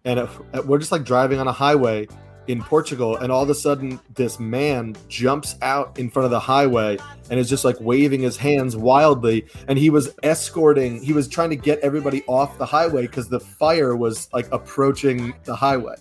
and 0.03 0.19
it, 0.19 0.65
we're 0.65 0.79
just 0.79 0.91
like 0.91 1.05
driving 1.05 1.39
on 1.39 1.47
a 1.47 1.53
highway 1.53 2.07
in 2.49 2.63
Portugal, 2.63 3.15
and 3.17 3.31
all 3.31 3.43
of 3.43 3.49
a 3.49 3.55
sudden 3.55 3.99
this 4.15 4.39
man 4.39 4.95
jumps 5.07 5.55
out 5.61 5.99
in 5.99 6.09
front 6.09 6.25
of 6.25 6.31
the 6.31 6.39
highway 6.39 6.97
and 7.29 7.39
is 7.39 7.47
just 7.47 7.63
like 7.63 7.75
waving 7.79 8.21
his 8.21 8.35
hands 8.35 8.75
wildly, 8.75 9.45
and 9.67 9.77
he 9.77 9.91
was 9.91 10.15
escorting. 10.23 11.01
He 11.01 11.13
was 11.13 11.27
trying 11.27 11.51
to 11.51 11.55
get 11.55 11.77
everybody 11.79 12.23
off 12.25 12.57
the 12.57 12.65
highway 12.65 13.03
because 13.03 13.29
the 13.29 13.39
fire 13.39 13.95
was 13.95 14.29
like 14.33 14.51
approaching 14.51 15.33
the 15.43 15.55
highway. 15.55 15.93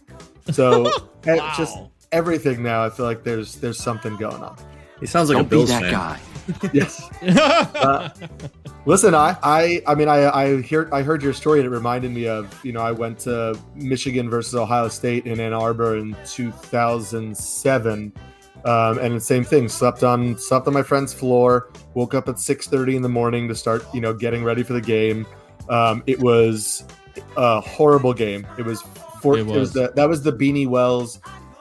So 0.50 0.90
and 1.26 1.38
just 1.54 1.76
everything 2.12 2.62
now, 2.62 2.82
I 2.82 2.88
feel 2.88 3.04
like 3.04 3.24
there's 3.24 3.56
there's 3.56 3.78
something 3.78 4.16
going 4.16 4.42
on. 4.42 4.56
He 5.00 5.06
sounds 5.06 5.28
like 5.28 5.36
Don't 5.36 5.46
a 5.46 5.48
Bills 5.50 5.68
be 5.68 5.72
that 5.74 5.82
fan. 5.82 5.92
guy. 5.92 6.20
Yes. 6.72 7.08
Uh, 7.78 8.10
listen, 8.86 9.14
I, 9.14 9.36
I, 9.42 9.82
I 9.86 9.94
mean, 9.94 10.08
I, 10.08 10.28
I 10.30 10.62
hear, 10.62 10.88
I 10.92 11.02
heard 11.02 11.22
your 11.22 11.32
story, 11.32 11.60
and 11.60 11.66
it 11.66 11.70
reminded 11.70 12.10
me 12.10 12.26
of, 12.26 12.64
you 12.64 12.72
know, 12.72 12.80
I 12.80 12.90
went 12.92 13.18
to 13.20 13.58
Michigan 13.74 14.28
versus 14.28 14.54
Ohio 14.54 14.88
State 14.88 15.26
in 15.26 15.40
Ann 15.40 15.52
Arbor 15.52 15.96
in 15.96 16.16
2007, 16.26 18.12
um, 18.64 18.98
and 18.98 19.14
the 19.16 19.20
same 19.20 19.44
thing. 19.44 19.68
Slept 19.68 20.02
on, 20.02 20.36
slept 20.38 20.66
on 20.66 20.72
my 20.74 20.82
friend's 20.82 21.14
floor. 21.14 21.70
Woke 21.94 22.14
up 22.14 22.28
at 22.28 22.36
6:30 22.36 22.96
in 22.96 23.02
the 23.02 23.08
morning 23.08 23.48
to 23.48 23.54
start, 23.54 23.84
you 23.94 24.00
know, 24.00 24.12
getting 24.12 24.42
ready 24.44 24.62
for 24.62 24.72
the 24.72 24.80
game. 24.80 25.26
Um, 25.68 26.02
it 26.06 26.18
was 26.18 26.84
a 27.36 27.60
horrible 27.60 28.14
game. 28.14 28.46
It 28.58 28.64
was, 28.64 28.82
four, 29.22 29.36
It 29.36 29.40
it 29.40 29.46
was. 29.46 29.56
was. 29.56 29.72
the, 29.72 29.92
that 29.94 30.08
was 30.08 30.22
the 30.22 30.32
Beanie 30.32 30.66
Wells 30.66 31.20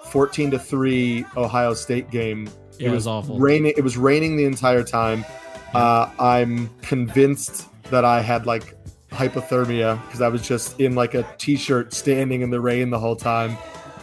14 0.09 0.51
to 0.51 0.59
three 0.59 1.25
Ohio 1.35 1.73
State 1.73 2.09
game. 2.09 2.49
Yeah, 2.79 2.89
it 2.89 2.93
was 2.93 3.07
awful. 3.07 3.39
Raining. 3.39 3.73
It 3.77 3.83
was 3.83 3.97
raining 3.97 4.37
the 4.37 4.45
entire 4.45 4.83
time. 4.83 5.25
Uh, 5.73 6.09
I'm 6.19 6.69
convinced 6.81 7.67
that 7.91 8.05
I 8.05 8.21
had 8.21 8.45
like 8.45 8.75
hypothermia 9.11 10.01
because 10.05 10.21
I 10.21 10.27
was 10.27 10.41
just 10.47 10.79
in 10.79 10.95
like 10.95 11.13
a 11.13 11.23
t-shirt 11.37 11.93
standing 11.93 12.41
in 12.41 12.49
the 12.49 12.59
rain 12.59 12.89
the 12.89 12.99
whole 12.99 13.15
time. 13.15 13.57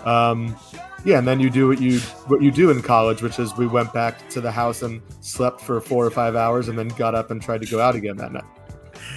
Um, 0.04 0.56
yeah, 1.04 1.18
and 1.18 1.28
then 1.28 1.38
you 1.40 1.50
do 1.50 1.68
what 1.68 1.80
you 1.80 2.00
what 2.28 2.42
you 2.42 2.50
do 2.50 2.70
in 2.70 2.80
college, 2.82 3.22
which 3.22 3.38
is 3.38 3.54
we 3.56 3.66
went 3.66 3.92
back 3.92 4.28
to 4.30 4.40
the 4.40 4.50
house 4.50 4.82
and 4.82 5.02
slept 5.20 5.60
for 5.60 5.80
four 5.80 6.04
or 6.06 6.10
five 6.10 6.34
hours, 6.36 6.68
and 6.68 6.78
then 6.78 6.88
got 6.88 7.14
up 7.14 7.30
and 7.30 7.42
tried 7.42 7.60
to 7.60 7.66
go 7.66 7.80
out 7.80 7.94
again 7.94 8.16
that 8.16 8.32
night. 8.32 8.44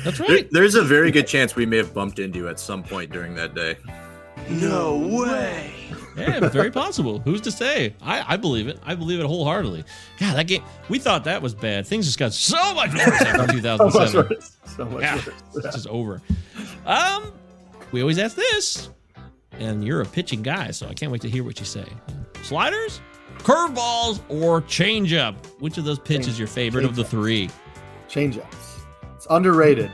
That's 0.03 0.17
There- 0.17 0.43
there's 0.51 0.75
a 0.75 0.83
very 0.83 1.11
good 1.11 1.27
chance 1.27 1.55
we 1.55 1.65
may 1.65 1.77
have 1.77 1.93
bumped 1.93 2.19
into 2.19 2.39
you 2.39 2.47
at 2.49 2.59
some 2.59 2.83
point 2.83 3.11
during 3.11 3.35
that 3.35 3.55
day. 3.55 3.77
No 4.49 4.97
way. 4.97 5.73
Yeah, 6.17 6.49
very 6.49 6.71
possible. 6.71 7.19
Who's 7.19 7.41
to 7.41 7.51
say? 7.51 7.93
I, 8.01 8.33
I 8.33 8.37
believe 8.37 8.67
it. 8.67 8.79
I 8.83 8.95
believe 8.95 9.19
it 9.19 9.25
wholeheartedly. 9.25 9.83
God, 10.19 10.35
that 10.35 10.47
game. 10.47 10.63
We 10.89 10.97
thought 10.97 11.25
that 11.25 11.41
was 11.43 11.53
bad. 11.53 11.85
Things 11.85 12.05
just 12.07 12.17
got 12.17 12.33
so 12.33 12.73
much 12.73 12.91
worse 12.93 13.21
after 13.21 13.53
2007. 13.53 13.87
So 14.07 14.23
much 14.23 14.29
worse. 14.31 14.57
So 14.75 14.85
much 14.85 15.01
Yeah, 15.03 15.15
worse. 15.15 15.29
it's 15.65 15.75
just 15.75 15.87
over. 15.87 16.21
Um, 16.87 17.31
we 17.91 18.01
always 18.01 18.17
ask 18.17 18.35
this, 18.35 18.89
and 19.59 19.83
you're 19.83 20.01
a 20.01 20.05
pitching 20.05 20.41
guy, 20.41 20.71
so 20.71 20.87
I 20.87 20.93
can't 20.95 21.11
wait 21.11 21.21
to 21.21 21.29
hear 21.29 21.43
what 21.43 21.59
you 21.59 21.65
say. 21.65 21.85
Sliders, 22.41 22.99
curveballs, 23.39 24.21
or 24.29 24.61
changeup? 24.63 25.35
Which 25.59 25.77
of 25.77 25.85
those 25.85 25.99
pitches 25.99 26.27
is 26.29 26.39
your 26.39 26.47
favorite 26.47 26.85
of 26.85 26.95
the 26.95 27.03
three? 27.03 27.49
Changeups. 28.09 28.79
It's 29.15 29.27
underrated. 29.29 29.91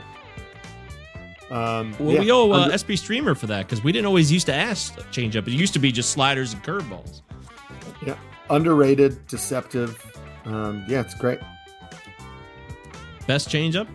Um, 1.54 1.94
Well, 2.00 2.14
yeah, 2.14 2.20
we 2.20 2.32
owe 2.32 2.50
uh, 2.50 2.68
SB 2.70 2.98
Streamer 2.98 3.34
for 3.36 3.46
that 3.46 3.66
because 3.66 3.84
we 3.84 3.92
didn't 3.92 4.06
always 4.06 4.32
used 4.32 4.46
to 4.46 4.54
ask 4.54 4.98
change 5.12 5.36
up. 5.36 5.46
It 5.46 5.52
used 5.52 5.72
to 5.74 5.78
be 5.78 5.92
just 5.92 6.10
sliders 6.10 6.52
and 6.52 6.62
curveballs. 6.64 7.22
yeah, 8.04 8.16
underrated, 8.50 9.24
deceptive. 9.28 10.04
Um, 10.44 10.84
yeah, 10.88 11.00
it's 11.00 11.14
great. 11.14 11.38
Best 13.28 13.48
change 13.48 13.76
up 13.76 13.86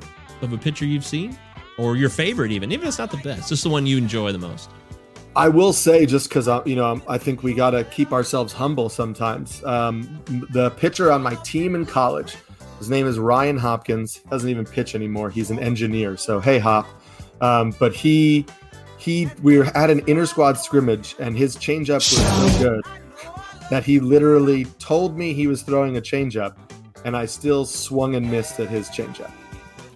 of 0.41 0.53
a 0.53 0.57
pitcher 0.57 0.85
you've 0.85 1.05
seen, 1.05 1.37
or 1.77 1.97
your 1.97 2.09
favorite, 2.09 2.51
even 2.51 2.71
even 2.71 2.83
if 2.83 2.87
it's 2.87 2.97
not 2.97 3.11
the 3.11 3.17
best, 3.17 3.49
just 3.49 3.63
the 3.63 3.69
one 3.69 3.85
you 3.85 3.97
enjoy 3.97 4.31
the 4.31 4.39
most. 4.39 4.69
I 5.35 5.49
will 5.49 5.73
say, 5.73 6.05
just 6.05 6.29
because 6.29 6.47
you 6.65 6.75
know, 6.75 7.01
I 7.07 7.17
think 7.17 7.43
we 7.43 7.53
got 7.53 7.71
to 7.71 7.83
keep 7.83 8.13
ourselves 8.13 8.53
humble 8.53 8.87
sometimes. 8.89 9.63
Um, 9.65 10.23
the 10.51 10.71
pitcher 10.71 11.11
on 11.11 11.21
my 11.21 11.35
team 11.43 11.75
in 11.75 11.85
college, 11.85 12.35
his 12.79 12.89
name 12.89 13.05
is 13.05 13.19
Ryan 13.19 13.57
Hopkins. 13.57 14.21
Doesn't 14.31 14.49
even 14.49 14.65
pitch 14.65 14.95
anymore. 14.95 15.29
He's 15.29 15.51
an 15.51 15.59
engineer. 15.59 16.15
So 16.15 16.39
hey, 16.39 16.57
Hop. 16.57 16.87
Um, 17.41 17.73
but 17.79 17.93
he 17.93 18.45
he 18.97 19.29
we 19.41 19.57
were 19.57 19.65
at 19.77 19.89
an 19.89 20.01
inter 20.07 20.25
squad 20.25 20.53
scrimmage, 20.53 21.15
and 21.19 21.37
his 21.37 21.55
changeup 21.55 21.95
was 21.95 22.51
so 22.57 22.59
good 22.59 22.81
that 23.69 23.83
he 23.83 23.99
literally 23.99 24.65
told 24.79 25.17
me 25.17 25.33
he 25.33 25.47
was 25.47 25.61
throwing 25.61 25.97
a 25.97 26.01
changeup, 26.01 26.55
and 27.05 27.15
I 27.15 27.25
still 27.25 27.65
swung 27.65 28.15
and 28.15 28.29
missed 28.29 28.59
at 28.59 28.67
his 28.69 28.89
changeup. 28.89 29.31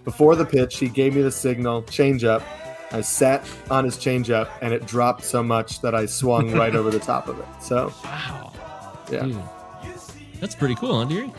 Before 0.04 0.36
the 0.36 0.44
pitch, 0.44 0.78
he 0.78 0.88
gave 0.88 1.14
me 1.14 1.22
the 1.22 1.32
signal 1.32 1.82
changeup. 1.84 2.42
I 2.92 3.00
sat 3.00 3.44
on 3.70 3.84
his 3.84 3.96
changeup, 3.96 4.48
and 4.62 4.72
it 4.72 4.86
dropped 4.86 5.24
so 5.24 5.42
much 5.42 5.80
that 5.80 5.94
I 5.94 6.06
swung 6.06 6.52
right 6.52 6.74
over 6.76 6.90
the 6.90 7.00
top 7.00 7.26
of 7.26 7.38
it. 7.40 7.46
So, 7.60 7.92
wow, 8.04 8.52
yeah, 9.10 9.24
Dude, 9.24 9.42
that's 10.40 10.54
pretty 10.54 10.76
cool, 10.76 10.98
huh, 11.00 11.06
Deary? 11.06 11.32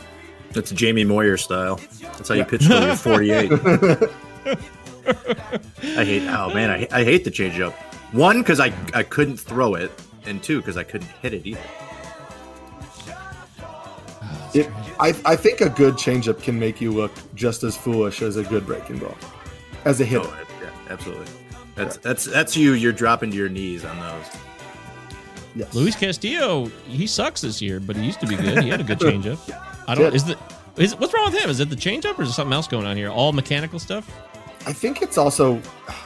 That's 0.52 0.70
Jamie 0.72 1.04
Moyer 1.04 1.36
style. 1.36 1.80
That's 2.02 2.28
how 2.28 2.34
you 2.34 2.40
Yeah. 2.40 2.44
pitch 2.46 2.66
till 2.66 2.82
you're 2.86 2.96
48. 2.96 3.52
I 5.06 6.04
hate. 6.04 6.28
Oh 6.28 6.52
man, 6.52 6.70
I, 6.70 6.88
I 6.90 7.04
hate 7.04 7.24
the 7.24 7.30
changeup. 7.30 7.72
One 8.12 8.40
because 8.40 8.60
I 8.60 8.72
I 8.94 9.02
couldn't 9.02 9.36
throw 9.36 9.74
it, 9.74 9.90
and 10.26 10.42
two 10.42 10.60
because 10.60 10.76
I 10.76 10.84
couldn't 10.84 11.10
hit 11.22 11.34
it 11.34 11.46
either. 11.46 11.60
it, 14.54 14.70
I, 14.98 15.08
I 15.24 15.36
think 15.36 15.60
a 15.60 15.68
good 15.68 15.94
changeup 15.94 16.42
can 16.42 16.58
make 16.58 16.80
you 16.80 16.92
look 16.92 17.12
just 17.34 17.62
as 17.62 17.76
foolish 17.76 18.22
as 18.22 18.36
a 18.36 18.42
good 18.42 18.66
breaking 18.66 18.98
ball, 18.98 19.16
as 19.84 20.00
a 20.00 20.04
hitter. 20.04 20.26
Oh, 20.26 20.44
yeah, 20.62 20.70
absolutely. 20.88 21.26
That's 21.74 21.96
that's 21.98 22.24
that's 22.24 22.56
you. 22.56 22.72
You're 22.72 22.92
dropping 22.92 23.30
to 23.30 23.36
your 23.36 23.48
knees 23.48 23.84
on 23.84 23.98
those. 24.00 24.26
Yes. 25.54 25.74
Luis 25.74 25.96
Castillo, 25.96 26.66
he 26.86 27.06
sucks 27.06 27.40
this 27.40 27.62
year, 27.62 27.80
but 27.80 27.96
he 27.96 28.04
used 28.04 28.20
to 28.20 28.26
be 28.26 28.36
good. 28.36 28.62
He 28.62 28.68
had 28.68 28.80
a 28.80 28.84
good 28.84 28.98
changeup. 28.98 29.38
I 29.88 29.94
don't. 29.94 30.14
Is 30.14 30.24
the 30.24 30.36
is 30.76 30.94
what's 30.96 31.14
wrong 31.14 31.32
with 31.32 31.42
him? 31.42 31.48
Is 31.48 31.60
it 31.60 31.70
the 31.70 31.76
changeup 31.76 32.18
or 32.18 32.22
is 32.22 32.28
there 32.28 32.34
something 32.34 32.52
else 32.52 32.68
going 32.68 32.86
on 32.86 32.96
here? 32.96 33.10
All 33.10 33.32
mechanical 33.32 33.78
stuff. 33.78 34.10
I 34.66 34.72
think 34.72 35.00
it's 35.00 35.16
also, 35.16 35.60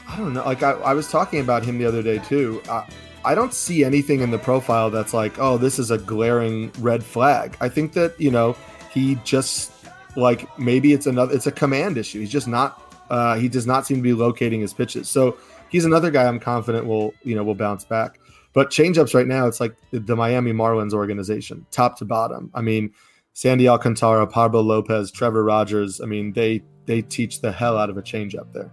I 0.06 0.18
don't 0.18 0.34
know. 0.34 0.44
Like 0.44 0.62
I, 0.62 0.72
I 0.72 0.92
was 0.92 1.10
talking 1.10 1.40
about 1.40 1.64
him 1.64 1.78
the 1.78 1.86
other 1.86 2.02
day 2.02 2.18
too. 2.18 2.62
I, 2.68 2.86
I 3.24 3.34
don't 3.34 3.54
see 3.54 3.84
anything 3.84 4.20
in 4.20 4.30
the 4.30 4.38
profile 4.38 4.90
that's 4.90 5.14
like, 5.14 5.38
oh, 5.38 5.56
this 5.56 5.78
is 5.78 5.90
a 5.90 5.96
glaring 5.96 6.70
red 6.78 7.02
flag. 7.02 7.56
I 7.60 7.70
think 7.70 7.94
that 7.94 8.20
you 8.20 8.30
know 8.30 8.56
he 8.92 9.16
just 9.24 9.72
like 10.14 10.46
maybe 10.58 10.92
it's 10.92 11.06
another, 11.06 11.34
it's 11.34 11.46
a 11.46 11.52
command 11.52 11.96
issue. 11.96 12.20
He's 12.20 12.30
just 12.30 12.48
not. 12.48 12.82
Uh, 13.08 13.36
he 13.36 13.48
does 13.48 13.66
not 13.66 13.86
seem 13.86 13.96
to 13.96 14.02
be 14.02 14.12
locating 14.12 14.60
his 14.60 14.72
pitches. 14.72 15.08
So 15.08 15.36
he's 15.68 15.84
another 15.84 16.10
guy 16.10 16.26
I'm 16.26 16.38
confident 16.38 16.86
will 16.86 17.14
you 17.22 17.34
know 17.34 17.42
will 17.42 17.54
bounce 17.54 17.84
back. 17.84 18.20
But 18.52 18.70
changeups 18.70 19.14
right 19.14 19.26
now, 19.26 19.46
it's 19.46 19.60
like 19.60 19.74
the, 19.92 20.16
Miami 20.16 20.52
Marlins 20.52 20.92
organization, 20.92 21.64
top 21.70 21.96
to 21.98 22.04
bottom. 22.04 22.50
I 22.52 22.62
mean, 22.62 22.92
Sandy 23.32 23.68
Alcantara, 23.68 24.26
Pablo 24.26 24.60
Lopez, 24.60 25.12
Trevor 25.12 25.44
Rogers. 25.44 26.00
I 26.00 26.06
mean, 26.06 26.32
they 26.32 26.62
they 26.90 27.02
teach 27.02 27.40
the 27.40 27.52
hell 27.52 27.78
out 27.78 27.88
of 27.88 27.96
a 27.98 28.02
changeup 28.02 28.52
there. 28.52 28.68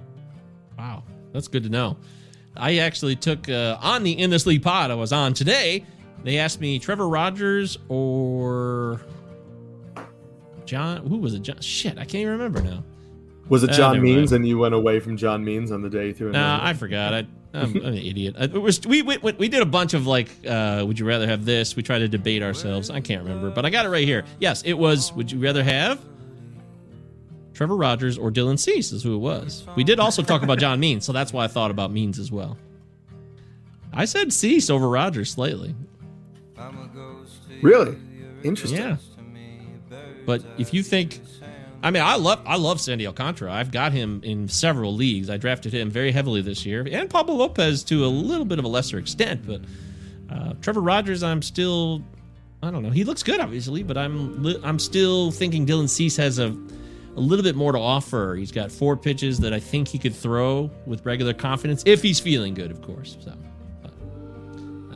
Wow, 0.75 1.03
that's 1.33 1.47
good 1.47 1.61
to 1.63 1.69
know. 1.69 1.97
I 2.55 2.77
actually 2.79 3.15
took 3.15 3.47
uh, 3.47 3.77
on 3.79 4.01
the 4.01 4.13
In 4.17 4.31
This 4.31 4.47
League 4.47 4.63
pod 4.63 4.89
I 4.89 4.95
was 4.95 5.13
on 5.13 5.35
today. 5.35 5.85
They 6.23 6.39
asked 6.39 6.59
me 6.59 6.79
Trevor 6.79 7.07
Rogers 7.07 7.77
or 7.89 9.01
John. 10.65 11.05
Who 11.05 11.17
was 11.19 11.35
it? 11.35 11.43
John? 11.43 11.61
Shit, 11.61 11.93
I 11.99 12.05
can't 12.05 12.15
even 12.15 12.31
remember 12.31 12.59
now. 12.63 12.83
Was 13.49 13.63
it 13.63 13.69
Ah, 13.69 13.73
John 13.73 13.93
never 13.93 14.03
Means, 14.03 14.31
mind. 14.31 14.41
and 14.41 14.47
you 14.47 14.57
went 14.57 14.73
away 14.73 14.99
from 14.99 15.15
John 15.15 15.45
Means 15.45 15.71
on 15.71 15.83
the 15.83 15.89
day 15.89 16.11
through? 16.11 16.31
Nah, 16.31 16.59
I 16.65 16.73
forgot. 16.73 17.13
I, 17.13 17.17
I'm, 17.53 17.75
I'm 17.75 17.75
an 17.77 17.93
idiot. 17.93 18.35
I, 18.39 18.43
it 18.55 18.59
was, 18.59 18.85
we, 18.87 19.03
we 19.03 19.17
we 19.17 19.47
did 19.47 19.61
a 19.61 19.65
bunch 19.65 19.93
of 19.93 20.07
like, 20.07 20.29
uh, 20.47 20.83
would 20.87 20.97
you 20.97 21.05
rather 21.05 21.27
have 21.27 21.45
this? 21.45 21.75
We 21.75 21.83
tried 21.83 21.99
to 21.99 22.07
debate 22.07 22.41
ourselves. 22.41 22.89
I 22.89 22.99
can't 22.99 23.21
remember, 23.23 23.51
but 23.51 23.63
I 23.63 23.69
got 23.69 23.85
it 23.85 23.89
right 23.89 24.07
here. 24.07 24.25
Yes, 24.39 24.63
it 24.63 24.73
was. 24.73 25.13
Would 25.13 25.31
you 25.31 25.39
rather 25.39 25.63
have 25.63 25.99
Trevor 27.57 27.75
Rogers 27.75 28.19
or 28.19 28.29
Dylan 28.31 28.59
Cease? 28.59 28.91
Is 28.91 29.01
who 29.01 29.15
it 29.15 29.17
was. 29.17 29.65
We 29.75 29.83
did 29.83 29.99
also 29.99 30.21
talk 30.21 30.43
about 30.43 30.59
John 30.59 30.79
Means, 30.79 31.03
so 31.03 31.11
that's 31.11 31.33
why 31.33 31.43
I 31.43 31.47
thought 31.47 31.71
about 31.71 31.91
Means 31.91 32.19
as 32.19 32.31
well. 32.31 32.55
I 33.91 34.05
said 34.05 34.31
Cease 34.31 34.69
over 34.69 34.87
Rogers 34.87 35.31
slightly. 35.31 35.73
really 37.63 37.97
interesting. 38.43 38.79
Yeah. 38.79 38.97
But 40.27 40.43
if 40.59 40.71
you 40.71 40.83
think, 40.83 41.19
I 41.81 41.89
mean, 41.89 42.03
I 42.03 42.15
love 42.17 42.43
I 42.45 42.57
love 42.57 42.79
Sandy 42.79 43.07
Alcantara. 43.07 43.51
I've 43.51 43.71
got 43.71 43.91
him 43.91 44.21
in 44.23 44.47
several 44.47 44.93
leagues. 44.93 45.27
I 45.27 45.37
drafted 45.37 45.73
him 45.73 45.89
very 45.89 46.11
heavily 46.11 46.43
this 46.43 46.63
year, 46.63 46.87
and 46.91 47.09
Pablo 47.09 47.33
Lopez 47.33 47.83
to 47.85 48.05
a 48.05 48.07
little 48.07 48.45
bit 48.45 48.59
of 48.59 48.65
a 48.65 48.67
lesser 48.67 48.99
extent. 48.99 49.47
But 49.47 49.61
uh, 50.29 50.53
Trevor 50.61 50.81
Rogers, 50.81 51.23
I'm 51.23 51.41
still, 51.41 52.03
I 52.61 52.69
don't 52.69 52.83
know. 52.83 52.91
He 52.91 53.03
looks 53.03 53.23
good, 53.23 53.39
obviously, 53.39 53.81
but 53.81 53.97
I'm 53.97 54.45
I'm 54.63 54.77
still 54.77 55.31
thinking 55.31 55.65
Dylan 55.65 55.89
Cease 55.89 56.17
has 56.17 56.37
a 56.37 56.55
a 57.17 57.19
little 57.19 57.43
bit 57.43 57.55
more 57.55 57.71
to 57.71 57.79
offer. 57.79 58.35
He's 58.37 58.51
got 58.51 58.71
four 58.71 58.95
pitches 58.95 59.39
that 59.39 59.51
I 59.53 59.59
think 59.59 59.87
he 59.87 59.97
could 59.97 60.15
throw 60.15 60.69
with 60.85 61.05
regular 61.05 61.33
confidence 61.33 61.83
if 61.85 62.01
he's 62.01 62.19
feeling 62.19 62.53
good, 62.53 62.71
of 62.71 62.81
course. 62.81 63.17
So. 63.23 63.33
but, 63.81 63.91
uh, 63.91 64.95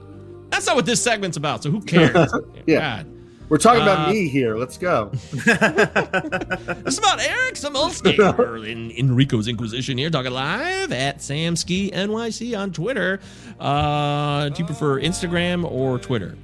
That's 0.49 0.67
not 0.67 0.75
what 0.75 0.85
this 0.85 1.01
segment's 1.01 1.35
about, 1.37 1.63
so 1.63 1.71
who 1.71 1.81
cares? 1.85 2.31
Yeah. 2.65 3.03
God. 3.03 3.07
We're 3.49 3.57
talking 3.57 3.81
about 3.81 4.07
Uh, 4.07 4.13
me 4.13 4.29
here. 4.29 4.55
Let's 4.55 4.77
go. 4.77 5.11
This 5.33 6.93
is 6.93 6.99
about 6.99 7.19
Eric 7.19 7.55
Samulski. 7.55 8.17
We're 8.37 8.65
in 8.65 8.91
Enrico's 8.91 9.49
Inquisition 9.49 9.97
here, 9.97 10.09
talking 10.09 10.31
live 10.31 10.93
at 10.93 11.17
Samski 11.17 11.91
NYC 11.91 12.57
on 12.57 12.71
Twitter. 12.71 13.19
Uh, 13.59 14.47
do 14.49 14.59
you 14.59 14.65
prefer 14.65 15.01
Instagram 15.01 15.69
or 15.69 15.99
Twitter? 15.99 16.37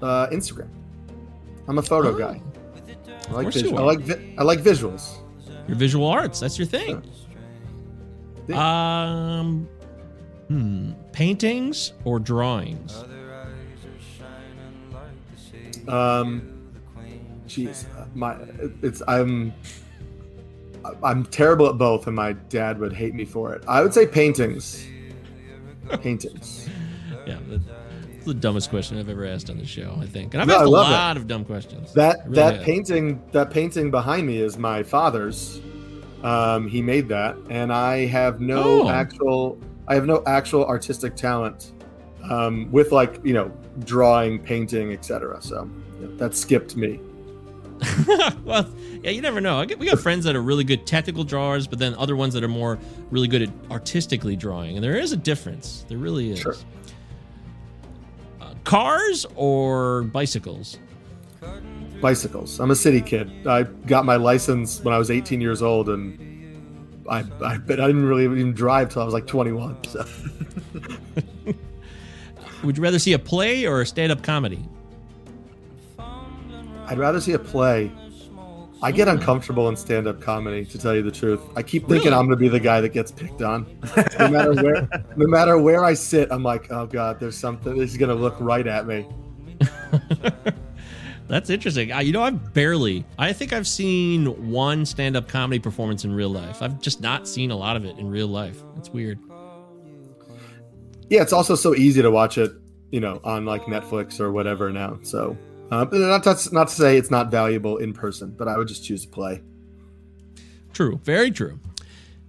Uh, 0.00 0.28
Instagram. 0.28 0.68
I'm 1.66 1.76
a 1.78 1.82
photo 1.82 2.16
guy. 2.16 2.40
I 3.28 3.32
like 3.32 3.52
visual. 3.52 3.78
I 3.78 3.82
like 3.82 4.00
vi- 4.00 4.34
I 4.38 4.42
like 4.42 4.60
visuals. 4.60 5.16
Your 5.66 5.76
visual 5.76 6.06
arts, 6.06 6.40
that's 6.40 6.58
your 6.58 6.66
thing. 6.66 7.02
Um, 8.54 9.68
hmm, 10.48 10.92
paintings 11.12 11.92
or 12.04 12.18
drawings? 12.18 13.04
Um, 15.86 16.72
jeez, 17.46 17.84
my 18.14 18.36
it's 18.82 19.02
I'm 19.06 19.52
I'm 21.02 21.24
terrible 21.26 21.68
at 21.68 21.76
both, 21.78 22.06
and 22.06 22.16
my 22.16 22.32
dad 22.32 22.78
would 22.78 22.92
hate 22.92 23.14
me 23.14 23.24
for 23.24 23.54
it. 23.54 23.62
I 23.68 23.82
would 23.82 23.92
say 23.92 24.06
paintings. 24.06 24.86
Paintings. 26.00 26.68
Yeah, 27.26 27.36
the 28.28 28.34
dumbest 28.34 28.70
question 28.70 28.98
I've 28.98 29.08
ever 29.08 29.26
asked 29.26 29.50
on 29.50 29.58
the 29.58 29.66
show. 29.66 29.96
I 30.00 30.06
think, 30.06 30.34
and 30.34 30.40
I've 30.40 30.48
No, 30.48 30.54
asked 30.56 30.64
a 30.64 30.68
lot 30.70 31.16
of 31.16 31.26
dumb 31.26 31.44
questions. 31.44 31.92
That 31.94 32.18
really 32.24 32.34
that 32.36 32.54
have. 32.56 32.64
painting 32.64 33.22
that 33.32 33.50
painting 33.50 33.90
behind 33.90 34.26
me 34.26 34.38
is 34.38 34.56
my 34.58 34.82
father's. 34.82 35.60
Um, 36.22 36.66
he 36.68 36.82
made 36.82 37.08
that, 37.08 37.36
and 37.48 37.72
I 37.72 38.06
have 38.06 38.40
no 38.40 38.82
Oh. 38.82 38.88
actual 38.88 39.58
I 39.86 39.94
have 39.94 40.06
no 40.06 40.22
actual 40.26 40.66
artistic 40.66 41.14
talent 41.16 41.72
um, 42.28 42.70
with 42.72 42.92
like 42.92 43.20
you 43.24 43.32
know 43.32 43.50
drawing, 43.84 44.38
painting, 44.38 44.92
etc. 44.92 45.40
So 45.40 45.68
yeah, 46.00 46.08
that 46.16 46.34
skipped 46.36 46.76
me. 46.76 47.00
well, 48.44 48.68
yeah, 49.04 49.10
you 49.10 49.20
never 49.22 49.40
know. 49.40 49.60
I 49.60 49.64
get, 49.64 49.78
we 49.78 49.86
got 49.86 50.00
friends 50.00 50.24
that 50.24 50.34
are 50.34 50.42
really 50.42 50.64
good 50.64 50.84
technical 50.84 51.22
drawers, 51.22 51.68
but 51.68 51.78
then 51.78 51.94
other 51.94 52.16
ones 52.16 52.34
that 52.34 52.42
are 52.42 52.48
more 52.48 52.76
really 53.12 53.28
good 53.28 53.42
at 53.42 53.50
artistically 53.70 54.34
drawing, 54.34 54.74
and 54.76 54.82
there 54.84 54.96
is 54.96 55.12
a 55.12 55.16
difference. 55.16 55.84
There 55.88 55.98
really 55.98 56.30
is. 56.32 56.40
Sure. 56.40 56.56
Cars 58.68 59.24
or 59.34 60.02
bicycles? 60.02 60.78
bicycles. 62.02 62.60
I'm 62.60 62.70
a 62.70 62.76
city 62.76 63.00
kid. 63.00 63.46
I 63.46 63.62
got 63.62 64.04
my 64.04 64.16
license 64.16 64.84
when 64.84 64.92
I 64.92 64.98
was 64.98 65.10
18 65.10 65.40
years 65.40 65.62
old, 65.62 65.88
and 65.88 67.02
I 67.08 67.24
I, 67.42 67.56
but 67.56 67.80
I 67.80 67.86
didn't 67.86 68.04
really 68.04 68.24
even 68.24 68.52
drive 68.52 68.90
till 68.90 69.00
I 69.00 69.06
was 69.06 69.14
like 69.14 69.26
21. 69.26 69.82
So 69.84 70.04
Would 72.62 72.76
you 72.76 72.82
rather 72.82 72.98
see 72.98 73.14
a 73.14 73.18
play 73.18 73.64
or 73.66 73.80
a 73.80 73.86
stand-up 73.86 74.22
comedy? 74.22 74.62
I'd 75.98 76.98
rather 76.98 77.22
see 77.22 77.32
a 77.32 77.38
play. 77.38 77.90
I 78.80 78.92
get 78.92 79.08
uncomfortable 79.08 79.68
in 79.68 79.76
stand-up 79.76 80.20
comedy, 80.20 80.64
to 80.64 80.78
tell 80.78 80.94
you 80.94 81.02
the 81.02 81.10
truth. 81.10 81.40
I 81.56 81.62
keep 81.62 81.88
thinking 81.88 82.10
Really? 82.10 82.16
I'm 82.16 82.26
going 82.26 82.30
to 82.30 82.36
be 82.36 82.48
the 82.48 82.60
guy 82.60 82.80
that 82.80 82.90
gets 82.90 83.10
picked 83.10 83.42
on. 83.42 83.66
No 84.18 84.28
matter 84.28 84.54
where, 84.54 84.88
no 85.16 85.26
matter 85.26 85.58
where 85.58 85.84
I 85.84 85.94
sit, 85.94 86.30
I'm 86.30 86.44
like, 86.44 86.70
oh 86.70 86.86
god, 86.86 87.18
there's 87.18 87.36
something. 87.36 87.76
This 87.76 87.90
is 87.90 87.96
going 87.96 88.10
to 88.10 88.14
look 88.14 88.36
right 88.38 88.66
at 88.66 88.86
me. 88.86 89.06
That's 91.28 91.50
interesting. 91.50 91.92
Uh, 91.92 91.98
you 91.98 92.12
know, 92.12 92.22
I've 92.22 92.54
barely. 92.54 93.04
I 93.18 93.32
think 93.32 93.52
I've 93.52 93.66
seen 93.66 94.50
one 94.50 94.86
stand-up 94.86 95.28
comedy 95.28 95.58
performance 95.58 96.04
in 96.04 96.12
real 96.12 96.30
life. 96.30 96.62
I've 96.62 96.80
just 96.80 97.00
not 97.00 97.28
seen 97.28 97.50
a 97.50 97.56
lot 97.56 97.76
of 97.76 97.84
it 97.84 97.98
in 97.98 98.08
real 98.08 98.28
life. 98.28 98.62
It's 98.76 98.90
weird. 98.90 99.18
Yeah, 101.10 101.22
it's 101.22 101.32
also 101.32 101.54
so 101.54 101.74
easy 101.74 102.00
to 102.00 102.10
watch 102.10 102.38
it, 102.38 102.52
you 102.90 103.00
know, 103.00 103.20
on 103.24 103.44
like 103.44 103.62
Netflix 103.62 104.20
or 104.20 104.30
whatever 104.32 104.70
now. 104.70 104.98
So, 105.02 105.36
uh, 105.70 105.84
not 105.90 106.22
to, 106.22 106.48
not 106.52 106.68
to 106.68 106.74
say 106.74 106.96
it's 106.96 107.10
not 107.10 107.30
valuable 107.30 107.76
in 107.78 107.92
person, 107.92 108.34
but 108.36 108.48
I 108.48 108.56
would 108.56 108.68
just 108.68 108.84
choose 108.84 109.02
to 109.02 109.08
play. 109.08 109.42
True. 110.72 111.00
Very 111.04 111.30
true. 111.30 111.58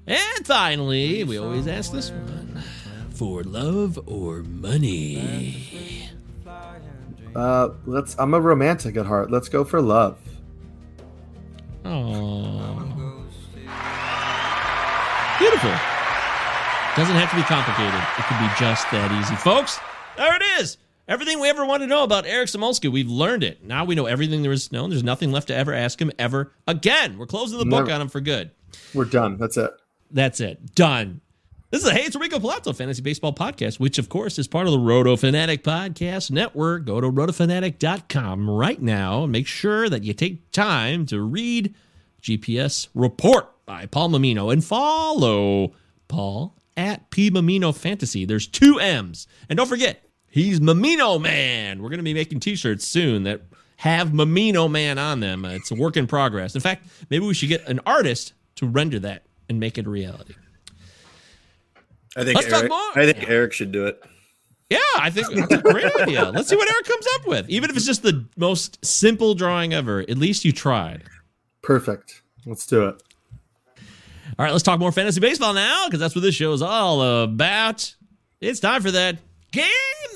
And 0.08 0.46
finally, 0.46 1.24
we 1.24 1.38
always 1.38 1.68
ask 1.68 1.92
this 1.92 2.10
one: 2.12 2.64
for 3.12 3.44
love 3.44 4.00
or 4.08 4.44
money? 4.44 6.10
Uh, 7.36 7.70
let's. 7.86 8.16
I'm 8.18 8.34
a 8.34 8.42
romantic 8.42 8.98
at 8.98 9.06
heart. 9.06 9.30
Let's 9.30 9.50
go 9.50 9.64
for 9.64 9.82
love. 9.82 10.18
Oh, 11.86 12.76
beautiful. 15.40 15.70
Doesn't 16.96 17.16
have 17.16 17.30
to 17.30 17.36
be 17.36 17.44
complicated. 17.44 18.02
It 18.18 18.26
could 18.26 18.40
be 18.40 18.50
just 18.60 18.90
that 18.92 19.12
easy, 19.22 19.36
folks. 19.36 19.80
There 21.10 21.16
it 21.16 21.22
is. 21.22 21.22
Everything 21.22 21.42
we 21.42 21.50
ever 21.50 21.66
wanted 21.66 21.86
to 21.86 21.90
know 21.90 22.04
about 22.04 22.26
Eric 22.26 22.50
Samulski, 22.50 22.92
we've 22.92 23.10
learned 23.10 23.44
it. 23.44 23.64
Now 23.64 23.86
we 23.86 23.96
know 23.96 24.06
everything 24.06 24.44
there 24.44 24.52
is 24.52 24.68
to 24.68 24.76
know. 24.76 24.88
There's 24.88 25.04
nothing 25.04 25.32
left 25.32 25.48
to 25.48 25.56
ever 25.56 25.74
ask 25.74 26.02
him 26.02 26.12
ever 26.20 26.54
again. 26.68 27.18
We're 27.18 27.26
closing 27.28 27.58
the 27.58 27.66
book 27.66 27.86
Never. 27.88 27.96
on 27.96 28.02
him 28.02 28.10
for 28.10 28.22
good. 28.22 28.52
We're 28.94 29.06
done. 29.06 29.38
That's 29.38 29.58
it. 29.58 29.72
That's 30.12 30.40
it. 30.40 30.76
Done. 30.76 31.22
This 31.72 31.84
is 31.84 31.90
a 31.90 31.94
Hey, 31.94 32.02
it's 32.02 32.16
Rico 32.16 32.40
Palazzo 32.40 32.74
Fantasy 32.74 33.02
Baseball 33.04 33.34
Podcast, 33.34 33.80
which, 33.80 34.00
of 34.00 34.10
course, 34.10 34.40
is 34.40 34.48
part 34.48 34.66
of 34.66 34.72
the 34.72 34.80
Roto 34.80 35.16
Fanatic 35.16 35.64
Podcast 35.64 36.32
Network. 36.32 36.86
Go 36.86 37.00
to 37.00 37.12
rotofanatic.com 37.12 38.50
right 38.50 38.82
now 38.82 39.24
and 39.24 39.32
make 39.32 39.46
sure 39.46 39.88
that 39.90 40.04
you 40.04 40.14
take 40.14 40.52
time 40.52 41.06
to 41.08 41.22
read 41.22 41.76
GPS 42.24 42.88
Report 42.96 43.50
by 43.68 43.86
Paul 43.86 44.10
Mammino 44.10 44.52
and 44.52 44.64
follow 44.66 45.74
Paul 46.08 46.56
at 46.76 47.12
P 47.12 47.30
Mammino 47.30 47.76
Fantasy. 47.76 48.26
There's 48.26 48.48
two 48.48 48.80
M's. 48.80 49.28
And 49.48 49.58
don't 49.58 49.68
forget, 49.70 50.09
he's 50.30 50.60
Mammino 50.60 51.22
Man. 51.22 51.82
We're 51.82 51.90
going 51.90 52.00
to 52.00 52.04
be 52.04 52.14
making 52.14 52.40
t 52.40 52.56
shirts 52.56 52.86
soon 52.86 53.24
that 53.24 53.42
have 53.78 54.10
Mammino 54.10 54.70
Man 54.70 54.98
on 54.98 55.20
them. 55.20 55.46
Uh, 55.46 55.50
It's 55.50 55.72
a 55.72 55.76
work 55.76 55.98
in 55.98 56.08
progress. 56.08 56.56
In 56.56 56.62
fact, 56.62 56.88
maybe 57.10 57.26
we 57.26 57.34
should 57.34 57.50
get 57.50 57.68
an 57.68 57.80
artist 57.86 58.34
to 58.56 58.68
render 58.68 59.00
that 59.00 59.24
and 59.48 59.60
make 59.60 59.78
it 59.78 59.86
a 59.86 59.90
reality. 59.90 60.34
I 62.18 62.24
think 62.24 62.36
Let's 62.36 62.48
talk 62.50 62.60
Eric, 62.60 62.70
more. 62.70 62.92
I 62.96 63.12
think 63.12 63.30
Eric 63.30 63.54
should 63.54 63.72
do 63.72 63.86
it. 63.86 64.04
Yeah, 64.70 64.78
I 65.00 65.10
think 65.10 65.34
that's 65.34 65.54
a 65.54 65.58
great 65.62 65.96
idea. 65.96 66.26
Let's 66.30 66.50
see 66.50 66.56
what 66.56 66.70
Eric 66.70 66.86
comes 66.86 67.06
up 67.16 67.28
with. 67.28 67.50
Even 67.50 67.70
if 67.70 67.76
it's 67.76 67.86
just 67.86 68.04
the 68.04 68.26
most 68.38 68.84
simple 68.86 69.34
drawing 69.34 69.74
ever, 69.74 70.02
at 70.02 70.18
least 70.18 70.46
you 70.46 70.52
tried. 70.52 71.04
Perfect. 71.62 72.22
Let's 72.46 72.68
do 72.68 72.88
it. 72.88 73.02
All 74.38 74.46
right, 74.46 74.52
let's 74.52 74.64
talk 74.64 74.80
more 74.80 74.92
fantasy 74.92 75.20
baseball 75.20 75.54
now 75.54 75.86
because 75.88 76.00
that's 76.00 76.14
what 76.14 76.22
this 76.22 76.36
show 76.36 76.54
is 76.54 76.62
all 76.62 77.02
about. 77.24 77.96
It's 78.42 78.60
time 78.60 78.82
for 78.82 78.92
that 78.92 79.18
game 79.52 79.66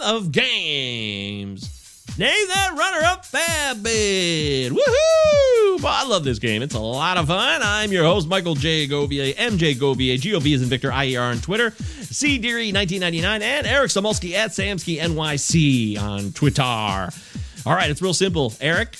of 0.03 0.31
games. 0.31 1.69
Name 2.17 2.47
that 2.47 2.75
runner-up 2.77 3.25
fab 3.25 3.81
bid. 3.81 4.71
Woohoo! 4.71 5.81
Well, 5.81 5.87
I 5.87 6.05
love 6.07 6.23
this 6.23 6.37
game. 6.37 6.61
It's 6.61 6.75
a 6.75 6.79
lot 6.79 7.17
of 7.17 7.27
fun. 7.27 7.61
I'm 7.63 7.91
your 7.91 8.03
host, 8.03 8.27
Michael 8.27 8.53
J. 8.53 8.87
Govier, 8.87 9.33
MJ 9.35 9.73
Govier, 9.73 10.19
G-O-V 10.19 10.53
is 10.53 10.61
in 10.61 10.69
Victor, 10.69 10.91
IER 10.91 11.31
on 11.31 11.39
Twitter, 11.39 11.71
C. 11.71 12.37
Deary 12.37 12.71
1999, 12.71 13.41
and 13.41 13.65
Eric 13.65 13.89
Samulski 13.89 14.33
at 14.33 14.51
Samski 14.51 14.99
NYC 14.99 15.99
on 15.99 16.31
Twitter. 16.33 16.61
All 16.61 17.73
right, 17.73 17.89
it's 17.89 18.01
real 18.01 18.13
simple. 18.13 18.53
Eric, 18.61 18.95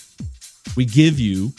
we 0.76 0.86
give 0.86 1.20
you 1.20 1.54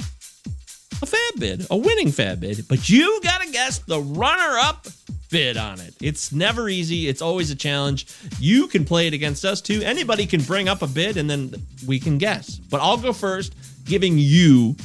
a 1.04 1.06
fab 1.06 1.40
bid, 1.40 1.66
a 1.70 1.76
winning 1.76 2.10
fab 2.10 2.40
bid, 2.40 2.66
but 2.68 2.88
you 2.88 3.20
got 3.22 3.42
to 3.42 3.50
guess 3.50 3.78
the 3.80 4.00
runner 4.00 4.58
up 4.58 4.86
bid 5.30 5.56
on 5.56 5.80
it. 5.80 5.94
It's 6.00 6.32
never 6.32 6.68
easy, 6.68 7.08
it's 7.08 7.20
always 7.20 7.50
a 7.50 7.54
challenge. 7.54 8.06
You 8.38 8.68
can 8.68 8.84
play 8.84 9.06
it 9.06 9.12
against 9.12 9.44
us 9.44 9.60
too. 9.60 9.82
Anybody 9.82 10.26
can 10.26 10.42
bring 10.42 10.68
up 10.68 10.80
a 10.80 10.86
bid 10.86 11.16
and 11.16 11.28
then 11.28 11.54
we 11.86 12.00
can 12.00 12.18
guess. 12.18 12.56
But 12.56 12.80
I'll 12.80 12.96
go 12.96 13.12
first, 13.12 13.54
giving 13.84 14.16
you 14.16 14.76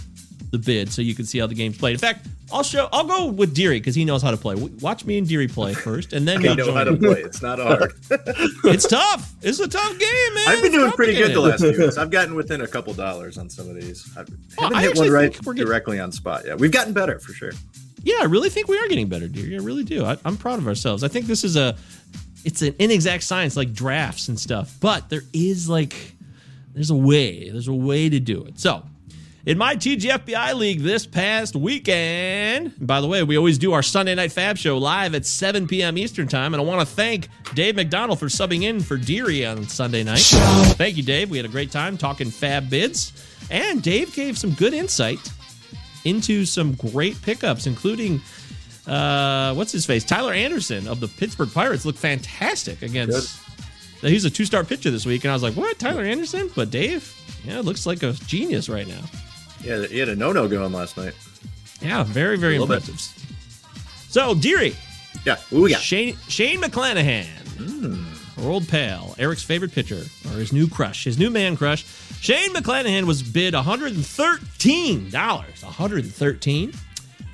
the 0.51 0.57
bid 0.57 0.91
so 0.91 1.01
you 1.01 1.13
can 1.15 1.25
see 1.25 1.37
how 1.39 1.47
the 1.47 1.53
game's 1.55 1.77
played. 1.77 1.93
In 1.93 1.99
fact, 1.99 2.27
I'll 2.51 2.63
show 2.63 2.89
I'll 2.91 3.05
go 3.05 3.27
with 3.27 3.53
Deary 3.53 3.79
because 3.79 3.93
he 3.95 4.03
knows 4.05 4.21
how 4.21 4.31
to 4.31 4.37
play. 4.37 4.55
Watch 4.55 5.05
me 5.05 5.17
and 5.17 5.27
Deary 5.27 5.47
play 5.47 5.73
first 5.73 6.13
and 6.13 6.27
then 6.27 6.39
I 6.39 6.41
you'll 6.41 6.55
know 6.55 6.73
how 6.73 6.83
to 6.83 6.95
play. 6.97 7.21
It's 7.21 7.41
not 7.41 7.59
hard. 7.59 7.93
It's 8.65 8.87
tough. 8.87 9.33
It's 9.41 9.59
a 9.59 9.67
tough 9.67 9.97
game, 9.99 10.33
man. 10.33 10.47
I've 10.47 10.61
been 10.63 10.71
doing 10.71 10.91
pretty 10.93 11.13
good 11.15 11.33
the 11.35 11.39
last 11.41 11.61
few 11.61 11.77
weeks. 11.77 11.97
I've 11.97 12.09
gotten 12.11 12.35
within 12.35 12.61
a 12.61 12.67
couple 12.67 12.93
dollars 12.93 13.37
on 13.37 13.49
some 13.49 13.69
of 13.69 13.75
these. 13.75 14.09
I 14.15 14.19
haven't 14.19 14.75
I 14.77 14.81
hit 14.81 14.97
one 14.97 15.09
right 15.11 15.33
think 15.33 15.45
we're 15.45 15.53
getting- 15.53 15.67
directly 15.67 15.99
on 15.99 16.11
spot. 16.11 16.43
Yeah, 16.45 16.55
we've 16.55 16.71
gotten 16.71 16.93
better 16.93 17.19
for 17.19 17.33
sure. 17.33 17.51
Yeah, 18.03 18.17
I 18.21 18.25
really 18.25 18.49
think 18.49 18.67
we 18.67 18.77
are 18.77 18.87
getting 18.87 19.07
better, 19.09 19.27
dear. 19.27 19.59
I 19.59 19.63
really 19.63 19.83
do. 19.83 20.05
I, 20.05 20.17
I'm 20.23 20.37
proud 20.37 20.57
of 20.59 20.67
ourselves. 20.67 21.03
I 21.03 21.09
think 21.09 21.25
this 21.25 21.43
is 21.43 21.55
a, 21.57 21.75
it's 22.45 22.61
an 22.61 22.73
inexact 22.79 23.23
science 23.23 23.57
like 23.57 23.73
drafts 23.73 24.29
and 24.29 24.39
stuff, 24.39 24.75
but 24.79 25.09
there 25.09 25.23
is 25.33 25.67
like, 25.69 26.15
there's 26.73 26.89
a 26.91 26.95
way. 26.95 27.49
There's 27.49 27.67
a 27.67 27.73
way 27.73 28.07
to 28.09 28.19
do 28.21 28.43
it. 28.45 28.57
So, 28.59 28.83
in 29.49 29.57
my 29.57 29.75
TGFBI 29.75 30.53
league 30.53 30.81
this 30.81 31.07
past 31.07 31.55
weekend, 31.55 32.71
by 32.79 33.01
the 33.01 33.07
way, 33.07 33.23
we 33.23 33.35
always 33.35 33.57
do 33.57 33.73
our 33.73 33.81
Sunday 33.81 34.13
night 34.13 34.31
Fab 34.31 34.59
show 34.59 34.77
live 34.77 35.15
at 35.15 35.25
7 35.25 35.67
p.m. 35.67 35.97
Eastern 35.97 36.27
time, 36.27 36.53
and 36.53 36.61
I 36.61 36.63
want 36.63 36.87
to 36.87 36.95
thank 36.95 37.29
Dave 37.55 37.75
McDonald 37.75 38.19
for 38.19 38.27
subbing 38.27 38.61
in 38.61 38.79
for 38.79 38.95
Deary 38.95 39.47
on 39.47 39.63
Sunday 39.63 40.03
night. 40.03 40.19
Thank 40.19 40.97
you, 40.97 41.03
Dave. 41.03 41.31
We 41.31 41.37
had 41.37 41.47
a 41.47 41.49
great 41.49 41.71
time 41.71 41.97
talking 41.97 42.29
Fab 42.29 42.69
bids, 42.69 43.11
and 43.49 43.81
Dave 43.81 44.13
gave 44.13 44.37
some 44.37 44.51
good 44.51 44.75
insight 44.75 45.17
into 46.05 46.45
some 46.45 46.73
great 46.75 47.19
pickups, 47.23 47.65
including 47.65 48.21
uh, 48.85 49.55
what's 49.55 49.71
his 49.71 49.83
face, 49.83 50.03
Tyler 50.03 50.31
Anderson 50.33 50.87
of 50.87 50.99
the 50.99 51.07
Pittsburgh 51.07 51.51
Pirates, 51.51 51.85
looked 51.85 51.97
fantastic 51.97 52.83
against. 52.83 53.41
He's 54.01 54.25
a 54.25 54.29
two-star 54.29 54.63
pitcher 54.63 54.91
this 54.91 55.07
week, 55.07 55.23
and 55.23 55.31
I 55.31 55.33
was 55.33 55.41
like, 55.41 55.55
"What, 55.55 55.79
Tyler 55.79 56.03
Anderson?" 56.03 56.51
But 56.55 56.69
Dave, 56.69 57.11
yeah, 57.43 57.61
looks 57.61 57.87
like 57.87 58.03
a 58.03 58.13
genius 58.13 58.69
right 58.69 58.87
now. 58.87 59.01
Yeah, 59.63 59.85
he 59.85 59.99
had 59.99 60.09
a 60.09 60.15
no-no 60.15 60.47
going 60.47 60.71
last 60.71 60.97
night. 60.97 61.13
Yeah, 61.81 62.03
very, 62.03 62.37
very 62.37 62.59
little 62.59 62.67
bit. 62.75 62.87
impressive. 62.87 63.25
So, 64.09 64.33
Deary, 64.35 64.75
Yeah, 65.25 65.35
who 65.49 65.61
we 65.63 65.69
got? 65.71 65.81
Shane 65.81 66.17
Shane 66.27 66.61
McClanahan, 66.61 67.27
our 68.43 68.49
old 68.49 68.67
pal, 68.67 69.15
Eric's 69.19 69.43
favorite 69.43 69.71
pitcher, 69.73 70.01
or 70.25 70.31
his 70.37 70.51
new 70.53 70.67
crush, 70.67 71.03
his 71.03 71.17
new 71.19 71.29
man 71.29 71.55
crush. 71.57 71.85
Shane 72.21 72.49
McClanahan 72.53 73.03
was 73.03 73.21
bid 73.23 73.53
one 73.53 73.63
hundred 73.63 73.93
and 73.93 74.05
thirteen 74.05 75.09
dollars. 75.09 75.61
113? 75.63 76.73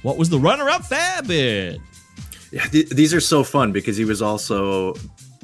What 0.04 0.18
was 0.18 0.30
the 0.30 0.38
runner-up 0.40 0.86
fab 0.86 1.28
bid? 1.28 1.82
Yeah, 2.52 2.64
th- 2.66 2.90
these 2.90 3.14
are 3.14 3.20
so 3.22 3.44
fun 3.44 3.72
because 3.72 3.98
he 3.98 4.06
was 4.06 4.22
also 4.22 4.94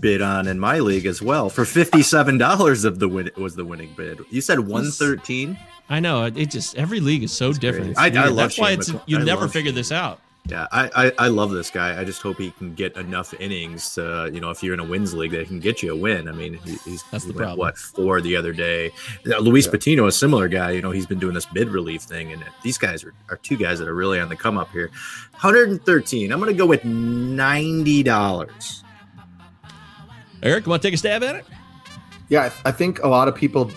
bid 0.02 0.22
on 0.22 0.48
in 0.48 0.60
my 0.60 0.80
league 0.80 1.06
as 1.06 1.22
well 1.22 1.50
for 1.50 1.64
fifty-seven 1.64 2.38
dollars 2.38 2.84
of 2.84 3.00
the 3.00 3.08
win 3.08 3.30
was 3.38 3.56
the 3.56 3.64
winning 3.66 3.94
bid. 3.96 4.20
You 4.30 4.42
said 4.42 4.60
one 4.60 4.92
thirteen. 4.92 5.58
I 5.90 6.00
know 6.00 6.24
it, 6.26 6.38
it 6.38 6.50
just 6.50 6.76
every 6.76 7.00
league 7.00 7.24
is 7.24 7.32
so 7.32 7.54
different. 7.54 7.98
I- 7.98 8.08
I 8.08 8.26
love 8.28 8.36
That's 8.38 8.58
why 8.58 8.72
it's 8.72 8.90
McCl- 8.92 9.04
you 9.06 9.18
I 9.20 9.24
never 9.24 9.48
figure 9.48 9.70
Shane. 9.70 9.76
this 9.76 9.92
out. 9.92 10.20
Yeah, 10.48 10.66
I, 10.72 10.90
I 10.96 11.12
I 11.20 11.28
love 11.28 11.52
this 11.52 11.70
guy. 11.70 12.02
I 12.02 12.04
just 12.04 12.20
hope 12.24 12.38
he 12.40 12.50
can 12.50 12.74
get 12.74 12.98
enough 12.98 13.32
innings 13.40 13.94
to 13.94 14.28
you 14.34 14.40
know 14.42 14.50
if 14.50 14.64
you're 14.64 14.74
in 14.74 14.80
a 14.80 14.84
wins 14.84 15.14
league 15.14 15.32
that 15.34 15.46
can 15.48 15.60
get 15.60 15.84
you 15.84 15.94
a 15.94 15.96
win. 15.96 16.28
I 16.28 16.32
mean, 16.32 16.56
he, 16.66 16.78
he's 16.84 17.04
That's 17.12 17.26
he 17.26 17.32
the 17.32 17.36
went, 17.38 17.46
problem. 17.46 17.60
What 17.60 17.78
four 17.78 18.22
the 18.22 18.36
other 18.36 18.52
day? 18.52 18.92
Uh, 19.32 19.38
Luis 19.38 19.68
Patino, 19.68 20.08
a 20.08 20.12
similar 20.12 20.48
guy. 20.48 20.72
You 20.72 20.82
know, 20.82 20.90
he's 20.90 21.06
been 21.06 21.20
doing 21.20 21.36
this 21.36 21.46
bid 21.46 21.70
relief 21.70 22.02
thing, 22.02 22.34
and 22.34 22.44
these 22.64 22.80
guys 22.80 23.04
are, 23.04 23.14
are 23.30 23.38
two 23.38 23.56
guys 23.56 23.78
that 23.78 23.88
are 23.88 23.94
really 23.94 24.20
on 24.20 24.30
the 24.30 24.36
come 24.36 24.58
up 24.58 24.72
here. 24.72 24.90
113. 25.42 26.32
I'm 26.32 26.40
going 26.40 26.52
to 26.52 26.58
go 26.58 26.66
with 26.66 26.84
ninety 26.86 28.02
dollars. 28.02 28.84
Eric, 30.44 30.66
you 30.66 30.70
want 30.70 30.82
to 30.82 30.88
take 30.88 30.94
a 30.96 30.98
stab 30.98 31.24
at 31.24 31.36
it? 31.36 31.46
Yeah, 32.30 32.46
I, 32.46 32.50
th- 32.50 32.62
I 32.66 32.72
think 32.72 33.04
a 33.04 33.08
lot 33.08 33.28
of 33.28 33.36
people 33.36 33.72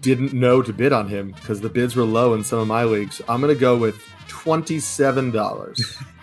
didn't 0.00 0.32
know 0.32 0.62
to 0.62 0.72
bid 0.72 0.92
on 0.92 1.08
him 1.08 1.32
because 1.32 1.60
the 1.60 1.68
bids 1.68 1.96
were 1.96 2.04
low 2.04 2.34
in 2.34 2.44
some 2.44 2.58
of 2.58 2.66
my 2.66 2.84
leagues. 2.84 3.22
I'm 3.28 3.40
going 3.40 3.54
to 3.54 3.58
go 3.60 3.76
with 3.76 4.02
twenty-seven 4.28 5.30
dollars. 5.30 5.96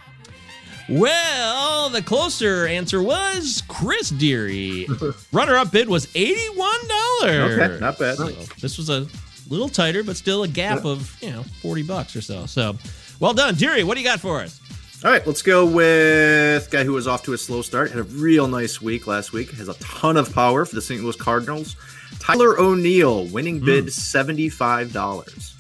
Well, 0.90 1.90
the 1.90 2.02
closer 2.02 2.66
answer 2.66 3.02
was 3.04 3.62
Chris 3.68 4.10
Deary. 4.10 4.88
Runner-up 5.34 5.70
bid 5.72 5.90
was 5.90 6.08
eighty-one 6.16 6.88
dollars. 6.88 7.60
Okay, 7.60 7.80
not 7.82 8.00
bad. 8.00 8.18
this 8.62 8.78
was 8.78 8.90
a 8.90 9.06
little 9.50 9.68
tighter, 9.68 10.02
but 10.02 10.16
still 10.16 10.44
a 10.44 10.48
gap 10.48 10.86
of 10.86 11.18
you 11.22 11.32
know 11.32 11.44
forty 11.62 11.84
bucks 11.84 12.16
or 12.16 12.22
so. 12.22 12.46
So, 12.46 12.78
well 13.20 13.34
done, 13.34 13.56
Deary. 13.56 13.84
What 13.84 13.96
do 13.96 14.02
you 14.02 14.08
got 14.08 14.22
for 14.22 14.40
us? 14.40 14.62
All 15.06 15.12
right, 15.12 15.26
let's 15.28 15.44
go 15.44 15.64
with 15.64 16.72
guy 16.72 16.84
who 16.84 16.94
was 16.94 17.08
off 17.08 17.22
to 17.24 17.34
a 17.34 17.38
slow 17.38 17.62
start. 17.62 17.92
Had 17.92 18.00
a 18.00 18.04
real 18.04 18.48
nice 18.48 18.82
week 18.82 19.06
last 19.06 19.32
week. 19.32 19.52
Has 19.52 19.68
a 19.68 19.76
ton 19.76 20.18
of 20.18 20.34
power 20.34 20.66
for 20.66 20.74
the 20.74 20.82
St. 20.82 21.04
Louis 21.04 21.16
Cardinals. 21.16 21.76
Tyler 22.20 22.60
O'Neill, 22.60 23.26
winning 23.28 23.60
bid 23.60 23.94
seventy-five 23.94 24.92
dollars. 24.92 25.54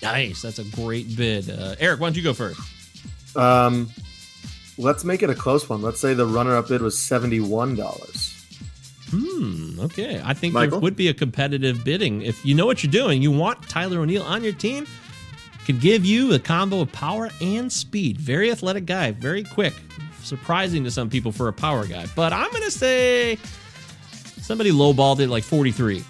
Nice. 0.00 0.42
That's 0.42 0.60
a 0.60 0.64
great 0.64 1.16
bid. 1.16 1.50
Uh, 1.50 1.74
Eric, 1.80 1.98
why 1.98 2.06
don't 2.06 2.16
you 2.16 2.22
go 2.22 2.34
first? 2.34 2.60
Um, 3.36 3.90
let's 4.78 5.02
make 5.04 5.24
it 5.24 5.30
a 5.30 5.34
close 5.34 5.68
one. 5.68 5.82
Let's 5.82 5.98
say 5.98 6.14
the 6.14 6.26
runner-up 6.26 6.68
bid 6.68 6.80
was 6.80 6.96
seventy-one 6.96 7.74
dollars. 7.74 8.30
Hmm. 9.10 9.80
Okay. 9.80 10.20
I 10.24 10.34
think 10.34 10.54
Michael? 10.54 10.78
there 10.78 10.80
would 10.80 10.96
be 10.96 11.08
a 11.08 11.14
competitive 11.14 11.84
bidding 11.84 12.22
if 12.22 12.44
you 12.46 12.54
know 12.54 12.66
what 12.66 12.84
you're 12.84 12.92
doing. 12.92 13.22
You 13.22 13.32
want 13.32 13.68
Tyler 13.68 14.00
O'Neill 14.00 14.22
on 14.22 14.44
your 14.44 14.52
team. 14.52 14.86
Could 15.66 15.80
give 15.80 16.04
you 16.04 16.34
a 16.34 16.38
combo 16.38 16.80
of 16.80 16.92
power 16.92 17.30
and 17.40 17.72
speed. 17.72 18.18
Very 18.18 18.50
athletic 18.50 18.84
guy. 18.86 19.12
Very 19.12 19.42
quick. 19.44 19.72
Surprising 20.22 20.84
to 20.84 20.90
some 20.90 21.08
people 21.10 21.32
for 21.32 21.48
a 21.48 21.52
power 21.52 21.86
guy. 21.86 22.06
But 22.14 22.32
I'm 22.32 22.50
gonna 22.52 22.70
say 22.70 23.38
somebody 24.40 24.70
lowballed 24.72 25.20
it 25.20 25.28
like 25.28 25.42
43. 25.44 26.04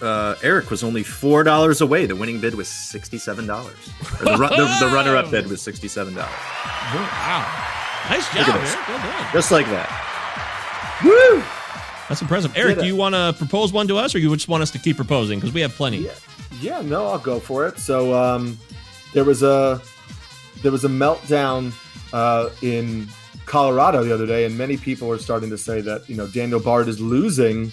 Uh, 0.00 0.34
Eric 0.42 0.70
was 0.70 0.82
only 0.82 1.02
four 1.04 1.44
dollars 1.44 1.80
away. 1.80 2.06
The 2.06 2.16
winning 2.16 2.40
bid 2.40 2.54
was 2.56 2.66
sixty-seven 2.68 3.46
dollars. 3.46 3.76
The, 4.18 4.36
run- 4.36 4.50
the, 4.50 4.76
the 4.80 4.90
runner-up 4.92 5.30
bid 5.30 5.46
was 5.46 5.62
sixty-seven 5.62 6.14
dollars. 6.14 6.32
Wow. 6.92 7.68
Nice 8.10 8.26
job. 8.34 8.48
Eric. 8.48 8.88
Well 8.88 8.98
done. 8.98 9.32
Just 9.32 9.52
like 9.52 9.66
that. 9.66 11.00
Woo! 11.04 11.42
That's 12.08 12.20
impressive. 12.20 12.52
Eric, 12.56 12.80
do 12.80 12.86
you 12.86 12.96
want 12.96 13.14
to 13.14 13.32
propose 13.38 13.72
one 13.72 13.86
to 13.88 13.96
us, 13.96 14.12
or 14.14 14.18
you 14.18 14.34
just 14.34 14.48
want 14.48 14.62
us 14.64 14.72
to 14.72 14.78
keep 14.80 14.96
proposing? 14.96 15.38
Because 15.38 15.54
we 15.54 15.60
have 15.60 15.72
plenty. 15.74 15.98
Yeah. 15.98 16.10
Yeah, 16.62 16.80
no, 16.80 17.08
I'll 17.08 17.18
go 17.18 17.40
for 17.40 17.66
it. 17.66 17.78
So 17.78 18.14
um, 18.14 18.56
there 19.12 19.24
was 19.24 19.42
a 19.42 19.82
there 20.62 20.70
was 20.70 20.84
a 20.84 20.88
meltdown 20.88 21.72
uh, 22.12 22.50
in 22.62 23.08
Colorado 23.46 24.04
the 24.04 24.14
other 24.14 24.26
day, 24.26 24.44
and 24.44 24.56
many 24.56 24.76
people 24.76 25.10
are 25.10 25.18
starting 25.18 25.50
to 25.50 25.58
say 25.58 25.80
that 25.80 26.08
you 26.08 26.16
know 26.16 26.28
Daniel 26.28 26.60
Bard 26.60 26.86
is 26.86 27.00
losing 27.00 27.72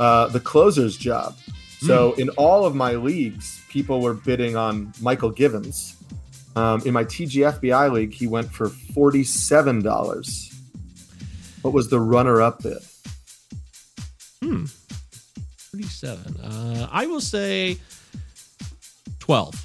uh, 0.00 0.26
the 0.26 0.40
closer's 0.40 0.96
job. 0.96 1.36
So 1.78 2.14
in 2.14 2.30
all 2.30 2.64
of 2.64 2.74
my 2.74 2.94
leagues, 2.94 3.62
people 3.68 4.00
were 4.00 4.14
bidding 4.14 4.56
on 4.56 4.86
Mychal 4.94 5.36
Givens. 5.36 5.94
Um, 6.56 6.82
in 6.84 6.92
my 6.92 7.04
TGFBI 7.04 7.92
league, 7.92 8.12
he 8.12 8.26
went 8.26 8.50
for 8.50 8.70
forty 8.70 9.22
seven 9.22 9.82
dollars. 9.82 10.52
What 11.62 11.72
was 11.74 11.90
the 11.90 12.00
runner 12.00 12.42
up 12.42 12.62
bid? 12.62 12.78
Hmm. 14.42 14.64
37. 15.76 16.40
Uh, 16.40 16.88
I 16.90 17.06
will 17.06 17.20
say 17.20 17.78
12. 19.26 19.62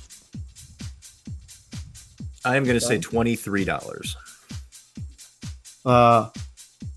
I 2.43 2.55
am 2.57 2.63
going 2.63 2.79
to 2.79 2.83
say 2.85 2.97
twenty-three 2.97 3.63
dollars. 3.65 4.17
Uh, 5.85 6.29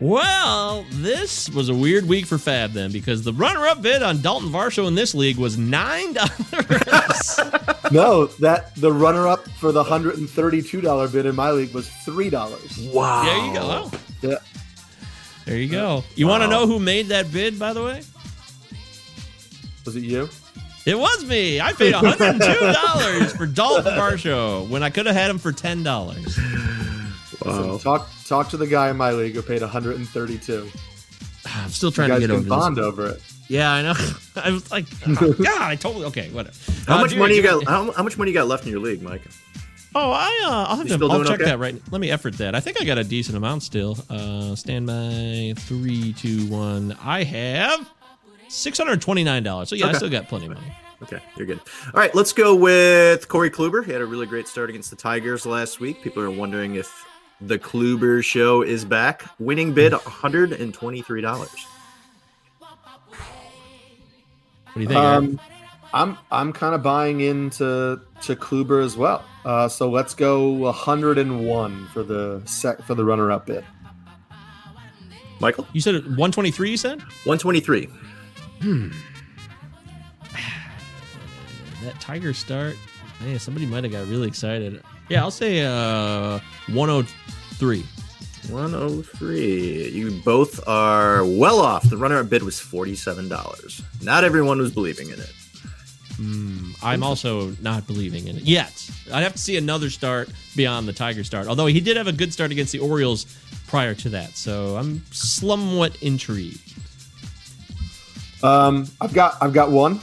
Well, 0.00 0.84
this 0.90 1.48
was 1.50 1.70
a 1.70 1.74
weird 1.74 2.06
week 2.06 2.26
for 2.26 2.38
Fab 2.38 2.70
then 2.70 2.92
because 2.92 3.24
the 3.24 3.32
runner 3.32 3.66
up 3.66 3.82
bid 3.82 4.00
on 4.00 4.18
Daulton 4.18 4.50
Varsho 4.50 4.86
in 4.86 4.94
this 4.94 5.12
league 5.12 5.38
was 5.38 5.56
$9. 5.56 7.90
no, 7.92 8.26
that 8.26 8.76
the 8.76 8.92
runner-up 8.92 9.48
for 9.58 9.72
the 9.72 9.82
hundred 9.82 10.18
and 10.18 10.30
thirty-two 10.30 10.82
dollar 10.82 11.08
bid 11.08 11.26
in 11.26 11.34
my 11.34 11.50
league 11.50 11.74
was 11.74 11.88
three 12.04 12.30
dollars. 12.30 12.78
Wow! 12.92 13.24
There 13.24 13.46
you 13.46 13.52
go. 13.54 13.90
Yeah. 14.22 14.36
There 15.48 15.56
you 15.56 15.68
go. 15.70 16.04
You 16.14 16.26
want 16.26 16.42
to 16.42 16.48
know 16.48 16.66
who 16.66 16.78
made 16.78 17.06
that 17.06 17.32
bid, 17.32 17.58
by 17.58 17.72
the 17.72 17.82
way? 17.82 18.02
Was 19.86 19.96
it 19.96 20.02
you? 20.04 20.28
It 20.84 20.98
was 20.98 21.24
me. 21.24 21.58
I 21.60 21.72
paid 21.72 21.94
$102 21.94 23.30
for 23.36 23.46
Daulton 23.46 23.84
Varsho 23.96 24.68
when 24.68 24.82
I 24.82 24.90
could 24.90 25.06
have 25.06 25.14
had 25.16 25.30
him 25.30 25.38
for 25.38 25.50
$10. 25.52 25.84
Listen, 27.44 27.78
talk 27.78 28.08
talk 28.26 28.48
to 28.50 28.56
the 28.58 28.66
guy 28.66 28.90
in 28.90 28.96
my 28.98 29.12
league 29.12 29.34
who 29.34 29.42
paid 29.42 29.62
132. 29.62 30.70
I'm 31.46 31.70
still 31.70 31.90
trying 31.92 32.08
you 32.08 32.14
to 32.16 32.20
get 32.20 32.26
can 32.26 32.36
over 32.36 32.48
bond 32.48 32.76
this. 32.76 32.84
over 32.84 33.06
it. 33.08 33.22
Yeah, 33.48 33.72
I 33.72 33.82
know. 33.82 33.94
I 34.36 34.50
was 34.50 34.70
like, 34.70 34.84
oh, 35.06 35.32
God, 35.42 35.62
I 35.62 35.76
totally 35.76 36.04
okay. 36.06 36.28
Whatever. 36.30 36.54
How 36.86 36.98
Uh, 36.98 37.00
much 37.00 37.10
Jerry, 37.10 37.20
money 37.22 37.36
you 37.36 37.42
got? 37.42 37.64
How, 37.64 37.90
how 37.92 38.02
much 38.02 38.18
money 38.18 38.30
you 38.30 38.34
got 38.34 38.48
left 38.48 38.64
in 38.64 38.70
your 38.70 38.80
league, 38.80 39.00
Mike? 39.00 39.22
Oh, 39.94 40.10
I 40.12 40.42
uh, 40.44 40.66
I'll 40.68 40.76
have 40.76 40.88
You 40.88 40.98
to. 40.98 41.06
I'll 41.06 41.24
check 41.24 41.40
okay? 41.40 41.44
that 41.44 41.58
right. 41.58 41.74
Let 41.90 42.00
me 42.00 42.10
effort 42.10 42.34
that. 42.38 42.54
I 42.54 42.60
think 42.60 42.80
I 42.80 42.84
got 42.84 42.98
a 42.98 43.04
decent 43.04 43.36
amount 43.36 43.62
still. 43.62 43.96
Uh, 44.10 44.54
stand 44.54 44.86
by. 44.86 45.54
Three, 45.62 46.12
two, 46.12 46.46
one. 46.46 46.96
I 47.02 47.24
have 47.24 47.90
six 48.48 48.78
hundred 48.78 49.00
twenty 49.00 49.24
nine 49.24 49.42
dollars. 49.42 49.70
So 49.70 49.76
yeah, 49.76 49.88
I 49.88 49.92
still 49.94 50.10
got 50.10 50.28
plenty 50.28 50.46
of 50.46 50.52
money. 50.52 50.72
Okay, 51.02 51.20
you're 51.36 51.46
good. 51.46 51.60
All 51.86 52.00
right, 52.00 52.14
let's 52.14 52.32
go 52.32 52.54
with 52.54 53.28
Corey 53.28 53.50
Kluber. 53.50 53.84
He 53.84 53.92
had 53.92 54.00
a 54.00 54.06
really 54.06 54.26
great 54.26 54.48
start 54.48 54.68
against 54.68 54.90
the 54.90 54.96
Tigers 54.96 55.46
last 55.46 55.80
week. 55.80 56.02
People 56.02 56.22
are 56.22 56.30
wondering 56.30 56.74
if 56.74 57.06
the 57.40 57.58
Kluber 57.58 58.22
show 58.22 58.62
is 58.62 58.84
back. 58.84 59.24
Winning 59.38 59.72
bid 59.72 59.92
$123. 59.92 61.48
What 64.68 64.74
do 64.74 64.80
you 64.80 64.88
think? 64.88 64.98
Um, 64.98 65.40
I'm 65.94 66.18
I'm 66.30 66.52
kind 66.52 66.74
of 66.74 66.82
buying 66.82 67.20
into 67.20 68.00
to 68.22 68.36
Kluber 68.36 68.84
as 68.84 68.96
well. 68.96 69.24
Uh, 69.44 69.68
so 69.68 69.88
let's 69.88 70.14
go 70.14 70.48
101 70.50 71.88
for 71.88 72.02
the 72.02 72.42
sec 72.44 72.82
for 72.82 72.94
the 72.94 73.04
runner-up 73.04 73.46
bid. 73.46 73.64
Michael? 75.40 75.66
You 75.72 75.80
said 75.80 75.94
123. 75.94 76.70
You 76.70 76.76
said 76.76 77.00
123. 77.00 77.88
Hmm. 78.60 78.88
That 81.84 82.00
Tiger 82.00 82.34
start. 82.34 82.76
Man, 83.20 83.38
somebody 83.38 83.64
might 83.64 83.84
have 83.84 83.92
got 83.92 84.08
really 84.08 84.26
excited. 84.26 84.82
Yeah, 85.08 85.22
I'll 85.22 85.30
say 85.30 85.62
uh 85.64 86.40
103. 86.66 87.84
103. 88.50 89.88
You 89.90 90.10
both 90.24 90.66
are 90.68 91.24
well 91.24 91.60
off. 91.60 91.88
The 91.88 91.96
runner-up 91.96 92.28
bid 92.28 92.42
was 92.42 92.56
$47. 92.56 93.82
Not 94.02 94.24
everyone 94.24 94.58
was 94.58 94.72
believing 94.72 95.08
in 95.08 95.20
it. 95.20 95.32
Hmm, 96.18 96.72
I'm 96.82 97.04
also 97.04 97.50
not 97.62 97.86
believing 97.86 98.26
in 98.26 98.36
it 98.36 98.42
yet. 98.42 98.90
I'd 99.12 99.22
have 99.22 99.34
to 99.34 99.38
see 99.38 99.56
another 99.56 99.88
start 99.88 100.28
beyond 100.56 100.88
the 100.88 100.92
Tiger 100.92 101.22
start. 101.22 101.46
Although 101.46 101.66
he 101.66 101.80
did 101.80 101.96
have 101.96 102.08
a 102.08 102.12
good 102.12 102.32
start 102.32 102.50
against 102.50 102.72
the 102.72 102.80
Orioles 102.80 103.24
prior 103.68 103.94
to 103.94 104.08
that, 104.10 104.36
so 104.36 104.76
I'm 104.76 105.04
somewhat 105.12 105.94
intrigued. 106.02 106.74
Um, 108.42 108.88
I've 109.00 109.12
got 109.14 109.36
I've 109.40 109.52
got 109.52 109.70
one. 109.70 110.00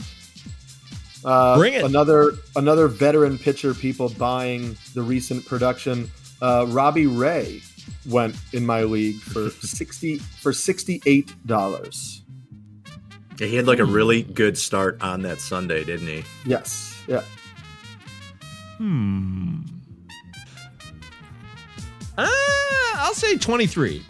Uh, 1.22 1.56
Bring 1.58 1.74
it. 1.74 1.84
Another 1.84 2.32
another 2.54 2.88
veteran 2.88 3.36
pitcher. 3.36 3.74
People 3.74 4.08
buying 4.08 4.74
the 4.94 5.02
recent 5.02 5.44
production. 5.44 6.10
Uh, 6.40 6.64
Robbie 6.68 7.06
Ray 7.06 7.60
went 8.08 8.36
in 8.54 8.64
my 8.64 8.84
league 8.84 9.16
for 9.16 9.50
sixty 9.60 10.16
for 10.18 10.54
sixty 10.54 11.02
eight 11.04 11.34
dollars. 11.46 12.22
Yeah, 13.38 13.46
he 13.46 13.56
had 13.56 13.66
like 13.66 13.78
a 13.80 13.84
really 13.84 14.22
good 14.22 14.56
start 14.56 15.00
on 15.02 15.22
that 15.22 15.40
Sunday, 15.40 15.84
didn't 15.84 16.06
he? 16.06 16.24
Yes. 16.44 17.02
Yeah. 17.06 17.22
Hmm. 18.78 19.58
Uh, 22.16 22.26
I'll 22.96 23.14
say 23.14 23.36
23. 23.36 24.02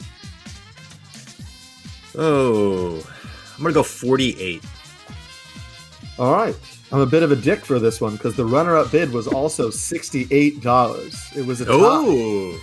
Oh, 2.18 2.96
I'm 3.56 3.62
going 3.62 3.72
to 3.72 3.74
go 3.74 3.82
48. 3.82 4.62
All 6.18 6.32
right. 6.32 6.56
I'm 6.92 7.00
a 7.00 7.06
bit 7.06 7.22
of 7.24 7.32
a 7.32 7.36
dick 7.36 7.64
for 7.64 7.78
this 7.78 8.00
one 8.00 8.12
because 8.12 8.36
the 8.36 8.44
runner-up 8.44 8.92
bid 8.92 9.12
was 9.12 9.26
also 9.26 9.70
sixty-eight 9.70 10.60
dollars. 10.60 11.20
It 11.34 11.44
was 11.44 11.60
a 11.60 11.64
tie. 11.64 11.72
Oh, 11.74 12.60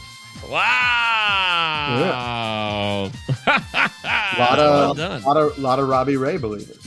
Wow. 0.50 2.00
lot 3.46 4.58
well 4.58 4.92
of 4.92 4.98
done. 4.98 5.22
lot 5.24 5.38
of 5.38 5.58
lot 5.58 5.80
of 5.80 5.88
Robbie 5.88 6.18
Ray 6.18 6.38
believers. 6.38 6.80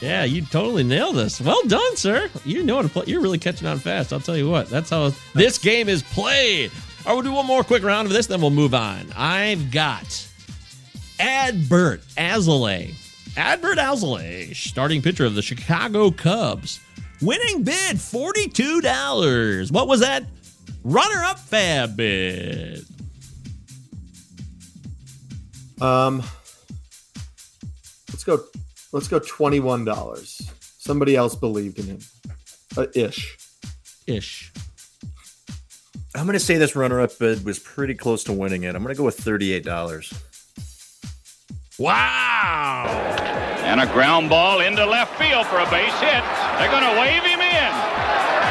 Yeah, 0.00 0.24
you 0.24 0.42
totally 0.42 0.84
nailed 0.84 1.16
this. 1.16 1.40
Well 1.40 1.62
done, 1.66 1.96
sir. 1.96 2.28
You 2.44 2.62
know 2.62 2.76
how 2.76 2.82
to 2.82 2.88
play. 2.88 3.04
You're 3.06 3.20
really 3.20 3.38
catching 3.38 3.66
on 3.66 3.78
fast. 3.78 4.12
I'll 4.12 4.20
tell 4.20 4.36
you 4.36 4.48
what. 4.50 4.68
That's 4.68 4.90
how 4.90 5.12
this 5.34 5.56
game 5.58 5.88
is 5.88 6.02
played. 6.02 6.70
All 7.06 7.12
right, 7.12 7.14
we'll 7.14 7.22
do 7.22 7.32
one 7.32 7.46
more 7.46 7.64
quick 7.64 7.82
round 7.82 8.06
of 8.06 8.12
this, 8.12 8.26
then 8.26 8.40
we'll 8.40 8.50
move 8.50 8.74
on. 8.74 9.06
I've 9.16 9.70
got 9.70 10.04
Adbert 11.18 12.00
Alzolay. 12.16 12.94
Adbert 13.36 13.76
Alzolay, 13.76 14.54
starting 14.54 15.02
pitcher 15.02 15.24
of 15.24 15.34
the 15.34 15.42
Chicago 15.42 16.10
Cubs. 16.10 16.80
Winning 17.20 17.62
bid 17.62 17.96
$42. 17.96 19.70
What 19.72 19.88
was 19.88 20.00
that? 20.00 20.24
Runner 20.84 21.24
up 21.24 21.38
fab 21.38 21.96
bid. 21.96 22.84
Um, 25.80 26.22
let's 28.10 28.22
go. 28.22 28.44
Let's 28.92 29.08
go 29.08 29.18
twenty-one 29.18 29.84
dollars. 29.86 30.42
Somebody 30.78 31.16
else 31.16 31.34
believed 31.34 31.78
in 31.78 31.86
him. 31.86 31.98
Uh, 32.76 32.86
ish. 32.94 33.38
Ish. 34.06 34.52
I'm 36.14 36.26
going 36.26 36.34
to 36.34 36.40
say 36.40 36.58
this 36.58 36.76
runner-up 36.76 37.18
bid 37.18 37.44
was 37.44 37.58
pretty 37.58 37.94
close 37.94 38.22
to 38.24 38.32
winning 38.32 38.62
it. 38.62 38.76
I'm 38.76 38.82
going 38.82 38.94
to 38.94 38.98
go 38.98 39.04
with 39.04 39.18
thirty-eight 39.18 39.64
dollars. 39.64 40.12
Wow. 41.78 42.84
And 43.64 43.80
a 43.80 43.86
ground 43.86 44.28
ball 44.28 44.60
into 44.60 44.84
left 44.84 45.18
field 45.18 45.46
for 45.46 45.58
a 45.58 45.68
base 45.70 45.98
hit. 45.98 46.22
They're 46.58 46.70
going 46.70 46.84
to 46.84 47.00
wave 47.00 47.24
him 47.24 47.40
in. 47.40 47.72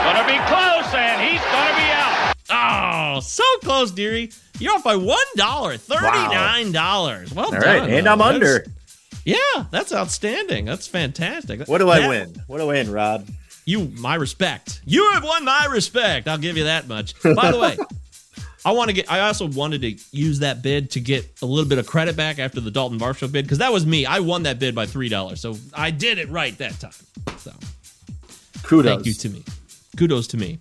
Going 0.04 0.18
to 0.18 0.28
be 0.28 0.40
close, 0.50 0.94
and 0.94 1.22
he's 1.22 1.40
going 1.40 1.70
to 1.70 1.76
be 1.78 1.88
out. 1.94 2.13
Oh, 2.66 3.20
so 3.22 3.44
close, 3.64 3.92
dearie. 3.92 4.32
You're 4.60 4.74
off 4.76 4.84
by 4.84 4.96
one 4.96 5.18
dollar, 5.36 5.78
thirty-nine 5.78 6.72
dollars. 6.72 7.34
Well 7.34 7.46
All 7.46 7.52
done. 7.52 7.62
right, 7.62 7.90
and 7.90 8.06
though. 8.08 8.12
I'm 8.12 8.18
That's- 8.20 8.34
under. 8.36 8.66
Yeah, 9.26 9.38
that's 9.72 9.94
outstanding. 9.94 10.66
That's 10.66 10.86
fantastic. 10.88 11.68
What 11.68 11.78
do 11.78 11.90
I 11.90 12.00
That- 12.02 12.10
win? 12.10 12.44
What 12.48 12.58
do 12.58 12.64
I 12.64 12.68
win, 12.68 12.92
Rod? 12.92 13.26
You, 13.66 13.90
my 13.96 14.16
respect. 14.16 14.82
You 14.86 15.12
have 15.14 15.24
won 15.24 15.46
my 15.46 15.68
respect. 15.72 16.28
I'll 16.28 16.38
give 16.38 16.58
you 16.58 16.66
that 16.66 16.90
much. 16.90 17.14
By 17.24 17.52
the 17.52 17.58
way, 17.58 17.78
I 18.66 18.74
want 18.74 18.90
to 18.90 18.94
get. 18.94 19.10
I 19.10 19.22
also 19.22 19.46
wanted 19.48 19.82
to 19.82 19.96
use 20.12 20.40
that 20.40 20.62
bid 20.62 20.92
to 20.92 21.00
get 21.00 21.26
a 21.42 21.46
little 21.46 21.70
bit 21.70 21.78
of 21.78 21.88
credit 21.88 22.18
back 22.18 22.40
after 22.40 22.60
the 22.60 22.70
Daulton 22.72 23.00
Varsho 23.00 23.32
bid 23.32 23.46
because 23.46 23.60
that 23.60 23.72
was 23.72 23.86
me. 23.86 24.06
I 24.06 24.20
won 24.20 24.44
that 24.44 24.60
bid 24.60 24.76
by 24.76 24.86
three 24.86 25.08
dollars, 25.10 25.40
so 25.40 25.56
I 25.74 25.92
did 25.92 26.18
it 26.18 26.30
right 26.30 26.58
that 26.58 26.78
time. 26.82 26.92
So 27.38 27.54
Kudos. 28.64 28.94
thank 28.94 29.06
you 29.06 29.14
to 29.14 29.30
me. 29.30 29.44
Kudos 29.96 30.28
to 30.28 30.38
me. 30.38 30.60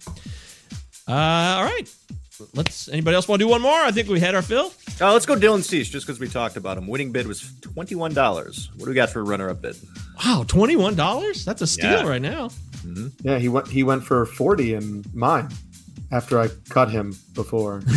Uh, 1.08 1.12
all 1.12 1.64
right. 1.64 1.88
Let's. 2.54 2.88
Anybody 2.88 3.14
else 3.14 3.28
want 3.28 3.40
to 3.40 3.44
do 3.46 3.48
one 3.50 3.62
more? 3.62 3.78
I 3.78 3.92
think 3.92 4.08
we 4.08 4.18
had 4.18 4.34
our 4.34 4.42
fill. 4.42 4.72
Oh, 5.00 5.12
let's 5.12 5.26
go 5.26 5.36
Dylan 5.36 5.62
Cease 5.62 5.88
just 5.88 6.06
because 6.06 6.18
we 6.18 6.26
talked 6.28 6.56
about 6.56 6.76
him. 6.78 6.86
Winning 6.88 7.12
bid 7.12 7.26
was 7.26 7.52
twenty-one 7.60 8.14
dollars. 8.14 8.68
What 8.76 8.84
do 8.86 8.90
we 8.90 8.94
got 8.94 9.10
for 9.10 9.20
a 9.20 9.22
runner-up 9.22 9.62
bid? 9.62 9.76
Wow, 10.24 10.44
twenty 10.48 10.74
one 10.76 10.94
dollars. 10.96 11.44
That's 11.44 11.62
a 11.62 11.66
steal 11.66 11.90
Yeah. 12.02 12.08
right 12.08 12.22
now. 12.22 12.50
Yeah, 13.22 13.38
he 13.38 13.48
went. 13.48 13.68
He 13.68 13.84
went 13.84 14.02
for 14.02 14.26
forty 14.26 14.74
in 14.74 15.04
mine 15.14 15.50
after 16.10 16.40
I 16.40 16.48
cut 16.68 16.90
him 16.90 17.14
before. 17.34 17.82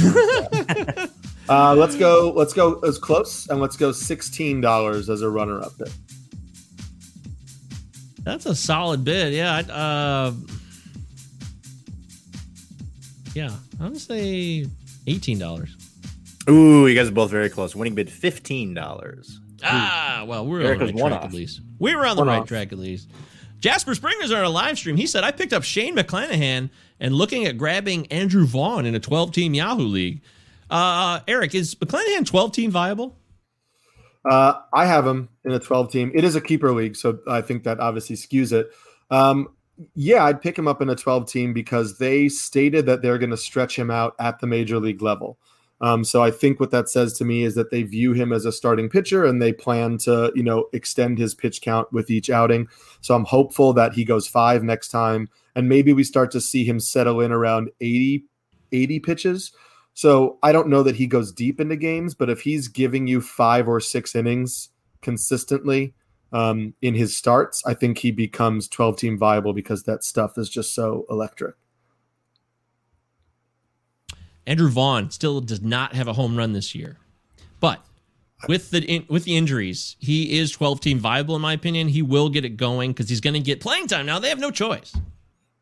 uh, 1.50 1.74
let's 1.76 1.96
go. 1.96 2.32
Let's 2.36 2.54
go 2.54 2.80
as 2.82 3.00
close, 3.00 3.48
and 3.50 3.60
let's 3.60 3.78
go 3.78 3.92
sixteen 3.92 4.62
dollars 4.62 5.10
as 5.10 5.22
a 5.24 5.30
runner-up 5.30 5.76
bid. 5.80 5.90
That's 8.24 8.46
a 8.46 8.56
solid 8.56 9.04
bid. 9.04 9.34
Yeah. 9.34 9.56
I'd, 9.56 9.70
Uh, 9.72 10.32
yeah. 13.36 13.52
I'm 13.74 13.88
gonna 13.88 14.00
say 14.00 14.66
eighteen 15.08 15.38
dollars. 15.40 15.76
Ooh, 16.50 16.88
you 16.88 16.96
guys 16.96 17.08
are 17.10 17.12
both 17.12 17.32
very 17.32 17.50
close. 17.50 17.76
Winning 17.76 17.96
bid 17.96 18.10
fifteen 18.10 18.74
dollars. 18.74 19.40
Ah, 19.64 20.26
well, 20.28 20.46
we're 20.46 20.60
on 20.62 20.66
Eric 20.66 20.80
the 20.80 20.86
was 20.86 20.94
right 20.94 21.02
one 21.02 21.12
track 21.12 21.22
off. 21.24 21.30
at 21.30 21.34
least. 21.34 21.62
We 21.80 21.96
were 21.96 22.06
on 22.06 22.16
the 22.16 22.22
One 22.22 22.28
right 22.28 22.42
off. 22.42 22.48
track 22.48 22.72
at 22.72 22.78
least. 22.80 23.10
Jasper 23.60 23.96
Springer's 23.96 24.32
on 24.32 24.38
our 24.38 24.50
live 24.50 24.78
stream. 24.78 24.96
He 24.98 25.08
said, 25.08 25.24
I 25.24 25.32
picked 25.32 25.54
up 25.54 25.64
Shane 25.64 25.96
McClanahan 25.96 26.70
and 27.00 27.16
looking 27.16 27.46
at 27.46 27.58
grabbing 27.58 28.06
Andrew 28.08 28.46
Vaughn 28.46 28.86
in 28.86 28.94
a 28.94 29.00
12 29.00 29.32
team 29.32 29.54
Yahoo 29.56 29.84
League. 29.88 30.22
Uh, 30.70 31.22
Eric, 31.28 31.56
is 31.56 31.74
McClanahan 31.76 32.26
12 32.28 32.52
team 32.52 32.70
viable? 32.70 33.18
Uh, 34.30 34.54
I 34.74 34.86
have 34.86 35.08
him 35.08 35.30
in 35.46 35.52
a 35.52 35.60
12 35.60 35.92
team. 35.92 36.12
It 36.14 36.24
is 36.24 36.36
a 36.36 36.42
keeper 36.42 36.72
league, 36.74 36.96
so 36.96 37.20
I 37.28 37.42
think 37.42 37.64
that 37.64 37.80
obviously 37.80 38.16
skews 38.18 38.52
it. 38.52 38.70
Um, 39.10 39.48
yeah, 39.94 40.24
I'd 40.24 40.42
pick 40.42 40.58
him 40.58 40.68
up 40.68 40.82
in 40.82 40.90
a 40.90 40.96
12 40.96 41.30
team 41.30 41.54
because 41.54 41.98
they 41.98 42.30
stated 42.30 42.86
that 42.86 43.02
they're 43.02 43.18
going 43.18 43.32
to 43.32 43.38
stretch 43.38 43.78
him 43.78 43.92
out 43.92 44.16
at 44.20 44.40
the 44.40 44.48
major 44.48 44.80
league 44.80 45.02
level. 45.02 45.38
Um, 45.82 46.06
so 46.06 46.24
I 46.24 46.32
think 46.32 46.60
what 46.60 46.72
that 46.72 46.90
says 46.90 47.14
to 47.14 47.26
me 47.26 47.44
is 47.44 47.56
that 47.56 47.70
they 47.70 47.84
view 47.84 48.14
him 48.14 48.32
as 48.32 48.46
a 48.46 48.52
starting 48.52 48.90
pitcher 48.90 49.26
and 49.26 49.42
they 49.42 49.52
plan 49.52 49.98
to, 50.00 50.32
you 50.34 50.44
know, 50.44 50.70
extend 50.72 51.18
his 51.18 51.36
pitch 51.36 51.62
count 51.62 51.92
with 51.92 52.10
each 52.10 52.30
outing. 52.30 52.68
So 53.02 53.14
I'm 53.14 53.26
hopeful 53.26 53.74
that 53.74 53.94
he 53.94 54.06
goes 54.06 54.28
five 54.28 54.64
next 54.64 54.90
time, 54.90 55.30
and 55.54 55.68
maybe 55.68 55.92
we 55.92 56.04
start 56.06 56.32
to 56.32 56.42
see 56.42 56.64
him 56.64 56.80
settle 56.80 57.20
in 57.20 57.34
around 57.34 57.72
80, 57.82 58.24
80 58.72 59.00
pitches. 59.00 59.52
So 59.94 60.38
I 60.44 60.54
don't 60.54 60.70
know 60.70 60.84
that 60.84 60.96
he 60.96 61.08
goes 61.08 61.32
deep 61.32 61.60
into 61.60 61.76
games, 61.76 62.16
but 62.16 62.30
if 62.30 62.42
he's 62.42 62.68
giving 62.70 63.08
you 63.08 63.20
five 63.20 63.68
or 63.68 63.80
six 63.82 64.16
innings 64.16 64.70
consistently 65.02 65.94
um, 66.32 66.74
in 66.82 66.96
his 66.96 67.16
starts, 67.16 67.64
I 67.66 67.74
think 67.74 68.00
he 68.00 68.12
becomes 68.12 68.68
12 68.68 68.98
team 68.98 69.18
viable 69.18 69.54
because 69.54 69.84
that 69.84 70.04
stuff 70.04 70.38
is 70.38 70.50
just 70.50 70.74
so 70.74 71.06
electric. 71.10 71.56
Andrew 74.48 74.70
Vaughn 74.70 75.10
still 75.10 75.42
does 75.42 75.62
not 75.62 75.96
have 75.96 76.08
a 76.08 76.14
home 76.14 76.38
run 76.38 76.54
this 76.54 76.76
year, 76.76 76.98
but 77.60 77.84
with 78.48 78.70
the 78.70 78.84
in, 78.84 79.06
with 79.10 79.24
the 79.24 79.36
injuries, 79.36 79.96
he 80.00 80.38
is 80.38 80.52
12 80.52 80.82
team 80.82 81.00
viable 81.00 81.36
in 81.36 81.42
my 81.42 81.54
opinion. 81.54 81.88
He 81.88 82.02
will 82.02 82.30
get 82.30 82.46
it 82.46 82.58
going 82.58 82.92
because 82.92 83.10
he's 83.10 83.22
going 83.22 83.34
to 83.34 83.40
get 83.40 83.60
playing 83.60 83.88
time 83.88 84.06
now. 84.06 84.20
They 84.20 84.30
have 84.30 84.40
no 84.40 84.52
choice. 84.52 84.96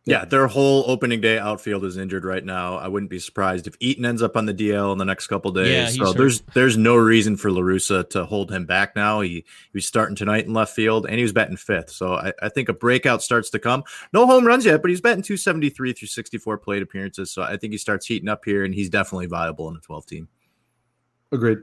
Yeah, 0.05 0.25
their 0.25 0.47
whole 0.47 0.83
opening 0.87 1.21
day 1.21 1.39
outfield 1.39 1.85
is 1.85 1.95
injured 1.95 2.25
right 2.25 2.43
now. 2.43 2.75
I 2.75 2.89
wouldn't 2.89 3.09
be 3.09 3.19
surprised 3.19 3.67
if 3.67 3.75
Eaton 3.79 4.03
ends 4.03 4.21
up 4.21 4.35
on 4.35 4.45
the 4.45 4.53
DL 4.53 4.91
in 4.91 4.97
the 4.97 5.05
next 5.05 5.27
couple 5.27 5.51
days. 5.51 5.69
Yeah, 5.69 5.85
he's 5.85 5.95
so 5.95 6.07
hurt. 6.07 6.17
there's 6.17 6.41
there's 6.53 6.75
no 6.75 6.97
reason 6.97 7.37
for 7.37 7.49
La 7.49 7.61
Russa 7.61 8.09
to 8.09 8.25
hold 8.25 8.51
him 8.51 8.65
back 8.65 8.97
now. 8.97 9.21
He, 9.21 9.29
he 9.29 9.45
was 9.73 9.87
starting 9.87 10.17
tonight 10.17 10.45
in 10.45 10.53
left 10.53 10.75
field 10.75 11.05
and 11.05 11.15
he 11.15 11.21
was 11.21 11.31
batting 11.31 11.55
fifth. 11.55 11.89
So 11.91 12.15
I, 12.15 12.33
I 12.41 12.49
think 12.49 12.67
a 12.67 12.73
breakout 12.73 13.23
starts 13.23 13.49
to 13.51 13.59
come. 13.59 13.83
No 14.11 14.27
home 14.27 14.45
runs 14.45 14.65
yet, 14.65 14.81
but 14.81 14.89
he's 14.89 14.99
batting 14.99 15.23
273 15.23 15.93
through 15.93 16.07
64 16.09 16.57
plate 16.57 16.81
appearances. 16.81 17.31
So 17.31 17.41
I 17.41 17.55
think 17.55 17.71
he 17.71 17.77
starts 17.77 18.05
heating 18.05 18.27
up 18.27 18.43
here 18.43 18.65
and 18.65 18.75
he's 18.75 18.89
definitely 18.89 19.27
viable 19.27 19.69
in 19.69 19.77
a 19.77 19.79
12 19.79 20.05
team. 20.05 20.27
Agreed. 21.31 21.59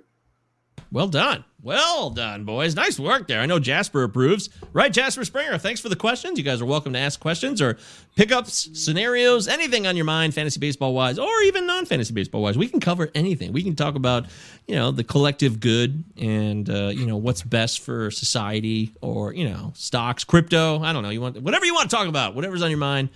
Well 0.93 1.09
done. 1.09 1.44
Well 1.62 2.09
done, 2.11 2.44
boys. 2.44 2.74
Nice 2.74 2.98
work 2.98 3.28
there. 3.28 3.40
I 3.40 3.47
know 3.47 3.59
Jasper 3.59 4.02
approves. 4.02 4.48
Right, 4.73 4.90
Jasper 4.90 5.24
Springer. 5.27 5.59
Thanks 5.59 5.81
for 5.81 5.90
the 5.90 5.97
questions. 5.97 6.39
You 6.39 6.44
guys 6.44 6.62
are 6.62 6.66
welcome 6.66 6.94
to 6.94 6.98
ask 6.98 7.20
questions 7.20 7.61
or 7.61 7.77
pickups, 8.16 8.70
scenarios, 8.73 9.47
anything 9.47 9.86
on 9.86 9.94
your 9.94 10.07
mind, 10.07 10.32
fantasy 10.32 10.59
baseball 10.59 10.94
wise, 10.94 11.19
or 11.19 11.43
even 11.43 11.66
non 11.66 11.85
fantasy 11.85 12.15
baseball 12.15 12.40
wise. 12.40 12.57
We 12.57 12.66
can 12.66 12.81
cover 12.81 13.11
anything. 13.15 13.52
We 13.52 13.62
can 13.62 13.77
talk 13.77 13.94
about, 13.94 14.27
you 14.66 14.74
know, 14.74 14.90
the 14.90 15.05
collective 15.05 15.61
good 15.61 16.02
and, 16.16 16.70
uh, 16.70 16.89
you 16.89 17.07
know, 17.07 17.19
what's 17.19 17.43
best 17.43 17.81
for 17.81 18.11
society 18.11 18.93
or, 19.02 19.35
you 19.35 19.48
know, 19.48 19.73
stocks, 19.74 20.24
crypto. 20.24 20.81
I 20.81 20.94
don't 20.94 21.02
know. 21.02 21.11
You 21.11 21.20
want 21.20 21.43
whatever 21.43 21.66
you 21.66 21.74
want 21.74 21.90
to 21.90 21.97
talk 21.97 22.09
about, 22.09 22.35
whatever's 22.35 22.62
on 22.62 22.70
your 22.70 22.78
mind, 22.78 23.11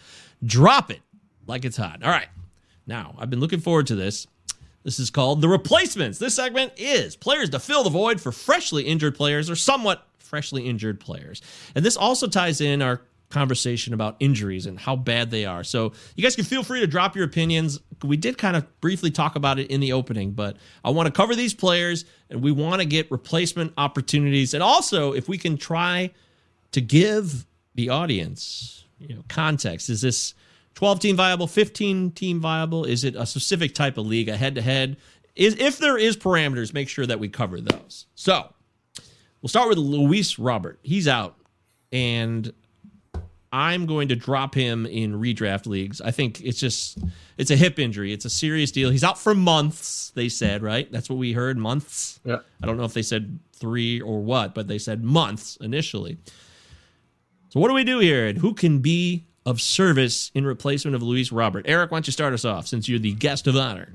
drop 0.44 0.90
it 0.90 1.00
like 1.46 1.64
it's 1.64 1.78
hot. 1.78 2.02
All 2.02 2.10
right. 2.10 2.28
Now, 2.86 3.14
I've 3.18 3.30
been 3.30 3.40
looking 3.40 3.60
forward 3.60 3.86
to 3.86 3.94
this. 3.94 4.26
This 4.84 4.98
is 4.98 5.10
called 5.10 5.40
The 5.40 5.48
Replacements. 5.48 6.18
This 6.18 6.34
segment 6.34 6.72
is 6.76 7.16
players 7.16 7.50
to 7.50 7.58
fill 7.58 7.82
the 7.84 7.90
void 7.90 8.20
for 8.20 8.30
freshly 8.30 8.84
injured 8.84 9.16
players 9.16 9.50
or 9.50 9.56
somewhat 9.56 10.06
freshly 10.18 10.66
injured 10.66 11.00
players. 11.00 11.42
And 11.74 11.84
this 11.84 11.96
also 11.96 12.28
ties 12.28 12.60
in 12.60 12.82
our 12.82 13.00
conversation 13.30 13.94
about 13.94 14.16
injuries 14.20 14.66
and 14.66 14.78
how 14.78 14.94
bad 14.94 15.30
they 15.30 15.44
are. 15.44 15.64
So 15.64 15.92
you 16.14 16.22
guys 16.22 16.36
can 16.36 16.44
feel 16.44 16.62
free 16.62 16.80
to 16.80 16.86
drop 16.86 17.16
your 17.16 17.24
opinions. 17.24 17.80
We 18.04 18.16
did 18.16 18.38
kind 18.38 18.56
of 18.56 18.80
briefly 18.80 19.10
talk 19.10 19.34
about 19.34 19.58
it 19.58 19.70
in 19.70 19.80
the 19.80 19.92
opening, 19.92 20.32
but 20.32 20.56
I 20.84 20.90
want 20.90 21.06
to 21.06 21.12
cover 21.12 21.34
these 21.34 21.54
players 21.54 22.04
and 22.30 22.42
we 22.42 22.52
want 22.52 22.80
to 22.80 22.86
get 22.86 23.10
replacement 23.10 23.72
opportunities. 23.78 24.54
And 24.54 24.62
also, 24.62 25.12
if 25.14 25.28
we 25.28 25.38
can 25.38 25.56
try 25.56 26.12
to 26.72 26.80
give 26.80 27.46
the 27.74 27.88
audience, 27.88 28.84
you 28.98 29.14
know, 29.14 29.24
context. 29.28 29.90
Is 29.90 30.00
this 30.00 30.34
12 30.74 31.00
team 31.00 31.16
viable, 31.16 31.46
15 31.46 32.12
team 32.12 32.40
viable? 32.40 32.84
Is 32.84 33.04
it 33.04 33.14
a 33.16 33.26
specific 33.26 33.74
type 33.74 33.96
of 33.96 34.06
league, 34.06 34.28
a 34.28 34.36
head 34.36 34.54
to 34.56 34.62
head? 34.62 34.96
Is 35.36 35.56
if 35.58 35.78
there 35.78 35.98
is 35.98 36.16
parameters, 36.16 36.72
make 36.72 36.88
sure 36.88 37.06
that 37.06 37.18
we 37.18 37.28
cover 37.28 37.60
those. 37.60 38.06
So 38.14 38.52
we'll 39.42 39.48
start 39.48 39.68
with 39.68 39.78
Luis 39.78 40.38
Robert. 40.38 40.78
He's 40.82 41.08
out, 41.08 41.36
and 41.92 42.52
I'm 43.52 43.86
going 43.86 44.08
to 44.08 44.16
drop 44.16 44.54
him 44.54 44.84
in 44.84 45.14
redraft 45.14 45.66
leagues. 45.66 46.00
I 46.00 46.10
think 46.10 46.40
it's 46.40 46.58
just 46.58 46.98
it's 47.38 47.52
a 47.52 47.56
hip 47.56 47.78
injury. 47.78 48.12
It's 48.12 48.24
a 48.24 48.30
serious 48.30 48.72
deal. 48.72 48.90
He's 48.90 49.04
out 49.04 49.18
for 49.18 49.34
months. 49.34 50.10
They 50.16 50.28
said 50.28 50.62
right. 50.62 50.90
That's 50.90 51.08
what 51.08 51.18
we 51.18 51.32
heard. 51.32 51.56
Months. 51.56 52.18
Yeah. 52.24 52.38
I 52.60 52.66
don't 52.66 52.76
know 52.76 52.84
if 52.84 52.94
they 52.94 53.02
said 53.02 53.38
three 53.52 54.00
or 54.00 54.20
what, 54.20 54.54
but 54.54 54.66
they 54.66 54.78
said 54.78 55.04
months 55.04 55.56
initially. 55.60 56.18
So 57.50 57.60
what 57.60 57.68
do 57.68 57.74
we 57.74 57.84
do 57.84 58.00
here, 58.00 58.26
and 58.26 58.38
who 58.38 58.54
can 58.54 58.80
be 58.80 59.26
of 59.46 59.60
service 59.60 60.30
in 60.34 60.44
replacement 60.44 60.94
of 60.94 61.02
Luis 61.02 61.32
Robert? 61.32 61.64
Eric, 61.68 61.90
why 61.90 61.96
don't 61.96 62.06
you 62.06 62.12
start 62.12 62.32
us 62.32 62.44
off 62.44 62.66
since 62.66 62.88
you're 62.88 62.98
the 62.98 63.14
guest 63.14 63.46
of 63.46 63.56
honor? 63.56 63.92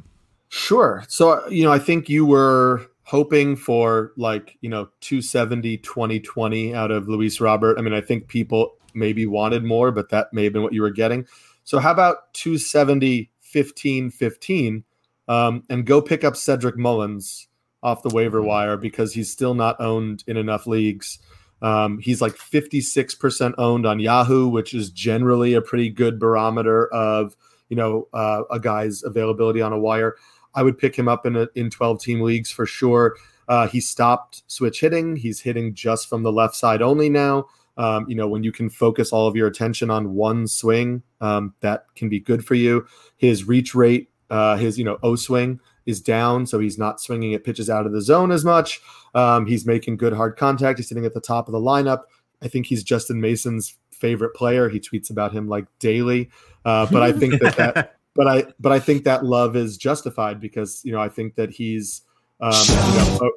Sure. 0.49 1.03
So, 1.07 1.47
you 1.49 1.63
know, 1.63 1.71
I 1.71 1.79
think 1.79 2.09
you 2.09 2.25
were 2.25 2.85
hoping 3.03 3.55
for 3.55 4.11
like, 4.17 4.57
you 4.61 4.69
know, 4.69 4.89
270, 5.01 5.77
2020 5.77 6.73
out 6.73 6.91
of 6.91 7.07
Luis 7.07 7.39
Robert. 7.39 7.77
I 7.77 7.81
mean, 7.81 7.93
I 7.93 8.01
think 8.01 8.27
people 8.27 8.75
maybe 8.93 9.25
wanted 9.25 9.63
more, 9.63 9.91
but 9.91 10.09
that 10.09 10.33
may 10.33 10.43
have 10.43 10.53
been 10.53 10.63
what 10.63 10.73
you 10.73 10.81
were 10.81 10.89
getting. 10.89 11.27
So, 11.63 11.79
how 11.79 11.91
about 11.91 12.33
270, 12.33 13.29
15, 13.41 14.09
15, 14.11 14.83
um, 15.27 15.63
and 15.69 15.85
go 15.85 16.01
pick 16.01 16.23
up 16.23 16.35
Cedric 16.35 16.77
Mullins 16.77 17.47
off 17.81 18.03
the 18.03 18.09
waiver 18.09 18.41
wire 18.41 18.77
because 18.77 19.13
he's 19.13 19.31
still 19.31 19.53
not 19.53 19.79
owned 19.79 20.23
in 20.27 20.37
enough 20.37 20.67
leagues. 20.67 21.19
Um, 21.61 21.99
he's 21.99 22.21
like 22.21 22.35
56% 22.35 23.53
owned 23.57 23.85
on 23.85 23.99
Yahoo, 23.99 24.47
which 24.47 24.73
is 24.73 24.89
generally 24.89 25.53
a 25.53 25.61
pretty 25.61 25.89
good 25.89 26.19
barometer 26.19 26.87
of, 26.93 27.35
you 27.69 27.75
know, 27.75 28.07
uh, 28.13 28.43
a 28.49 28.59
guy's 28.59 29.03
availability 29.03 29.61
on 29.61 29.73
a 29.73 29.79
wire. 29.79 30.15
I 30.55 30.63
would 30.63 30.77
pick 30.77 30.95
him 30.95 31.07
up 31.07 31.25
in 31.25 31.35
a, 31.35 31.47
in 31.55 31.69
12 31.69 32.01
team 32.01 32.21
leagues 32.21 32.51
for 32.51 32.65
sure. 32.65 33.15
Uh, 33.47 33.67
he 33.67 33.81
stopped 33.81 34.43
switch 34.47 34.79
hitting. 34.79 35.15
He's 35.15 35.41
hitting 35.41 35.73
just 35.73 36.07
from 36.07 36.23
the 36.23 36.31
left 36.31 36.55
side 36.55 36.81
only 36.81 37.09
now. 37.09 37.47
Um, 37.77 38.05
you 38.09 38.15
know, 38.15 38.27
when 38.27 38.43
you 38.43 38.51
can 38.51 38.69
focus 38.69 39.13
all 39.13 39.27
of 39.27 39.35
your 39.35 39.47
attention 39.47 39.89
on 39.89 40.13
one 40.13 40.47
swing, 40.47 41.01
um, 41.21 41.53
that 41.61 41.85
can 41.95 42.09
be 42.09 42.19
good 42.19 42.45
for 42.45 42.55
you. 42.55 42.85
His 43.15 43.45
reach 43.45 43.73
rate, 43.73 44.09
uh, 44.29 44.57
his 44.57 44.77
you 44.77 44.83
know 44.83 44.99
O 45.01 45.15
swing 45.15 45.59
is 45.85 46.01
down, 46.01 46.45
so 46.45 46.59
he's 46.59 46.77
not 46.77 46.99
swinging 46.99 47.33
at 47.33 47.43
pitches 47.43 47.69
out 47.69 47.85
of 47.85 47.93
the 47.93 48.01
zone 48.01 48.31
as 48.31 48.43
much. 48.43 48.81
Um, 49.15 49.45
he's 49.45 49.65
making 49.65 49.97
good 49.97 50.13
hard 50.13 50.37
contact. 50.37 50.79
He's 50.79 50.87
sitting 50.87 51.05
at 51.05 51.13
the 51.13 51.21
top 51.21 51.47
of 51.47 51.51
the 51.51 51.59
lineup. 51.59 52.03
I 52.41 52.47
think 52.47 52.65
he's 52.65 52.83
Justin 52.83 53.19
Mason's 53.19 53.75
favorite 53.91 54.33
player. 54.33 54.69
He 54.69 54.79
tweets 54.79 55.09
about 55.09 55.31
him 55.31 55.47
like 55.47 55.65
daily. 55.79 56.29
Uh, 56.65 56.87
but 56.91 57.01
I 57.01 57.11
think 57.11 57.41
that 57.41 57.55
that 57.57 57.97
but 58.15 58.27
I 58.27 58.45
but 58.59 58.71
I 58.71 58.79
think 58.79 59.03
that 59.03 59.25
love 59.25 59.55
is 59.55 59.77
justified 59.77 60.39
because 60.39 60.81
you 60.83 60.91
know 60.91 60.99
I 60.99 61.09
think 61.09 61.35
that 61.35 61.51
he's 61.51 62.01
um, 62.41 62.53
you 62.67 63.19
know, 63.19 63.31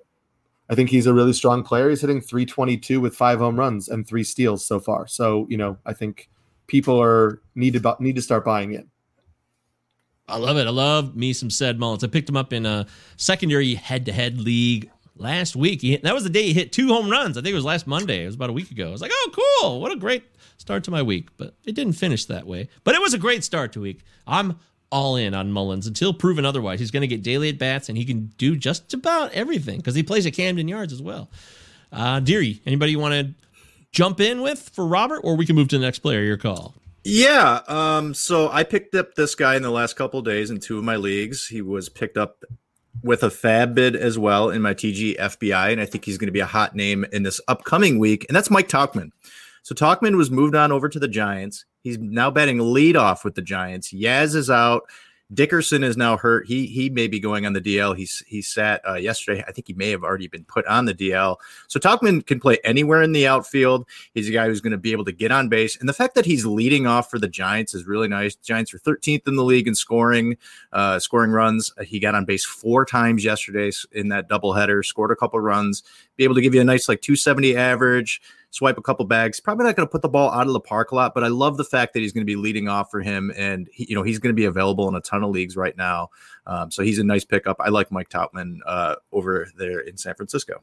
I 0.71 0.75
think 0.75 0.91
he's 0.91 1.07
a 1.07 1.13
really 1.13 1.33
strong 1.33 1.65
player. 1.65 1.91
He's 1.91 2.01
hitting 2.01 2.21
322 2.21 3.01
with 3.01 3.17
five 3.17 3.41
home 3.41 3.59
runs 3.59 3.89
and 3.89 4.07
three 4.07 4.25
steals 4.25 4.65
so 4.65 4.81
far. 4.81 5.07
So 5.07 5.47
you 5.51 5.57
know 5.57 5.77
I 5.85 5.93
think 5.93 6.31
people 6.67 7.01
are 7.01 7.41
need 7.55 7.75
to 7.75 7.97
need 7.99 8.17
to 8.17 8.23
start 8.23 8.45
buying 8.45 8.73
in. 8.73 8.89
I 10.29 10.37
love 10.37 10.57
it. 10.57 10.67
I 10.67 10.71
love 10.71 11.17
me 11.17 11.33
some 11.33 11.51
Ced 11.51 11.79
Mullins. 11.79 12.05
I 12.05 12.07
picked 12.07 12.29
him 12.29 12.37
up 12.37 12.53
in 12.53 12.65
a 12.65 12.87
secondary 13.17 13.75
head-to-head 13.75 14.41
league 14.41 14.91
last 15.17 15.57
week. 15.57 15.81
He, 15.81 15.97
that 15.97 16.15
was 16.15 16.25
the 16.25 16.31
day 16.31 16.45
he 16.45 16.53
hit 16.53 16.73
two 16.73 16.89
home 16.89 17.11
runs. 17.11 17.37
I 17.37 17.43
think 17.43 17.53
it 17.53 17.57
was 17.57 17.65
last 17.65 17.87
Monday. 17.87 18.23
It 18.23 18.27
was 18.27 18.35
about 18.35 18.51
a 18.51 18.55
week 18.55 18.71
ago. 18.71 18.89
I 18.89 18.93
was 18.93 19.01
like, 19.01 19.13
oh, 19.13 19.59
cool. 19.61 19.81
What 19.81 19.93
a 19.93 19.97
great 19.97 20.25
start 20.59 20.85
to 20.85 20.91
my 20.91 21.03
week. 21.03 21.29
But 21.37 21.55
it 21.65 21.75
didn't 21.75 21.95
finish 21.95 22.25
that 22.27 22.47
way. 22.47 22.69
But 22.85 22.95
it 22.95 23.01
was 23.01 23.15
a 23.15 23.19
great 23.19 23.45
start 23.45 23.73
to 23.73 23.81
week. 23.81 24.01
I'm 24.27 24.59
all 24.91 25.17
in 25.17 25.35
on 25.35 25.51
Mullins 25.51 25.87
until 25.87 26.13
proven 26.13 26.45
otherwise. 26.45 26.79
He's 26.79 26.91
going 26.91 27.01
to 27.01 27.07
get 27.07 27.23
daily 27.23 27.49
at 27.49 27.59
bats 27.59 27.89
and 27.89 27.97
he 27.97 28.05
can 28.05 28.33
do 28.37 28.57
just 28.57 28.93
about 28.93 29.33
everything 29.33 29.79
because 29.79 29.95
he 29.95 30.03
plays 30.03 30.27
at 30.27 30.35
Camden 30.35 30.69
Yards 30.69 30.93
as 30.93 31.01
well. 31.01 31.31
Uh, 31.91 32.21
Deary, 32.21 32.61
anybody 32.67 32.93
you 32.93 32.99
want 32.99 33.15
to 33.15 33.35
jump 33.91 34.21
in 34.21 34.41
with 34.41 34.71
for 34.71 34.87
Robert, 34.87 35.21
or 35.21 35.37
we 35.37 35.47
can 35.47 35.57
move 35.57 35.69
to 35.69 35.79
the 35.79 35.85
next 35.85 36.01
player? 36.01 36.23
Your 36.23 36.37
call. 36.37 36.75
Yeah. 37.05 37.61
Um, 37.69 38.15
so 38.15 38.49
I 38.51 38.65
picked 38.65 38.95
up 38.95 39.15
this 39.15 39.35
guy 39.35 39.57
in 39.57 39.63
the 39.63 39.71
last 39.71 39.97
couple 39.97 40.23
days 40.23 40.51
in 40.51 40.61
two 40.61 40.79
of 40.79 40.85
my 40.85 40.97
leagues. 40.97 41.49
He 41.49 41.61
was 41.61 41.89
picked 41.89 42.17
up 42.17 42.45
with 43.03 43.23
a 43.23 43.31
fab 43.31 43.75
bid 43.75 43.97
as 43.97 44.19
well 44.19 44.51
in 44.51 44.63
my 44.63 44.75
TG 44.75 45.19
FBI, 45.19 45.73
and 45.73 45.81
I 45.81 45.87
think 45.87 46.05
he's 46.05 46.19
going 46.19 46.27
to 46.27 46.33
be 46.33 46.41
a 46.41 46.47
hot 46.47 46.75
name 46.75 47.05
in 47.13 47.23
this 47.23 47.41
upcoming 47.49 47.99
week, 47.99 48.27
and 48.29 48.37
that's 48.37 48.51
Mike 48.51 48.69
Tauchman. 48.69 49.11
So 49.63 49.75
Tauchman 49.75 50.17
was 50.17 50.31
moved 50.31 50.55
on 50.55 50.73
over 50.73 50.89
to 50.89 50.99
the 50.99 51.09
Giants. 51.09 51.65
He's 51.83 51.99
now 51.99 52.31
batting 52.31 52.59
leadoff 52.59 53.25
with 53.25 53.35
the 53.35 53.43
Giants. 53.43 53.93
Yaz 53.93 54.35
is 54.35 54.51
out. 54.51 54.83
Dickerson 55.33 55.83
is 55.83 55.97
now 55.97 56.17
hurt. 56.17 56.47
He 56.47 56.67
he 56.67 56.91
may 56.91 57.09
be 57.09 57.21
going 57.21 57.47
on 57.47 57.53
the 57.53 57.61
DL. 57.61 57.97
He's 57.97 58.23
he 58.27 58.43
sat 58.43 58.81
uh, 58.87 58.95
yesterday. 58.95 59.45
I 59.47 59.53
think 59.53 59.67
he 59.67 59.73
may 59.75 59.91
have 59.91 60.03
already 60.03 60.29
been 60.29 60.45
put 60.45 60.67
on 60.67 60.85
the 60.85 60.95
DL. 60.95 61.37
So 61.69 61.79
Tauchman 61.79 62.27
can 62.27 62.41
play 62.41 62.59
anywhere 62.65 63.03
in 63.03 63.13
the 63.13 63.27
outfield. 63.27 63.87
He's 64.15 64.29
a 64.29 64.33
guy 64.33 64.47
who's 64.47 64.61
going 64.61 64.73
to 64.73 64.79
be 64.79 64.93
able 64.93 65.05
to 65.07 65.13
get 65.13 65.31
on 65.31 65.49
base. 65.49 65.77
And 65.79 65.89
the 65.89 65.95
fact 65.95 66.15
that 66.17 66.27
he's 66.27 66.45
leading 66.45 66.87
off 66.87 67.11
for 67.11 67.19
the 67.19 67.29
Giants 67.29 67.75
is 67.75 67.87
really 67.87 68.09
nice. 68.09 68.35
Giants 68.35 68.75
are 68.75 68.79
13th 68.79 69.27
in 69.27 69.37
the 69.37 69.45
league 69.45 69.69
in 69.69 69.75
scoring, 69.75 70.37
uh, 70.73 70.99
scoring 70.99 71.31
runs. 71.31 71.73
He 71.85 71.99
got 71.99 72.15
on 72.15 72.25
base 72.25 72.45
four 72.45 72.85
times 72.85 73.25
yesterday 73.25 73.71
in 73.93 74.09
that 74.09 74.29
doubleheader. 74.29 74.85
Scored 74.85 75.13
a 75.13 75.17
couple 75.17 75.41
runs. 75.41 75.83
Be 76.17 76.25
able 76.25 76.35
to 76.35 76.43
give 76.43 76.55
you 76.55 76.61
a 76.61 76.65
nice 76.65 76.89
like 76.89 77.01
270 77.01 77.57
average 77.57 78.21
swipe 78.53 78.79
a 78.79 78.83
couple 78.83 79.05
bags. 79.07 79.41
Probably 79.41 79.65
not 79.65 79.75
going 79.75 79.89
to 79.89 79.91
put 79.91 80.03
the 80.03 80.09
ball 80.09 80.31
out 80.31 80.47
of 80.47 80.53
the 80.53 80.61
park 80.61 80.93
a 80.93 80.95
lot, 80.95 81.15
but 81.15 81.25
I 81.25 81.29
love 81.29 81.57
the 81.57 81.65
fact 81.65 81.95
that 81.95 82.01
he's 82.01 82.13
going 82.13 82.25
to 82.25 82.31
be 82.31 82.37
leading 82.37 82.69
off 82.69 82.91
for 82.91 83.01
him, 83.01 83.33
and 83.37 83.69
he, 83.73 83.87
you 83.89 83.97
know 83.97 84.03
he's 84.03 84.19
going 84.19 84.33
to 84.33 84.39
be 84.39 84.45
available 84.45 84.89
in 84.89 84.95
a 84.95 85.01
ton 85.01 85.25
of 85.25 85.31
leagues 85.31 85.57
right 85.57 85.77
now. 85.77 86.11
Um, 86.47 86.71
so 86.71 86.83
he's 86.83 86.99
a 86.99 87.05
nice 87.05 87.25
pickup. 87.25 87.57
I 87.59 87.71
like 87.71 87.91
Mike 87.91 88.11
Tauchman 88.11 88.59
uh, 88.67 88.97
over 89.11 89.49
there 89.57 89.81
in 89.81 89.97
San 89.97 90.15
Francisco. 90.15 90.63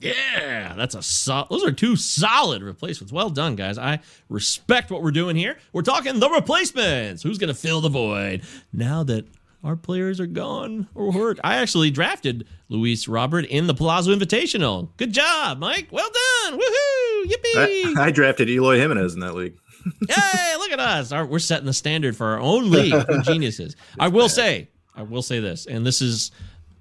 Yeah, 0.00 0.74
that's 0.76 0.96
a 0.96 1.02
sol- 1.02 1.46
those 1.48 1.62
are 1.62 1.70
two 1.70 1.94
solid 1.94 2.62
replacements. 2.62 3.12
Well 3.12 3.30
done, 3.30 3.54
guys. 3.54 3.78
I 3.78 4.00
respect 4.28 4.90
what 4.90 5.00
we're 5.00 5.12
doing 5.12 5.36
here. 5.36 5.58
We're 5.72 5.82
talking 5.82 6.18
the 6.18 6.28
replacements. 6.28 7.22
Who's 7.22 7.38
going 7.38 7.48
to 7.48 7.54
fill 7.54 7.80
the 7.80 7.88
void 7.88 8.42
now 8.72 9.04
that 9.04 9.26
our 9.64 9.76
players 9.76 10.20
are 10.20 10.26
gone 10.26 10.88
or 10.94 11.12
hurt. 11.12 11.38
I 11.44 11.56
actually 11.56 11.90
drafted 11.90 12.46
Luis 12.68 13.06
Robert 13.06 13.44
in 13.46 13.66
the 13.66 13.74
Palazzo 13.74 14.14
Invitational. 14.14 14.88
Good 14.96 15.12
job, 15.12 15.58
Mike. 15.58 15.88
Well 15.90 16.08
done. 16.08 16.58
Woohoo! 16.58 17.24
Yippee! 17.24 17.96
I, 17.96 18.06
I 18.06 18.10
drafted 18.10 18.48
Eloy 18.48 18.78
Jimenez 18.78 19.14
in 19.14 19.20
that 19.20 19.34
league. 19.34 19.56
hey, 20.08 20.56
look 20.56 20.72
at 20.72 20.80
us. 20.80 21.12
Our, 21.12 21.26
we're 21.26 21.38
setting 21.38 21.66
the 21.66 21.72
standard 21.72 22.16
for 22.16 22.26
our 22.26 22.40
own 22.40 22.70
league. 22.70 22.92
We're 22.92 23.20
geniuses. 23.22 23.76
I 23.98 24.08
will 24.08 24.28
say, 24.28 24.68
I 24.94 25.02
will 25.02 25.22
say 25.22 25.40
this, 25.40 25.66
and 25.66 25.86
this 25.86 26.02
is 26.02 26.30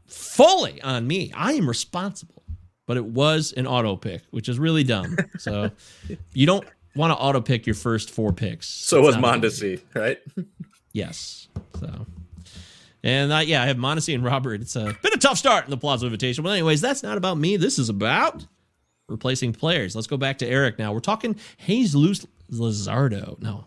fully 0.08 0.82
on 0.82 1.08
me. 1.08 1.32
I 1.36 1.54
am 1.54 1.68
responsible, 1.68 2.44
but 2.88 2.98
it 2.98 3.06
was 3.06 3.54
an 3.54 3.68
auto 3.68 3.96
pick, 3.96 4.24
which 4.32 4.50
is 4.50 4.60
really 4.60 4.84
dumb. 4.84 5.18
So 5.38 5.72
you 6.34 6.46
don't 6.46 6.66
want 6.96 7.12
to 7.12 7.18
auto 7.18 7.42
pick 7.42 7.66
your 7.66 7.76
first 7.76 8.10
four 8.12 8.34
picks. 8.34 8.68
So 8.68 9.02
was 9.02 9.16
Mondesi, 9.16 9.82
right? 9.96 10.20
Yes. 10.94 11.48
So 11.80 12.06
and 13.04 13.32
uh, 13.32 13.40
yeah, 13.40 13.64
I 13.64 13.66
have 13.68 13.78
Mondesi 13.78 14.14
and 14.14 14.24
Robert. 14.24 14.62
It's 14.62 14.76
a 14.76 14.96
been 15.02 15.14
a 15.14 15.18
tough 15.18 15.38
start 15.38 15.66
in 15.66 15.72
the 15.72 15.78
Palazzo 15.78 16.06
Invitation. 16.06 16.44
But 16.44 16.52
anyways, 16.52 16.82
that's 16.82 17.04
not 17.04 17.18
about 17.18 17.38
me. 17.38 17.58
This 17.58 17.80
is 17.80 17.90
about 17.90 18.46
replacing 19.08 19.54
players. 19.54 19.96
Let's 19.96 20.08
go 20.08 20.18
back 20.18 20.38
to 20.40 20.48
Eric 20.48 20.80
now. 20.80 20.94
We're 20.94 21.00
talking 21.00 21.36
Jesus 21.66 22.26
Luzardo. 22.52 23.40
No, 23.42 23.66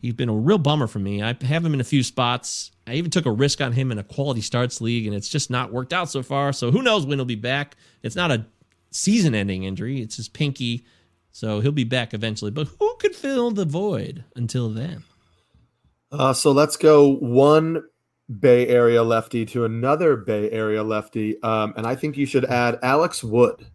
he's 0.00 0.14
been 0.14 0.28
a 0.28 0.34
real 0.34 0.58
bummer 0.58 0.86
for 0.86 0.98
me. 0.98 1.22
I 1.22 1.36
have 1.42 1.64
him 1.64 1.74
in 1.74 1.80
a 1.80 1.84
few 1.84 2.02
spots. 2.02 2.70
I 2.86 2.94
even 2.94 3.10
took 3.10 3.26
a 3.26 3.30
risk 3.30 3.60
on 3.60 3.72
him 3.72 3.92
in 3.92 3.98
a 3.98 4.02
quality 4.02 4.40
starts 4.40 4.80
league, 4.80 5.06
and 5.06 5.14
it's 5.14 5.28
just 5.28 5.50
not 5.50 5.72
worked 5.72 5.92
out 5.92 6.10
so 6.10 6.22
far. 6.22 6.52
So 6.52 6.70
who 6.70 6.82
knows 6.82 7.04
when 7.04 7.18
he'll 7.18 7.26
be 7.26 7.34
back? 7.34 7.76
It's 8.02 8.16
not 8.16 8.30
a 8.30 8.46
season-ending 8.90 9.64
injury. 9.64 10.00
It's 10.00 10.16
his 10.16 10.28
pinky, 10.28 10.86
so 11.30 11.60
he'll 11.60 11.72
be 11.72 11.84
back 11.84 12.14
eventually. 12.14 12.50
But 12.50 12.68
who 12.78 12.96
could 12.98 13.14
fill 13.14 13.50
the 13.50 13.66
void 13.66 14.24
until 14.34 14.70
then? 14.70 15.04
Uh, 16.10 16.32
so 16.32 16.52
let's 16.52 16.78
go 16.78 17.16
one 17.16 17.82
Bay 18.40 18.68
Area 18.68 19.02
lefty 19.02 19.46
to 19.46 19.64
another 19.64 20.16
Bay 20.16 20.50
Area 20.50 20.82
lefty, 20.82 21.40
um, 21.42 21.72
and 21.76 21.86
I 21.86 21.94
think 21.94 22.16
you 22.16 22.26
should 22.26 22.44
add 22.44 22.78
Alex 22.82 23.24
Wood. 23.24 23.66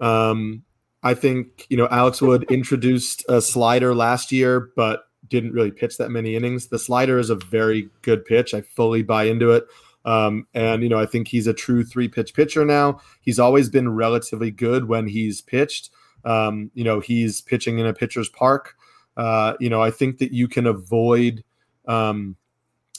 Um, 0.00 0.64
I 1.02 1.14
think 1.14 1.66
you 1.68 1.76
know 1.76 1.88
Alex 1.90 2.20
Wood 2.22 2.44
introduced 2.50 3.24
a 3.28 3.40
slider 3.40 3.94
last 3.94 4.32
year, 4.32 4.70
but 4.76 5.04
didn't 5.28 5.52
really 5.52 5.70
pitch 5.70 5.98
that 5.98 6.10
many 6.10 6.36
innings. 6.36 6.66
The 6.66 6.78
slider 6.78 7.18
is 7.18 7.30
a 7.30 7.36
very 7.36 7.88
good 8.02 8.24
pitch. 8.24 8.54
I 8.54 8.60
fully 8.60 9.02
buy 9.02 9.24
into 9.24 9.50
it. 9.50 9.64
Um, 10.04 10.46
and 10.52 10.82
you 10.82 10.88
know, 10.88 10.98
I 10.98 11.06
think 11.06 11.28
he's 11.28 11.46
a 11.46 11.54
true 11.54 11.84
three 11.84 12.08
pitch 12.08 12.34
pitcher 12.34 12.64
now. 12.64 13.00
He's 13.20 13.38
always 13.38 13.68
been 13.68 13.94
relatively 13.94 14.50
good 14.50 14.88
when 14.88 15.06
he's 15.06 15.40
pitched. 15.40 15.90
Um, 16.24 16.70
you 16.74 16.84
know, 16.84 17.00
he's 17.00 17.40
pitching 17.40 17.78
in 17.78 17.86
a 17.86 17.94
pitcher's 17.94 18.28
park. 18.28 18.76
Uh, 19.16 19.54
you 19.60 19.70
know, 19.70 19.82
I 19.82 19.90
think 19.90 20.18
that 20.18 20.32
you 20.32 20.48
can 20.48 20.66
avoid 20.66 21.44
um, 21.86 22.36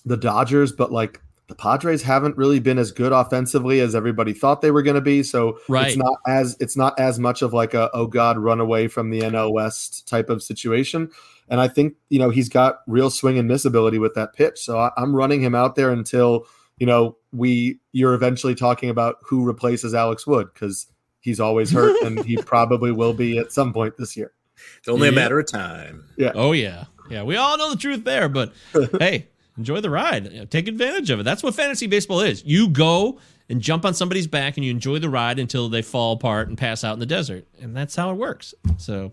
the 0.05 0.17
Dodgers, 0.17 0.71
but 0.71 0.91
like 0.91 1.21
the 1.47 1.55
Padres 1.55 2.01
haven't 2.01 2.37
really 2.37 2.59
been 2.59 2.79
as 2.79 2.91
good 2.91 3.11
offensively 3.11 3.79
as 3.79 3.95
everybody 3.95 4.33
thought 4.33 4.61
they 4.61 4.71
were 4.71 4.81
going 4.81 4.95
to 4.95 5.01
be. 5.01 5.23
So 5.23 5.59
right. 5.67 5.87
it's 5.87 5.97
not 5.97 6.15
as 6.27 6.57
it's 6.59 6.77
not 6.77 6.97
as 6.99 7.19
much 7.19 7.41
of 7.41 7.53
like 7.53 7.73
a 7.73 7.89
oh 7.93 8.07
god 8.07 8.37
run 8.37 8.59
away 8.59 8.87
from 8.87 9.09
the 9.09 9.21
NL 9.21 9.51
West 9.51 10.07
type 10.07 10.29
of 10.29 10.41
situation. 10.41 11.09
And 11.49 11.59
I 11.59 11.67
think 11.67 11.95
you 12.09 12.19
know 12.19 12.29
he's 12.29 12.49
got 12.49 12.79
real 12.87 13.09
swing 13.09 13.37
and 13.37 13.47
miss 13.47 13.65
ability 13.65 13.99
with 13.99 14.13
that 14.15 14.33
pitch. 14.33 14.59
So 14.59 14.79
I, 14.79 14.91
I'm 14.97 15.15
running 15.15 15.41
him 15.41 15.53
out 15.53 15.75
there 15.75 15.91
until 15.91 16.47
you 16.77 16.87
know 16.87 17.17
we 17.31 17.79
you're 17.91 18.13
eventually 18.13 18.55
talking 18.55 18.89
about 18.89 19.17
who 19.23 19.43
replaces 19.43 19.93
Alex 19.93 20.25
Wood 20.25 20.47
because 20.53 20.87
he's 21.19 21.39
always 21.39 21.71
hurt 21.71 22.01
and 22.03 22.23
he 22.23 22.37
probably 22.45 22.91
will 22.91 23.13
be 23.13 23.37
at 23.37 23.51
some 23.51 23.73
point 23.73 23.97
this 23.97 24.15
year. 24.15 24.31
It's 24.77 24.87
only 24.87 25.07
yeah. 25.07 25.13
a 25.13 25.15
matter 25.15 25.39
of 25.39 25.47
time. 25.47 26.05
Yeah. 26.17 26.31
Oh 26.35 26.53
yeah. 26.53 26.85
Yeah. 27.09 27.23
We 27.23 27.35
all 27.35 27.57
know 27.57 27.69
the 27.69 27.77
truth 27.77 28.05
there, 28.05 28.29
but 28.29 28.53
hey, 28.99 29.27
enjoy 29.57 29.79
the 29.81 29.89
ride. 29.89 30.31
You 30.31 30.39
know, 30.39 30.45
take 30.45 30.67
advantage 30.67 31.09
of 31.09 31.19
it. 31.19 31.23
That's 31.23 31.43
what 31.43 31.53
fantasy 31.55 31.87
baseball 31.87 32.21
is. 32.21 32.43
You 32.45 32.69
go 32.69 33.19
and 33.49 33.61
jump 33.61 33.85
on 33.85 33.93
somebody's 33.93 34.27
back 34.27 34.57
and 34.57 34.65
you 34.65 34.71
enjoy 34.71 34.99
the 34.99 35.09
ride 35.09 35.37
until 35.39 35.69
they 35.69 35.81
fall 35.81 36.13
apart 36.13 36.47
and 36.47 36.57
pass 36.57 36.83
out 36.83 36.93
in 36.93 36.99
the 36.99 37.05
desert. 37.05 37.45
And 37.61 37.75
that's 37.75 37.95
how 37.95 38.09
it 38.11 38.15
works. 38.15 38.53
So 38.77 39.11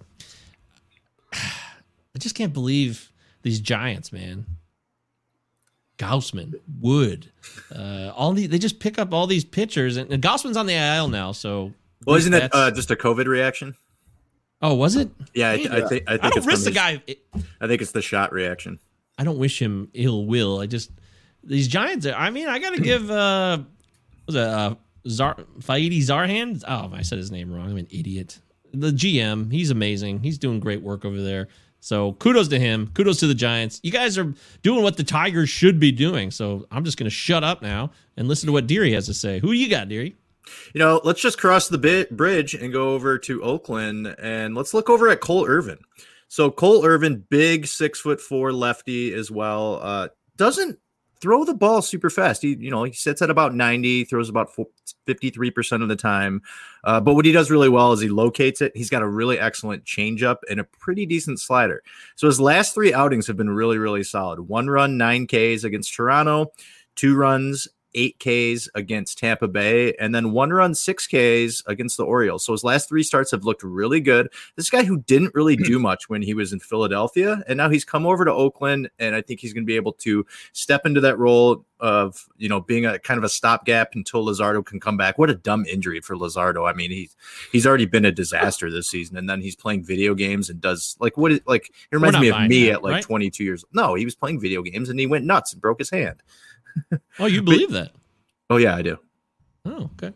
I 1.33 2.19
just 2.19 2.35
can't 2.35 2.53
believe 2.53 3.13
these 3.43 3.61
giants, 3.61 4.13
man. 4.13 4.47
Gausman, 5.99 6.55
Wood, 6.81 7.31
uh, 7.75 8.11
all 8.17 8.33
the 8.33 8.47
they 8.47 8.59
just 8.59 8.81
pick 8.81 8.99
up 8.99 9.13
all 9.13 9.27
these 9.27 9.45
pitchers, 9.45 9.99
and, 9.99 10.11
and 10.11 10.23
Gausman's 10.23 10.57
on 10.57 10.65
the 10.65 10.73
IL 10.73 11.09
now. 11.09 11.33
So, 11.33 11.75
Well, 12.07 12.17
isn't 12.17 12.33
it 12.33 12.49
uh, 12.55 12.71
just 12.71 12.91
a 12.91 12.97
COVID 12.97 13.27
reaction? 13.27 13.75
Oh, 14.63 14.73
was 14.75 14.97
it? 14.97 15.11
Yeah, 15.35 15.51
I, 15.51 15.53
I 15.53 15.57
I 15.85 15.89
think 15.89 16.05
I 16.11 16.17
don't 16.17 16.37
it's 16.39 16.47
risk 16.47 16.65
the 16.65 16.71
his- 16.71 16.75
guy. 16.75 17.03
I 17.61 17.67
think 17.67 17.83
it's 17.83 17.93
the 17.93 18.01
shot 18.01 18.33
reaction. 18.33 18.79
I 19.21 19.25
don't 19.25 19.37
wish 19.37 19.61
him 19.61 19.91
ill 19.93 20.25
will. 20.25 20.61
I 20.61 20.67
just 20.67 20.91
these 21.45 21.69
Giants. 21.69 22.07
Are, 22.07 22.15
I 22.15 22.31
mean, 22.31 22.49
I 22.49 22.59
got 22.59 22.75
to 22.75 22.81
give 22.81 23.11
uh, 23.11 23.59
was 24.27 24.35
it 24.35 24.43
uh, 24.43 24.77
Zar 25.07 25.37
Faidi 25.59 25.99
Zarhan? 25.99 26.65
Oh, 26.67 26.91
I 26.95 27.03
said 27.03 27.19
his 27.19 27.31
name 27.31 27.53
wrong. 27.53 27.71
I'm 27.71 27.77
an 27.77 27.87
idiot. 27.91 28.39
The 28.73 28.91
GM, 28.91 29.53
he's 29.53 29.71
amazing. 29.71 30.23
He's 30.23 30.39
doing 30.39 30.59
great 30.59 30.81
work 30.81 31.05
over 31.05 31.21
there. 31.21 31.49
So 31.81 32.15
kudos 32.15 32.49
to 32.49 32.59
him. 32.59 32.91
Kudos 32.95 33.21
to 33.21 33.27
the 33.27 33.35
Giants. 33.35 33.79
You 33.83 33.93
guys 33.93 34.17
are 34.17 34.33
doing 34.63 34.83
what 34.83 34.97
the 34.97 35.05
Tigers 35.05 35.51
should 35.51 35.79
be 35.79 35.93
doing. 35.93 36.31
So 36.31 36.67
I'm 36.71 36.85
just 36.85 36.97
going 36.97 37.05
to 37.05 37.15
shut 37.15 37.45
up 37.45 37.61
now 37.61 37.91
and 38.17 38.27
listen 38.27 38.47
to 38.47 38.53
what 38.55 38.67
Deary 38.67 38.93
has 38.93 39.05
to 39.07 39.15
say. 39.15 39.39
Who 39.41 39.53
you 39.53 39.69
got, 39.69 39.91
Deary? 39.91 40.17
You 40.73 40.79
know, 40.79 41.03
let's 41.05 41.21
just 41.21 41.39
cross 41.39 41.69
the 41.69 41.79
bit 41.79 42.17
bridge 42.17 42.55
and 42.55 42.73
go 42.73 42.95
over 42.95 43.19
to 43.19 43.43
Oakland 43.43 44.15
and 44.19 44.55
let's 44.55 44.73
look 44.73 44.89
over 44.89 45.11
at 45.11 45.21
Cole 45.21 45.47
Irvin. 45.47 45.79
So 46.31 46.49
Cole 46.49 46.87
Irvin, 46.87 47.27
big 47.29 47.67
six 47.67 48.01
foot 48.01 48.21
four 48.21 48.53
lefty 48.53 49.13
as 49.13 49.33
well. 49.33 49.81
Uh, 49.83 50.09
doesn't 50.37 50.79
throw 51.21 51.45
the 51.45 51.55
ball 51.55 51.83
super 51.83 52.09
fast. 52.09 52.41
He, 52.41 52.55
you 52.55 52.71
know, 52.71 52.85
he 52.85 52.93
sits 52.93 53.21
at 53.21 53.31
about 53.31 53.53
90, 53.53 54.05
throws 54.05 54.29
about 54.29 54.49
53% 55.09 55.83
of 55.83 55.89
the 55.89 55.97
time. 55.97 56.41
Uh, 56.85 57.01
but 57.01 57.15
what 57.15 57.25
he 57.25 57.33
does 57.33 57.51
really 57.51 57.69
well 57.69 57.93
is 57.93 58.01
he 58.01 58.09
locates 58.09 58.63
it. 58.63 58.71
He's 58.77 58.89
got 58.89 59.03
a 59.03 59.09
really 59.09 59.41
excellent 59.41 59.85
changeup 59.85 60.37
and 60.49 60.61
a 60.61 60.65
pretty 60.65 61.05
decent 61.05 61.41
slider. 61.41 61.83
So 62.15 62.29
his 62.29 62.41
last 62.41 62.75
three 62.75 62.95
outings 62.95 63.27
have 63.27 63.37
been 63.37 63.51
really, 63.51 63.79
really 63.79 64.05
solid. 64.05 64.39
One 64.39 64.71
run, 64.71 64.97
nine 64.97 65.27
Ks 65.27 65.65
against 65.65 65.93
Toronto, 65.93 66.53
two 66.95 67.17
runs, 67.17 67.67
eight 67.95 68.19
Ks 68.19 68.69
against 68.75 69.19
Tampa 69.19 69.49
Bay, 69.49 69.95
and 69.95 70.15
then 70.15 70.33
one 70.33 70.51
run, 70.51 70.75
six 70.75 71.07
Ks 71.07 71.63
against 71.67 71.97
the 71.97 72.05
Orioles. 72.05 72.45
So 72.45 72.53
his 72.53 72.65
last 72.65 72.89
three 72.89 73.03
starts 73.03 73.31
have 73.31 73.45
looked 73.45 73.63
really 73.63 74.01
good. 74.01 74.29
This 74.57 74.71
guy 74.71 74.85
who 74.85 74.99
didn't 74.99 75.35
really 75.35 75.57
do 75.57 75.79
much 75.81 76.09
when 76.09 76.23
he 76.23 76.35
was 76.35 76.53
in 76.53 76.61
Philadelphia, 76.61 77.43
and 77.49 77.57
now 77.57 77.69
he's 77.69 77.85
come 77.85 78.07
over 78.07 78.25
to 78.25 78.33
Oakland, 78.33 78.91
and 78.99 79.15
I 79.15 79.23
think 79.23 79.41
he's 79.41 79.53
going 79.53 79.65
to 79.65 79.67
be 79.67 79.77
able 79.77 79.93
to 79.95 80.27
step 80.53 80.87
into 80.87 81.01
that 81.01 81.19
role 81.19 81.65
of 81.81 82.27
you 82.37 82.49
know 82.49 82.61
being 82.61 82.85
a 82.85 82.99
kind 82.99 83.19
of 83.19 83.25
a 83.25 83.29
stopgap 83.29 83.95
until 83.95 84.25
Luzardo 84.25 84.65
can 84.65 84.81
come 84.81 84.97
back. 84.97 85.19
What 85.19 85.31
a 85.31 85.35
dumb 85.35 85.65
injury 85.67 86.01
for 86.01 86.15
Luzardo. 86.15 86.69
I 86.69 86.75
mean, 86.75 86.91
he's 86.91 87.17
he's 87.51 87.67
already 87.67 87.87
been 87.87 88.05
a 88.05 88.13
disaster 88.13 88.71
this 88.71 88.89
season, 88.89 89.17
and 89.17 89.29
then 89.29 89.41
he's 89.41 89.57
playing 89.57 89.85
video 89.85 90.15
games 90.15 90.51
and 90.51 90.61
does 90.61 90.97
like 91.01 91.17
what 91.17 91.33
is 91.33 91.41
like 91.47 91.71
it 91.91 91.97
reminds 91.97 92.19
me 92.21 92.29
of 92.29 92.49
me 92.49 92.67
that, 92.67 92.75
at 92.75 92.83
like 92.83 92.93
right? 92.93 93.03
22 93.03 93.45
years. 93.45 93.65
No, 93.73 93.95
he 93.95 94.05
was 94.05 94.15
playing 94.15 94.41
video 94.41 94.63
games 94.63 94.89
and 94.89 95.01
he 95.01 95.07
went 95.07 95.25
nuts 95.25 95.53
and 95.53 95.61
broke 95.61 95.79
his 95.79 95.91
hand. 95.91 96.23
Oh, 97.19 97.27
you 97.27 97.43
believe 97.43 97.71
that? 97.73 97.93
Oh 98.49 98.57
yeah, 98.57 98.75
I 98.77 98.83
do. 98.83 98.99
Oh, 99.65 99.91
okay. 100.03 100.13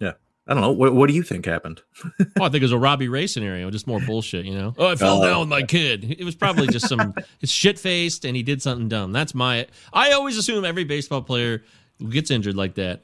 Yeah. 0.00 0.12
I 0.46 0.54
don't 0.54 0.62
know. 0.62 0.72
What, 0.72 0.94
what 0.94 1.08
do 1.08 1.14
you 1.14 1.22
think 1.22 1.46
happened? 1.46 1.82
Oh, 2.38 2.44
I 2.44 2.48
think 2.48 2.56
it 2.56 2.62
was 2.62 2.72
a 2.72 2.78
Robbie 2.78 3.08
Ray 3.08 3.26
scenario, 3.26 3.70
just 3.70 3.86
more 3.86 4.00
bullshit, 4.00 4.44
you 4.46 4.54
know. 4.54 4.74
Oh, 4.78 4.86
I 4.88 4.96
fell 4.96 5.22
Oh. 5.22 5.26
down 5.26 5.40
with 5.40 5.48
my 5.48 5.62
kid. 5.62 6.16
It 6.18 6.24
was 6.24 6.34
probably 6.34 6.66
just 6.68 6.88
some 6.88 7.14
it's 7.40 7.52
shit 7.52 7.78
faced 7.78 8.24
and 8.24 8.36
he 8.36 8.42
did 8.42 8.62
something 8.62 8.88
dumb. 8.88 9.12
That's 9.12 9.34
my. 9.34 9.66
I 9.92 10.12
always 10.12 10.36
assume 10.36 10.64
every 10.64 10.84
baseball 10.84 11.22
player 11.22 11.62
who 11.98 12.10
gets 12.10 12.30
injured 12.30 12.56
like 12.56 12.74
that 12.76 13.02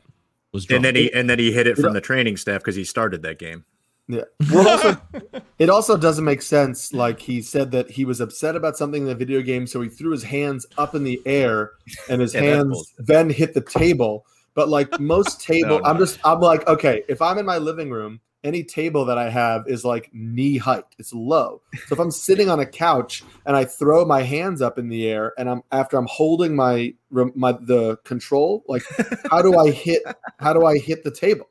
was 0.52 0.64
drunk. 0.64 0.78
And 0.78 0.84
then 0.84 0.94
he 1.02 1.12
and 1.12 1.28
then 1.30 1.38
he 1.38 1.52
hit 1.52 1.66
it 1.66 1.76
from 1.76 1.92
the 1.92 2.00
training 2.00 2.36
staff 2.36 2.60
because 2.60 2.76
he 2.76 2.84
started 2.84 3.22
that 3.22 3.38
game. 3.38 3.64
Yeah. 4.08 4.22
Well, 4.52 4.68
also, 4.68 5.00
it 5.58 5.68
also 5.70 5.96
doesn't 5.96 6.24
make 6.24 6.42
sense. 6.42 6.92
Like 6.92 7.20
he 7.20 7.42
said 7.42 7.70
that 7.72 7.90
he 7.90 8.04
was 8.04 8.20
upset 8.20 8.54
about 8.56 8.76
something 8.76 9.02
in 9.02 9.08
the 9.08 9.14
video 9.14 9.42
game, 9.42 9.66
so 9.66 9.80
he 9.80 9.88
threw 9.88 10.12
his 10.12 10.22
hands 10.22 10.66
up 10.78 10.94
in 10.94 11.04
the 11.04 11.20
air, 11.26 11.72
and 12.08 12.20
his 12.20 12.34
Yeah, 12.40 12.42
hands 12.42 12.94
then 12.98 13.30
hit 13.30 13.54
the 13.54 13.60
table. 13.62 14.24
But 14.54 14.68
like 14.68 14.98
most 15.00 15.40
table, 15.46 15.80
No, 15.80 15.84
I'm 15.84 15.96
no. 15.96 16.04
just 16.04 16.18
I'm 16.24 16.40
like, 16.40 16.66
okay, 16.68 17.02
if 17.08 17.20
I'm 17.20 17.38
in 17.38 17.46
my 17.46 17.58
living 17.58 17.90
room, 17.90 18.20
any 18.44 18.62
table 18.62 19.04
that 19.06 19.18
I 19.18 19.28
have 19.28 19.66
is 19.66 19.84
like 19.84 20.08
knee 20.12 20.56
height. 20.56 20.84
It's 21.00 21.12
low. 21.12 21.60
So 21.88 21.94
if 21.94 21.98
I'm 21.98 22.12
sitting 22.12 22.48
on 22.48 22.60
a 22.60 22.66
couch 22.66 23.24
and 23.44 23.56
I 23.56 23.64
throw 23.64 24.04
my 24.04 24.22
hands 24.22 24.62
up 24.62 24.78
in 24.78 24.88
the 24.88 25.08
air, 25.08 25.32
and 25.36 25.50
I'm 25.50 25.62
after 25.72 25.96
I'm 25.96 26.06
holding 26.08 26.54
my 26.54 26.94
my 27.10 27.52
the 27.60 27.96
control, 28.04 28.62
like 28.68 28.84
how 29.30 29.42
do 29.42 29.58
I 29.58 29.70
hit? 29.72 30.02
How 30.38 30.52
do 30.52 30.64
I 30.64 30.78
hit 30.78 31.02
the 31.02 31.10
table? 31.10 31.48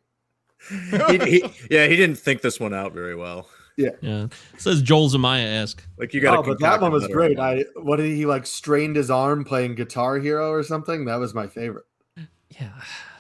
he, 1.10 1.18
he, 1.18 1.44
yeah, 1.70 1.88
he 1.88 1.96
didn't 1.96 2.18
think 2.18 2.42
this 2.42 2.60
one 2.60 2.74
out 2.74 2.94
very 2.94 3.16
well. 3.16 3.48
Yeah. 3.78 3.90
Yeah. 4.02 4.28
Says 4.58 4.82
Joel 4.82 5.10
Zumaya 5.10 5.62
esque. 5.62 5.86
Like 5.98 6.14
you 6.14 6.22
got. 6.22 6.40
Oh, 6.40 6.44
but 6.44 6.60
that 6.60 6.82
one 6.82 6.92
was 6.92 7.08
great. 7.08 7.40
I 7.40 7.66
what 7.76 7.98
did 7.98 8.16
he 8.16 8.26
like 8.26 8.46
strained 8.46 8.96
his 8.96 9.12
arm 9.12 9.44
playing 9.44 9.76
Guitar 9.76 10.18
Hero 10.18 10.52
or 10.52 10.64
something? 10.64 11.06
That 11.06 11.18
was 11.18 11.34
my 11.34 11.48
favorite. 11.48 11.86
Yeah, 12.50 12.72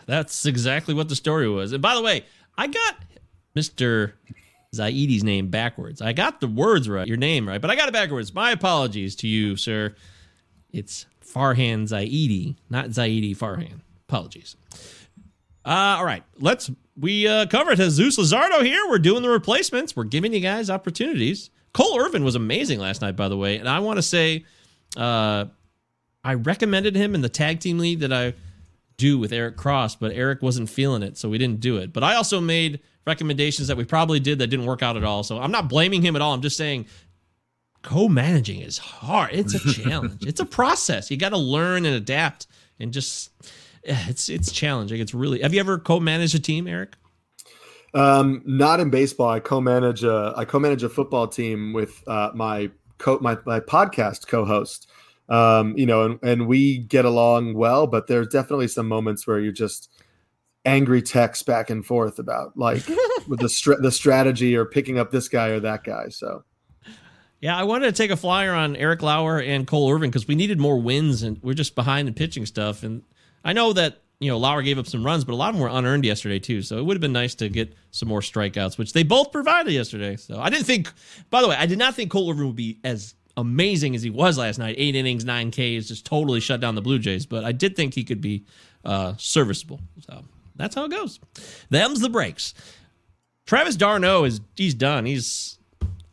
that's 0.05 0.45
exactly 0.45 0.93
what 0.93 1.09
the 1.09 1.15
story 1.15 1.49
was. 1.49 1.73
And 1.73 1.81
by 1.81 1.93
the 1.95 2.01
way, 2.01 2.25
I 2.57 2.67
got 2.67 2.95
Mr. 3.55 4.13
Zaidi's 4.73 5.23
name 5.23 5.49
backwards. 5.49 6.01
I 6.01 6.13
got 6.13 6.39
the 6.39 6.47
words 6.47 6.87
right, 6.87 7.07
your 7.07 7.17
name 7.17 7.47
right, 7.47 7.59
but 7.59 7.69
I 7.69 7.75
got 7.75 7.89
it 7.89 7.93
backwards. 7.93 8.33
My 8.33 8.51
apologies 8.51 9.15
to 9.17 9.27
you, 9.27 9.57
sir. 9.57 9.95
It's 10.71 11.05
Farhan 11.25 11.83
Zaidi, 11.83 12.55
not 12.69 12.87
Zaidi 12.89 13.35
Farhan. 13.35 13.81
Apologies. 14.07 14.55
Uh, 15.65 15.97
all 15.97 16.05
right, 16.05 16.23
let's. 16.39 16.71
We 16.97 17.27
uh, 17.27 17.47
covered 17.47 17.77
Jesus 17.77 18.17
Luzardo 18.17 18.63
here. 18.63 18.81
We're 18.89 18.99
doing 18.99 19.21
the 19.21 19.29
replacements. 19.29 19.95
We're 19.95 20.05
giving 20.05 20.33
you 20.33 20.39
guys 20.39 20.69
opportunities. 20.69 21.49
Cole 21.73 21.99
Irvin 21.99 22.23
was 22.23 22.35
amazing 22.35 22.79
last 22.79 23.01
night, 23.01 23.17
by 23.17 23.27
the 23.27 23.35
way, 23.35 23.57
and 23.57 23.67
I 23.67 23.79
want 23.79 23.97
to 23.97 24.01
say, 24.01 24.45
uh, 24.95 25.45
I 26.23 26.33
recommended 26.35 26.95
him 26.95 27.13
in 27.13 27.21
the 27.21 27.29
tag 27.29 27.59
team 27.59 27.79
league 27.79 27.99
that 27.99 28.13
I 28.13 28.33
do 28.97 29.17
with 29.17 29.33
Eric 29.33 29.57
Cross, 29.57 29.97
but 29.97 30.13
Eric 30.13 30.41
wasn't 30.41 30.69
feeling 30.69 31.03
it, 31.03 31.17
so 31.17 31.29
we 31.29 31.37
didn't 31.37 31.59
do 31.59 31.77
it. 31.77 31.91
But 31.91 32.03
I 32.03 32.15
also 32.15 32.39
made 32.39 32.79
recommendations 33.05 33.67
that 33.67 33.77
we 33.77 33.83
probably 33.83 34.19
did 34.19 34.39
that 34.39 34.47
didn't 34.47 34.65
work 34.65 34.81
out 34.81 34.95
at 34.95 35.03
all. 35.03 35.23
So 35.23 35.37
I'm 35.39 35.51
not 35.51 35.67
blaming 35.69 36.01
him 36.01 36.15
at 36.15 36.21
all. 36.21 36.33
I'm 36.33 36.41
just 36.41 36.57
saying 36.57 36.85
co-managing 37.81 38.61
is 38.61 38.77
hard. 38.77 39.31
It's 39.33 39.53
a 39.53 39.73
challenge. 39.73 40.25
it's 40.25 40.39
a 40.39 40.45
process. 40.45 41.11
You 41.11 41.17
got 41.17 41.29
to 41.29 41.37
learn 41.37 41.85
and 41.85 41.95
adapt 41.95 42.47
and 42.79 42.91
just 42.91 43.31
it's 44.09 44.29
it's 44.29 44.51
challenging. 44.51 44.99
It's 44.99 45.13
really. 45.13 45.41
Have 45.41 45.53
you 45.53 45.59
ever 45.59 45.77
co-managed 45.77 46.35
a 46.35 46.39
team, 46.39 46.67
Eric? 46.67 46.95
Um, 47.93 48.41
not 48.45 48.79
in 48.79 48.89
baseball. 48.89 49.29
I 49.29 49.39
co-manage 49.39 50.03
a 50.03 50.33
I 50.35 50.45
co-manage 50.45 50.83
a 50.83 50.89
football 50.89 51.27
team 51.27 51.71
with 51.71 52.03
uh, 52.07 52.31
my 52.33 52.71
co 52.97 53.19
my, 53.21 53.37
my 53.45 53.59
podcast 53.59 54.27
co-host. 54.27 54.89
Um, 55.27 55.75
you 55.75 55.85
know, 55.87 56.03
and, 56.03 56.19
and 56.21 56.47
we 56.47 56.79
get 56.79 57.05
along 57.05 57.55
well, 57.55 57.87
but 57.87 58.07
there's 58.07 58.27
definitely 58.27 58.67
some 58.67 58.87
moments 58.87 59.25
where 59.25 59.39
you 59.39 59.51
just 59.51 59.89
angry 60.65 61.01
text 61.01 61.45
back 61.45 61.69
and 61.69 61.85
forth 61.85 62.19
about 62.19 62.57
like 62.57 62.83
with 63.27 63.39
the 63.39 63.49
str- 63.49 63.79
the 63.79 63.91
strategy 63.91 64.55
or 64.55 64.65
picking 64.65 64.99
up 64.99 65.11
this 65.11 65.27
guy 65.27 65.49
or 65.49 65.59
that 65.59 65.83
guy. 65.83 66.09
So 66.09 66.43
Yeah, 67.39 67.57
I 67.57 67.63
wanted 67.63 67.85
to 67.87 67.91
take 67.91 68.11
a 68.11 68.17
flyer 68.17 68.53
on 68.53 68.75
Eric 68.75 69.01
Lauer 69.01 69.39
and 69.39 69.65
Cole 69.65 69.91
Irvin 69.91 70.09
because 70.09 70.27
we 70.27 70.35
needed 70.35 70.59
more 70.59 70.79
wins 70.79 71.23
and 71.23 71.41
we're 71.41 71.53
just 71.53 71.75
behind 71.75 72.07
in 72.07 72.13
pitching 72.13 72.45
stuff. 72.45 72.83
And 72.83 73.03
I 73.45 73.53
know 73.53 73.71
that 73.73 74.01
you 74.19 74.29
know 74.29 74.37
Lauer 74.37 74.61
gave 74.61 74.77
up 74.77 74.87
some 74.87 75.05
runs, 75.05 75.23
but 75.23 75.33
a 75.33 75.35
lot 75.35 75.49
of 75.49 75.55
them 75.55 75.61
were 75.61 75.69
unearned 75.69 76.03
yesterday 76.03 76.39
too. 76.39 76.61
So 76.61 76.77
it 76.77 76.83
would 76.83 76.95
have 76.95 77.01
been 77.01 77.13
nice 77.13 77.35
to 77.35 77.47
get 77.47 77.73
some 77.91 78.09
more 78.09 78.19
strikeouts, 78.19 78.77
which 78.77 78.91
they 78.91 79.03
both 79.03 79.31
provided 79.31 79.71
yesterday. 79.71 80.17
So 80.17 80.39
I 80.39 80.49
didn't 80.49 80.65
think. 80.65 80.91
By 81.29 81.41
the 81.41 81.47
way, 81.47 81.55
I 81.55 81.67
did 81.67 81.77
not 81.77 81.95
think 81.95 82.11
Cole 82.11 82.29
Irvin 82.29 82.47
would 82.47 82.55
be 82.55 82.79
as 82.83 83.15
amazing 83.37 83.95
as 83.95 84.01
he 84.01 84.09
was 84.09 84.37
last 84.37 84.57
night. 84.57 84.75
Eight 84.77 84.95
innings, 84.95 85.23
nine 85.23 85.51
Ks, 85.51 85.87
just 85.87 86.05
totally 86.05 86.39
shut 86.39 86.59
down 86.59 86.75
the 86.75 86.81
Blue 86.81 86.99
Jays. 86.99 87.25
But 87.25 87.45
I 87.45 87.51
did 87.51 87.75
think 87.75 87.93
he 87.93 88.03
could 88.03 88.21
be 88.21 88.45
uh, 88.83 89.13
serviceable. 89.17 89.79
So 90.09 90.23
that's 90.55 90.75
how 90.75 90.85
it 90.85 90.91
goes. 90.91 91.19
Them's 91.69 92.01
the 92.01 92.09
breaks. 92.09 92.53
Travis 93.45 93.75
d'Arnaud 93.75 94.23
is 94.23 94.41
he's 94.55 94.73
done. 94.73 95.05
He's 95.05 95.59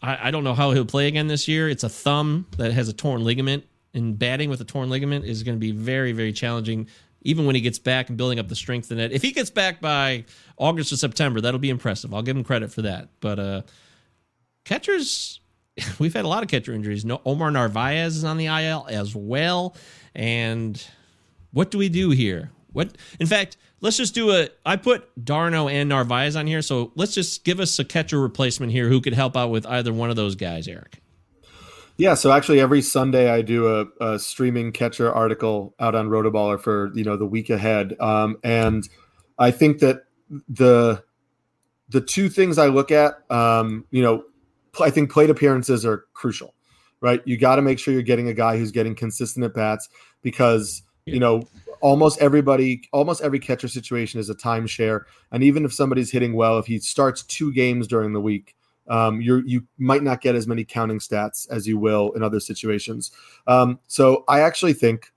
I, 0.03 0.29
I 0.29 0.31
don't 0.31 0.45
know 0.45 0.55
how 0.55 0.73
he'll 0.73 0.85
play 0.85 1.07
again 1.07 1.29
this 1.29 1.49
year. 1.49 1.69
It's 1.69 1.85
a 1.85 1.89
thumb 1.89 2.47
that 2.59 2.73
has 2.73 2.89
a 2.89 2.93
torn 2.93 3.25
ligament, 3.25 3.65
and 3.95 4.19
batting 4.19 4.51
with 4.51 4.61
a 4.61 4.65
torn 4.65 4.91
ligament 4.91 5.25
is 5.25 5.43
going 5.43 5.57
to 5.57 5.61
be 5.61 5.73
very, 5.73 6.13
very 6.13 6.33
challenging. 6.33 6.89
Even 7.23 7.47
when 7.47 7.55
he 7.55 7.61
gets 7.61 7.79
back 7.79 8.09
and 8.09 8.19
building 8.19 8.39
up 8.39 8.49
the 8.49 8.57
strength 8.57 8.91
in 8.91 8.99
it. 8.99 9.13
If 9.13 9.23
he 9.23 9.33
gets 9.33 9.51
back 9.51 9.81
by 9.81 10.25
August 10.57 10.93
or 10.93 10.97
September, 10.97 11.41
that'll 11.41 11.61
be 11.61 11.71
impressive. 11.71 12.13
I'll 12.13 12.23
give 12.23 12.37
him 12.37 12.45
credit 12.45 12.73
for 12.73 12.83
that. 12.83 13.09
But 13.21 13.39
uh 13.39 13.63
catchers, 14.65 15.41
we've 15.99 16.15
had 16.15 16.25
a 16.25 16.29
lot 16.29 16.43
of 16.43 16.49
catcher 16.49 16.73
injuries. 16.73 17.05
No, 17.05 17.21
Omar 17.25 17.51
Narvaez 17.51 18.17
is 18.17 18.25
on 18.25 18.37
the 18.37 18.47
IL 18.47 18.87
as 18.89 19.15
well. 19.15 19.77
And 20.15 20.85
what 21.53 21.71
do 21.71 21.79
we 21.79 21.89
do 21.89 22.11
here? 22.11 22.51
What, 22.73 22.97
in 23.21 23.27
fact, 23.27 23.57
let's 23.81 23.99
just 23.99 24.15
do 24.15 24.31
a. 24.31 24.49
I 24.65 24.77
put 24.77 25.09
d'Arnaud 25.23 25.69
and 25.69 25.89
Narvaez 25.91 26.37
on 26.37 26.47
here, 26.47 26.63
so 26.63 26.91
let's 26.95 27.15
just 27.15 27.45
give 27.45 27.61
us 27.61 27.79
a 27.79 27.85
catcher 27.85 28.19
replacement 28.19 28.73
here 28.73 28.89
who 28.89 29.01
could 29.01 29.13
help 29.13 29.37
out 29.37 29.51
with 29.51 29.67
either 29.67 29.93
one 29.93 30.09
of 30.09 30.17
those 30.17 30.35
guys, 30.35 30.67
Eric. 30.67 31.03
Yeah, 31.99 32.15
so 32.15 32.33
actually 32.33 32.61
every 32.61 32.83
Sunday 32.83 33.31
I 33.31 33.43
do 33.43 33.69
a, 33.69 33.87
a 34.01 34.19
streaming 34.19 34.73
catcher 34.73 35.13
article 35.13 35.75
out 35.79 35.95
on 35.95 36.09
Rotoballer 36.09 36.61
for 36.61 36.91
you 36.95 37.05
know 37.05 37.17
the 37.17 37.27
week 37.27 37.51
ahead, 37.51 37.95
um, 38.01 38.39
and 38.43 38.89
I 39.39 39.51
think 39.51 39.81
that 39.81 40.05
the 40.49 41.03
the 41.91 42.01
two 42.01 42.31
things 42.31 42.57
I 42.57 42.69
look 42.69 42.91
at, 42.91 43.31
um, 43.31 43.85
you 43.91 44.03
know, 44.03 44.25
I 44.81 44.89
think 44.89 45.11
plate 45.11 45.29
appearances 45.29 45.85
are 45.85 46.07
crucial, 46.15 46.55
right? 47.03 47.21
You 47.27 47.37
got 47.37 47.57
to 47.57 47.63
make 47.63 47.79
sure 47.79 47.93
you're 47.93 48.03
getting 48.03 48.29
a 48.29 48.35
guy 48.35 48.57
who's 48.57 48.73
getting 48.73 48.95
consistent 48.95 49.45
at 49.45 49.53
bats 49.53 49.91
because 50.23 50.83
you 51.05 51.21
know 51.21 51.43
almost 51.83 52.19
everybody, 52.21 52.89
almost 52.93 53.21
every 53.21 53.39
catcher 53.39 53.69
situation 53.69 54.19
is 54.19 54.31
a 54.31 54.35
timeshare, 54.35 55.03
and 55.31 55.43
even 55.43 55.65
if 55.67 55.75
somebody's 55.75 56.11
hitting 56.11 56.33
well, 56.33 56.59
if 56.59 56.67
he 56.67 56.79
starts 56.79 57.23
two 57.23 57.53
games 57.53 57.87
during 57.87 58.15
the 58.15 58.21
week 58.21 58.57
um, 58.89 59.21
you 59.21 59.43
you 59.47 59.67
might 59.79 60.03
not 60.03 60.21
get 60.21 60.35
as 60.35 60.47
many 60.47 60.65
counting 60.65 60.99
stats 60.99 61.49
as 61.51 61.67
you 61.67 61.79
will 61.79 62.13
in 62.13 62.23
other 62.23 62.41
situations. 62.41 63.11
Um, 63.47 63.79
so 63.87 64.25
I 64.29 64.41
actually 64.41 64.73
think 64.73 65.13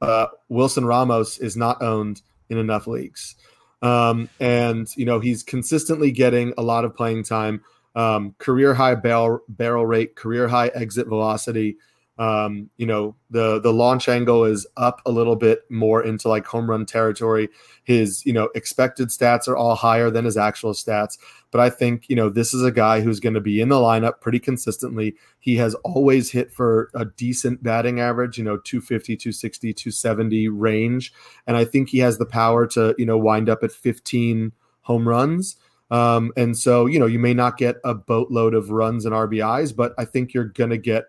uh, 0.00 0.26
Wilson 0.48 0.84
Ramos 0.84 1.38
is 1.38 1.56
not 1.56 1.82
owned 1.82 2.22
in 2.48 2.58
enough 2.58 2.86
leagues, 2.86 3.36
um, 3.82 4.28
and 4.38 4.88
you 4.96 5.04
know 5.04 5.20
he's 5.20 5.42
consistently 5.42 6.10
getting 6.10 6.52
a 6.58 6.62
lot 6.62 6.84
of 6.84 6.94
playing 6.94 7.24
time, 7.24 7.62
um, 7.94 8.34
career 8.38 8.74
high 8.74 8.94
barrel 8.94 9.40
barrel 9.48 9.86
rate, 9.86 10.16
career 10.16 10.48
high 10.48 10.68
exit 10.68 11.06
velocity. 11.06 11.76
Um, 12.20 12.70
you 12.76 12.86
know 12.86 13.16
the 13.30 13.60
the 13.60 13.72
launch 13.72 14.08
angle 14.08 14.44
is 14.44 14.66
up 14.76 15.00
a 15.06 15.10
little 15.10 15.36
bit 15.36 15.62
more 15.70 16.04
into 16.04 16.28
like 16.28 16.46
home 16.46 16.70
run 16.70 16.86
territory. 16.86 17.48
His 17.82 18.24
you 18.24 18.32
know 18.32 18.50
expected 18.54 19.08
stats 19.08 19.48
are 19.48 19.56
all 19.56 19.74
higher 19.74 20.10
than 20.10 20.24
his 20.26 20.36
actual 20.36 20.74
stats. 20.74 21.16
But 21.50 21.60
I 21.60 21.70
think, 21.70 22.08
you 22.08 22.16
know, 22.16 22.28
this 22.28 22.54
is 22.54 22.62
a 22.62 22.70
guy 22.70 23.00
who's 23.00 23.20
going 23.20 23.34
to 23.34 23.40
be 23.40 23.60
in 23.60 23.68
the 23.68 23.76
lineup 23.76 24.20
pretty 24.20 24.38
consistently. 24.38 25.16
He 25.40 25.56
has 25.56 25.74
always 25.76 26.30
hit 26.30 26.52
for 26.52 26.90
a 26.94 27.04
decent 27.04 27.62
batting 27.62 27.98
average, 27.98 28.38
you 28.38 28.44
know, 28.44 28.58
250, 28.58 29.16
260, 29.16 29.72
270 29.72 30.48
range. 30.48 31.12
And 31.46 31.56
I 31.56 31.64
think 31.64 31.88
he 31.88 31.98
has 31.98 32.18
the 32.18 32.26
power 32.26 32.66
to, 32.68 32.94
you 32.98 33.06
know, 33.06 33.18
wind 33.18 33.48
up 33.48 33.64
at 33.64 33.72
15 33.72 34.52
home 34.82 35.08
runs. 35.08 35.56
Um, 35.90 36.32
and 36.36 36.56
so, 36.56 36.86
you 36.86 37.00
know, 37.00 37.06
you 37.06 37.18
may 37.18 37.34
not 37.34 37.56
get 37.56 37.76
a 37.84 37.94
boatload 37.94 38.54
of 38.54 38.70
runs 38.70 39.04
and 39.04 39.12
RBIs, 39.12 39.74
but 39.74 39.92
I 39.98 40.04
think 40.04 40.32
you're 40.32 40.44
going 40.44 40.70
to 40.70 40.78
get 40.78 41.06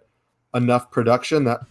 enough 0.53 0.91
production 0.91 1.45
that 1.45 1.61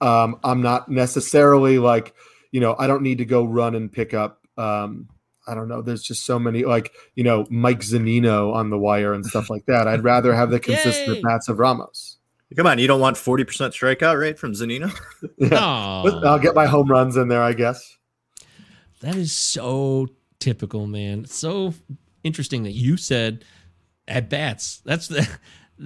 um, 0.00 0.38
I'm 0.44 0.62
not 0.62 0.88
necessarily 0.88 1.78
like, 1.78 2.14
you 2.50 2.60
know, 2.60 2.74
I 2.78 2.86
don't 2.86 3.02
need 3.02 3.18
to 3.18 3.24
go 3.24 3.44
run 3.44 3.74
and 3.74 3.90
pick 3.90 4.14
up, 4.14 4.40
um, 4.58 5.08
I 5.46 5.54
don't 5.54 5.68
know. 5.68 5.82
There's 5.82 6.02
just 6.02 6.24
so 6.24 6.38
many 6.38 6.64
like 6.64 6.92
you 7.14 7.24
know 7.24 7.46
Mike 7.50 7.80
Zunino 7.80 8.54
on 8.54 8.70
the 8.70 8.78
wire 8.78 9.12
and 9.12 9.24
stuff 9.24 9.50
like 9.50 9.66
that. 9.66 9.88
I'd 9.88 10.04
rather 10.04 10.34
have 10.34 10.50
the 10.50 10.60
consistent 10.60 11.16
Yay. 11.16 11.22
bats 11.22 11.48
of 11.48 11.58
Ramos. 11.58 12.18
Come 12.56 12.66
on, 12.66 12.78
you 12.78 12.86
don't 12.86 13.00
want 13.00 13.16
forty 13.16 13.44
percent 13.44 13.74
strikeout 13.74 14.18
rate 14.18 14.38
from 14.38 14.52
Zunino? 14.52 14.92
Yeah. 15.38 15.58
I'll 15.58 16.38
get 16.38 16.54
my 16.54 16.66
home 16.66 16.88
runs 16.88 17.16
in 17.16 17.28
there, 17.28 17.42
I 17.42 17.52
guess. 17.52 17.96
That 19.00 19.16
is 19.16 19.32
so 19.32 20.08
typical, 20.38 20.86
man. 20.86 21.20
It's 21.24 21.34
so 21.34 21.74
interesting 22.22 22.62
that 22.64 22.72
you 22.72 22.96
said 22.96 23.44
at 24.06 24.28
bats. 24.28 24.82
That's 24.84 25.08
the 25.08 25.28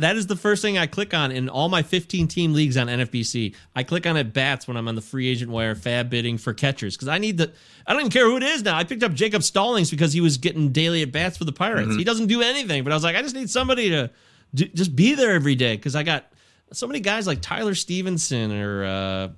that 0.01 0.17
is 0.17 0.27
the 0.27 0.37
first 0.37 0.63
thing 0.63 0.79
I 0.79 0.87
click 0.87 1.13
on 1.15 1.31
in 1.33 1.49
all 1.49 1.69
my 1.69 1.83
15 1.83 2.29
team 2.29 2.53
leagues 2.53 2.77
on 2.77 2.87
NFBC. 2.87 3.55
I 3.75 3.83
click 3.83 4.07
on 4.07 4.17
at 4.17 4.33
bats 4.33 4.67
when 4.69 4.77
I'm 4.77 4.89
on 4.89 4.95
the 4.95 5.01
free 5.01 5.29
agent 5.29 5.51
wire 5.51 5.75
fab 5.75 6.09
bidding 6.11 6.39
for 6.39 6.53
catchers 6.55 6.97
because 6.97 7.09
I 7.09 7.19
need 7.19 7.39
the. 7.39 7.53
I 7.87 7.93
don't 7.93 8.01
even 8.01 8.13
care 8.13 8.25
who 8.27 8.37
it 8.37 8.43
is 8.43 8.63
now. 8.63 8.77
I 8.77 8.85
picked 8.85 9.03
up 9.03 9.13
Jacob 9.15 9.43
Stallings 9.43 9.91
because 9.91 10.13
he 10.13 10.21
was 10.21 10.39
getting 10.39 10.71
daily 10.73 11.03
at 11.03 11.13
bats 11.13 11.37
for 11.37 11.45
the 11.45 11.53
Pirates. 11.53 11.89
Mhm. 11.93 11.99
He 11.99 12.05
doesn't 12.05 12.27
do 12.27 12.43
anything, 12.43 12.85
but 12.85 12.93
I 12.93 12.97
was 12.97 13.05
like, 13.05 13.17
I 13.17 13.23
just 13.23 13.35
need 13.35 13.51
somebody 13.51 13.91
to 13.91 14.11
d- 14.55 14.71
just 14.75 14.95
be 14.97 15.15
there 15.15 15.33
every 15.33 15.55
day 15.55 15.77
because 15.77 15.95
I 15.97 16.03
got 16.03 16.31
so 16.73 16.87
many 16.87 17.01
guys 17.01 17.27
like 17.27 17.41
Tyler 17.43 17.75
Stephenson 17.75 18.53
or. 18.53 18.85
uh 18.85 19.29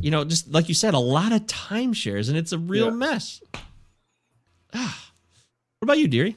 you 0.00 0.10
know, 0.10 0.24
just 0.24 0.50
like 0.52 0.68
you 0.68 0.74
said, 0.74 0.92
a 0.94 0.98
lot 0.98 1.30
of 1.30 1.42
timeshares, 1.42 2.28
and 2.28 2.36
it's 2.36 2.50
a 2.50 2.58
real 2.58 2.86
Yeah. 2.86 2.90
mess. 2.94 3.40
Ah. 4.74 5.10
What 5.78 5.86
about 5.86 5.98
you, 5.98 6.08
Deary? 6.08 6.36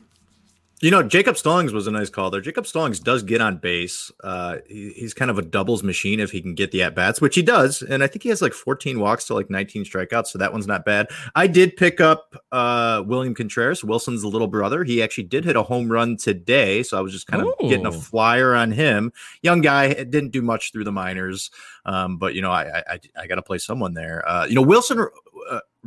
You 0.80 0.91
know, 0.91 1.02
Jacob 1.02 1.38
Stallings 1.38 1.74
was 1.74 1.88
a 1.88 1.91
nice 1.91 2.12
call 2.12 2.30
there. 2.30 2.40
Jacob 2.40 2.68
Stallings 2.68 2.99
does 2.99 3.24
get 3.24 3.41
on 3.41 3.58
base. 3.58 4.12
Uh, 4.24 4.58
he, 4.68 4.94
he's 4.95 5.12
kind 5.12 5.32
of 5.32 5.40
a 5.40 5.41
doubles 5.41 5.82
machine 5.82 6.20
if 6.20 6.30
he 6.30 6.40
can 6.40 6.54
get 6.54 6.72
the 6.72 6.84
at 6.84 6.94
bats, 6.94 7.20
which 7.20 7.34
he 7.34 7.41
does. 7.41 7.82
And 7.82 8.04
I 8.04 8.08
think 8.08 8.22
he 8.22 8.30
has 8.30 8.44
like 8.44 8.54
14 8.54 8.99
walks 8.99 9.26
to 9.26 9.34
like 9.34 9.49
19 9.49 9.86
strikeouts, 9.86 10.28
so 10.28 10.38
that 10.38 10.54
one's 10.54 10.68
not 10.68 10.86
bad. 10.86 11.08
I 11.34 11.48
did 11.48 11.78
pick 11.78 11.99
up 11.99 12.36
uh, 12.52 13.02
William 13.08 13.34
Contreras, 13.34 13.84
Wilson's 13.84 14.24
little 14.24 14.48
brother. 14.48 14.84
He 14.84 15.02
actually 15.02 15.24
did 15.24 15.45
hit 15.45 15.56
a 15.56 15.64
home 15.64 15.91
run 15.91 16.16
today, 16.16 16.84
so 16.84 16.95
I 16.95 17.02
was 17.02 17.12
just 17.12 17.26
kind 17.26 17.41
of 17.41 17.54
getting 17.60 17.88
a 17.88 17.91
flyer 17.91 18.54
on 18.54 18.72
him. 18.72 19.12
Young 19.41 19.62
guy, 19.62 19.95
didn't 19.95 20.30
do 20.30 20.44
much 20.44 20.72
through 20.72 20.84
the 20.84 20.91
minors, 20.91 21.49
um, 21.86 22.18
but 22.18 22.36
you 22.36 22.44
know, 22.44 22.52
I 22.52 22.84
I, 22.88 22.99
I 23.20 23.26
got 23.26 23.36
to 23.36 23.41
play 23.41 23.58
someone 23.58 23.95
there. 23.95 24.24
Uh, 24.30 24.45
you 24.45 24.54
know, 24.54 24.62
Wilson 24.62 25.08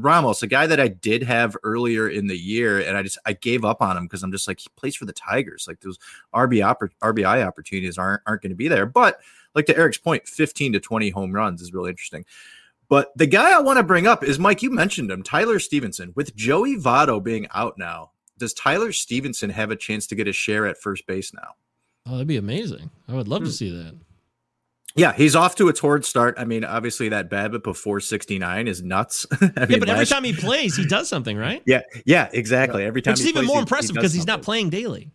Ramos, 0.03 0.43
a 0.43 0.47
guy 0.47 0.67
that 0.67 0.81
I 0.81 0.89
did 0.89 1.23
have 1.23 1.57
earlier 1.63 2.09
in 2.09 2.27
the 2.27 2.37
year, 2.39 2.79
and 2.81 2.97
I 2.97 3.03
just 3.03 3.19
I 3.27 3.33
gave 3.35 3.65
up 3.65 3.81
on 3.83 3.97
him 3.97 4.05
because 4.05 4.23
I'm 4.23 4.33
just 4.33 4.47
like 4.49 4.61
he 4.61 4.69
plays 4.77 4.97
for 4.97 5.05
the 5.05 5.13
Tigers. 5.13 5.67
Like 5.69 5.81
those 5.81 5.99
RBI 6.35 6.63
oppor- 6.75 6.91
RBI 7.03 7.47
opportunities 7.47 7.99
aren't 7.99 8.23
aren't 8.27 8.43
going 8.43 8.51
to 8.51 8.57
be 8.57 8.69
there. 8.69 8.87
But 8.87 9.21
like 9.55 9.67
to 9.67 9.77
Eric's 9.77 9.99
point, 9.99 10.27
15 10.29 10.75
to 10.75 10.81
20 10.81 11.11
home 11.11 11.33
runs 11.33 11.61
is 11.63 11.73
really 11.73 11.91
interesting. 11.91 12.25
But 12.89 13.13
the 13.17 13.27
guy 13.27 13.57
I 13.57 13.61
want 13.61 13.79
to 13.79 13.85
bring 13.85 14.07
up 14.07 14.25
is 14.25 14.39
Mike. 14.39 14.63
You 14.63 14.71
mentioned 14.71 15.11
him, 15.11 15.23
Tyler 15.23 15.59
Stephenson. 15.61 16.13
With 16.17 16.35
Joey 16.35 16.77
Votto 16.77 17.23
being 17.23 17.47
out 17.55 17.79
now, 17.79 18.11
does 18.39 18.53
Tyler 18.55 18.93
Stephenson 18.93 19.51
have 19.51 19.71
a 19.71 19.77
chance 19.77 20.07
to 20.09 20.15
get 20.17 20.27
a 20.27 20.33
share 20.33 20.67
at 20.67 20.77
first 20.79 21.07
base 21.07 21.33
now? 21.33 21.55
Oh, 22.07 22.13
that'd 22.13 22.27
be 22.27 22.37
amazing. 22.37 22.91
I 23.07 23.15
would 23.15 23.27
Hmm. 23.27 23.33
love 23.33 23.45
to 23.45 23.51
see 23.53 23.71
that. 23.71 23.95
Yeah, 24.97 25.13
he's 25.13 25.37
off 25.37 25.55
to 25.57 25.69
a 25.69 25.73
torrid 25.73 26.05
start. 26.05 26.35
I 26.37 26.45
mean, 26.45 26.65
obviously 26.65 27.09
that 27.11 27.31
BABIP 27.31 27.67
of 27.67 27.79
469 27.79 28.67
is 28.69 28.83
nuts. 28.83 29.25
I 29.41 29.45
mean, 29.45 29.53
yeah, 29.69 29.77
but 29.79 29.89
every 29.89 30.07
time 30.07 30.25
he 30.25 30.33
plays, 30.33 30.77
he 30.77 30.85
does 30.87 31.09
something, 31.09 31.37
right? 31.37 31.63
Yeah, 31.67 31.83
yeah, 32.05 32.29
exactly. 32.33 32.85
Every 32.85 33.01
time 33.03 33.13
Which 33.13 33.21
is 33.21 33.27
even 33.27 33.43
plays, 33.43 33.47
more 33.47 33.57
he- 33.57 33.59
he 33.59 33.63
impressive 33.63 33.89
does 33.95 34.03
because 34.03 34.13
he's 34.15 34.27
not 34.27 34.43
playing 34.43 34.71
daily. 34.71 35.11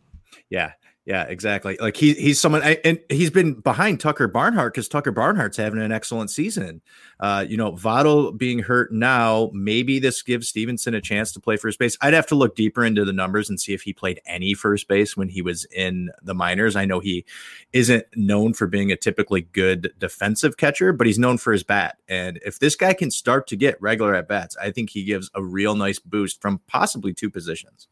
Yeah, 0.50 0.72
yeah, 1.06 1.22
exactly. 1.24 1.78
Like 1.80 1.96
he 1.96 2.14
he's 2.16 2.42
someone, 2.42 2.64
and 2.64 3.00
he's 3.10 3.30
been 3.30 3.54
behind 3.54 4.00
Tucker 4.00 4.28
Barnhart 4.28 4.74
because 4.74 4.88
Tucker 4.88 5.12
Barnhart's 5.12 5.56
having 5.56 5.80
an 5.80 5.92
excellent 5.92 6.32
season. 6.32 6.82
Uh, 7.20 7.46
you 7.48 7.58
know, 7.58 7.74
Votto 7.74 8.36
being 8.36 8.58
hurt 8.58 8.92
now, 8.92 9.52
maybe 9.54 10.00
this 10.00 10.24
gives 10.24 10.50
Stephenson 10.50 10.96
a 10.96 11.02
chance 11.02 11.32
to 11.34 11.40
play 11.40 11.58
first 11.58 11.78
base. 11.78 11.96
I'd 12.02 12.16
have 12.16 12.26
to 12.28 12.36
look 12.36 12.56
deeper 12.56 12.84
into 12.84 13.06
the 13.06 13.14
numbers 13.14 13.52
and 13.52 13.62
see 13.62 13.72
if 13.72 13.84
he 13.84 13.94
played 13.94 14.20
any 14.26 14.56
first 14.56 14.88
base 14.88 15.16
when 15.16 15.30
he 15.30 15.44
was 15.44 15.66
in 15.66 16.10
the 16.24 16.34
minors. 16.34 16.76
I 16.76 16.86
know 16.86 17.00
he 17.00 17.24
isn't 17.72 18.06
known 18.16 18.56
for 18.56 18.66
being 18.66 18.92
a 18.92 18.96
typically 18.96 19.42
good 19.42 19.94
defensive 20.00 20.58
catcher, 20.58 20.92
but 20.92 21.06
he's 21.06 21.20
known 21.20 21.38
for 21.38 21.54
his 21.54 21.64
bat. 21.64 21.98
And 22.08 22.40
if 22.44 22.58
this 22.58 22.76
guy 22.76 22.96
can 22.96 23.12
start 23.12 23.46
to 23.48 23.56
get 23.56 23.80
regular 23.80 24.16
at 24.16 24.28
bats, 24.28 24.58
I 24.58 24.72
think 24.72 24.90
he 24.90 25.04
gives 25.04 25.30
a 25.36 25.44
real 25.44 25.76
nice 25.76 26.00
boost 26.00 26.42
from 26.42 26.62
possibly 26.66 27.14
two 27.14 27.30
positions. 27.30 27.88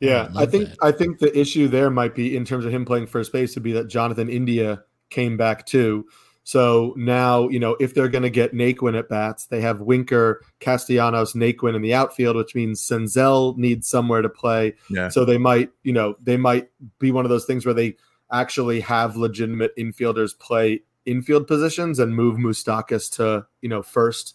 Yeah, 0.00 0.28
I, 0.34 0.40
love 0.40 0.50
think 0.50 0.68
that. 0.70 0.78
I 0.82 0.92
think 0.92 1.18
the 1.18 1.38
issue 1.38 1.68
there 1.68 1.90
might 1.90 2.14
be 2.14 2.34
in 2.36 2.44
terms 2.44 2.64
of 2.64 2.72
him 2.72 2.84
playing 2.84 3.06
first 3.06 3.32
base 3.32 3.54
would 3.54 3.62
be 3.62 3.72
that 3.72 3.88
Jonathan 3.88 4.28
India 4.28 4.82
came 5.10 5.36
back 5.36 5.66
too. 5.66 6.06
So 6.42 6.94
now, 6.96 7.48
you 7.48 7.60
know, 7.60 7.76
if 7.80 7.94
they're 7.94 8.08
going 8.08 8.22
to 8.22 8.30
get 8.30 8.54
Naquin 8.54 8.98
at 8.98 9.08
bats, 9.08 9.46
they 9.46 9.60
have 9.60 9.82
Winker, 9.82 10.42
Castellanos, 10.58 11.34
Naquin 11.34 11.76
in 11.76 11.82
the 11.82 11.94
outfield, 11.94 12.36
which 12.36 12.54
means 12.54 12.80
Senzel 12.80 13.56
needs 13.56 13.86
somewhere 13.86 14.22
to 14.22 14.28
play. 14.28 14.74
Yeah. 14.88 15.10
So 15.10 15.24
they 15.24 15.38
might, 15.38 15.70
you 15.82 15.92
know, 15.92 16.16
they 16.20 16.36
might 16.36 16.70
be 16.98 17.12
one 17.12 17.24
of 17.24 17.28
those 17.28 17.44
things 17.44 17.66
where 17.66 17.74
they 17.74 17.96
actually 18.32 18.80
have 18.80 19.16
legitimate 19.16 19.76
infielders 19.76 20.36
play 20.38 20.82
infield 21.04 21.46
positions 21.46 21.98
and 21.98 22.16
move 22.16 22.36
Moustakas 22.36 23.14
to, 23.16 23.46
you 23.60 23.68
know, 23.68 23.82
first. 23.82 24.34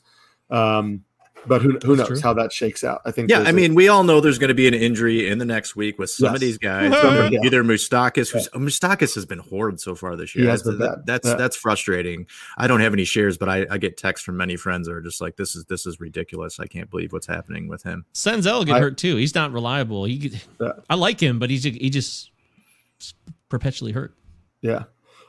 Um, 0.50 1.04
but 1.48 1.62
who, 1.62 1.78
who 1.84 1.96
knows 1.96 2.08
true. 2.08 2.20
how 2.22 2.34
that 2.34 2.52
shakes 2.52 2.84
out? 2.84 3.02
I 3.06 3.12
think 3.12 3.30
Yeah, 3.30 3.40
I 3.40 3.46
I 3.46 3.50
a- 3.50 3.54
mean, 3.54 3.76
we 3.76 3.88
all 3.88 4.04
know 4.04 4.20
there's 4.22 4.38
going 4.40 4.48
to 4.50 4.54
be 4.56 4.68
an 4.68 4.74
injury 4.74 5.30
in 5.30 5.38
the 5.38 5.46
next 5.46 5.76
week 5.76 5.98
with 6.00 6.10
some 6.10 6.34
of 6.34 6.40
these 6.42 6.58
guys. 6.58 6.92
Either, 6.94 7.30
yeah. 7.32 7.40
either 7.44 7.64
Moustakas, 7.64 8.32
who's 8.32 8.50
Moustakas 8.50 9.16
has 9.16 9.26
been 9.26 9.40
horrid 9.40 9.80
so 9.80 9.96
far 9.96 10.16
this 10.16 10.36
year. 10.36 10.46
He 10.46 10.48
that's, 10.48 10.64
that's 11.06 11.28
Yeah. 11.28 11.36
that's 11.36 11.56
frustrating. 11.56 12.28
I 12.58 12.68
don't 12.68 12.80
have 12.82 12.94
any 12.94 13.06
shares, 13.06 13.38
but 13.38 13.50
I, 13.50 13.66
I 13.70 13.78
get 13.78 13.98
texts 13.98 14.26
from 14.26 14.38
many 14.38 14.56
friends 14.56 14.88
that 14.88 14.94
are 14.94 15.02
just 15.02 15.22
like, 15.22 15.36
"This 15.36 15.56
is 15.56 15.66
this 15.66 15.86
is 15.86 16.00
ridiculous. 16.00 16.60
I 16.60 16.68
can't 16.68 16.90
believe 16.90 17.14
what's 17.14 17.28
happening 17.28 17.68
with 17.68 17.84
him." 17.84 18.06
Senzel 18.14 18.66
get 18.66 18.76
I- 18.76 18.80
hurt 18.80 18.98
too. 18.98 19.16
He's 19.16 19.36
not 19.36 19.52
reliable. 19.52 20.06
He, 20.06 20.40
Yeah. 20.60 20.72
I 20.90 20.96
like 20.96 21.20
him, 21.20 21.40
but 21.40 21.50
he's 21.50 21.64
he 21.64 21.90
just 21.90 22.32
perpetually 23.50 23.92
hurt. 23.92 24.14
Yeah, 24.62 24.84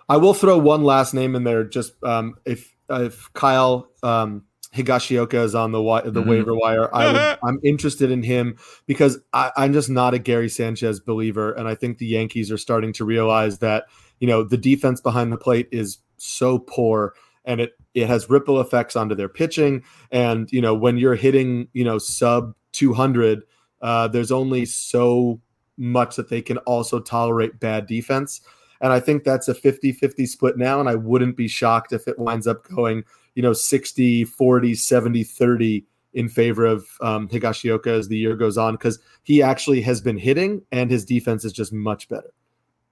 I 0.09 0.16
will 0.16 0.34
throw 0.34 0.56
one 0.59 0.82
last 0.84 1.12
name 1.14 1.34
in 1.34 1.44
there. 1.44 1.64
Just 1.64 1.93
um, 2.02 2.36
if 2.44 2.74
if 2.88 3.30
Kyle 3.34 3.88
um, 4.02 4.44
Higashioka 4.77 5.43
is 5.44 5.55
on 5.55 5.73
the 5.73 5.78
wi- 5.78 6.03
the 6.09 6.23
Mhm. 6.23 6.27
waiver 6.28 6.55
wire, 6.55 6.94
I 6.94 7.12
would, 7.12 7.39
I'm 7.44 7.59
interested 7.65 8.11
in 8.11 8.23
him 8.23 8.57
because 8.86 9.19
I, 9.32 9.51
I'm 9.57 9.73
just 9.73 9.89
not 9.90 10.15
a 10.15 10.19
Gary 10.19 10.48
Sanchez 10.48 11.01
believer, 11.01 11.53
and 11.53 11.66
I 11.66 11.74
think 11.74 11.98
the 11.98 12.07
Yankees 12.07 12.53
are 12.53 12.59
starting 12.59 12.93
to 12.94 13.05
realize 13.05 13.59
that 13.59 13.85
you 14.20 14.27
know 14.28 14.43
the 14.43 14.57
defense 14.59 15.01
behind 15.01 15.32
the 15.32 15.36
plate 15.39 15.69
is 15.73 15.98
so 16.19 16.59
poor, 16.59 17.15
and 17.44 17.61
it 17.61 17.73
it 17.94 18.07
has 18.07 18.28
ripple 18.31 18.61
effects 18.61 18.94
onto 18.97 19.15
their 19.15 19.28
pitching, 19.28 19.82
and 20.11 20.51
you 20.53 20.61
know 20.61 20.74
when 20.74 20.97
you're 20.98 21.15
hitting 21.16 21.69
you 21.73 21.85
know 21.85 21.98
sub 21.98 22.55
200, 22.73 23.43
uh, 23.82 24.07
there's 24.09 24.31
only 24.32 24.65
so 24.66 25.40
much 25.78 26.16
that 26.16 26.28
they 26.31 26.40
can 26.43 26.59
also 26.59 27.01
tolerate 27.01 27.59
bad 27.61 27.86
defense. 27.86 28.40
And 28.81 28.93
I 28.93 29.01
think 29.01 29.24
that's 29.24 29.48
a 29.48 29.55
50 29.55 29.93
50 29.93 30.27
split 30.27 30.59
now. 30.59 30.81
And 30.81 30.89
I 30.89 30.94
wouldn't 30.97 31.36
be 31.36 31.48
shocked 31.48 31.93
if 31.94 32.07
it 32.07 32.19
winds 32.19 32.47
up 32.47 32.66
going, 32.69 33.05
you 33.37 33.43
know, 33.43 33.53
60, 33.53 34.25
40, 34.25 34.75
70, 34.75 35.23
30 35.23 35.85
in 36.15 36.29
favor 36.29 36.65
of 36.65 36.87
um, 37.03 37.29
Higashioka 37.29 37.89
as 37.89 38.09
the 38.09 38.17
year 38.17 38.35
goes 38.35 38.57
on 38.57 38.75
because 38.75 38.99
he 39.23 39.43
actually 39.43 39.83
has 39.83 40.01
been 40.01 40.17
hitting 40.17 40.63
and 40.73 40.91
his 40.91 41.05
defense 41.05 41.45
is 41.45 41.53
just 41.53 41.73
much 41.73 42.09
better. 42.09 42.33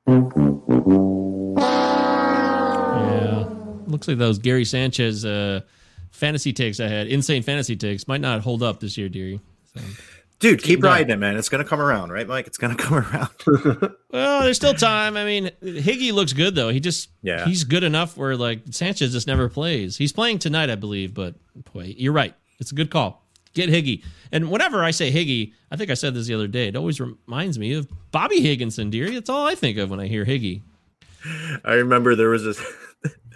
Yeah. 0.07 0.29
Looks 3.87 4.07
like 4.07 4.19
those 4.19 4.39
Gary 4.39 4.67
Sanchez 4.67 5.25
uh, 5.25 5.63
fantasy 6.11 6.53
takes 6.53 6.79
I 6.79 6.89
had, 6.89 7.07
insane 7.07 7.43
fantasy 7.43 7.75
takes, 7.75 8.07
might 8.07 8.21
not 8.21 8.43
hold 8.43 8.63
up 8.63 8.81
this 8.81 8.99
year, 8.99 9.09
dearie. 9.09 9.41
So. 9.75 9.81
Dude, 10.41 10.59
keep 10.59 10.77
Keep 10.77 10.85
riding 10.85 11.11
it, 11.11 11.17
man. 11.19 11.37
It's 11.37 11.49
gonna 11.49 11.65
come 11.65 11.81
around, 11.81 12.11
right, 12.11 12.27
Mike? 12.27 12.47
It's 12.47 12.59
gonna 12.59 12.75
come 12.77 12.99
around. 12.99 13.31
Well, 14.15 14.43
there's 14.43 14.57
still 14.57 14.75
time. 14.75 15.17
I 15.17 15.25
mean, 15.25 15.51
Higgy 15.61 16.13
looks 16.13 16.33
good 16.33 16.55
though. 16.55 16.69
He 16.69 16.79
just 16.79 17.09
Yeah. 17.23 17.45
he's 17.47 17.65
good 17.65 17.83
enough 17.83 18.17
where 18.17 18.37
like 18.37 18.61
Sanchez 18.71 19.11
just 19.13 19.27
never 19.27 19.49
plays. 19.49 19.97
He's 19.97 20.13
playing 20.13 20.39
tonight, 20.39 20.71
I 20.71 20.77
believe, 20.77 21.15
but 21.15 21.35
boy, 21.73 21.95
you're 21.99 22.13
right. 22.13 22.33
It's 22.61 22.71
a 22.71 22.77
good 22.77 22.91
call. 22.91 23.27
Get 23.55 23.71
Higgy. 23.71 24.05
And 24.31 24.51
whenever 24.53 24.85
I 24.85 24.93
say 24.93 25.11
Higgy, 25.11 25.53
I 25.73 25.77
think 25.77 25.91
I 25.91 25.95
said 25.95 26.15
this 26.15 26.27
the 26.29 26.35
other 26.35 26.47
day. 26.47 26.69
It 26.69 26.77
always 26.77 27.01
reminds 27.01 27.59
me 27.59 27.73
of 27.73 27.89
Bobby 28.13 28.41
Higginson, 28.41 28.89
dearie. 28.91 29.15
That's 29.15 29.31
all 29.31 29.47
I 29.49 29.57
think 29.57 29.79
of 29.79 29.91
when 29.91 29.99
I 29.99 30.07
hear 30.07 30.25
Higgy. 30.25 30.63
I 31.65 31.73
remember 31.73 32.15
there 32.15 32.29
was 32.29 32.47
a 32.47 32.55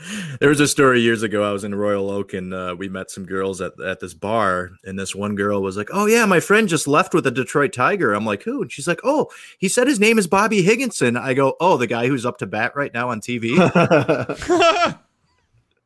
there 0.41 0.49
was 0.49 0.61
a 0.61 0.69
story 0.69 1.01
years 1.01 1.23
ago. 1.23 1.43
I 1.43 1.53
was 1.53 1.65
in 1.65 1.75
Royal 1.75 2.11
Oak 2.11 2.33
and 2.33 2.55
uh, 2.55 2.75
we 2.79 2.89
met 2.89 3.11
some 3.11 3.27
girls 3.27 3.61
at, 3.61 3.79
at 3.81 4.01
this 4.01 4.15
bar, 4.15 4.71
and 4.85 4.99
this 4.99 5.15
one 5.15 5.35
girl 5.35 5.63
was 5.63 5.77
like, 5.77 5.89
"Oh 5.93 6.07
yeah, 6.07 6.25
my 6.27 6.41
friend 6.41 6.69
just 6.69 6.89
left 6.89 7.15
with 7.15 7.27
a 7.27 7.31
Detroit 7.31 7.73
Tiger." 7.73 8.13
I'm 8.13 8.27
like, 8.27 8.43
"Who?" 8.43 8.63
And 8.63 8.73
she's 8.73 8.89
like, 8.89 9.01
"Oh, 9.05 9.31
he 9.59 9.69
said 9.69 9.87
his 9.87 10.01
name 10.01 10.19
is 10.19 10.27
Bobby 10.27 10.63
Higginson." 10.63 11.17
I 11.17 11.35
go, 11.35 11.57
"Oh, 11.61 11.77
the 11.77 11.87
guy 11.87 12.07
who's 12.07 12.27
up 12.27 12.39
to 12.39 12.47
bat 12.47 12.73
right 12.75 12.93
now 12.93 13.11
on 13.11 13.21
TV." 13.21 13.57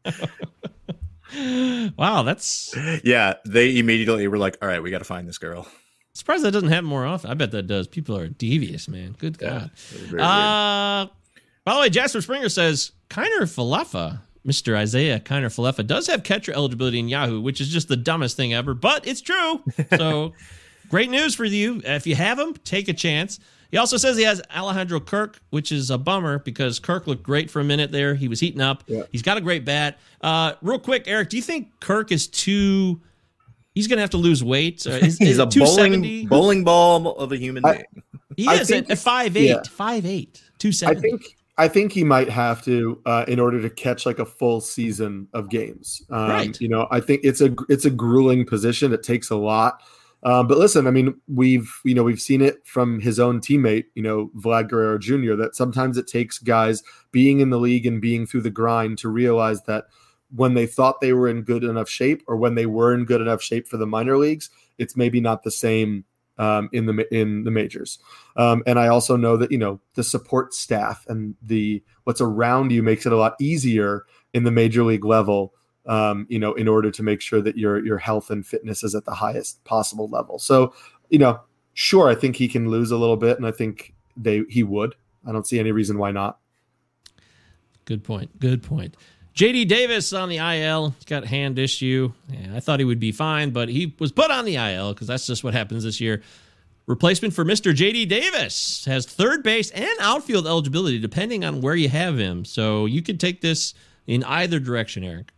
wow, 1.96 2.22
that's 2.22 2.74
yeah. 3.04 3.34
They 3.44 3.78
immediately 3.78 4.28
were 4.28 4.38
like, 4.38 4.56
"All 4.62 4.68
right, 4.68 4.82
we 4.82 4.90
got 4.90 4.98
to 4.98 5.04
find 5.04 5.28
this 5.28 5.38
girl." 5.38 5.66
surprised 6.14 6.44
that 6.44 6.52
doesn't 6.52 6.68
happen 6.68 6.84
more 6.84 7.06
often. 7.06 7.30
I 7.30 7.34
bet 7.34 7.50
that 7.52 7.66
does. 7.66 7.86
People 7.86 8.16
are 8.16 8.28
devious, 8.28 8.88
man. 8.88 9.16
Good 9.18 9.38
God. 9.38 9.70
very 9.74 10.22
Uh, 10.22 11.06
by 11.64 11.74
the 11.74 11.80
way, 11.80 11.90
Jasper 11.90 12.20
Springer 12.20 12.48
says 12.48 12.92
Kiner 13.12 13.42
Falefa, 13.42 14.20
Mr. 14.46 14.74
Isaiah 14.74 15.20
Kiner 15.20 15.54
Falefa, 15.54 15.86
does 15.86 16.06
have 16.06 16.22
catcher 16.22 16.50
eligibility 16.52 16.98
in 16.98 17.10
Yahoo, 17.10 17.42
which 17.42 17.60
is 17.60 17.68
just 17.68 17.88
the 17.88 17.96
dumbest 17.96 18.38
thing 18.38 18.54
ever, 18.54 18.72
but 18.72 19.06
it's 19.06 19.20
true. 19.20 19.62
So 19.98 20.32
great 20.88 21.10
news 21.10 21.34
for 21.34 21.44
you. 21.44 21.82
If 21.84 22.06
you 22.06 22.14
have 22.14 22.38
him, 22.38 22.54
take 22.64 22.88
a 22.88 22.94
chance. 22.94 23.38
He 23.70 23.76
also 23.76 23.98
says 23.98 24.16
he 24.16 24.22
has 24.22 24.40
Alejandro 24.56 24.98
Kirk, 24.98 25.38
which 25.50 25.72
is 25.72 25.90
a 25.90 25.98
bummer 25.98 26.38
because 26.38 26.78
Kirk 26.78 27.06
looked 27.06 27.22
great 27.22 27.50
for 27.50 27.60
a 27.60 27.64
minute 27.64 27.92
there. 27.92 28.14
He 28.14 28.28
was 28.28 28.40
heating 28.40 28.62
up. 28.62 28.82
He's 29.10 29.22
got 29.22 29.36
a 29.36 29.42
great 29.42 29.66
bat. 29.66 29.98
Uh, 30.22 30.54
real 30.62 30.78
quick, 30.78 31.04
Eric, 31.06 31.28
do 31.28 31.36
you 31.36 31.42
think 31.42 31.68
Kirk 31.80 32.12
is 32.12 32.26
too? 32.26 32.98
He's 33.74 33.88
going 33.88 33.98
to 33.98 34.02
have 34.02 34.10
to 34.10 34.18
lose 34.18 34.42
weight. 34.42 34.86
Is, 34.86 35.18
He's 35.18 35.32
is 35.32 35.38
a 35.38 35.46
bowling 35.46 36.28
bowling 36.28 36.64
ball 36.64 37.14
of 37.16 37.32
a 37.32 37.36
human 37.36 37.62
being. 37.62 37.84
He 38.38 38.48
I 38.48 38.54
is 38.54 38.70
at 38.70 38.88
yeah. 38.88 38.94
five 38.94 39.36
eight, 39.36 40.42
two 40.58 40.68
I 40.68 40.72
seventy. 40.72 41.10
think 41.10 41.36
I 41.58 41.68
think 41.68 41.92
he 41.92 42.02
might 42.02 42.30
have 42.30 42.64
to 42.64 43.00
uh, 43.04 43.24
in 43.28 43.38
order 43.38 43.60
to 43.60 43.68
catch 43.68 44.06
like 44.06 44.18
a 44.18 44.24
full 44.24 44.60
season 44.60 45.28
of 45.34 45.50
games. 45.50 46.02
Um, 46.10 46.30
Right. 46.30 46.60
You 46.60 46.68
know, 46.68 46.88
I 46.90 47.00
think 47.00 47.20
it's 47.24 47.40
a 47.40 47.54
it's 47.68 47.84
a 47.84 47.90
grueling 47.90 48.46
position. 48.46 48.92
It 48.92 49.02
takes 49.02 49.30
a 49.30 49.36
lot. 49.36 49.82
Um, 50.24 50.46
but 50.46 50.56
listen, 50.56 50.86
I 50.86 50.90
mean, 50.90 51.14
we've 51.28 51.70
you 51.84 51.94
know 51.94 52.04
we've 52.04 52.20
seen 52.20 52.40
it 52.40 52.66
from 52.66 53.00
his 53.00 53.18
own 53.18 53.40
teammate, 53.40 53.84
you 53.94 54.02
know, 54.02 54.30
Vlad 54.36 54.68
Guerrero 54.70 54.98
Jr. 54.98 55.34
That 55.34 55.54
sometimes 55.54 55.98
it 55.98 56.06
takes 56.06 56.38
guys 56.38 56.82
being 57.10 57.40
in 57.40 57.50
the 57.50 57.58
league 57.58 57.86
and 57.86 58.00
being 58.00 58.26
through 58.26 58.42
the 58.42 58.50
grind 58.50 58.98
to 58.98 59.08
realize 59.08 59.62
that 59.64 59.86
when 60.34 60.54
they 60.54 60.66
thought 60.66 61.00
they 61.00 61.12
were 61.12 61.28
in 61.28 61.42
good 61.42 61.64
enough 61.64 61.88
shape, 61.88 62.22
or 62.26 62.36
when 62.36 62.54
they 62.54 62.66
were 62.66 62.94
in 62.94 63.04
good 63.04 63.20
enough 63.20 63.42
shape 63.42 63.68
for 63.68 63.76
the 63.76 63.86
minor 63.86 64.16
leagues, 64.16 64.48
it's 64.78 64.96
maybe 64.96 65.20
not 65.20 65.42
the 65.42 65.50
same 65.50 66.04
um, 66.38 66.68
in 66.72 66.86
the 66.86 67.14
in 67.14 67.44
the 67.44 67.50
majors. 67.50 67.98
Um, 68.36 68.62
and 68.66 68.78
I 68.78 68.88
also 68.88 69.16
know 69.16 69.36
that 69.36 69.50
you 69.50 69.58
know 69.58 69.80
the 69.94 70.04
support 70.04 70.54
staff 70.54 71.04
and 71.08 71.34
the 71.42 71.82
what's 72.04 72.20
around 72.20 72.72
you 72.72 72.82
makes 72.82 73.06
it 73.06 73.12
a 73.12 73.16
lot 73.16 73.34
easier 73.40 74.04
in 74.32 74.44
the 74.44 74.50
major 74.50 74.82
league 74.82 75.04
level. 75.04 75.54
Um, 75.84 76.26
you 76.28 76.38
know, 76.38 76.52
in 76.54 76.68
order 76.68 76.92
to 76.92 77.02
make 77.02 77.20
sure 77.20 77.40
that 77.42 77.56
your 77.56 77.84
your 77.84 77.98
health 77.98 78.30
and 78.30 78.46
fitness 78.46 78.84
is 78.84 78.94
at 78.94 79.04
the 79.04 79.14
highest 79.14 79.64
possible 79.64 80.08
level. 80.08 80.38
So, 80.38 80.74
you 81.10 81.18
know, 81.18 81.40
sure, 81.74 82.08
I 82.08 82.14
think 82.14 82.36
he 82.36 82.46
can 82.46 82.68
lose 82.68 82.92
a 82.92 82.96
little 82.96 83.16
bit, 83.16 83.36
and 83.36 83.46
I 83.46 83.50
think 83.50 83.92
they 84.16 84.44
he 84.48 84.62
would. 84.62 84.94
I 85.26 85.32
don't 85.32 85.46
see 85.46 85.58
any 85.58 85.72
reason 85.72 85.98
why 85.98 86.12
not. 86.12 86.38
Good 87.84 88.04
point. 88.04 88.38
Good 88.38 88.62
point. 88.62 88.96
JD 89.34 89.68
Davis 89.68 90.12
on 90.12 90.28
the 90.28 90.36
IL. 90.36 90.90
He's 90.90 91.04
got 91.04 91.24
hand 91.24 91.58
issue. 91.58 92.12
Yeah, 92.28 92.56
I 92.56 92.60
thought 92.60 92.80
he 92.80 92.84
would 92.84 93.00
be 93.00 93.12
fine, 93.12 93.50
but 93.50 93.68
he 93.68 93.94
was 93.98 94.12
put 94.12 94.30
on 94.30 94.44
the 94.44 94.56
IL 94.56 94.92
because 94.92 95.06
that's 95.06 95.26
just 95.26 95.42
what 95.42 95.54
happens 95.54 95.84
this 95.84 96.00
year. 96.00 96.22
Replacement 96.86 97.32
for 97.32 97.44
Mr. 97.44 97.72
JD 97.72 98.08
Davis 98.08 98.84
has 98.86 99.06
third 99.06 99.42
base 99.42 99.70
and 99.70 99.88
outfield 100.00 100.46
eligibility 100.46 100.98
depending 100.98 101.44
on 101.44 101.60
where 101.60 101.76
you 101.76 101.88
have 101.88 102.18
him. 102.18 102.44
So 102.44 102.86
you 102.86 103.02
could 103.02 103.20
take 103.20 103.40
this 103.40 103.72
in 104.06 104.24
either 104.24 104.58
direction, 104.58 105.04
Eric. 105.04 105.32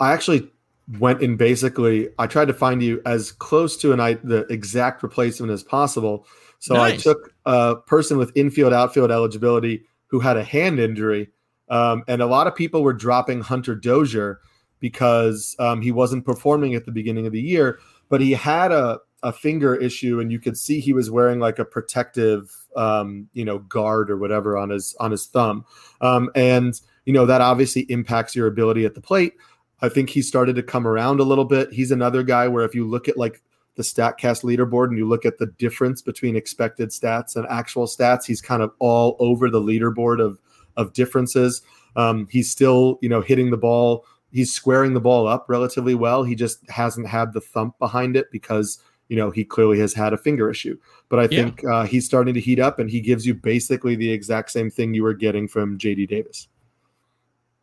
I 0.00 0.12
actually 0.12 0.50
went 0.98 1.22
in 1.22 1.36
basically. 1.36 2.08
I 2.18 2.26
tried 2.26 2.48
to 2.48 2.54
find 2.54 2.82
you 2.82 3.00
as 3.06 3.30
close 3.32 3.76
to 3.78 3.92
an 3.92 4.00
I 4.00 4.14
the 4.14 4.46
exact 4.50 5.02
replacement 5.02 5.52
as 5.52 5.62
possible. 5.62 6.26
So 6.58 6.76
I 6.76 6.96
took 6.96 7.32
a 7.46 7.76
person 7.76 8.18
with 8.18 8.32
infield 8.34 8.72
outfield 8.72 9.12
eligibility 9.12 9.84
who 10.08 10.18
had 10.18 10.36
a 10.36 10.42
hand 10.42 10.80
injury, 10.80 11.30
um, 11.70 12.02
and 12.08 12.22
a 12.22 12.26
lot 12.26 12.46
of 12.46 12.54
people 12.54 12.82
were 12.82 12.92
dropping 12.92 13.40
Hunter 13.40 13.74
Dozier 13.74 14.40
because 14.80 15.56
um, 15.58 15.82
he 15.82 15.90
wasn't 15.90 16.24
performing 16.24 16.74
at 16.74 16.84
the 16.84 16.92
beginning 16.92 17.26
of 17.26 17.32
the 17.32 17.40
year, 17.40 17.78
but 18.08 18.20
he 18.20 18.32
had 18.32 18.72
a 18.72 19.00
a 19.24 19.32
finger 19.32 19.74
issue, 19.74 20.20
and 20.20 20.30
you 20.30 20.38
could 20.38 20.56
see 20.56 20.78
he 20.78 20.92
was 20.92 21.10
wearing 21.10 21.40
like 21.40 21.58
a 21.58 21.64
protective, 21.64 22.54
um, 22.76 23.28
you 23.32 23.44
know, 23.44 23.58
guard 23.58 24.10
or 24.10 24.16
whatever 24.16 24.56
on 24.56 24.70
his 24.70 24.94
on 25.00 25.10
his 25.10 25.26
thumb, 25.26 25.64
um, 26.00 26.30
and 26.34 26.80
you 27.04 27.12
know 27.12 27.26
that 27.26 27.40
obviously 27.40 27.82
impacts 27.82 28.36
your 28.36 28.46
ability 28.46 28.84
at 28.84 28.94
the 28.94 29.00
plate. 29.00 29.34
I 29.80 29.88
think 29.88 30.10
he 30.10 30.22
started 30.22 30.56
to 30.56 30.62
come 30.62 30.86
around 30.86 31.20
a 31.20 31.24
little 31.24 31.44
bit. 31.44 31.72
He's 31.72 31.90
another 31.90 32.22
guy 32.22 32.48
where 32.48 32.64
if 32.64 32.74
you 32.74 32.86
look 32.86 33.08
at 33.08 33.16
like 33.16 33.42
the 33.76 33.82
StatCast 33.82 34.42
leaderboard 34.42 34.88
and 34.88 34.98
you 34.98 35.06
look 35.06 35.24
at 35.24 35.38
the 35.38 35.46
difference 35.46 36.02
between 36.02 36.34
expected 36.34 36.90
stats 36.90 37.36
and 37.36 37.46
actual 37.48 37.86
stats, 37.86 38.24
he's 38.24 38.42
kind 38.42 38.60
of 38.60 38.72
all 38.80 39.16
over 39.20 39.48
the 39.48 39.60
leaderboard 39.60 40.20
of 40.20 40.38
of 40.78 40.94
differences. 40.94 41.60
Um, 41.96 42.26
he's 42.30 42.50
still, 42.50 42.98
you 43.02 43.08
know, 43.10 43.20
hitting 43.20 43.50
the 43.50 43.56
ball. 43.58 44.06
He's 44.32 44.52
squaring 44.54 44.94
the 44.94 45.00
ball 45.00 45.26
up 45.26 45.44
relatively 45.48 45.94
well. 45.94 46.22
He 46.22 46.34
just 46.34 46.58
hasn't 46.70 47.06
had 47.08 47.32
the 47.34 47.40
thump 47.40 47.78
behind 47.78 48.16
it 48.16 48.30
because 48.32 48.78
you 49.08 49.16
know 49.16 49.30
he 49.30 49.42
clearly 49.44 49.78
has 49.80 49.94
had 49.94 50.12
a 50.12 50.18
finger 50.18 50.50
issue. 50.50 50.78
But 51.08 51.18
I 51.18 51.22
Yeah. 51.24 51.28
think 51.44 51.64
uh, 51.64 51.84
he's 51.86 52.04
starting 52.06 52.34
to 52.34 52.40
heat 52.40 52.58
up, 52.60 52.78
and 52.78 52.90
he 52.90 53.00
gives 53.00 53.26
you 53.26 53.34
basically 53.34 53.96
the 53.96 54.10
exact 54.10 54.50
same 54.50 54.70
thing 54.70 54.94
you 54.94 55.02
were 55.02 55.14
getting 55.14 55.48
from 55.48 55.78
JD 55.78 56.06
Davis. 56.08 56.48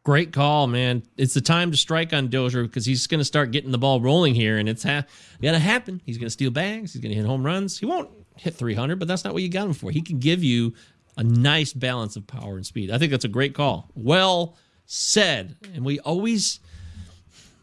Great 0.04 0.32
call, 0.34 0.68
man. 0.68 1.02
It's 1.18 1.34
the 1.34 1.42
time 1.42 1.72
to 1.72 1.78
strike 1.78 2.14
on 2.14 2.28
Dozier 2.30 2.64
because 2.64 2.86
he's 2.86 3.08
going 3.08 3.20
to 3.20 3.26
start 3.26 3.50
getting 3.52 3.72
the 3.72 3.78
ball 3.80 4.00
rolling 4.02 4.36
here, 4.36 4.58
and 4.58 4.70
it's 4.70 4.84
ha- 4.84 5.04
going 5.42 5.54
to 5.56 5.60
happen. 5.60 6.00
He's 6.06 6.18
going 6.20 6.28
to 6.28 6.32
steal 6.32 6.52
bags. 6.52 6.94
He's 6.94 7.02
going 7.02 7.10
to 7.12 7.16
hit 7.16 7.26
home 7.26 7.44
runs. 7.44 7.80
He 7.80 7.88
won't 7.88 8.10
hit 8.38 8.54
300, 8.54 9.00
but 9.00 9.08
that's 9.08 9.24
not 9.24 9.34
what 9.34 9.42
you 9.42 9.50
got 9.50 9.66
him 9.66 9.74
for. 9.74 9.90
He 9.90 10.02
can 10.02 10.20
give 10.20 10.44
you 10.44 10.74
a 11.18 11.24
nice 11.24 11.74
balance 11.74 12.16
of 12.16 12.28
power 12.28 12.56
and 12.56 12.66
speed. 12.66 12.92
I 12.92 12.98
think 12.98 13.12
that's 13.12 13.26
a 13.26 13.30
great 13.30 13.54
call. 13.54 13.90
Well 13.96 14.58
said. 14.86 15.56
And 15.74 15.84
we 15.86 16.00
always 16.00 16.60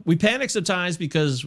we 0.04 0.16
panic 0.16 0.50
sometimes 0.50 0.96
because 0.96 1.46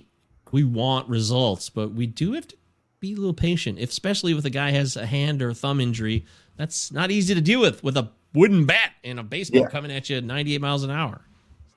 we 0.52 0.64
want 0.64 1.10
results, 1.10 1.70
but 1.70 1.92
we 1.92 2.08
do 2.08 2.34
have 2.34 2.48
to 2.48 2.56
be 3.00 3.14
a 3.14 3.16
little 3.16 3.34
patient, 3.34 3.80
if, 3.80 3.90
especially 3.90 4.32
if 4.38 4.46
a 4.46 4.50
guy 4.50 4.72
has 4.72 4.96
a 4.96 5.06
hand 5.06 5.42
or 5.42 5.50
a 5.50 5.54
thumb 5.54 5.82
injury. 5.82 6.26
That's 6.56 6.92
not 6.92 7.12
easy 7.12 7.36
to 7.36 7.42
deal 7.42 7.60
with 7.60 7.84
with 7.84 7.98
a 7.98 8.10
wooden 8.34 8.66
bat 8.66 8.92
and 9.04 9.20
a 9.20 9.24
baseball 9.24 9.62
Yeah. 9.62 9.68
coming 9.68 9.92
at 9.92 10.10
you 10.10 10.18
at 10.18 10.24
98 10.24 10.62
miles 10.62 10.84
an 10.84 10.92
hour. 10.92 11.22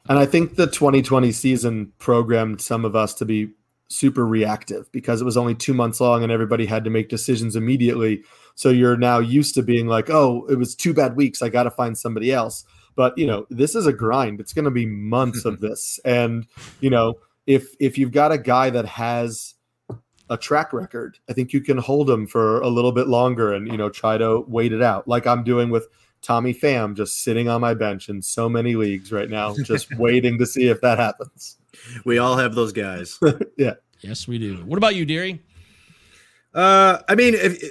And 0.09 0.19
I 0.19 0.27
think 0.27 0.55
the 0.55 0.67
2020 0.67 1.33
season 1.33 1.93
programmed 1.99 2.61
some 2.61 2.85
of 2.85 2.97
us 2.97 3.13
to 3.15 3.25
be 3.25 3.51
super 3.89 4.27
reactive 4.27 4.91
because 4.93 5.21
it 5.21 5.25
was 5.25 5.37
only 5.37 5.55
two 5.55 5.75
months 5.75 6.01
long 6.01 6.23
and 6.23 6.31
everybody 6.31 6.67
had 6.67 6.85
to 6.85 6.91
make 6.91 7.09
decisions 7.09 7.57
immediately. 7.57 8.23
So 8.55 8.71
you're 8.71 8.97
now 8.97 9.19
used 9.19 9.55
to 9.55 9.63
being 9.63 9.87
like, 9.87 10.11
oh, 10.11 10.47
it 10.49 10.59
was 10.59 10.75
two 10.75 10.93
bad 10.93 11.17
weeks. 11.17 11.43
I 11.43 11.49
got 11.49 11.65
to 11.65 11.71
find 11.71 11.97
somebody 11.97 12.33
else. 12.33 12.65
But 12.97 13.17
you 13.17 13.27
know, 13.27 13.47
this 13.49 13.75
is 13.75 13.87
a 13.87 13.93
grind. 13.93 14.41
It's 14.41 14.53
going 14.53 14.65
to 14.65 14.73
be 14.73 14.87
months 14.87 15.45
of 15.45 15.61
this, 15.61 16.01
and 16.05 16.47
you 16.81 16.91
know, 16.91 17.15
if 17.47 17.77
if 17.79 17.97
you've 17.97 18.11
got 18.11 18.33
a 18.33 18.39
guy 18.39 18.71
that 18.71 18.87
has 18.87 19.55
a 20.29 20.37
track 20.37 20.73
record, 20.73 21.17
I 21.29 21.33
think 21.33 21.53
you 21.53 21.61
can 21.61 21.79
hold 21.79 22.11
him 22.11 22.27
for 22.27 22.61
a 22.61 22.69
little 22.69 22.91
bit 22.91 23.07
longer 23.07 23.53
and 23.53 23.69
you 23.69 23.77
know 23.77 23.89
try 23.89 24.19
to 24.19 24.41
wait 24.49 24.73
it 24.73 24.83
out, 24.83 25.07
like 25.07 25.29
I'm 25.29 25.45
doing 25.45 25.71
with 25.71 25.87
Tommy 26.23 26.53
Pham, 26.53 26.97
just 26.97 27.23
sitting 27.23 27.49
on 27.49 27.61
my 27.61 27.75
bench 27.75 28.09
in 28.09 28.21
so 28.21 28.49
many 28.49 28.75
leagues 28.75 29.13
right 29.13 29.31
now, 29.31 29.55
just 29.65 29.95
waiting 29.99 30.39
to 30.39 30.47
see 30.47 30.69
if 30.69 30.81
that 30.81 30.99
happens. 30.99 31.58
We 32.05 32.19
all 32.19 32.37
have 32.37 32.55
those 32.55 32.73
guys. 32.73 33.19
yeah. 33.57 33.75
Yes, 34.01 34.29
we 34.29 34.39
do. 34.39 34.57
What 34.65 34.77
about 34.77 34.95
you, 34.95 35.05
Deary? 35.05 35.43
Uh, 36.55 36.99
I 37.09 37.15
mean, 37.15 37.35
if 37.35 37.63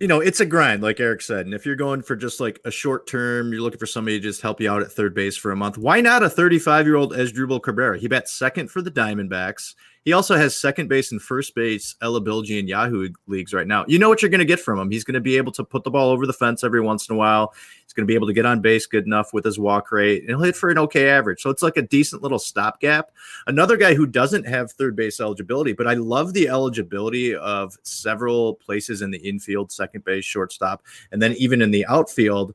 you 0.00 0.08
know, 0.08 0.20
it's 0.20 0.40
a 0.40 0.46
grind, 0.46 0.82
like 0.82 1.00
Eric 1.00 1.22
said. 1.22 1.46
And 1.46 1.54
if 1.54 1.64
you're 1.64 1.76
going 1.76 2.02
for 2.02 2.16
just 2.16 2.40
like 2.40 2.60
a 2.64 2.70
short 2.70 3.06
term, 3.06 3.52
you're 3.52 3.62
looking 3.62 3.78
for 3.78 3.86
somebody 3.86 4.18
to 4.18 4.22
just 4.22 4.42
help 4.42 4.60
you 4.60 4.70
out 4.70 4.82
at 4.82 4.92
third 4.92 5.14
base 5.14 5.36
for 5.36 5.52
a 5.52 5.56
month. 5.56 5.78
Why 5.78 6.00
not 6.00 6.22
a 6.22 6.28
35 6.28 6.86
year 6.86 6.96
old 6.96 7.12
Asdrubal 7.12 7.62
Cabrera? 7.62 7.98
He 7.98 8.08
bats 8.08 8.32
second 8.32 8.70
for 8.70 8.82
the 8.82 8.90
Diamondbacks. 8.90 9.74
He 10.06 10.12
also 10.12 10.36
has 10.36 10.56
second 10.56 10.88
base 10.88 11.10
and 11.10 11.20
first 11.20 11.52
base 11.56 11.96
eligibility 12.00 12.60
in 12.60 12.68
Yahoo 12.68 13.08
leagues 13.26 13.52
right 13.52 13.66
now. 13.66 13.84
You 13.88 13.98
know 13.98 14.08
what 14.08 14.22
you're 14.22 14.30
going 14.30 14.38
to 14.38 14.44
get 14.44 14.60
from 14.60 14.78
him. 14.78 14.88
He's 14.88 15.02
going 15.02 15.14
to 15.14 15.20
be 15.20 15.36
able 15.36 15.50
to 15.50 15.64
put 15.64 15.82
the 15.82 15.90
ball 15.90 16.10
over 16.10 16.26
the 16.26 16.32
fence 16.32 16.62
every 16.62 16.80
once 16.80 17.08
in 17.08 17.16
a 17.16 17.18
while. 17.18 17.52
He's 17.82 17.92
going 17.92 18.06
to 18.06 18.06
be 18.06 18.14
able 18.14 18.28
to 18.28 18.32
get 18.32 18.46
on 18.46 18.60
base 18.60 18.86
good 18.86 19.04
enough 19.04 19.32
with 19.32 19.44
his 19.44 19.58
walk 19.58 19.90
rate, 19.90 20.20
and 20.20 20.30
he'll 20.30 20.42
hit 20.42 20.54
for 20.54 20.70
an 20.70 20.78
okay 20.78 21.08
average. 21.08 21.42
So 21.42 21.50
it's 21.50 21.62
like 21.62 21.76
a 21.76 21.82
decent 21.82 22.22
little 22.22 22.38
stopgap. 22.38 23.10
Another 23.48 23.76
guy 23.76 23.94
who 23.94 24.06
doesn't 24.06 24.46
have 24.46 24.70
third 24.70 24.94
base 24.94 25.18
eligibility, 25.18 25.72
but 25.72 25.88
I 25.88 25.94
love 25.94 26.34
the 26.34 26.46
eligibility 26.46 27.34
of 27.34 27.76
several 27.82 28.54
places 28.54 29.02
in 29.02 29.10
the 29.10 29.18
infield, 29.18 29.72
second 29.72 30.04
base, 30.04 30.24
shortstop, 30.24 30.84
and 31.10 31.20
then 31.20 31.32
even 31.32 31.60
in 31.60 31.72
the 31.72 31.84
outfield. 31.86 32.54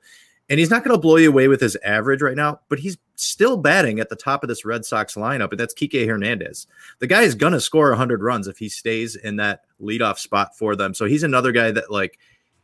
And 0.52 0.60
he's 0.60 0.70
not 0.70 0.84
going 0.84 0.94
to 0.94 1.00
blow 1.00 1.16
you 1.16 1.30
away 1.30 1.48
with 1.48 1.62
his 1.62 1.78
average 1.78 2.22
right 2.22 2.36
now, 2.36 2.60
but 2.68 2.78
he's 2.78 2.98
still 3.16 3.56
batting 3.56 4.02
at 4.02 4.10
the 4.10 4.18
top 4.18 4.44
of 4.44 4.50
this 4.50 4.66
Red 4.66 4.84
Sox 4.84 5.16
lineup, 5.16 5.52
and 5.52 5.58
that's 5.58 5.74
Kike 5.74 6.06
Hernandez. 6.06 6.68
The 7.00 7.08
guy 7.08 7.22
is 7.22 7.36
going 7.36 7.54
to 7.54 7.62
score 7.62 7.88
100 7.88 8.22
runs 8.22 8.50
if 8.50 8.58
he 8.58 8.68
stays 8.68 9.16
in 9.16 9.38
that 9.38 9.62
leadoff 9.82 10.20
spot 10.20 10.58
for 10.58 10.76
them. 10.76 10.94
So 10.94 11.06
he's 11.06 11.24
another 11.24 11.54
guy 11.54 11.72
that, 11.72 11.90
like, 11.90 12.20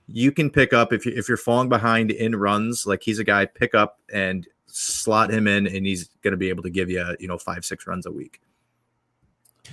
you 0.05 0.33
can 0.33 0.49
pick 0.49 0.73
up 0.73 0.91
if, 0.91 1.05
you, 1.05 1.13
if 1.15 1.29
you're 1.29 1.37
falling 1.37 1.69
behind 1.69 2.11
in 2.11 2.35
runs, 2.35 2.85
like, 2.85 3.03
he's 3.03 3.19
a 3.19 3.23
guy 3.23 3.45
pick 3.45 3.73
up 3.73 4.01
and 4.11 4.45
slot 4.65 5.31
him 5.31 5.47
in, 5.47 5.65
and 5.65 5.85
he's 5.85 6.09
going 6.23 6.33
to 6.33 6.37
be 6.37 6.49
able 6.49 6.63
to 6.63 6.69
give 6.69 6.89
you, 6.89 7.15
you 7.21 7.29
know, 7.29 7.37
five, 7.37 7.63
six 7.63 7.87
runs 7.87 8.05
a 8.05 8.11
week. 8.11 8.41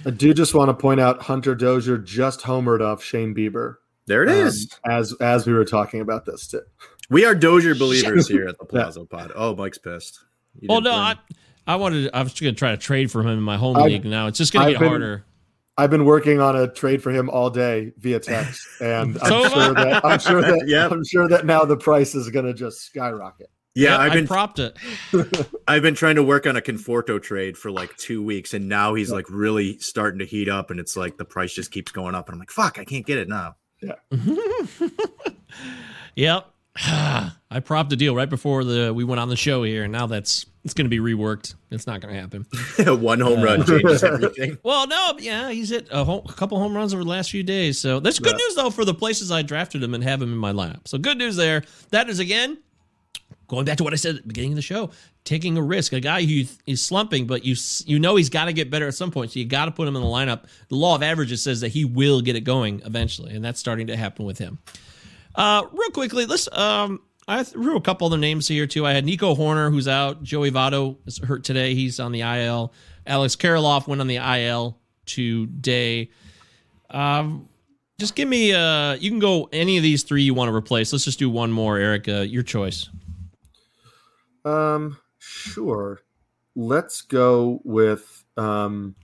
I 0.07 0.11
do 0.11 0.33
just 0.33 0.55
want 0.55 0.69
to 0.69 0.75
point 0.75 1.01
out 1.01 1.21
Hunter 1.21 1.57
Dozier 1.57 1.99
just 1.99 2.43
homered 2.43 2.81
off 2.81 3.03
Shane 3.03 3.35
Bieber. 3.35 3.79
There 4.07 4.23
it 4.23 4.29
is. 4.29 4.73
Um, 4.85 4.93
as 4.93 5.15
as 5.21 5.47
we 5.47 5.53
were 5.53 5.65
talking 5.65 6.01
about 6.01 6.27
this 6.27 6.47
too. 6.47 6.61
We 7.11 7.25
are 7.25 7.35
Dozier 7.35 7.75
believers 7.75 8.29
here 8.29 8.49
at 8.49 8.59
the 8.59 8.65
Plaza 8.69 9.05
Pod. 9.05 9.33
Oh, 9.35 9.55
Mike's 9.55 9.79
pissed. 9.79 10.19
He 10.61 10.67
Well, 10.69 10.81
no, 10.81 10.93
I, 10.93 11.17
I 11.67 11.77
wanted. 11.77 12.11
I 12.15 12.23
was 12.23 12.33
going 12.39 12.55
to 12.55 12.59
try 12.59 12.71
to 12.71 12.77
trade 12.77 13.11
for 13.11 13.21
him 13.23 13.29
in 13.29 13.41
my 13.43 13.57
home 13.57 13.77
I've- 13.77 13.89
league. 13.91 14.05
Now 14.05 14.27
it's 14.29 14.39
just 14.39 14.53
going 14.53 14.63
to 14.65 14.69
I've 14.69 14.75
get 14.75 14.81
been- 14.81 14.89
harder. 14.89 15.25
I've 15.77 15.91
been 15.91 16.05
working 16.05 16.41
on 16.41 16.55
a 16.55 16.69
trade 16.73 17.03
for 17.03 17.11
him 17.11 17.29
all 17.29 17.51
day 17.51 17.93
via 17.99 18.21
text, 18.21 18.65
and 18.81 19.19
I'm 19.23 19.51
sure 19.51 19.75
that 19.75 20.05
I'm 20.05 20.19
sure 20.21 20.41
that 20.41 20.65
Yep. 20.69 20.93
I'm 20.93 21.05
sure 21.05 21.27
that 21.29 21.45
now 21.47 21.65
the 21.65 21.77
price 21.77 22.15
is 22.15 22.31
going 22.31 22.45
to 22.47 22.55
just 22.55 22.83
skyrocket. 22.83 23.51
Yeah, 23.75 23.99
I've 23.99 24.13
I 24.13 24.15
been 24.15 24.29
propped 24.29 24.61
it. 24.61 24.77
I've 25.67 25.83
been 25.83 25.97
trying 25.97 26.15
to 26.15 26.23
work 26.23 26.47
on 26.47 26.55
a 26.57 26.61
Conforto 26.61 27.21
trade 27.21 27.59
for 27.59 27.73
like 27.73 27.97
two 27.97 28.23
weeks, 28.23 28.55
and 28.55 28.69
now 28.69 28.95
he's 28.95 29.11
like 29.11 29.27
really 29.29 29.77
starting 29.81 30.21
to 30.21 30.25
heat 30.25 30.49
up, 30.49 30.71
and 30.71 30.79
it's 30.79 30.97
like 30.97 31.17
the 31.19 31.25
price 31.25 31.53
just 31.53 31.73
keeps 31.73 31.91
going 31.91 32.15
up, 32.15 32.29
and 32.29 32.35
I'm 32.35 32.39
like, 32.39 32.53
fuck, 32.53 32.79
I 32.79 32.85
can't 32.85 33.05
get 33.05 33.19
it 33.19 33.29
now. 33.29 33.57
Yeah. 33.83 33.95
yep. 36.15 36.54
I 36.87 37.61
propped 37.63 37.93
a 37.93 37.97
deal 37.97 38.15
right 38.17 38.29
before 38.29 38.65
the 38.65 38.93
we 38.93 39.05
went 39.05 39.21
on 39.21 39.29
the 39.29 39.37
show 39.37 39.63
here, 39.63 39.85
and 39.85 39.93
now 39.93 40.07
that's 40.07 40.45
it's 40.65 40.75
going 40.75 40.87
to 40.87 40.89
be 40.91 40.99
reworked. 40.99 41.55
It's 41.71 41.87
not 41.87 42.01
going 42.01 42.15
to 42.15 42.21
happen. 42.21 42.47
One 43.01 43.21
home 43.21 43.43
run 43.43 43.63
uh, 43.63 43.65
changes 43.67 44.03
everything. 44.05 44.59
Well, 44.63 44.87
no, 44.89 45.13
yeah, 45.19 45.51
he's 45.51 45.69
hit 45.69 45.89
a, 45.93 46.03
whole, 46.05 46.25
a 46.29 46.33
couple 46.33 46.59
home 46.59 46.75
runs 46.75 46.93
over 46.95 47.05
the 47.05 47.11
last 47.11 47.31
few 47.31 47.43
days. 47.43 47.79
So 47.79 48.01
that's 48.01 48.19
good 48.19 48.33
Yeah. 48.33 48.39
news 48.47 48.55
though 48.57 48.71
for 48.71 48.85
the 48.85 48.95
places 48.95 49.31
I 49.31 49.43
drafted 49.43 49.83
him 49.83 49.95
and 49.95 50.03
have 50.03 50.21
him 50.21 50.33
in 50.33 50.39
my 50.39 50.53
lineup. 50.53 50.89
So 50.89 50.99
good 50.99 51.19
news 51.19 51.37
there. 51.37 51.63
That 51.91 52.09
is 52.09 52.19
again 52.19 52.59
going 53.47 53.67
back 53.67 53.77
to 53.77 53.85
what 53.85 53.93
I 53.93 53.97
said 53.97 54.17
at 54.17 54.23
the 54.23 54.29
beginning 54.29 54.53
of 54.53 54.57
the 54.57 54.63
show, 54.63 54.91
taking 55.25 55.57
a 55.57 55.63
risk. 55.63 55.93
A 55.93 56.01
guy 56.01 56.25
who 56.25 56.43
is 56.67 56.83
slumping, 56.83 57.27
but 57.29 57.45
you 57.45 57.55
you 57.87 58.01
know 58.01 58.17
he's 58.17 58.31
got 58.31 58.47
to 58.47 58.53
get 58.53 58.69
better 58.71 58.89
at 58.89 58.95
some 58.95 59.13
point. 59.13 59.31
So 59.31 59.39
you 59.39 59.45
got 59.45 59.67
to 59.67 59.71
put 59.71 59.87
him 59.87 59.95
in 59.95 60.03
the 60.03 60.09
lineup. 60.09 60.47
The 60.71 60.77
law 60.77 60.97
of 60.97 61.05
averages 61.05 61.41
says 61.43 61.61
that 61.61 61.69
he 61.69 61.85
will 61.85 62.21
get 62.21 62.35
it 62.35 62.41
going 62.41 62.83
eventually, 62.85 63.37
and 63.37 63.45
that's 63.45 63.61
starting 63.61 63.87
to 63.89 63.97
happen 63.97 64.25
with 64.25 64.39
him. 64.39 64.59
Uh, 65.35 65.67
real 65.73 65.91
quickly, 65.91 66.27
let's. 66.27 66.49
Um, 66.53 67.01
I 67.27 67.43
threw 67.43 67.77
a 67.77 67.81
couple 67.81 68.07
other 68.07 68.19
names 68.19 68.47
here 68.49 68.67
too. 68.67 68.87
I 68.87 68.93
had 68.93 69.05
Nico 69.05 69.35
Hoerner, 69.35 69.71
who's 69.71 69.89
out. 69.89 70.23
Joey 70.23 70.51
Votto 70.51 70.99
is 71.07 71.19
hurt 71.19 71.43
today. 71.43 71.75
He's 71.75 71.99
on 71.99 72.13
the 72.13 72.21
IL. 72.21 72.73
Alex 73.07 73.35
Kirilloff 73.35 73.87
went 73.87 74.01
on 74.01 74.07
the 74.07 74.17
IL 74.17 74.79
today. 75.07 76.11
Um, 76.91 77.49
just 77.99 78.15
give 78.15 78.29
me. 78.29 78.53
Uh, 78.53 78.95
you 78.95 79.11
can 79.11 79.19
go 79.19 79.49
any 79.53 79.77
of 79.77 79.83
these 79.83 80.03
three 80.03 80.23
you 80.23 80.35
want 80.35 80.51
to 80.51 80.55
replace. 80.55 80.93
Let's 80.93 81.05
just 81.05 81.19
do 81.19 81.31
one 81.31 81.51
more, 81.51 81.79
Eric. 81.79 82.09
Uh, 82.09 82.21
your 82.21 82.43
choice. 82.43 82.91
Um, 84.45 84.99
sure. 85.19 86.01
Let's 86.55 87.03
go 87.03 87.61
with 87.65 88.25
um 88.37 88.95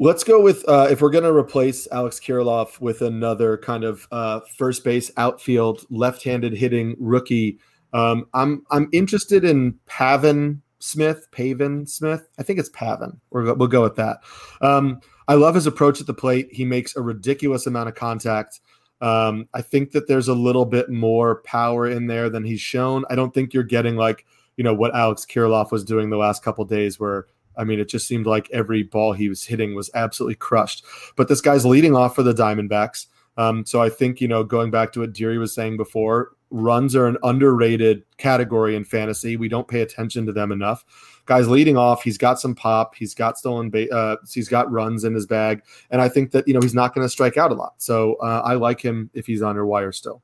Let's 0.00 0.22
go 0.22 0.40
with 0.40 0.68
uh, 0.68 0.86
if 0.90 1.00
we're 1.00 1.10
going 1.10 1.24
to 1.24 1.32
replace 1.32 1.88
Alex 1.90 2.20
Kirilloff 2.20 2.80
with 2.80 3.02
another 3.02 3.56
kind 3.58 3.82
of 3.82 4.06
uh, 4.12 4.40
first 4.56 4.84
base 4.84 5.10
outfield 5.16 5.84
left-handed 5.90 6.52
hitting 6.52 6.94
rookie. 7.00 7.58
Um, 7.92 8.26
I'm 8.32 8.64
I'm 8.70 8.88
interested 8.92 9.44
in 9.44 9.76
Pavin 9.86 10.62
Smith, 10.78 11.26
Pavin 11.32 11.84
Smith. 11.84 12.28
I 12.38 12.44
think 12.44 12.60
it's 12.60 12.68
Pavin. 12.68 13.20
We're, 13.30 13.52
we'll 13.54 13.66
go 13.66 13.82
with 13.82 13.96
that. 13.96 14.18
Um, 14.60 15.00
I 15.26 15.34
love 15.34 15.56
his 15.56 15.66
approach 15.66 16.00
at 16.00 16.06
the 16.06 16.14
plate. 16.14 16.48
He 16.52 16.64
makes 16.64 16.94
a 16.94 17.02
ridiculous 17.02 17.66
amount 17.66 17.88
of 17.88 17.96
contact. 17.96 18.60
Um, 19.00 19.48
I 19.52 19.62
think 19.62 19.90
that 19.92 20.06
there's 20.06 20.28
a 20.28 20.34
little 20.34 20.64
bit 20.64 20.90
more 20.90 21.42
power 21.42 21.88
in 21.88 22.06
there 22.06 22.30
than 22.30 22.44
he's 22.44 22.60
shown. 22.60 23.04
I 23.10 23.16
don't 23.16 23.34
think 23.34 23.52
you're 23.52 23.64
getting 23.64 23.96
like 23.96 24.26
you 24.56 24.64
know 24.64 24.74
what 24.74 24.94
Alex 24.94 25.24
Kirilloff 25.24 25.72
was 25.72 25.84
doing 25.84 26.10
the 26.10 26.16
last 26.16 26.44
couple 26.44 26.64
days, 26.64 27.00
where 27.00 27.26
I 27.58 27.64
mean 27.64 27.80
it 27.80 27.88
just 27.88 28.06
seemed 28.06 28.26
like 28.26 28.48
every 28.52 28.82
ball 28.82 29.12
he 29.12 29.28
was 29.28 29.44
hitting 29.44 29.74
was 29.74 29.90
absolutely 29.94 30.36
crushed. 30.36 30.84
But 31.16 31.28
this 31.28 31.40
guy's 31.40 31.66
leading 31.66 31.94
off 31.94 32.14
for 32.14 32.22
the 32.22 32.32
Diamondbacks, 32.32 33.06
um, 33.36 33.64
so 33.64 33.80
I 33.80 33.88
think 33.88 34.20
you 34.20 34.28
know 34.28 34.44
going 34.44 34.70
back 34.70 34.92
to 34.92 35.00
what 35.00 35.12
Deary 35.12 35.38
was 35.38 35.54
saying 35.54 35.76
before, 35.76 36.32
runs 36.50 36.96
are 36.96 37.06
an 37.06 37.16
underrated 37.22 38.02
category 38.16 38.74
in 38.74 38.84
fantasy. 38.84 39.36
We 39.36 39.48
don't 39.48 39.68
pay 39.68 39.80
attention 39.80 40.26
to 40.26 40.32
them 40.32 40.50
enough. 40.50 40.84
Guys 41.26 41.48
leading 41.48 41.76
off, 41.76 42.02
he's 42.02 42.18
got 42.18 42.40
some 42.40 42.54
pop, 42.54 42.94
he's 42.94 43.14
got 43.14 43.38
stolen, 43.38 43.70
ba- 43.70 43.94
uh, 43.94 44.16
he's 44.32 44.48
got 44.48 44.70
runs 44.72 45.04
in 45.04 45.14
his 45.14 45.26
bag, 45.26 45.62
and 45.90 46.00
I 46.00 46.08
think 46.08 46.32
that 46.32 46.48
you 46.48 46.54
know 46.54 46.60
he's 46.60 46.74
not 46.74 46.94
going 46.94 47.04
to 47.04 47.08
strike 47.08 47.36
out 47.36 47.52
a 47.52 47.54
lot. 47.54 47.74
So 47.78 48.14
uh, 48.14 48.42
I 48.44 48.54
like 48.54 48.80
him 48.80 49.10
if 49.14 49.26
he's 49.26 49.42
under 49.42 49.64
wire 49.64 49.92
still. 49.92 50.22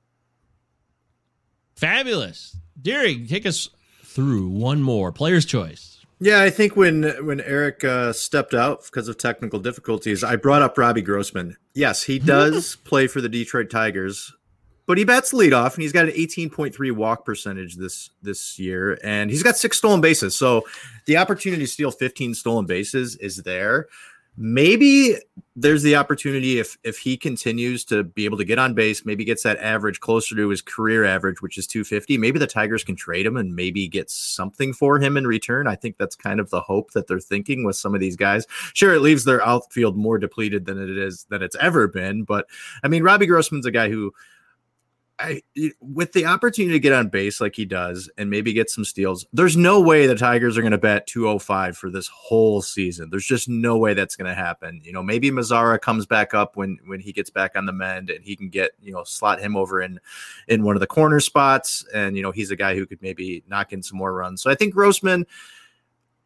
Fabulous, 1.77 2.57
Deary. 2.81 3.27
Take 3.27 3.47
us 3.47 3.69
through 4.03 4.49
one 4.49 4.83
more 4.83 5.13
player's 5.13 5.45
choice. 5.45 5.94
Yeah, 6.25 6.41
I 6.41 6.49
think 6.49 6.75
when 6.75 7.03
when 7.27 7.43
Eric 7.43 7.85
uh, 7.85 8.15
stepped 8.15 8.55
out 8.55 8.83
because 8.83 9.09
of 9.09 9.19
technical 9.19 9.59
difficulties, 9.59 10.25
I 10.25 10.37
brought 10.37 10.63
up 10.63 10.79
Robbie 10.79 11.03
Grossman. 11.03 11.59
Yes, 11.75 12.03
he 12.03 12.19
does 12.35 12.77
play 12.77 13.09
for 13.09 13.21
the 13.21 13.29
Detroit 13.29 13.69
Tigers, 13.69 14.33
but 14.87 14.97
he 14.97 15.05
bats 15.05 15.35
leadoff, 15.35 15.75
and 15.75 15.83
he's 15.83 15.93
got 15.93 16.07
an 16.07 16.13
18.3 16.13 16.93
walk 16.93 17.27
percentage 17.27 17.77
this 17.77 18.09
this 18.23 18.59
year, 18.59 18.99
and 19.05 19.31
he's 19.31 19.43
got 19.43 19.59
six 19.59 19.77
stolen 19.77 20.01
bases. 20.01 20.35
So 20.35 20.65
the 21.05 21.19
opportunity 21.19 21.65
to 21.65 21.71
steal 21.71 21.91
15 21.91 22.33
stolen 22.33 22.65
bases 22.65 23.17
is 23.17 23.43
there. 23.43 23.89
Maybe 24.37 25.17
there's 25.57 25.85
the 25.85 25.95
opportunity 25.95 26.59
if 26.59 26.77
if 26.83 26.99
he 26.99 27.17
continues 27.17 27.85
to 27.85 28.03
be 28.03 28.25
able 28.25 28.39
to 28.39 28.45
get 28.45 28.59
on 28.59 28.75
base, 28.75 29.05
maybe 29.05 29.25
gets 29.25 29.45
that 29.45 29.59
average 29.59 30.01
closer 30.01 30.35
to 30.35 30.49
his 30.49 30.61
career 30.61 31.05
average, 31.05 31.41
which 31.41 31.57
is 31.57 31.69
250. 31.69 32.19
Maybe 32.19 32.41
the 32.41 32.47
Tigers 32.47 32.83
can 32.83 32.97
trade 32.97 33.25
him 33.25 33.37
and 33.37 33.55
maybe 33.55 33.87
get 33.87 34.11
something 34.11 34.73
for 34.73 34.99
him 34.99 35.17
in 35.17 35.27
return. 35.27 35.69
I 35.69 35.77
think 35.77 35.97
that's 35.97 36.17
kind 36.17 36.41
of 36.41 36.51
the 36.51 36.61
hope 36.61 36.91
that 36.93 37.07
they're 37.07 37.21
thinking 37.21 37.65
with 37.65 37.77
some 37.77 37.95
of 37.95 38.01
these 38.01 38.17
guys. 38.17 38.47
Sure, 38.73 38.95
it 38.95 39.01
leaves 39.01 39.25
their 39.25 39.47
outfield 39.47 39.97
more 39.97 40.19
depleted 40.19 40.65
than 40.65 40.83
it 40.83 40.99
is 40.99 41.27
than 41.31 41.43
it's 41.43 41.57
ever 41.61 41.87
been, 41.87 42.25
but 42.25 42.47
I 42.83 42.89
mean, 42.89 43.05
Robbie 43.05 43.27
Grossman's 43.27 43.67
a 43.67 43.71
guy 43.71 43.89
who 43.89 44.13
I 45.19 45.43
with 45.81 46.13
the 46.13 46.27
opportunity 46.27 46.73
to 46.73 46.81
get 46.81 46.93
on 46.93 47.09
base 47.09 47.41
like 47.41 47.55
he 47.55 47.65
does 47.65 48.11
and 48.19 48.29
maybe 48.29 48.53
get 48.53 48.69
some 48.69 48.85
steals, 48.85 49.25
there's 49.33 49.57
no 49.57 49.81
way 49.81 50.07
the 50.07 50.17
Tigers 50.17 50.59
are 50.59 50.61
going 50.61 50.73
to 50.73 50.79
bet 50.79 51.07
205 51.07 51.77
for 51.77 51.89
this 51.89 52.09
whole 52.09 52.61
season. 52.61 53.11
There's 53.11 53.27
just 53.27 53.49
no 53.49 53.79
way 53.79 53.95
that's 53.95 54.17
going 54.17 54.29
to 54.29 54.35
happen. 54.35 54.81
You 54.83 54.93
know, 54.93 55.05
maybe 55.05 55.31
Mazara 55.31 55.81
comes 55.81 56.05
back 56.05 56.35
up 56.35 56.57
when 56.57 56.79
when 56.87 56.99
he 56.99 57.13
gets 57.13 57.31
back 57.31 57.53
on 57.55 57.67
the 57.67 57.73
mend 57.73 58.11
and 58.11 58.25
he 58.25 58.35
can 58.35 58.49
get, 58.49 58.73
you 58.83 58.93
know, 58.93 59.05
slot 59.05 59.41
him 59.41 59.57
over 59.57 59.81
in 59.81 60.01
in 60.49 60.65
one 60.65 60.75
of 60.75 60.81
the 60.81 60.87
corner 60.87 61.21
spots 61.21 61.87
and 61.95 62.17
you 62.17 62.23
know, 62.23 62.33
he's 62.33 62.51
a 62.51 62.57
guy 62.57 62.75
who 62.75 62.85
could 62.85 63.01
maybe 63.01 63.45
knock 63.49 63.73
in 63.73 63.83
some 63.83 63.99
more 63.99 64.13
runs. 64.13 64.43
So 64.43 64.51
I 64.51 64.57
think 64.57 64.75
Grossman 64.75 65.27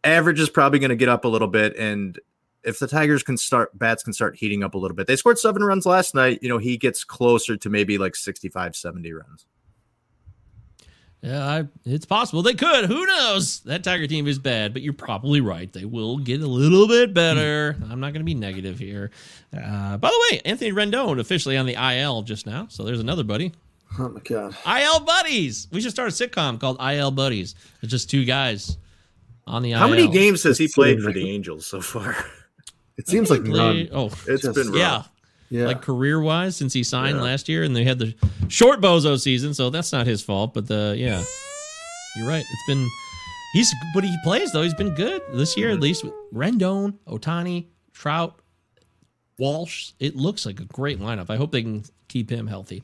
average 0.02 0.40
is 0.40 0.48
probably 0.48 0.78
going 0.78 0.90
to 0.90 0.96
get 0.96 1.08
up 1.08 1.24
a 1.24 1.28
little 1.28 1.48
bit 1.48 1.76
and 1.76 2.18
if 2.64 2.78
the 2.78 2.86
Tigers 2.86 3.22
can 3.22 3.36
start 3.36 3.76
bats 3.78 4.02
can 4.02 4.12
start 4.12 4.36
heating 4.36 4.62
up 4.62 4.74
a 4.74 4.78
little 4.78 4.96
bit. 4.96 5.06
They 5.06 5.16
scored 5.16 5.38
7 5.38 5.62
runs 5.62 5.86
last 5.86 6.14
night, 6.14 6.40
you 6.42 6.48
know, 6.48 6.58
he 6.58 6.76
gets 6.76 7.04
closer 7.04 7.56
to 7.56 7.70
maybe 7.70 7.98
like 7.98 8.16
65 8.16 8.76
70 8.76 9.12
runs. 9.12 9.46
Yeah, 11.22 11.44
I, 11.44 11.64
it's 11.84 12.06
possible 12.06 12.42
they 12.42 12.54
could. 12.54 12.84
Who 12.84 13.04
knows? 13.04 13.60
That 13.60 13.82
Tiger 13.82 14.06
team 14.06 14.28
is 14.28 14.38
bad, 14.38 14.72
but 14.72 14.82
you're 14.82 14.92
probably 14.92 15.40
right. 15.40 15.72
They 15.72 15.84
will 15.84 16.18
get 16.18 16.42
a 16.42 16.46
little 16.46 16.86
bit 16.86 17.12
better. 17.12 17.76
I'm 17.90 17.98
not 17.98 18.12
going 18.12 18.20
to 18.20 18.24
be 18.24 18.34
negative 18.34 18.78
here. 18.78 19.10
Uh, 19.52 19.96
by 19.96 20.10
the 20.10 20.28
way, 20.30 20.40
Anthony 20.44 20.70
Rendon 20.70 21.18
officially 21.18 21.56
on 21.56 21.66
the 21.66 21.74
IL 21.74 22.22
just 22.22 22.46
now. 22.46 22.68
So 22.70 22.84
there's 22.84 23.00
another 23.00 23.24
buddy. 23.24 23.52
Oh 23.98 24.08
my 24.10 24.20
god. 24.20 24.54
IL 24.66 25.00
Buddies. 25.00 25.66
We 25.72 25.80
should 25.80 25.90
start 25.90 26.08
a 26.08 26.12
sitcom 26.12 26.60
called 26.60 26.76
IL 26.80 27.10
Buddies. 27.10 27.56
It's 27.82 27.90
just 27.90 28.10
two 28.10 28.24
guys 28.24 28.78
on 29.46 29.62
the 29.62 29.72
IL. 29.72 29.78
How 29.78 29.88
many 29.88 30.08
games 30.08 30.42
has 30.44 30.58
he 30.58 30.68
played 30.68 31.00
for 31.00 31.12
the 31.12 31.28
Angels 31.28 31.66
so 31.66 31.80
far? 31.80 32.16
It 32.98 33.08
seems 33.08 33.30
like 33.30 33.42
none. 33.42 33.88
Oh, 33.92 34.06
It's 34.26 34.42
Just- 34.42 34.54
been 34.54 34.68
rough. 34.68 34.76
yeah. 34.76 35.02
Yeah. 35.50 35.64
like 35.66 35.80
career 35.80 36.20
wise 36.20 36.56
since 36.56 36.74
he 36.74 36.82
signed 36.84 37.16
Yeah. 37.16 37.22
last 37.22 37.48
year, 37.48 37.62
and 37.62 37.74
they 37.74 37.82
had 37.84 37.98
the 37.98 38.14
short 38.48 38.82
bozo 38.82 39.18
season, 39.18 39.54
so 39.54 39.70
that's 39.70 39.92
not 39.92 40.06
his 40.06 40.20
fault. 40.20 40.52
But 40.52 40.66
the 40.66 40.94
yeah, 40.98 41.24
you're 42.16 42.28
right. 42.28 42.44
It's 42.44 42.62
been 42.66 42.86
he's 43.54 43.72
but 43.94 44.04
he 44.04 44.14
plays 44.24 44.52
though. 44.52 44.60
He's 44.62 44.74
been 44.74 44.94
good 44.94 45.22
this 45.32 45.56
year 45.56 45.70
at 45.70 45.80
least 45.80 46.04
with 46.04 46.12
Rendon, 46.34 46.98
Ohtani, 47.06 47.64
Trout, 47.94 48.38
Walsh. 49.38 49.92
It 49.98 50.16
looks 50.16 50.44
like 50.44 50.60
a 50.60 50.64
great 50.66 50.98
lineup. 51.00 51.30
I 51.30 51.36
hope 51.36 51.50
they 51.52 51.62
can 51.62 51.82
keep 52.08 52.28
him 52.30 52.46
healthy. 52.46 52.82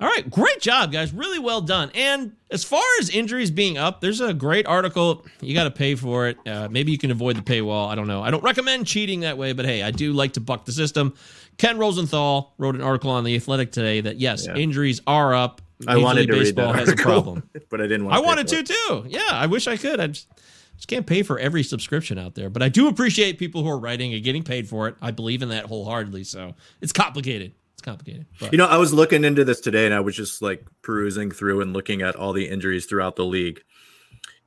All 0.00 0.08
right, 0.08 0.28
great 0.30 0.60
job, 0.60 0.92
guys. 0.92 1.12
Really 1.12 1.38
well 1.38 1.60
done. 1.60 1.90
And 1.94 2.32
as 2.50 2.64
far 2.64 2.82
as 3.00 3.10
injuries 3.10 3.50
being 3.50 3.76
up, 3.78 4.00
there's 4.00 4.20
a 4.20 4.32
great 4.32 4.66
article. 4.66 5.26
You 5.40 5.54
got 5.54 5.64
to 5.64 5.70
pay 5.70 5.94
for 5.94 6.28
it. 6.28 6.38
Uh, 6.46 6.68
maybe 6.70 6.92
you 6.92 6.98
can 6.98 7.10
avoid 7.10 7.36
the 7.36 7.42
paywall. 7.42 7.88
I 7.88 7.94
don't 7.94 8.06
know. 8.06 8.22
I 8.22 8.30
don't 8.30 8.42
recommend 8.42 8.86
cheating 8.86 9.20
that 9.20 9.36
way, 9.38 9.52
but 9.52 9.64
hey, 9.66 9.82
I 9.82 9.90
do 9.90 10.12
like 10.12 10.32
to 10.34 10.40
buck 10.40 10.64
the 10.64 10.72
system. 10.72 11.14
Ken 11.58 11.78
Rosenthal 11.78 12.54
wrote 12.58 12.74
an 12.74 12.82
article 12.82 13.10
on 13.10 13.24
the 13.24 13.34
Athletic 13.36 13.72
today 13.72 14.00
that 14.00 14.18
yes, 14.18 14.46
Yeah. 14.46 14.54
injuries 14.56 15.00
are 15.06 15.34
up. 15.34 15.60
I 15.86 15.96
wanted 15.96 16.20
League 16.22 16.28
to 16.28 16.32
read 16.34 16.40
Baseball 16.56 16.72
that 16.72 16.78
has 16.80 16.88
a 16.88 16.92
article, 16.92 17.12
problem. 17.12 17.50
but 17.70 17.80
I 17.80 17.84
didn't 17.86 18.04
want. 18.06 18.16
To. 18.16 18.22
I 18.22 18.24
wanted 18.26 18.48
to 18.48 18.62
too. 18.62 19.04
Yeah, 19.08 19.20
I 19.30 19.46
wish 19.46 19.68
I 19.68 19.76
could. 19.76 20.00
I 20.00 20.08
just, 20.08 20.28
just 20.76 20.88
can't 20.88 21.06
pay 21.06 21.22
for 21.22 21.38
every 21.38 21.62
subscription 21.62 22.18
out 22.18 22.34
there, 22.34 22.50
but 22.50 22.62
I 22.62 22.68
do 22.68 22.88
appreciate 22.88 23.38
people 23.38 23.62
who 23.62 23.70
are 23.70 23.78
writing 23.78 24.12
and 24.14 24.22
getting 24.24 24.42
paid 24.42 24.68
for 24.68 24.88
it. 24.88 24.96
I 25.00 25.12
believe 25.12 25.42
in 25.42 25.50
that 25.50 25.66
wholeheartedly. 25.66 26.24
So 26.24 26.54
it's 26.80 26.92
complicated. 26.92 27.52
It's 27.78 27.84
complicated. 27.84 28.26
But 28.40 28.50
You 28.52 28.58
know, 28.58 28.66
I 28.66 28.76
was 28.76 28.92
looking 28.92 29.22
into 29.22 29.44
this 29.44 29.60
today, 29.60 29.84
and 29.84 29.94
I 29.94 30.00
was 30.00 30.16
just 30.16 30.42
like 30.42 30.66
perusing 30.82 31.30
through 31.30 31.60
and 31.60 31.72
looking 31.72 32.02
at 32.02 32.16
all 32.16 32.32
the 32.32 32.48
injuries 32.48 32.86
throughout 32.86 33.14
the 33.14 33.24
league. 33.24 33.62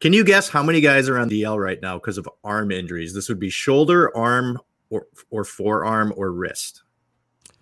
Can 0.01 0.11
you 0.11 0.25
guess 0.25 0.49
how 0.49 0.61
many 0.61 0.81
guys 0.81 1.07
are 1.07 1.17
on 1.17 1.29
DL 1.29 1.57
right 1.57 1.81
now 1.81 1.97
because 1.97 2.17
of 2.17 2.27
arm 2.43 2.71
injuries? 2.71 3.13
This 3.13 3.29
would 3.29 3.39
be 3.39 3.49
shoulder, 3.49 4.15
arm, 4.17 4.59
or 4.89 5.07
or 5.29 5.45
forearm 5.45 6.13
or 6.17 6.29
wrist. 6.31 6.83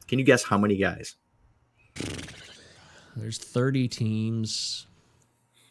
Can 0.08 0.18
you 0.18 0.26
guess 0.26 0.42
how 0.44 0.58
many 0.58 0.76
guys? 0.76 1.16
There's 3.16 3.38
30 3.38 3.88
teams. 3.90 4.88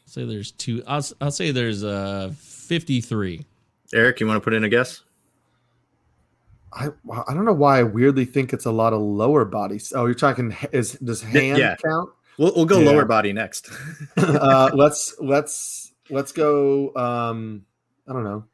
Say 0.04 0.24
there's 0.24 0.52
two. 0.52 0.84
I'll, 0.86 1.04
I'll 1.20 1.32
say 1.32 1.50
there's 1.50 1.82
uh 1.82 2.32
53. 2.38 3.44
Eric, 3.92 4.20
you 4.20 4.28
want 4.28 4.36
to 4.36 4.44
put 4.44 4.54
in 4.54 4.62
a 4.62 4.68
guess? 4.68 5.02
I 6.72 6.88
I 7.26 7.34
don't 7.34 7.44
know 7.44 7.52
why 7.52 7.78
I 7.78 7.82
weirdly 7.82 8.24
think 8.24 8.52
it's 8.52 8.66
a 8.66 8.70
lot 8.70 8.92
of 8.92 9.00
lower 9.00 9.44
body. 9.44 9.80
Oh, 9.94 10.04
you're 10.06 10.14
talking 10.14 10.54
is 10.72 10.92
does 10.92 11.22
hand 11.22 11.58
yeah. 11.58 11.76
count? 11.76 12.10
We'll, 12.38 12.52
we'll 12.54 12.66
go 12.66 12.78
Yeah. 12.80 12.90
lower 12.90 13.04
body 13.04 13.32
next. 13.32 13.68
uh, 14.16 14.70
let's 14.74 15.14
let's 15.20 15.92
let's 16.10 16.32
go. 16.32 16.94
Um, 16.94 17.64
I 18.08 18.12
don't 18.12 18.24
know. 18.24 18.44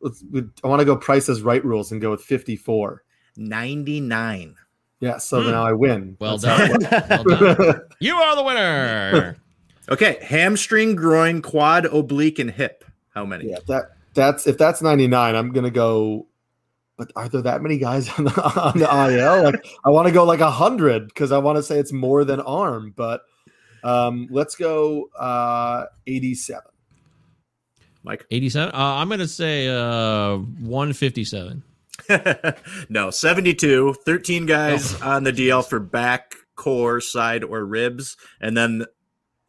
Let's. 0.00 0.22
we- 0.30 0.48
I 0.64 0.68
want 0.68 0.80
to 0.80 0.84
go 0.84 0.96
Price's 0.96 1.42
Right 1.42 1.64
rules 1.64 1.92
and 1.92 2.00
go 2.00 2.10
with 2.10 2.22
54. 2.22 3.02
99. 3.36 4.56
Yeah, 5.00 5.16
so 5.18 5.40
Hmm. 5.42 5.50
now 5.50 5.64
I 5.64 5.72
win. 5.72 6.16
Well 6.20 6.36
That's 6.38 6.80
done. 6.90 7.04
well 7.08 7.24
done. 7.24 7.80
You 8.00 8.14
are 8.16 8.36
the 8.36 8.42
winner. 8.42 9.36
Okay, 9.88 10.18
hamstring, 10.22 10.94
groin, 10.94 11.40
quad, 11.42 11.86
oblique, 11.86 12.38
and 12.38 12.50
hip. 12.50 12.84
How 13.14 13.24
many? 13.24 13.48
yeah, 13.50 13.58
that 13.66 13.92
that's 14.14 14.46
if 14.46 14.56
that's 14.58 14.82
99, 14.82 15.34
I'm 15.34 15.52
gonna 15.52 15.70
go. 15.70 16.26
But 17.00 17.12
are 17.16 17.30
there 17.30 17.40
that 17.40 17.62
many 17.62 17.78
guys 17.78 18.10
on 18.18 18.24
the, 18.24 18.60
on 18.60 18.78
the 18.78 18.84
IL? 18.84 19.42
Like 19.42 19.66
I 19.86 19.88
want 19.88 20.06
to 20.06 20.12
go 20.12 20.24
like 20.24 20.40
a 20.40 20.50
hundred 20.50 21.08
because 21.08 21.32
I 21.32 21.38
want 21.38 21.56
to 21.56 21.62
say 21.62 21.78
it's 21.78 21.94
more 21.94 22.26
than 22.26 22.40
arm. 22.40 22.92
But 22.94 23.22
um, 23.82 24.28
let's 24.30 24.54
go 24.54 25.08
uh, 25.18 25.86
87. 26.06 26.60
Mike. 28.02 28.26
87. 28.30 28.74
Uh, 28.74 28.76
I'm 28.76 29.08
going 29.08 29.20
to 29.20 29.28
say 29.28 29.68
uh 29.68 30.36
157. 30.36 31.62
no, 32.90 33.10
72. 33.10 33.94
13 34.04 34.44
guys 34.44 35.00
on 35.00 35.24
the 35.24 35.32
DL 35.32 35.66
for 35.66 35.80
back, 35.80 36.34
core, 36.54 37.00
side, 37.00 37.44
or 37.44 37.64
ribs. 37.64 38.18
And 38.42 38.54
then 38.54 38.84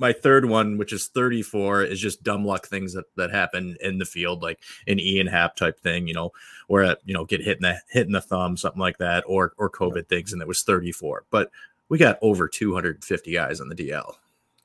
my 0.02 0.12
third 0.12 0.46
one, 0.46 0.80
which 0.80 0.92
is 0.92 1.08
34, 1.08 1.84
is 1.84 2.00
just 2.00 2.24
dumb 2.24 2.44
luck 2.44 2.66
things 2.66 2.94
that, 2.94 3.06
that 3.18 3.30
happen 3.30 3.78
in 3.82 4.00
the 4.00 4.06
field, 4.06 4.42
like 4.42 4.60
an 4.88 5.00
Ian 5.00 5.28
Happ 5.28 5.56
type 5.56 5.80
thing, 5.80 6.08
you 6.08 6.14
know, 6.16 6.32
where 6.68 6.84
uh, 6.84 6.96
you 7.06 7.14
know, 7.14 7.24
get 7.24 7.42
hit 7.42 7.58
in 7.58 7.62
the 7.62 7.80
hit 7.88 8.08
in 8.08 8.12
the 8.12 8.20
thumb, 8.20 8.58
something 8.58 8.80
like 8.80 8.98
that, 8.98 9.24
or 9.28 9.54
or 9.58 9.70
COVID 9.70 10.08
things, 10.08 10.34
and 10.34 10.42
it 10.42 10.48
was 10.48 10.64
34. 10.64 11.26
But 11.30 11.52
we 11.88 12.00
got 12.00 12.18
over 12.24 12.48
250 12.48 13.32
guys 13.32 13.62
on 13.62 13.70
the 13.70 13.76
DL. 13.76 14.16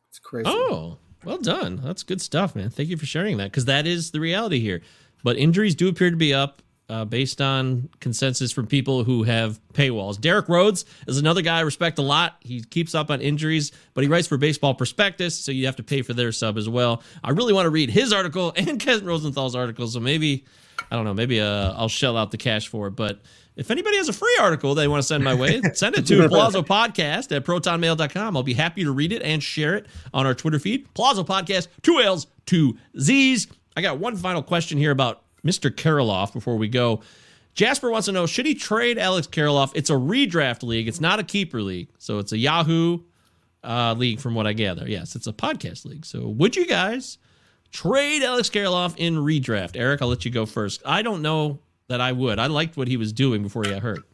It's 0.09 0.19
crazy. 0.19 0.49
Oh, 0.49 0.97
well 1.23 1.39
done. 1.39 1.81
That's 1.85 2.03
good 2.03 2.23
stuff, 2.23 2.57
man. 2.57 2.71
Thank 2.71 2.89
you 2.89 2.97
for 2.97 3.07
sharing 3.07 3.37
that 3.37 3.51
because 3.51 3.67
that 3.67 3.87
is 3.87 4.13
the 4.13 4.21
reality 4.21 4.59
here. 4.59 4.81
But 5.23 5.37
injuries 5.37 5.75
do 5.75 5.89
appear 5.89 6.11
to 6.11 6.17
be 6.17 6.33
up 6.33 6.63
uh, 6.89 7.05
based 7.05 7.41
on 7.41 7.89
consensus 8.01 8.53
from 8.53 8.67
people 8.67 9.05
who 9.05 9.25
have 9.25 9.61
paywalls. 9.73 10.21
Derek 10.21 10.49
Rhodes 10.49 10.85
is 11.07 11.19
another 11.19 11.43
guy 11.43 11.59
I 11.59 11.63
respect 11.63 11.99
a 11.99 12.03
lot. 12.03 12.37
He 12.41 12.63
keeps 12.63 12.95
up 12.95 13.11
on 13.11 13.21
injuries, 13.21 13.73
but 13.95 14.05
he 14.05 14.09
writes 14.09 14.29
for 14.29 14.37
Baseball 14.37 14.75
Prospectus, 14.75 15.35
so 15.35 15.53
you 15.53 15.67
have 15.67 15.77
to 15.77 15.83
pay 15.83 16.03
for 16.03 16.15
their 16.15 16.33
sub 16.33 16.57
as 16.57 16.69
well. 16.69 17.03
I 17.25 17.31
really 17.31 17.53
want 17.53 17.67
to 17.67 17.71
read 17.71 17.91
his 17.91 18.13
article 18.13 18.53
and 18.57 18.79
Ken 18.79 19.05
Rosenthal's 19.05 19.57
article, 19.57 19.87
so 19.89 20.01
maybe, 20.01 20.45
I 20.91 20.97
don't 20.97 21.05
know, 21.05 21.15
maybe 21.15 21.41
uh, 21.41 21.73
I'll 21.77 21.89
shell 21.89 22.17
out 22.17 22.31
the 22.31 22.39
cash 22.39 22.69
for 22.69 22.87
it. 22.87 22.93
But 22.93 23.21
if 23.57 23.71
anybody 23.71 23.97
has 23.97 24.09
a 24.09 24.13
free 24.13 24.37
article 24.41 24.75
they 24.75 24.87
want 24.87 25.03
to 25.03 25.07
send 25.07 25.25
my 25.25 25.35
way, 25.35 25.61
send 25.75 25.97
it 25.97 26.07
to 26.07 26.19
Plazo 26.29 26.65
Podcast 26.65 27.35
at 27.35 27.45
protonmail.com. 27.45 28.37
I'll 28.37 28.43
be 28.45 28.55
happy 28.55 28.85
to 28.85 28.93
read 28.93 29.13
it 29.13 29.23
and 29.23 29.43
share 29.43 29.75
it 29.75 29.87
on 30.15 30.25
our 30.25 30.35
Twitter 30.35 30.61
feed. 30.61 30.87
Plazo 30.95 31.27
Podcast, 31.27 31.67
two 31.83 32.01
L's, 32.01 32.29
two 32.45 32.79
Z's. 32.99 33.49
I 33.77 33.83
got 33.83 33.99
one 33.99 34.17
final 34.17 34.43
question 34.43 34.79
here 34.79 34.91
about 34.91 35.23
Mr. 35.47 35.71
Kirilloff 35.71 36.33
before 36.33 36.57
we 36.57 36.69
go. 36.69 37.03
Jasper 37.55 37.91
wants 37.91 38.07
to 38.07 38.13
know 38.13 38.27
should 38.27 38.47
he 38.47 38.55
trade 38.55 38.99
Alex 38.99 39.27
Kirilloff? 39.27 39.73
It's 39.75 39.89
a 39.89 39.95
redraft 39.95 40.63
league, 40.63 40.89
it's 40.89 41.01
not 41.01 41.19
a 41.19 41.25
keeper 41.25 41.63
league. 41.63 41.89
So 41.99 42.19
it's 42.19 42.33
a 42.33 42.39
Yahoo 42.39 43.01
uh, 43.65 43.95
league, 43.95 44.21
from 44.21 44.35
what 44.35 44.47
I 44.47 44.53
gather. 44.53 44.89
Yes, 44.89 45.17
it's 45.17 45.27
a 45.27 45.33
podcast 45.33 45.85
league. 45.85 46.05
So 46.05 46.29
would 46.29 46.55
you 46.55 46.67
guys 46.67 47.19
trade 47.73 48.23
Alex 48.23 48.51
Kirilloff 48.51 48.95
in 48.99 49.17
redraft? 49.17 49.77
Eric, 49.77 50.03
I'll 50.03 50.09
let 50.09 50.25
you 50.25 50.31
go 50.31 50.47
first. 50.47 50.83
I 50.85 51.03
don't 51.03 51.23
know 51.23 51.61
that 51.89 52.01
I 52.01 52.13
would. 52.13 52.39
I 52.39 52.47
liked 52.47 52.77
what 52.77 52.89
he 52.89 52.97
was 52.97 53.13
doing 53.13 53.43
before 53.43 53.65
he 53.65 53.71
got 53.71 53.83
hurt. 53.83 54.05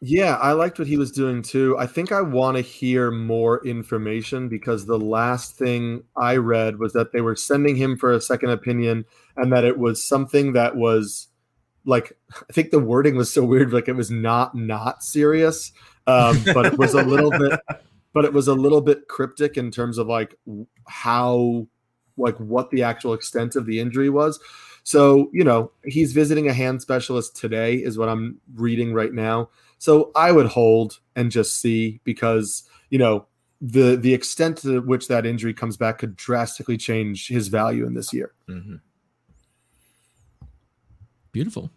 Yeah, 0.00 0.36
I 0.36 0.52
liked 0.52 0.78
what 0.78 0.86
he 0.86 0.96
was 0.96 1.10
doing 1.10 1.42
too. 1.42 1.76
I 1.76 1.86
think 1.86 2.12
I 2.12 2.20
want 2.22 2.56
to 2.56 2.62
hear 2.62 3.10
more 3.10 3.64
information 3.66 4.48
because 4.48 4.86
the 4.86 4.98
last 4.98 5.56
thing 5.56 6.04
I 6.16 6.36
read 6.36 6.78
was 6.78 6.92
that 6.92 7.10
they 7.12 7.20
were 7.20 7.34
sending 7.34 7.74
him 7.74 7.96
for 7.96 8.12
a 8.12 8.20
second 8.20 8.50
opinion 8.50 9.06
and 9.38 9.52
that 9.52 9.64
it 9.64 9.78
was 9.78 10.02
something 10.02 10.52
that 10.52 10.76
was 10.76 11.28
like 11.84 12.12
I 12.48 12.52
think 12.52 12.70
the 12.70 12.78
wording 12.78 13.16
was 13.16 13.32
so 13.32 13.44
weird 13.44 13.72
like 13.72 13.88
it 13.88 13.96
was 13.96 14.10
not 14.10 14.54
not 14.54 15.02
serious 15.02 15.72
um, 16.06 16.40
but 16.52 16.66
it 16.66 16.78
was 16.78 16.94
a 16.94 17.02
little 17.02 17.30
bit 17.30 17.60
but 18.12 18.24
it 18.24 18.32
was 18.32 18.48
a 18.48 18.54
little 18.54 18.80
bit 18.80 19.08
cryptic 19.08 19.56
in 19.56 19.70
terms 19.70 19.98
of 19.98 20.06
like 20.08 20.34
how 20.86 21.66
like 22.16 22.36
what 22.38 22.70
the 22.70 22.82
actual 22.82 23.14
extent 23.14 23.54
of 23.54 23.64
the 23.64 23.78
injury 23.78 24.10
was. 24.10 24.40
So 24.82 25.30
you 25.32 25.44
know 25.44 25.70
he's 25.84 26.12
visiting 26.12 26.48
a 26.48 26.52
hand 26.52 26.82
specialist 26.82 27.36
today 27.36 27.76
is 27.76 27.98
what 27.98 28.08
i'm 28.08 28.40
reading 28.54 28.92
right 28.92 29.12
now. 29.12 29.50
So 29.78 30.10
i 30.16 30.32
would 30.32 30.46
hold 30.46 30.98
and 31.14 31.30
just 31.30 31.60
see 31.60 32.00
because 32.04 32.64
you 32.90 32.98
know 32.98 33.26
the 33.60 33.96
the 33.96 34.14
extent 34.14 34.58
to 34.58 34.80
which 34.80 35.08
that 35.08 35.26
injury 35.26 35.52
comes 35.52 35.76
back 35.76 35.98
could 35.98 36.16
drastically 36.16 36.76
change 36.76 37.28
his 37.28 37.48
value 37.48 37.86
in 37.86 37.94
this 37.94 38.12
year 38.12 38.32
Beautiful. 41.32 41.70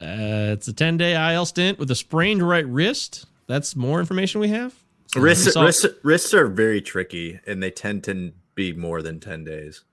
Uh, 0.00 0.54
it's 0.54 0.68
a 0.68 0.72
10 0.72 0.96
day 0.96 1.34
IL 1.34 1.44
stint 1.46 1.78
with 1.78 1.90
a 1.90 1.94
sprained 1.94 2.42
right 2.42 2.66
wrist. 2.66 3.26
That's 3.46 3.74
more 3.74 3.98
information 4.00 4.40
we 4.40 4.48
have. 4.48 4.74
So 5.06 5.20
we 5.20 5.24
Wrists, 5.24 5.52
saw- 5.54 5.64
wrists, 5.64 5.86
wrists 6.02 6.34
are 6.34 6.46
very 6.46 6.80
tricky, 6.80 7.40
and 7.46 7.62
they 7.62 7.70
tend 7.70 8.04
to 8.04 8.32
be 8.54 8.72
more 8.72 9.00
than 9.02 9.20
10 9.20 9.44
days. 9.44 9.84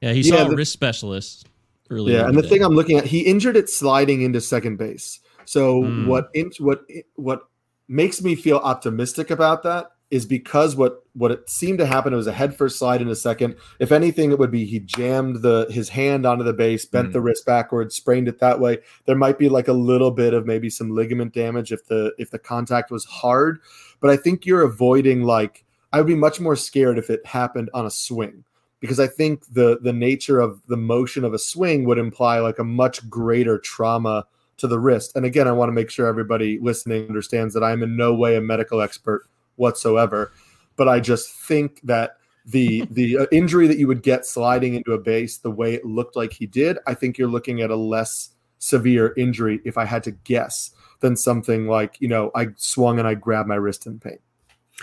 Yeah, 0.00 0.12
he 0.12 0.20
Yeah, 0.20 0.44
saw 0.44 0.50
a 0.50 0.54
wrist 0.54 0.72
specialist 0.72 1.48
earlier. 1.90 2.18
Yeah, 2.18 2.28
and 2.28 2.38
the 2.38 2.42
thing 2.42 2.62
I'm 2.62 2.74
looking 2.74 2.96
at, 2.96 3.04
he 3.06 3.20
injured 3.20 3.56
it 3.56 3.68
sliding 3.68 4.22
into 4.22 4.40
second 4.40 4.76
base. 4.76 5.20
So 5.44 5.82
Hmm. 5.82 6.06
what 6.06 6.30
in, 6.34 6.50
what 6.60 6.84
what 7.16 7.42
makes 7.88 8.22
me 8.22 8.36
feel 8.36 8.58
optimistic 8.58 9.30
about 9.30 9.64
that 9.64 9.90
is 10.10 10.26
because 10.26 10.74
what 10.74 11.04
what 11.14 11.30
it 11.30 11.48
seemed 11.48 11.78
to 11.78 11.86
happen 11.86 12.12
it 12.12 12.16
was 12.16 12.26
a 12.26 12.32
head 12.32 12.56
first 12.56 12.78
slide 12.78 13.00
in 13.00 13.08
a 13.08 13.14
second. 13.14 13.56
If 13.78 13.92
anything, 13.92 14.32
it 14.32 14.38
would 14.38 14.50
be 14.50 14.64
he 14.64 14.80
jammed 14.80 15.42
the 15.42 15.66
his 15.70 15.88
hand 15.90 16.26
onto 16.26 16.44
the 16.44 16.52
base, 16.52 16.84
bent 16.84 17.08
Hmm. 17.08 17.12
the 17.12 17.20
wrist 17.20 17.46
backwards, 17.46 17.94
sprained 17.94 18.28
it 18.28 18.40
that 18.40 18.60
way. 18.60 18.78
There 19.06 19.16
might 19.16 19.38
be 19.38 19.48
like 19.48 19.68
a 19.68 19.72
little 19.72 20.10
bit 20.10 20.34
of 20.34 20.46
maybe 20.46 20.70
some 20.70 20.90
ligament 20.90 21.32
damage 21.32 21.72
if 21.72 21.86
the 21.86 22.12
if 22.18 22.30
the 22.30 22.38
contact 22.38 22.90
was 22.90 23.04
hard, 23.04 23.60
but 24.00 24.10
I 24.10 24.16
think 24.16 24.46
you're 24.46 24.62
avoiding 24.62 25.22
like 25.22 25.64
I 25.92 25.98
would 25.98 26.06
be 26.06 26.14
much 26.14 26.40
more 26.40 26.56
scared 26.56 26.98
if 26.98 27.10
it 27.10 27.24
happened 27.26 27.70
on 27.74 27.86
a 27.86 27.90
swing 27.90 28.44
because 28.80 28.98
I 28.98 29.06
think 29.06 29.44
the 29.52 29.78
the 29.80 29.92
nature 29.92 30.40
of 30.40 30.60
the 30.66 30.76
motion 30.76 31.24
of 31.24 31.34
a 31.34 31.38
swing 31.38 31.84
would 31.84 31.98
imply 31.98 32.40
like 32.40 32.58
a 32.58 32.64
much 32.64 33.08
greater 33.08 33.58
trauma 33.58 34.26
to 34.56 34.66
the 34.66 34.78
wrist. 34.78 35.12
And 35.16 35.24
again, 35.24 35.48
I 35.48 35.52
want 35.52 35.68
to 35.68 35.72
make 35.72 35.90
sure 35.90 36.06
everybody 36.06 36.58
listening 36.60 37.08
understands 37.08 37.54
that 37.54 37.64
I'm 37.64 37.82
in 37.82 37.96
no 37.96 38.14
way 38.14 38.36
a 38.36 38.40
medical 38.40 38.82
expert 38.82 39.26
whatsoever, 39.60 40.32
but 40.76 40.88
I 40.88 40.98
just 40.98 41.30
think 41.32 41.80
that 41.82 42.16
the 42.46 42.84
the 42.90 43.18
uh, 43.18 43.26
injury 43.30 43.68
that 43.68 43.78
you 43.78 43.86
would 43.86 44.02
get 44.02 44.26
sliding 44.26 44.74
into 44.74 44.92
a 44.92 44.98
base 44.98 45.38
the 45.38 45.50
way 45.50 45.74
it 45.74 45.84
looked 45.84 46.16
like 46.16 46.32
he 46.32 46.46
did, 46.46 46.78
I 46.86 46.94
think 46.94 47.18
you're 47.18 47.28
looking 47.28 47.60
at 47.60 47.70
a 47.70 47.76
less 47.76 48.30
severe 48.58 49.14
injury 49.16 49.60
if 49.64 49.78
I 49.78 49.84
had 49.84 50.02
to 50.04 50.10
guess 50.10 50.72
than 51.00 51.16
something 51.16 51.66
like, 51.66 51.96
you 52.00 52.08
know, 52.08 52.30
I 52.34 52.48
swung 52.56 52.98
and 52.98 53.08
I 53.08 53.14
grabbed 53.14 53.48
my 53.48 53.54
wrist 53.54 53.86
in 53.86 53.98
pain. 53.98 54.18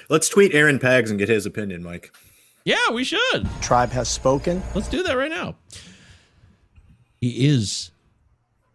Let's 0.10 0.30
tweet 0.30 0.54
Aaron 0.54 0.80
Pags 0.80 1.10
and 1.10 1.20
get 1.20 1.30
his 1.30 1.46
opinion, 1.46 1.84
Mike. 1.84 2.12
Yeah, 2.66 2.90
we 2.92 3.04
should. 3.04 3.48
Tribe 3.62 3.92
has 3.92 4.10
spoken. 4.10 4.62
Let's 4.76 4.90
do 4.90 5.04
that 5.04 5.14
right 5.14 5.30
now. 5.30 5.56
He 7.22 7.48
is 7.48 7.92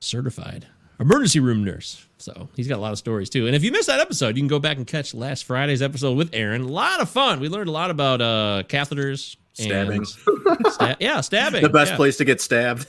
certified 0.01 0.67
emergency 0.99 1.41
room 1.41 1.65
nurse. 1.65 2.07
So 2.23 2.49
he's 2.57 2.69
got 2.69 2.79
a 2.79 2.81
lot 2.81 2.93
of 2.93 2.99
stories 2.99 3.29
too. 3.29 3.47
And 3.47 3.57
if 3.57 3.65
you 3.65 3.73
missed 3.73 3.89
that 3.89 4.01
episode, 4.01 4.37
you 4.37 4.43
can 4.43 4.49
go 4.49 4.59
back 4.59 4.77
and 4.77 4.87
catch 4.87 5.13
last 5.13 5.45
Friday's 5.45 5.83
episode 5.83 6.17
with 6.17 6.31
Aaron. 6.33 6.63
A 6.63 6.69
lot 6.69 7.01
of 7.01 7.11
fun. 7.11 7.41
We 7.41 7.49
learned 7.49 7.69
a 7.69 7.73
lot 7.73 7.91
about 7.91 8.21
uh, 8.21 8.63
catheters. 8.69 9.37
Stabbing. 9.55 10.05
Sta- 10.71 10.97
yeah, 10.99 11.21
stabbing. 11.21 11.61
The 11.63 11.69
best 11.69 11.91
yeah. 11.91 11.97
place 11.97 12.17
to 12.19 12.25
get 12.25 12.41
stabbed. 12.41 12.87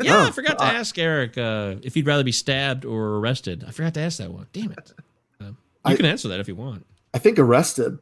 Yeah, 0.00 0.26
I 0.26 0.30
forgot 0.30 0.58
to 0.58 0.64
ask 0.64 0.96
Eric 0.96 1.36
uh, 1.36 1.76
if 1.82 1.94
he'd 1.94 2.06
rather 2.06 2.22
be 2.22 2.30
stabbed 2.30 2.84
or 2.84 3.16
arrested. 3.16 3.64
I 3.66 3.72
forgot 3.72 3.94
to 3.94 4.00
ask 4.00 4.18
that 4.18 4.30
one. 4.30 4.46
Damn 4.52 4.70
it. 4.72 4.92
Uh, 5.40 5.44
you 5.46 5.54
I- 5.84 5.96
can 5.96 6.04
answer 6.06 6.28
that 6.28 6.38
if 6.40 6.46
you 6.46 6.54
want. 6.54 6.86
I 7.12 7.18
think 7.18 7.38
arrested. 7.38 7.98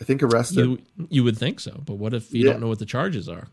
I 0.00 0.04
think 0.04 0.22
arrested. 0.22 0.56
You 0.58 0.78
you 1.10 1.24
would 1.24 1.36
think 1.38 1.58
so, 1.60 1.82
but 1.84 1.94
what 1.94 2.14
if 2.14 2.32
you 2.32 2.44
Yeah. 2.46 2.52
don't 2.52 2.60
know 2.60 2.68
what 2.68 2.78
the 2.78 2.86
charges 2.86 3.28
are? 3.28 3.48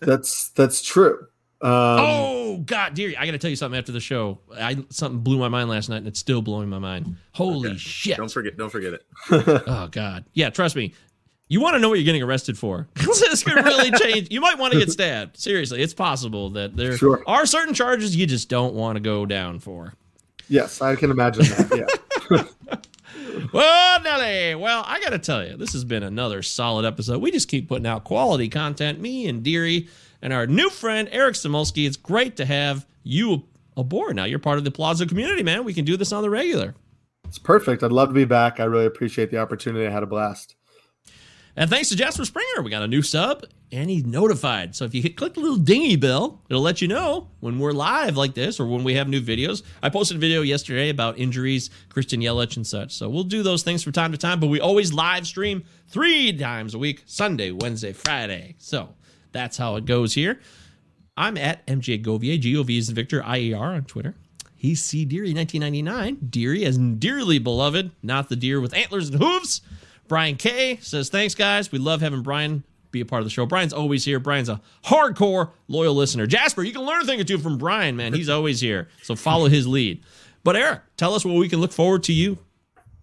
that's 0.00 0.50
that's 0.50 0.82
true. 0.82 1.26
Um, 1.60 1.70
oh 1.72 2.62
God, 2.64 2.94
dear! 2.94 3.14
I 3.18 3.26
got 3.26 3.32
to 3.32 3.38
tell 3.38 3.50
you 3.50 3.56
something 3.56 3.76
after 3.78 3.90
the 3.90 4.00
show. 4.00 4.38
I 4.56 4.76
something 4.90 5.20
blew 5.20 5.38
my 5.38 5.48
mind 5.48 5.68
last 5.68 5.88
night, 5.88 5.96
and 5.98 6.06
it's 6.06 6.20
still 6.20 6.40
blowing 6.40 6.68
my 6.68 6.78
mind. 6.78 7.16
Holy 7.32 7.76
shit! 7.76 8.16
Don't 8.16 8.30
forget. 8.30 8.56
Don't 8.56 8.70
forget 8.70 8.92
it. 8.92 9.04
oh 9.66 9.88
God, 9.90 10.24
yeah. 10.34 10.50
Trust 10.50 10.76
me. 10.76 10.94
You 11.50 11.62
want 11.62 11.74
to 11.74 11.78
know 11.80 11.88
what 11.88 11.94
you're 11.94 12.04
getting 12.04 12.22
arrested 12.22 12.58
for? 12.58 12.88
this 12.94 13.42
could 13.42 13.54
really 13.64 13.90
change. 13.92 14.28
You 14.30 14.40
might 14.42 14.58
want 14.58 14.74
to 14.74 14.78
get 14.78 14.90
stabbed. 14.90 15.38
Seriously, 15.38 15.80
it's 15.82 15.94
possible 15.94 16.50
that 16.50 16.76
there 16.76 16.94
Sure. 16.98 17.22
are 17.26 17.46
certain 17.46 17.72
charges 17.72 18.14
you 18.14 18.26
just 18.26 18.50
don't 18.50 18.74
want 18.74 18.96
to 18.96 19.00
go 19.00 19.24
down 19.24 19.58
for. 19.58 19.94
Yes, 20.50 20.82
I 20.82 20.94
can 20.94 21.10
imagine 21.10 21.44
that. 21.44 21.86
Yeah. 22.30 22.44
Well, 23.52 24.02
Nelly, 24.02 24.56
well, 24.56 24.84
I 24.86 25.00
got 25.00 25.10
to 25.10 25.18
tell 25.18 25.46
you, 25.46 25.56
this 25.56 25.72
has 25.72 25.84
been 25.84 26.02
another 26.02 26.42
solid 26.42 26.84
episode. 26.84 27.22
We 27.22 27.30
just 27.30 27.48
keep 27.48 27.68
putting 27.68 27.86
out 27.86 28.04
quality 28.04 28.48
content. 28.48 29.00
Me 29.00 29.26
and 29.28 29.42
Deary 29.42 29.88
and 30.22 30.32
our 30.32 30.46
new 30.46 30.70
friend, 30.70 31.08
Eric 31.12 31.34
Samulski. 31.34 31.86
It's 31.86 31.96
great 31.96 32.36
to 32.36 32.44
have 32.44 32.86
you 33.02 33.44
aboard. 33.76 34.16
Now 34.16 34.24
you're 34.24 34.38
part 34.38 34.58
of 34.58 34.64
the 34.64 34.70
Plaza 34.70 35.06
community, 35.06 35.42
man. 35.42 35.64
We 35.64 35.74
can 35.74 35.84
do 35.84 35.96
this 35.96 36.12
on 36.12 36.22
the 36.22 36.30
regular. 36.30 36.74
It's 37.26 37.38
perfect. 37.38 37.82
I'd 37.82 37.92
love 37.92 38.08
to 38.08 38.14
be 38.14 38.24
back. 38.24 38.58
I 38.58 38.64
really 38.64 38.86
appreciate 38.86 39.30
the 39.30 39.38
opportunity. 39.38 39.86
I 39.86 39.90
had 39.90 40.02
a 40.02 40.06
blast. 40.06 40.56
And 41.56 41.68
thanks 41.68 41.88
to 41.88 41.96
Jasper 41.96 42.24
Springer, 42.24 42.62
we 42.62 42.70
got 42.70 42.84
a 42.84 42.86
new 42.86 43.02
sub 43.02 43.44
and 43.72 43.90
he's 43.90 44.04
notified. 44.04 44.76
So 44.76 44.84
if 44.84 44.94
you 44.94 45.02
hit, 45.02 45.16
click 45.16 45.34
the 45.34 45.40
little 45.40 45.56
dingy 45.56 45.96
bell, 45.96 46.40
it'll 46.48 46.62
let 46.62 46.80
you 46.80 46.86
know 46.86 47.30
when 47.40 47.58
we're 47.58 47.72
live 47.72 48.16
like 48.16 48.34
this 48.34 48.60
or 48.60 48.66
when 48.66 48.84
we 48.84 48.94
have 48.94 49.08
new 49.08 49.20
videos. 49.20 49.64
I 49.82 49.88
posted 49.88 50.18
a 50.18 50.20
video 50.20 50.42
yesterday 50.42 50.88
about 50.88 51.18
injuries, 51.18 51.68
Christian 51.88 52.20
Yelich 52.20 52.56
and 52.56 52.66
such. 52.66 52.94
So 52.94 53.08
we'll 53.08 53.24
do 53.24 53.42
those 53.42 53.64
things 53.64 53.82
from 53.82 53.92
time 53.92 54.12
to 54.12 54.18
time, 54.18 54.38
but 54.38 54.46
we 54.46 54.60
always 54.60 54.92
live 54.92 55.26
stream 55.26 55.64
three 55.88 56.32
times 56.32 56.74
a 56.74 56.78
week 56.78 57.02
Sunday, 57.06 57.50
Wednesday, 57.50 57.92
Friday. 57.92 58.54
So 58.58 58.94
that's 59.32 59.56
how 59.56 59.76
it 59.76 59.84
goes 59.84 60.14
here. 60.14 60.40
I'm 61.16 61.36
at 61.36 61.66
MJ 61.66 62.02
Govier. 62.02 62.38
G 62.40 62.56
O 62.56 62.62
V 62.62 62.78
is 62.78 62.90
Victor, 62.90 63.22
I 63.24 63.38
E 63.38 63.52
R 63.52 63.74
on 63.74 63.84
Twitter. 63.84 64.14
He's 64.54 64.82
C 64.82 65.04
Deary 65.04 65.32
1999. 65.32 66.28
Deary 66.30 66.64
as 66.64 66.78
dearly 66.78 67.38
beloved, 67.38 67.92
not 68.02 68.28
the 68.28 68.36
deer 68.36 68.60
with 68.60 68.74
antlers 68.74 69.08
and 69.08 69.22
hooves. 69.22 69.60
Brian 70.08 70.36
K 70.36 70.78
says, 70.80 71.10
Thanks, 71.10 71.34
guys. 71.34 71.70
We 71.70 71.78
love 71.78 72.00
having 72.00 72.22
Brian 72.22 72.64
be 72.90 73.00
a 73.00 73.04
part 73.04 73.20
of 73.20 73.26
the 73.26 73.30
show. 73.30 73.46
Brian's 73.46 73.72
always 73.72 74.04
here. 74.04 74.18
Brian's 74.18 74.48
a 74.48 74.60
hardcore, 74.84 75.50
loyal 75.68 75.94
listener. 75.94 76.26
Jasper, 76.26 76.62
you 76.62 76.72
can 76.72 76.82
learn 76.82 77.02
a 77.02 77.04
thing 77.04 77.20
or 77.20 77.24
two 77.24 77.38
from 77.38 77.58
Brian, 77.58 77.96
man. 77.96 78.14
He's 78.14 78.28
always 78.28 78.60
here. 78.60 78.88
So 79.02 79.14
follow 79.14 79.48
his 79.48 79.66
lead. 79.66 80.02
But 80.42 80.56
Eric, 80.56 80.80
tell 80.96 81.14
us 81.14 81.24
what 81.24 81.36
we 81.36 81.48
can 81.48 81.60
look 81.60 81.72
forward 81.72 82.02
to 82.04 82.12
you 82.12 82.38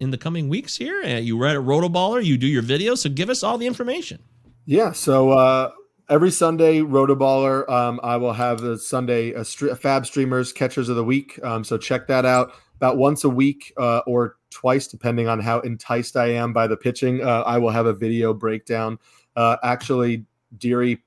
in 0.00 0.10
the 0.10 0.18
coming 0.18 0.48
weeks 0.48 0.76
here. 0.76 1.02
Uh, 1.04 1.18
you 1.18 1.36
were 1.36 1.46
at 1.46 1.56
Rotoballer, 1.56 2.24
you 2.24 2.36
do 2.36 2.46
your 2.46 2.62
videos, 2.62 2.98
so 2.98 3.08
give 3.08 3.30
us 3.30 3.42
all 3.42 3.58
the 3.58 3.66
information. 3.66 4.20
Yeah. 4.64 4.92
So 4.92 5.30
uh, 5.30 5.70
every 6.08 6.30
Sunday, 6.30 6.80
Rotoballer, 6.80 7.68
um, 7.68 8.00
I 8.02 8.16
will 8.16 8.32
have 8.32 8.62
a 8.62 8.78
Sunday 8.78 9.30
a 9.30 9.40
stre- 9.40 9.78
Fab 9.78 10.06
Streamers 10.06 10.52
Catchers 10.52 10.88
of 10.88 10.96
the 10.96 11.04
Week. 11.04 11.38
Um, 11.42 11.64
so 11.64 11.76
check 11.78 12.06
that 12.08 12.24
out. 12.24 12.52
About 12.76 12.98
once 12.98 13.24
a 13.24 13.28
week 13.30 13.72
uh, 13.78 14.00
or 14.06 14.36
twice, 14.50 14.86
depending 14.86 15.28
on 15.28 15.40
how 15.40 15.60
enticed 15.60 16.14
I 16.14 16.26
am 16.32 16.52
by 16.52 16.66
the 16.66 16.76
pitching, 16.76 17.22
uh, 17.22 17.42
I 17.46 17.56
will 17.56 17.70
have 17.70 17.86
a 17.86 17.94
video 17.94 18.34
breakdown. 18.34 18.98
Uh, 19.34 19.56
actually, 19.62 20.26
Deary 20.58 21.02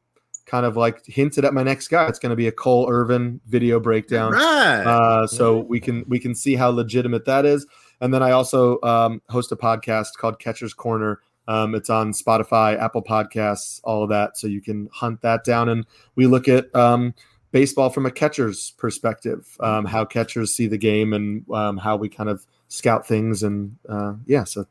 kind 0.47 0.65
of 0.65 0.75
like 0.75 1.05
hinted 1.05 1.45
at 1.45 1.53
my 1.53 1.61
next 1.61 1.89
guy. 1.89 2.07
It's 2.07 2.17
going 2.17 2.31
to 2.31 2.35
be 2.35 2.47
a 2.47 2.51
Cole 2.51 2.89
Irvin 2.89 3.39
video 3.47 3.79
breakdown. 3.79 4.33
Right. 4.33 4.83
Uh, 4.83 5.27
so 5.27 5.59
we 5.59 5.79
can 5.79 6.03
we 6.07 6.19
can 6.19 6.33
see 6.33 6.55
how 6.55 6.69
legitimate 6.69 7.25
that 7.25 7.45
is. 7.45 7.67
And 8.01 8.11
then 8.13 8.23
I 8.23 8.31
also 8.31 8.81
um, 8.81 9.21
host 9.29 9.51
a 9.51 9.55
podcast 9.55 10.13
called 10.17 10.39
Catcher's 10.39 10.73
Corner. 10.73 11.21
Um, 11.49 11.73
it's 11.73 11.89
on 11.89 12.13
Spotify, 12.13 12.79
Apple 12.79 13.01
Podcasts, 13.01 13.81
all 13.83 14.03
of 14.03 14.09
that. 14.09 14.37
So 14.37 14.45
you 14.45 14.61
can 14.61 14.87
hunt 14.93 15.21
that 15.21 15.43
down. 15.43 15.67
And 15.67 15.83
we 16.15 16.27
look 16.27 16.47
at 16.47 16.73
um, 16.75 17.15
baseball 17.51 17.89
from 17.89 18.05
a 18.05 18.11
catcher's 18.11 18.71
perspective, 18.77 19.57
um, 19.59 19.85
how 19.85 20.05
catchers 20.05 20.53
see 20.53 20.67
the 20.67 20.77
game 20.77 21.11
and 21.11 21.49
um, 21.51 21.77
how 21.77 21.95
we 21.95 22.07
kind 22.07 22.29
of 22.29 22.45
scout 22.67 23.07
things. 23.07 23.41
And 23.41 23.77
uh, 23.89 24.13
yeah, 24.27 24.43
so 24.43 24.67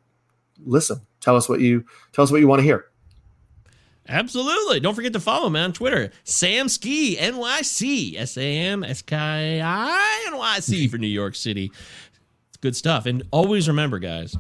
listen, 0.65 1.01
tell 1.21 1.35
us 1.35 1.49
what 1.49 1.59
you 1.59 1.85
tell 2.13 2.23
us 2.23 2.31
what 2.31 2.41
you 2.41 2.47
want 2.47 2.61
to 2.61 2.65
hear. 2.65 2.87
Absolutely. 4.09 4.79
Don't 4.79 4.95
forget 4.95 5.13
to 5.15 5.21
follow 5.21 5.51
me 5.51 5.59
on 5.59 5.73
Twitter. 5.73 6.13
Samski 6.25 7.19
NYC. 7.19 8.17
S 8.17 8.39
A 8.39 8.59
M 8.59 8.85
S 8.85 9.03
K 9.03 9.61
I 9.61 10.25
N 10.29 10.37
Y 10.39 10.61
C 10.61 10.87
for 10.87 10.97
New 10.97 11.09
York 11.09 11.35
City. 11.35 11.73
It's 12.49 12.57
good 12.59 12.77
stuff. 12.77 13.05
And 13.05 13.25
always 13.33 13.67
remember, 13.67 13.99
guys. 13.99 14.37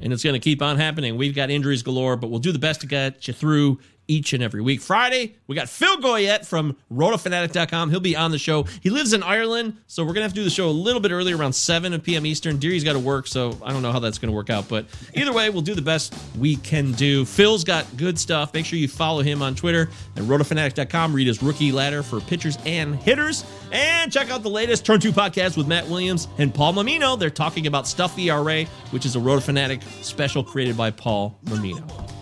And 0.00 0.12
it's 0.12 0.22
going 0.22 0.34
to 0.34 0.40
keep 0.40 0.62
on 0.62 0.76
happening. 0.76 1.16
We've 1.16 1.34
got 1.34 1.50
injuries 1.50 1.82
galore, 1.82 2.16
but 2.16 2.30
we'll 2.30 2.40
do 2.40 2.52
the 2.52 2.58
best 2.58 2.80
to 2.82 2.86
get 2.86 3.26
you 3.26 3.34
through 3.34 3.80
each 4.08 4.32
and 4.32 4.42
every 4.42 4.60
week. 4.60 4.80
Friday, 4.80 5.36
we 5.46 5.54
got 5.54 5.68
Phil 5.68 5.98
Goyette 5.98 6.46
from 6.46 6.76
rotofanatic.com. 6.92 7.90
He'll 7.90 8.00
be 8.00 8.16
on 8.16 8.30
the 8.30 8.38
show. 8.38 8.64
He 8.80 8.90
lives 8.90 9.12
in 9.12 9.22
Ireland, 9.22 9.76
so 9.86 10.02
we're 10.02 10.14
going 10.14 10.16
to 10.16 10.22
have 10.22 10.32
to 10.32 10.40
do 10.40 10.44
the 10.44 10.50
show 10.50 10.68
a 10.68 10.70
little 10.70 11.00
bit 11.00 11.12
earlier, 11.12 11.36
around 11.36 11.52
7 11.52 11.98
p.m. 12.00 12.26
Eastern. 12.26 12.56
Deary's 12.56 12.84
got 12.84 12.94
to 12.94 12.98
work, 12.98 13.26
so 13.26 13.56
I 13.62 13.72
don't 13.72 13.82
know 13.82 13.92
how 13.92 13.98
that's 14.00 14.18
going 14.18 14.30
to 14.30 14.34
work 14.34 14.50
out. 14.50 14.68
But 14.68 14.86
either 15.14 15.32
way, 15.32 15.50
we'll 15.50 15.62
do 15.62 15.74
the 15.74 15.82
best 15.82 16.14
we 16.36 16.56
can 16.56 16.92
do. 16.92 17.24
Phil's 17.24 17.64
got 17.64 17.84
good 17.96 18.18
stuff. 18.18 18.54
Make 18.54 18.66
sure 18.66 18.78
you 18.78 18.88
follow 18.88 19.22
him 19.22 19.42
on 19.42 19.54
Twitter 19.54 19.90
at 20.16 20.22
rotofanatic.com. 20.22 21.12
Read 21.12 21.26
his 21.26 21.42
rookie 21.42 21.70
ladder 21.70 22.02
for 22.02 22.20
pitchers 22.20 22.58
and 22.64 22.96
hitters. 22.96 23.44
And 23.70 24.10
check 24.10 24.30
out 24.30 24.42
the 24.42 24.50
latest 24.50 24.86
Turn 24.86 25.00
2 25.00 25.12
podcast 25.12 25.56
with 25.56 25.66
Matt 25.66 25.86
Williams 25.86 26.28
and 26.38 26.54
Paul 26.54 26.72
Mammino. 26.72 27.18
They're 27.18 27.30
talking 27.30 27.66
about 27.66 27.86
Stuff 27.86 28.18
ERA, 28.18 28.64
which 28.90 29.04
is 29.04 29.16
a 29.16 29.18
Rotofanatic 29.18 29.82
special 30.02 30.42
created 30.42 30.76
by 30.76 30.90
Paul 30.90 31.38
Mammino. 31.44 32.17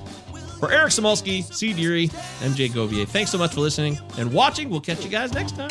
For 0.67 0.73
Eric 0.73 0.91
Samulski, 0.91 1.45
C. 1.55 1.73
Deary, 1.73 2.09
MJ 2.41 2.69
Govier, 2.69 3.07
thanks 3.07 3.31
so 3.31 3.39
much 3.39 3.55
for 3.55 3.61
listening 3.61 4.01
and 4.19 4.33
watching. 4.33 4.69
We'll 4.69 4.81
catch 4.81 5.05
you 5.05 5.11
guys 5.11 5.33
next 5.33 5.55
time. 5.55 5.71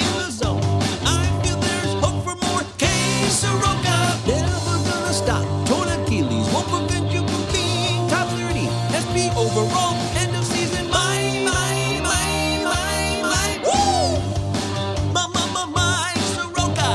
Soroka, 3.27 4.17
never 4.25 4.77
gonna 4.87 5.11
stop. 5.11 5.43
Torn 5.67 5.89
Achilles 5.89 6.47
won't 6.53 6.65
prevent 6.69 7.11
you 7.11 7.27
from 7.27 7.43
being 7.51 8.07
top 8.07 8.29
30. 8.39 8.69
SP 8.95 9.35
overall, 9.35 9.95
end 10.15 10.33
of 10.33 10.45
season. 10.45 10.89
My, 10.89 11.43
my, 11.43 11.99
my, 12.01 12.61
my, 12.63 13.19
my. 13.21 13.59
Woo! 13.65 14.15
My, 15.11 15.27
my, 15.27 15.45
my, 15.51 15.65
my, 15.75 16.13
Soroka. 16.31 16.89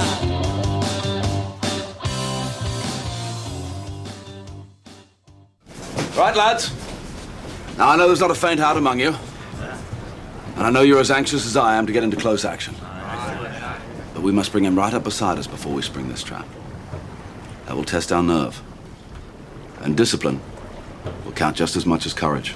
Right, 6.18 6.34
lads. 6.34 6.89
Now, 7.80 7.88
I 7.88 7.96
know 7.96 8.08
there's 8.08 8.20
not 8.20 8.30
a 8.30 8.34
faint 8.34 8.60
heart 8.60 8.76
among 8.76 9.00
you. 9.00 9.14
And 10.56 10.66
I 10.66 10.68
know 10.68 10.82
you're 10.82 11.00
as 11.00 11.10
anxious 11.10 11.46
as 11.46 11.56
I 11.56 11.76
am 11.76 11.86
to 11.86 11.94
get 11.94 12.04
into 12.04 12.14
close 12.14 12.44
action. 12.44 12.74
But 14.12 14.20
we 14.20 14.32
must 14.32 14.52
bring 14.52 14.64
him 14.64 14.76
right 14.76 14.92
up 14.92 15.02
beside 15.02 15.38
us 15.38 15.46
before 15.46 15.72
we 15.72 15.80
spring 15.80 16.10
this 16.10 16.22
trap. 16.22 16.46
That 17.64 17.76
will 17.76 17.84
test 17.84 18.12
our 18.12 18.22
nerve. 18.22 18.60
And 19.80 19.96
discipline 19.96 20.42
will 21.24 21.32
count 21.32 21.56
just 21.56 21.74
as 21.74 21.86
much 21.86 22.04
as 22.04 22.12
courage. 22.12 22.54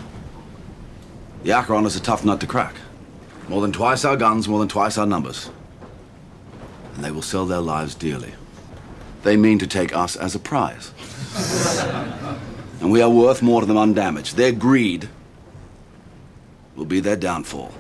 The 1.43 1.53
Acheron 1.53 1.87
is 1.87 1.97
a 1.97 2.03
tough 2.03 2.23
nut 2.23 2.39
to 2.41 2.47
crack. 2.47 2.75
More 3.49 3.63
than 3.63 3.73
twice 3.73 4.05
our 4.05 4.19
guns, 4.19 4.47
more 4.47 4.59
than 4.59 4.69
twice 4.69 4.99
our 4.99 5.07
numbers. 5.07 5.49
And 6.97 7.03
they 7.03 7.11
will 7.11 7.23
sell 7.23 7.47
their 7.47 7.63
lives 7.63 7.95
dearly. 7.95 8.35
They 9.23 9.39
mean 9.39 9.59
to 9.61 9.67
take 9.67 9.97
us 9.97 10.17
as 10.17 10.35
a 10.35 10.39
prize. 10.39 10.91
And 12.85 12.93
we 12.93 13.01
are 13.01 13.09
worth 13.09 13.41
more 13.41 13.63
to 13.63 13.67
them 13.67 13.79
undamaged. 13.79 14.37
Their 14.37 14.53
greed 14.53 15.09
will 16.77 16.85
be 16.85 17.01
their 17.01 17.17
downfall. 17.17 17.73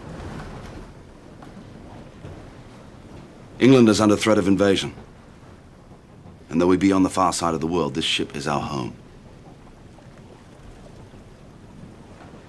England 3.58 3.90
is 3.90 4.00
under 4.00 4.16
threat 4.16 4.38
of 4.38 4.48
invasion. 4.48 4.94
And 6.48 6.58
though 6.58 6.66
we 6.66 6.78
be 6.78 6.90
on 6.90 7.02
the 7.02 7.10
far 7.10 7.34
side 7.34 7.52
of 7.52 7.60
the 7.60 7.66
world, 7.66 7.92
this 7.92 8.06
ship 8.06 8.34
is 8.34 8.48
our 8.48 8.62
home. 8.62 8.94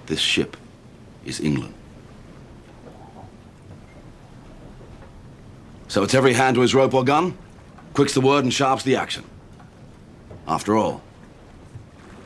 This 0.06 0.20
ship 0.20 0.56
is 1.26 1.40
England. 1.40 1.74
So 5.88 6.02
it's 6.02 6.14
every 6.14 6.32
hand 6.32 6.54
to 6.54 6.62
his 6.62 6.74
rope 6.74 6.94
or 6.94 7.04
gun, 7.04 7.36
quick's 7.92 8.14
the 8.14 8.22
word 8.22 8.44
and 8.44 8.52
sharp's 8.52 8.82
the 8.82 8.96
action. 8.96 9.24
After 10.48 10.74
all, 10.74 11.02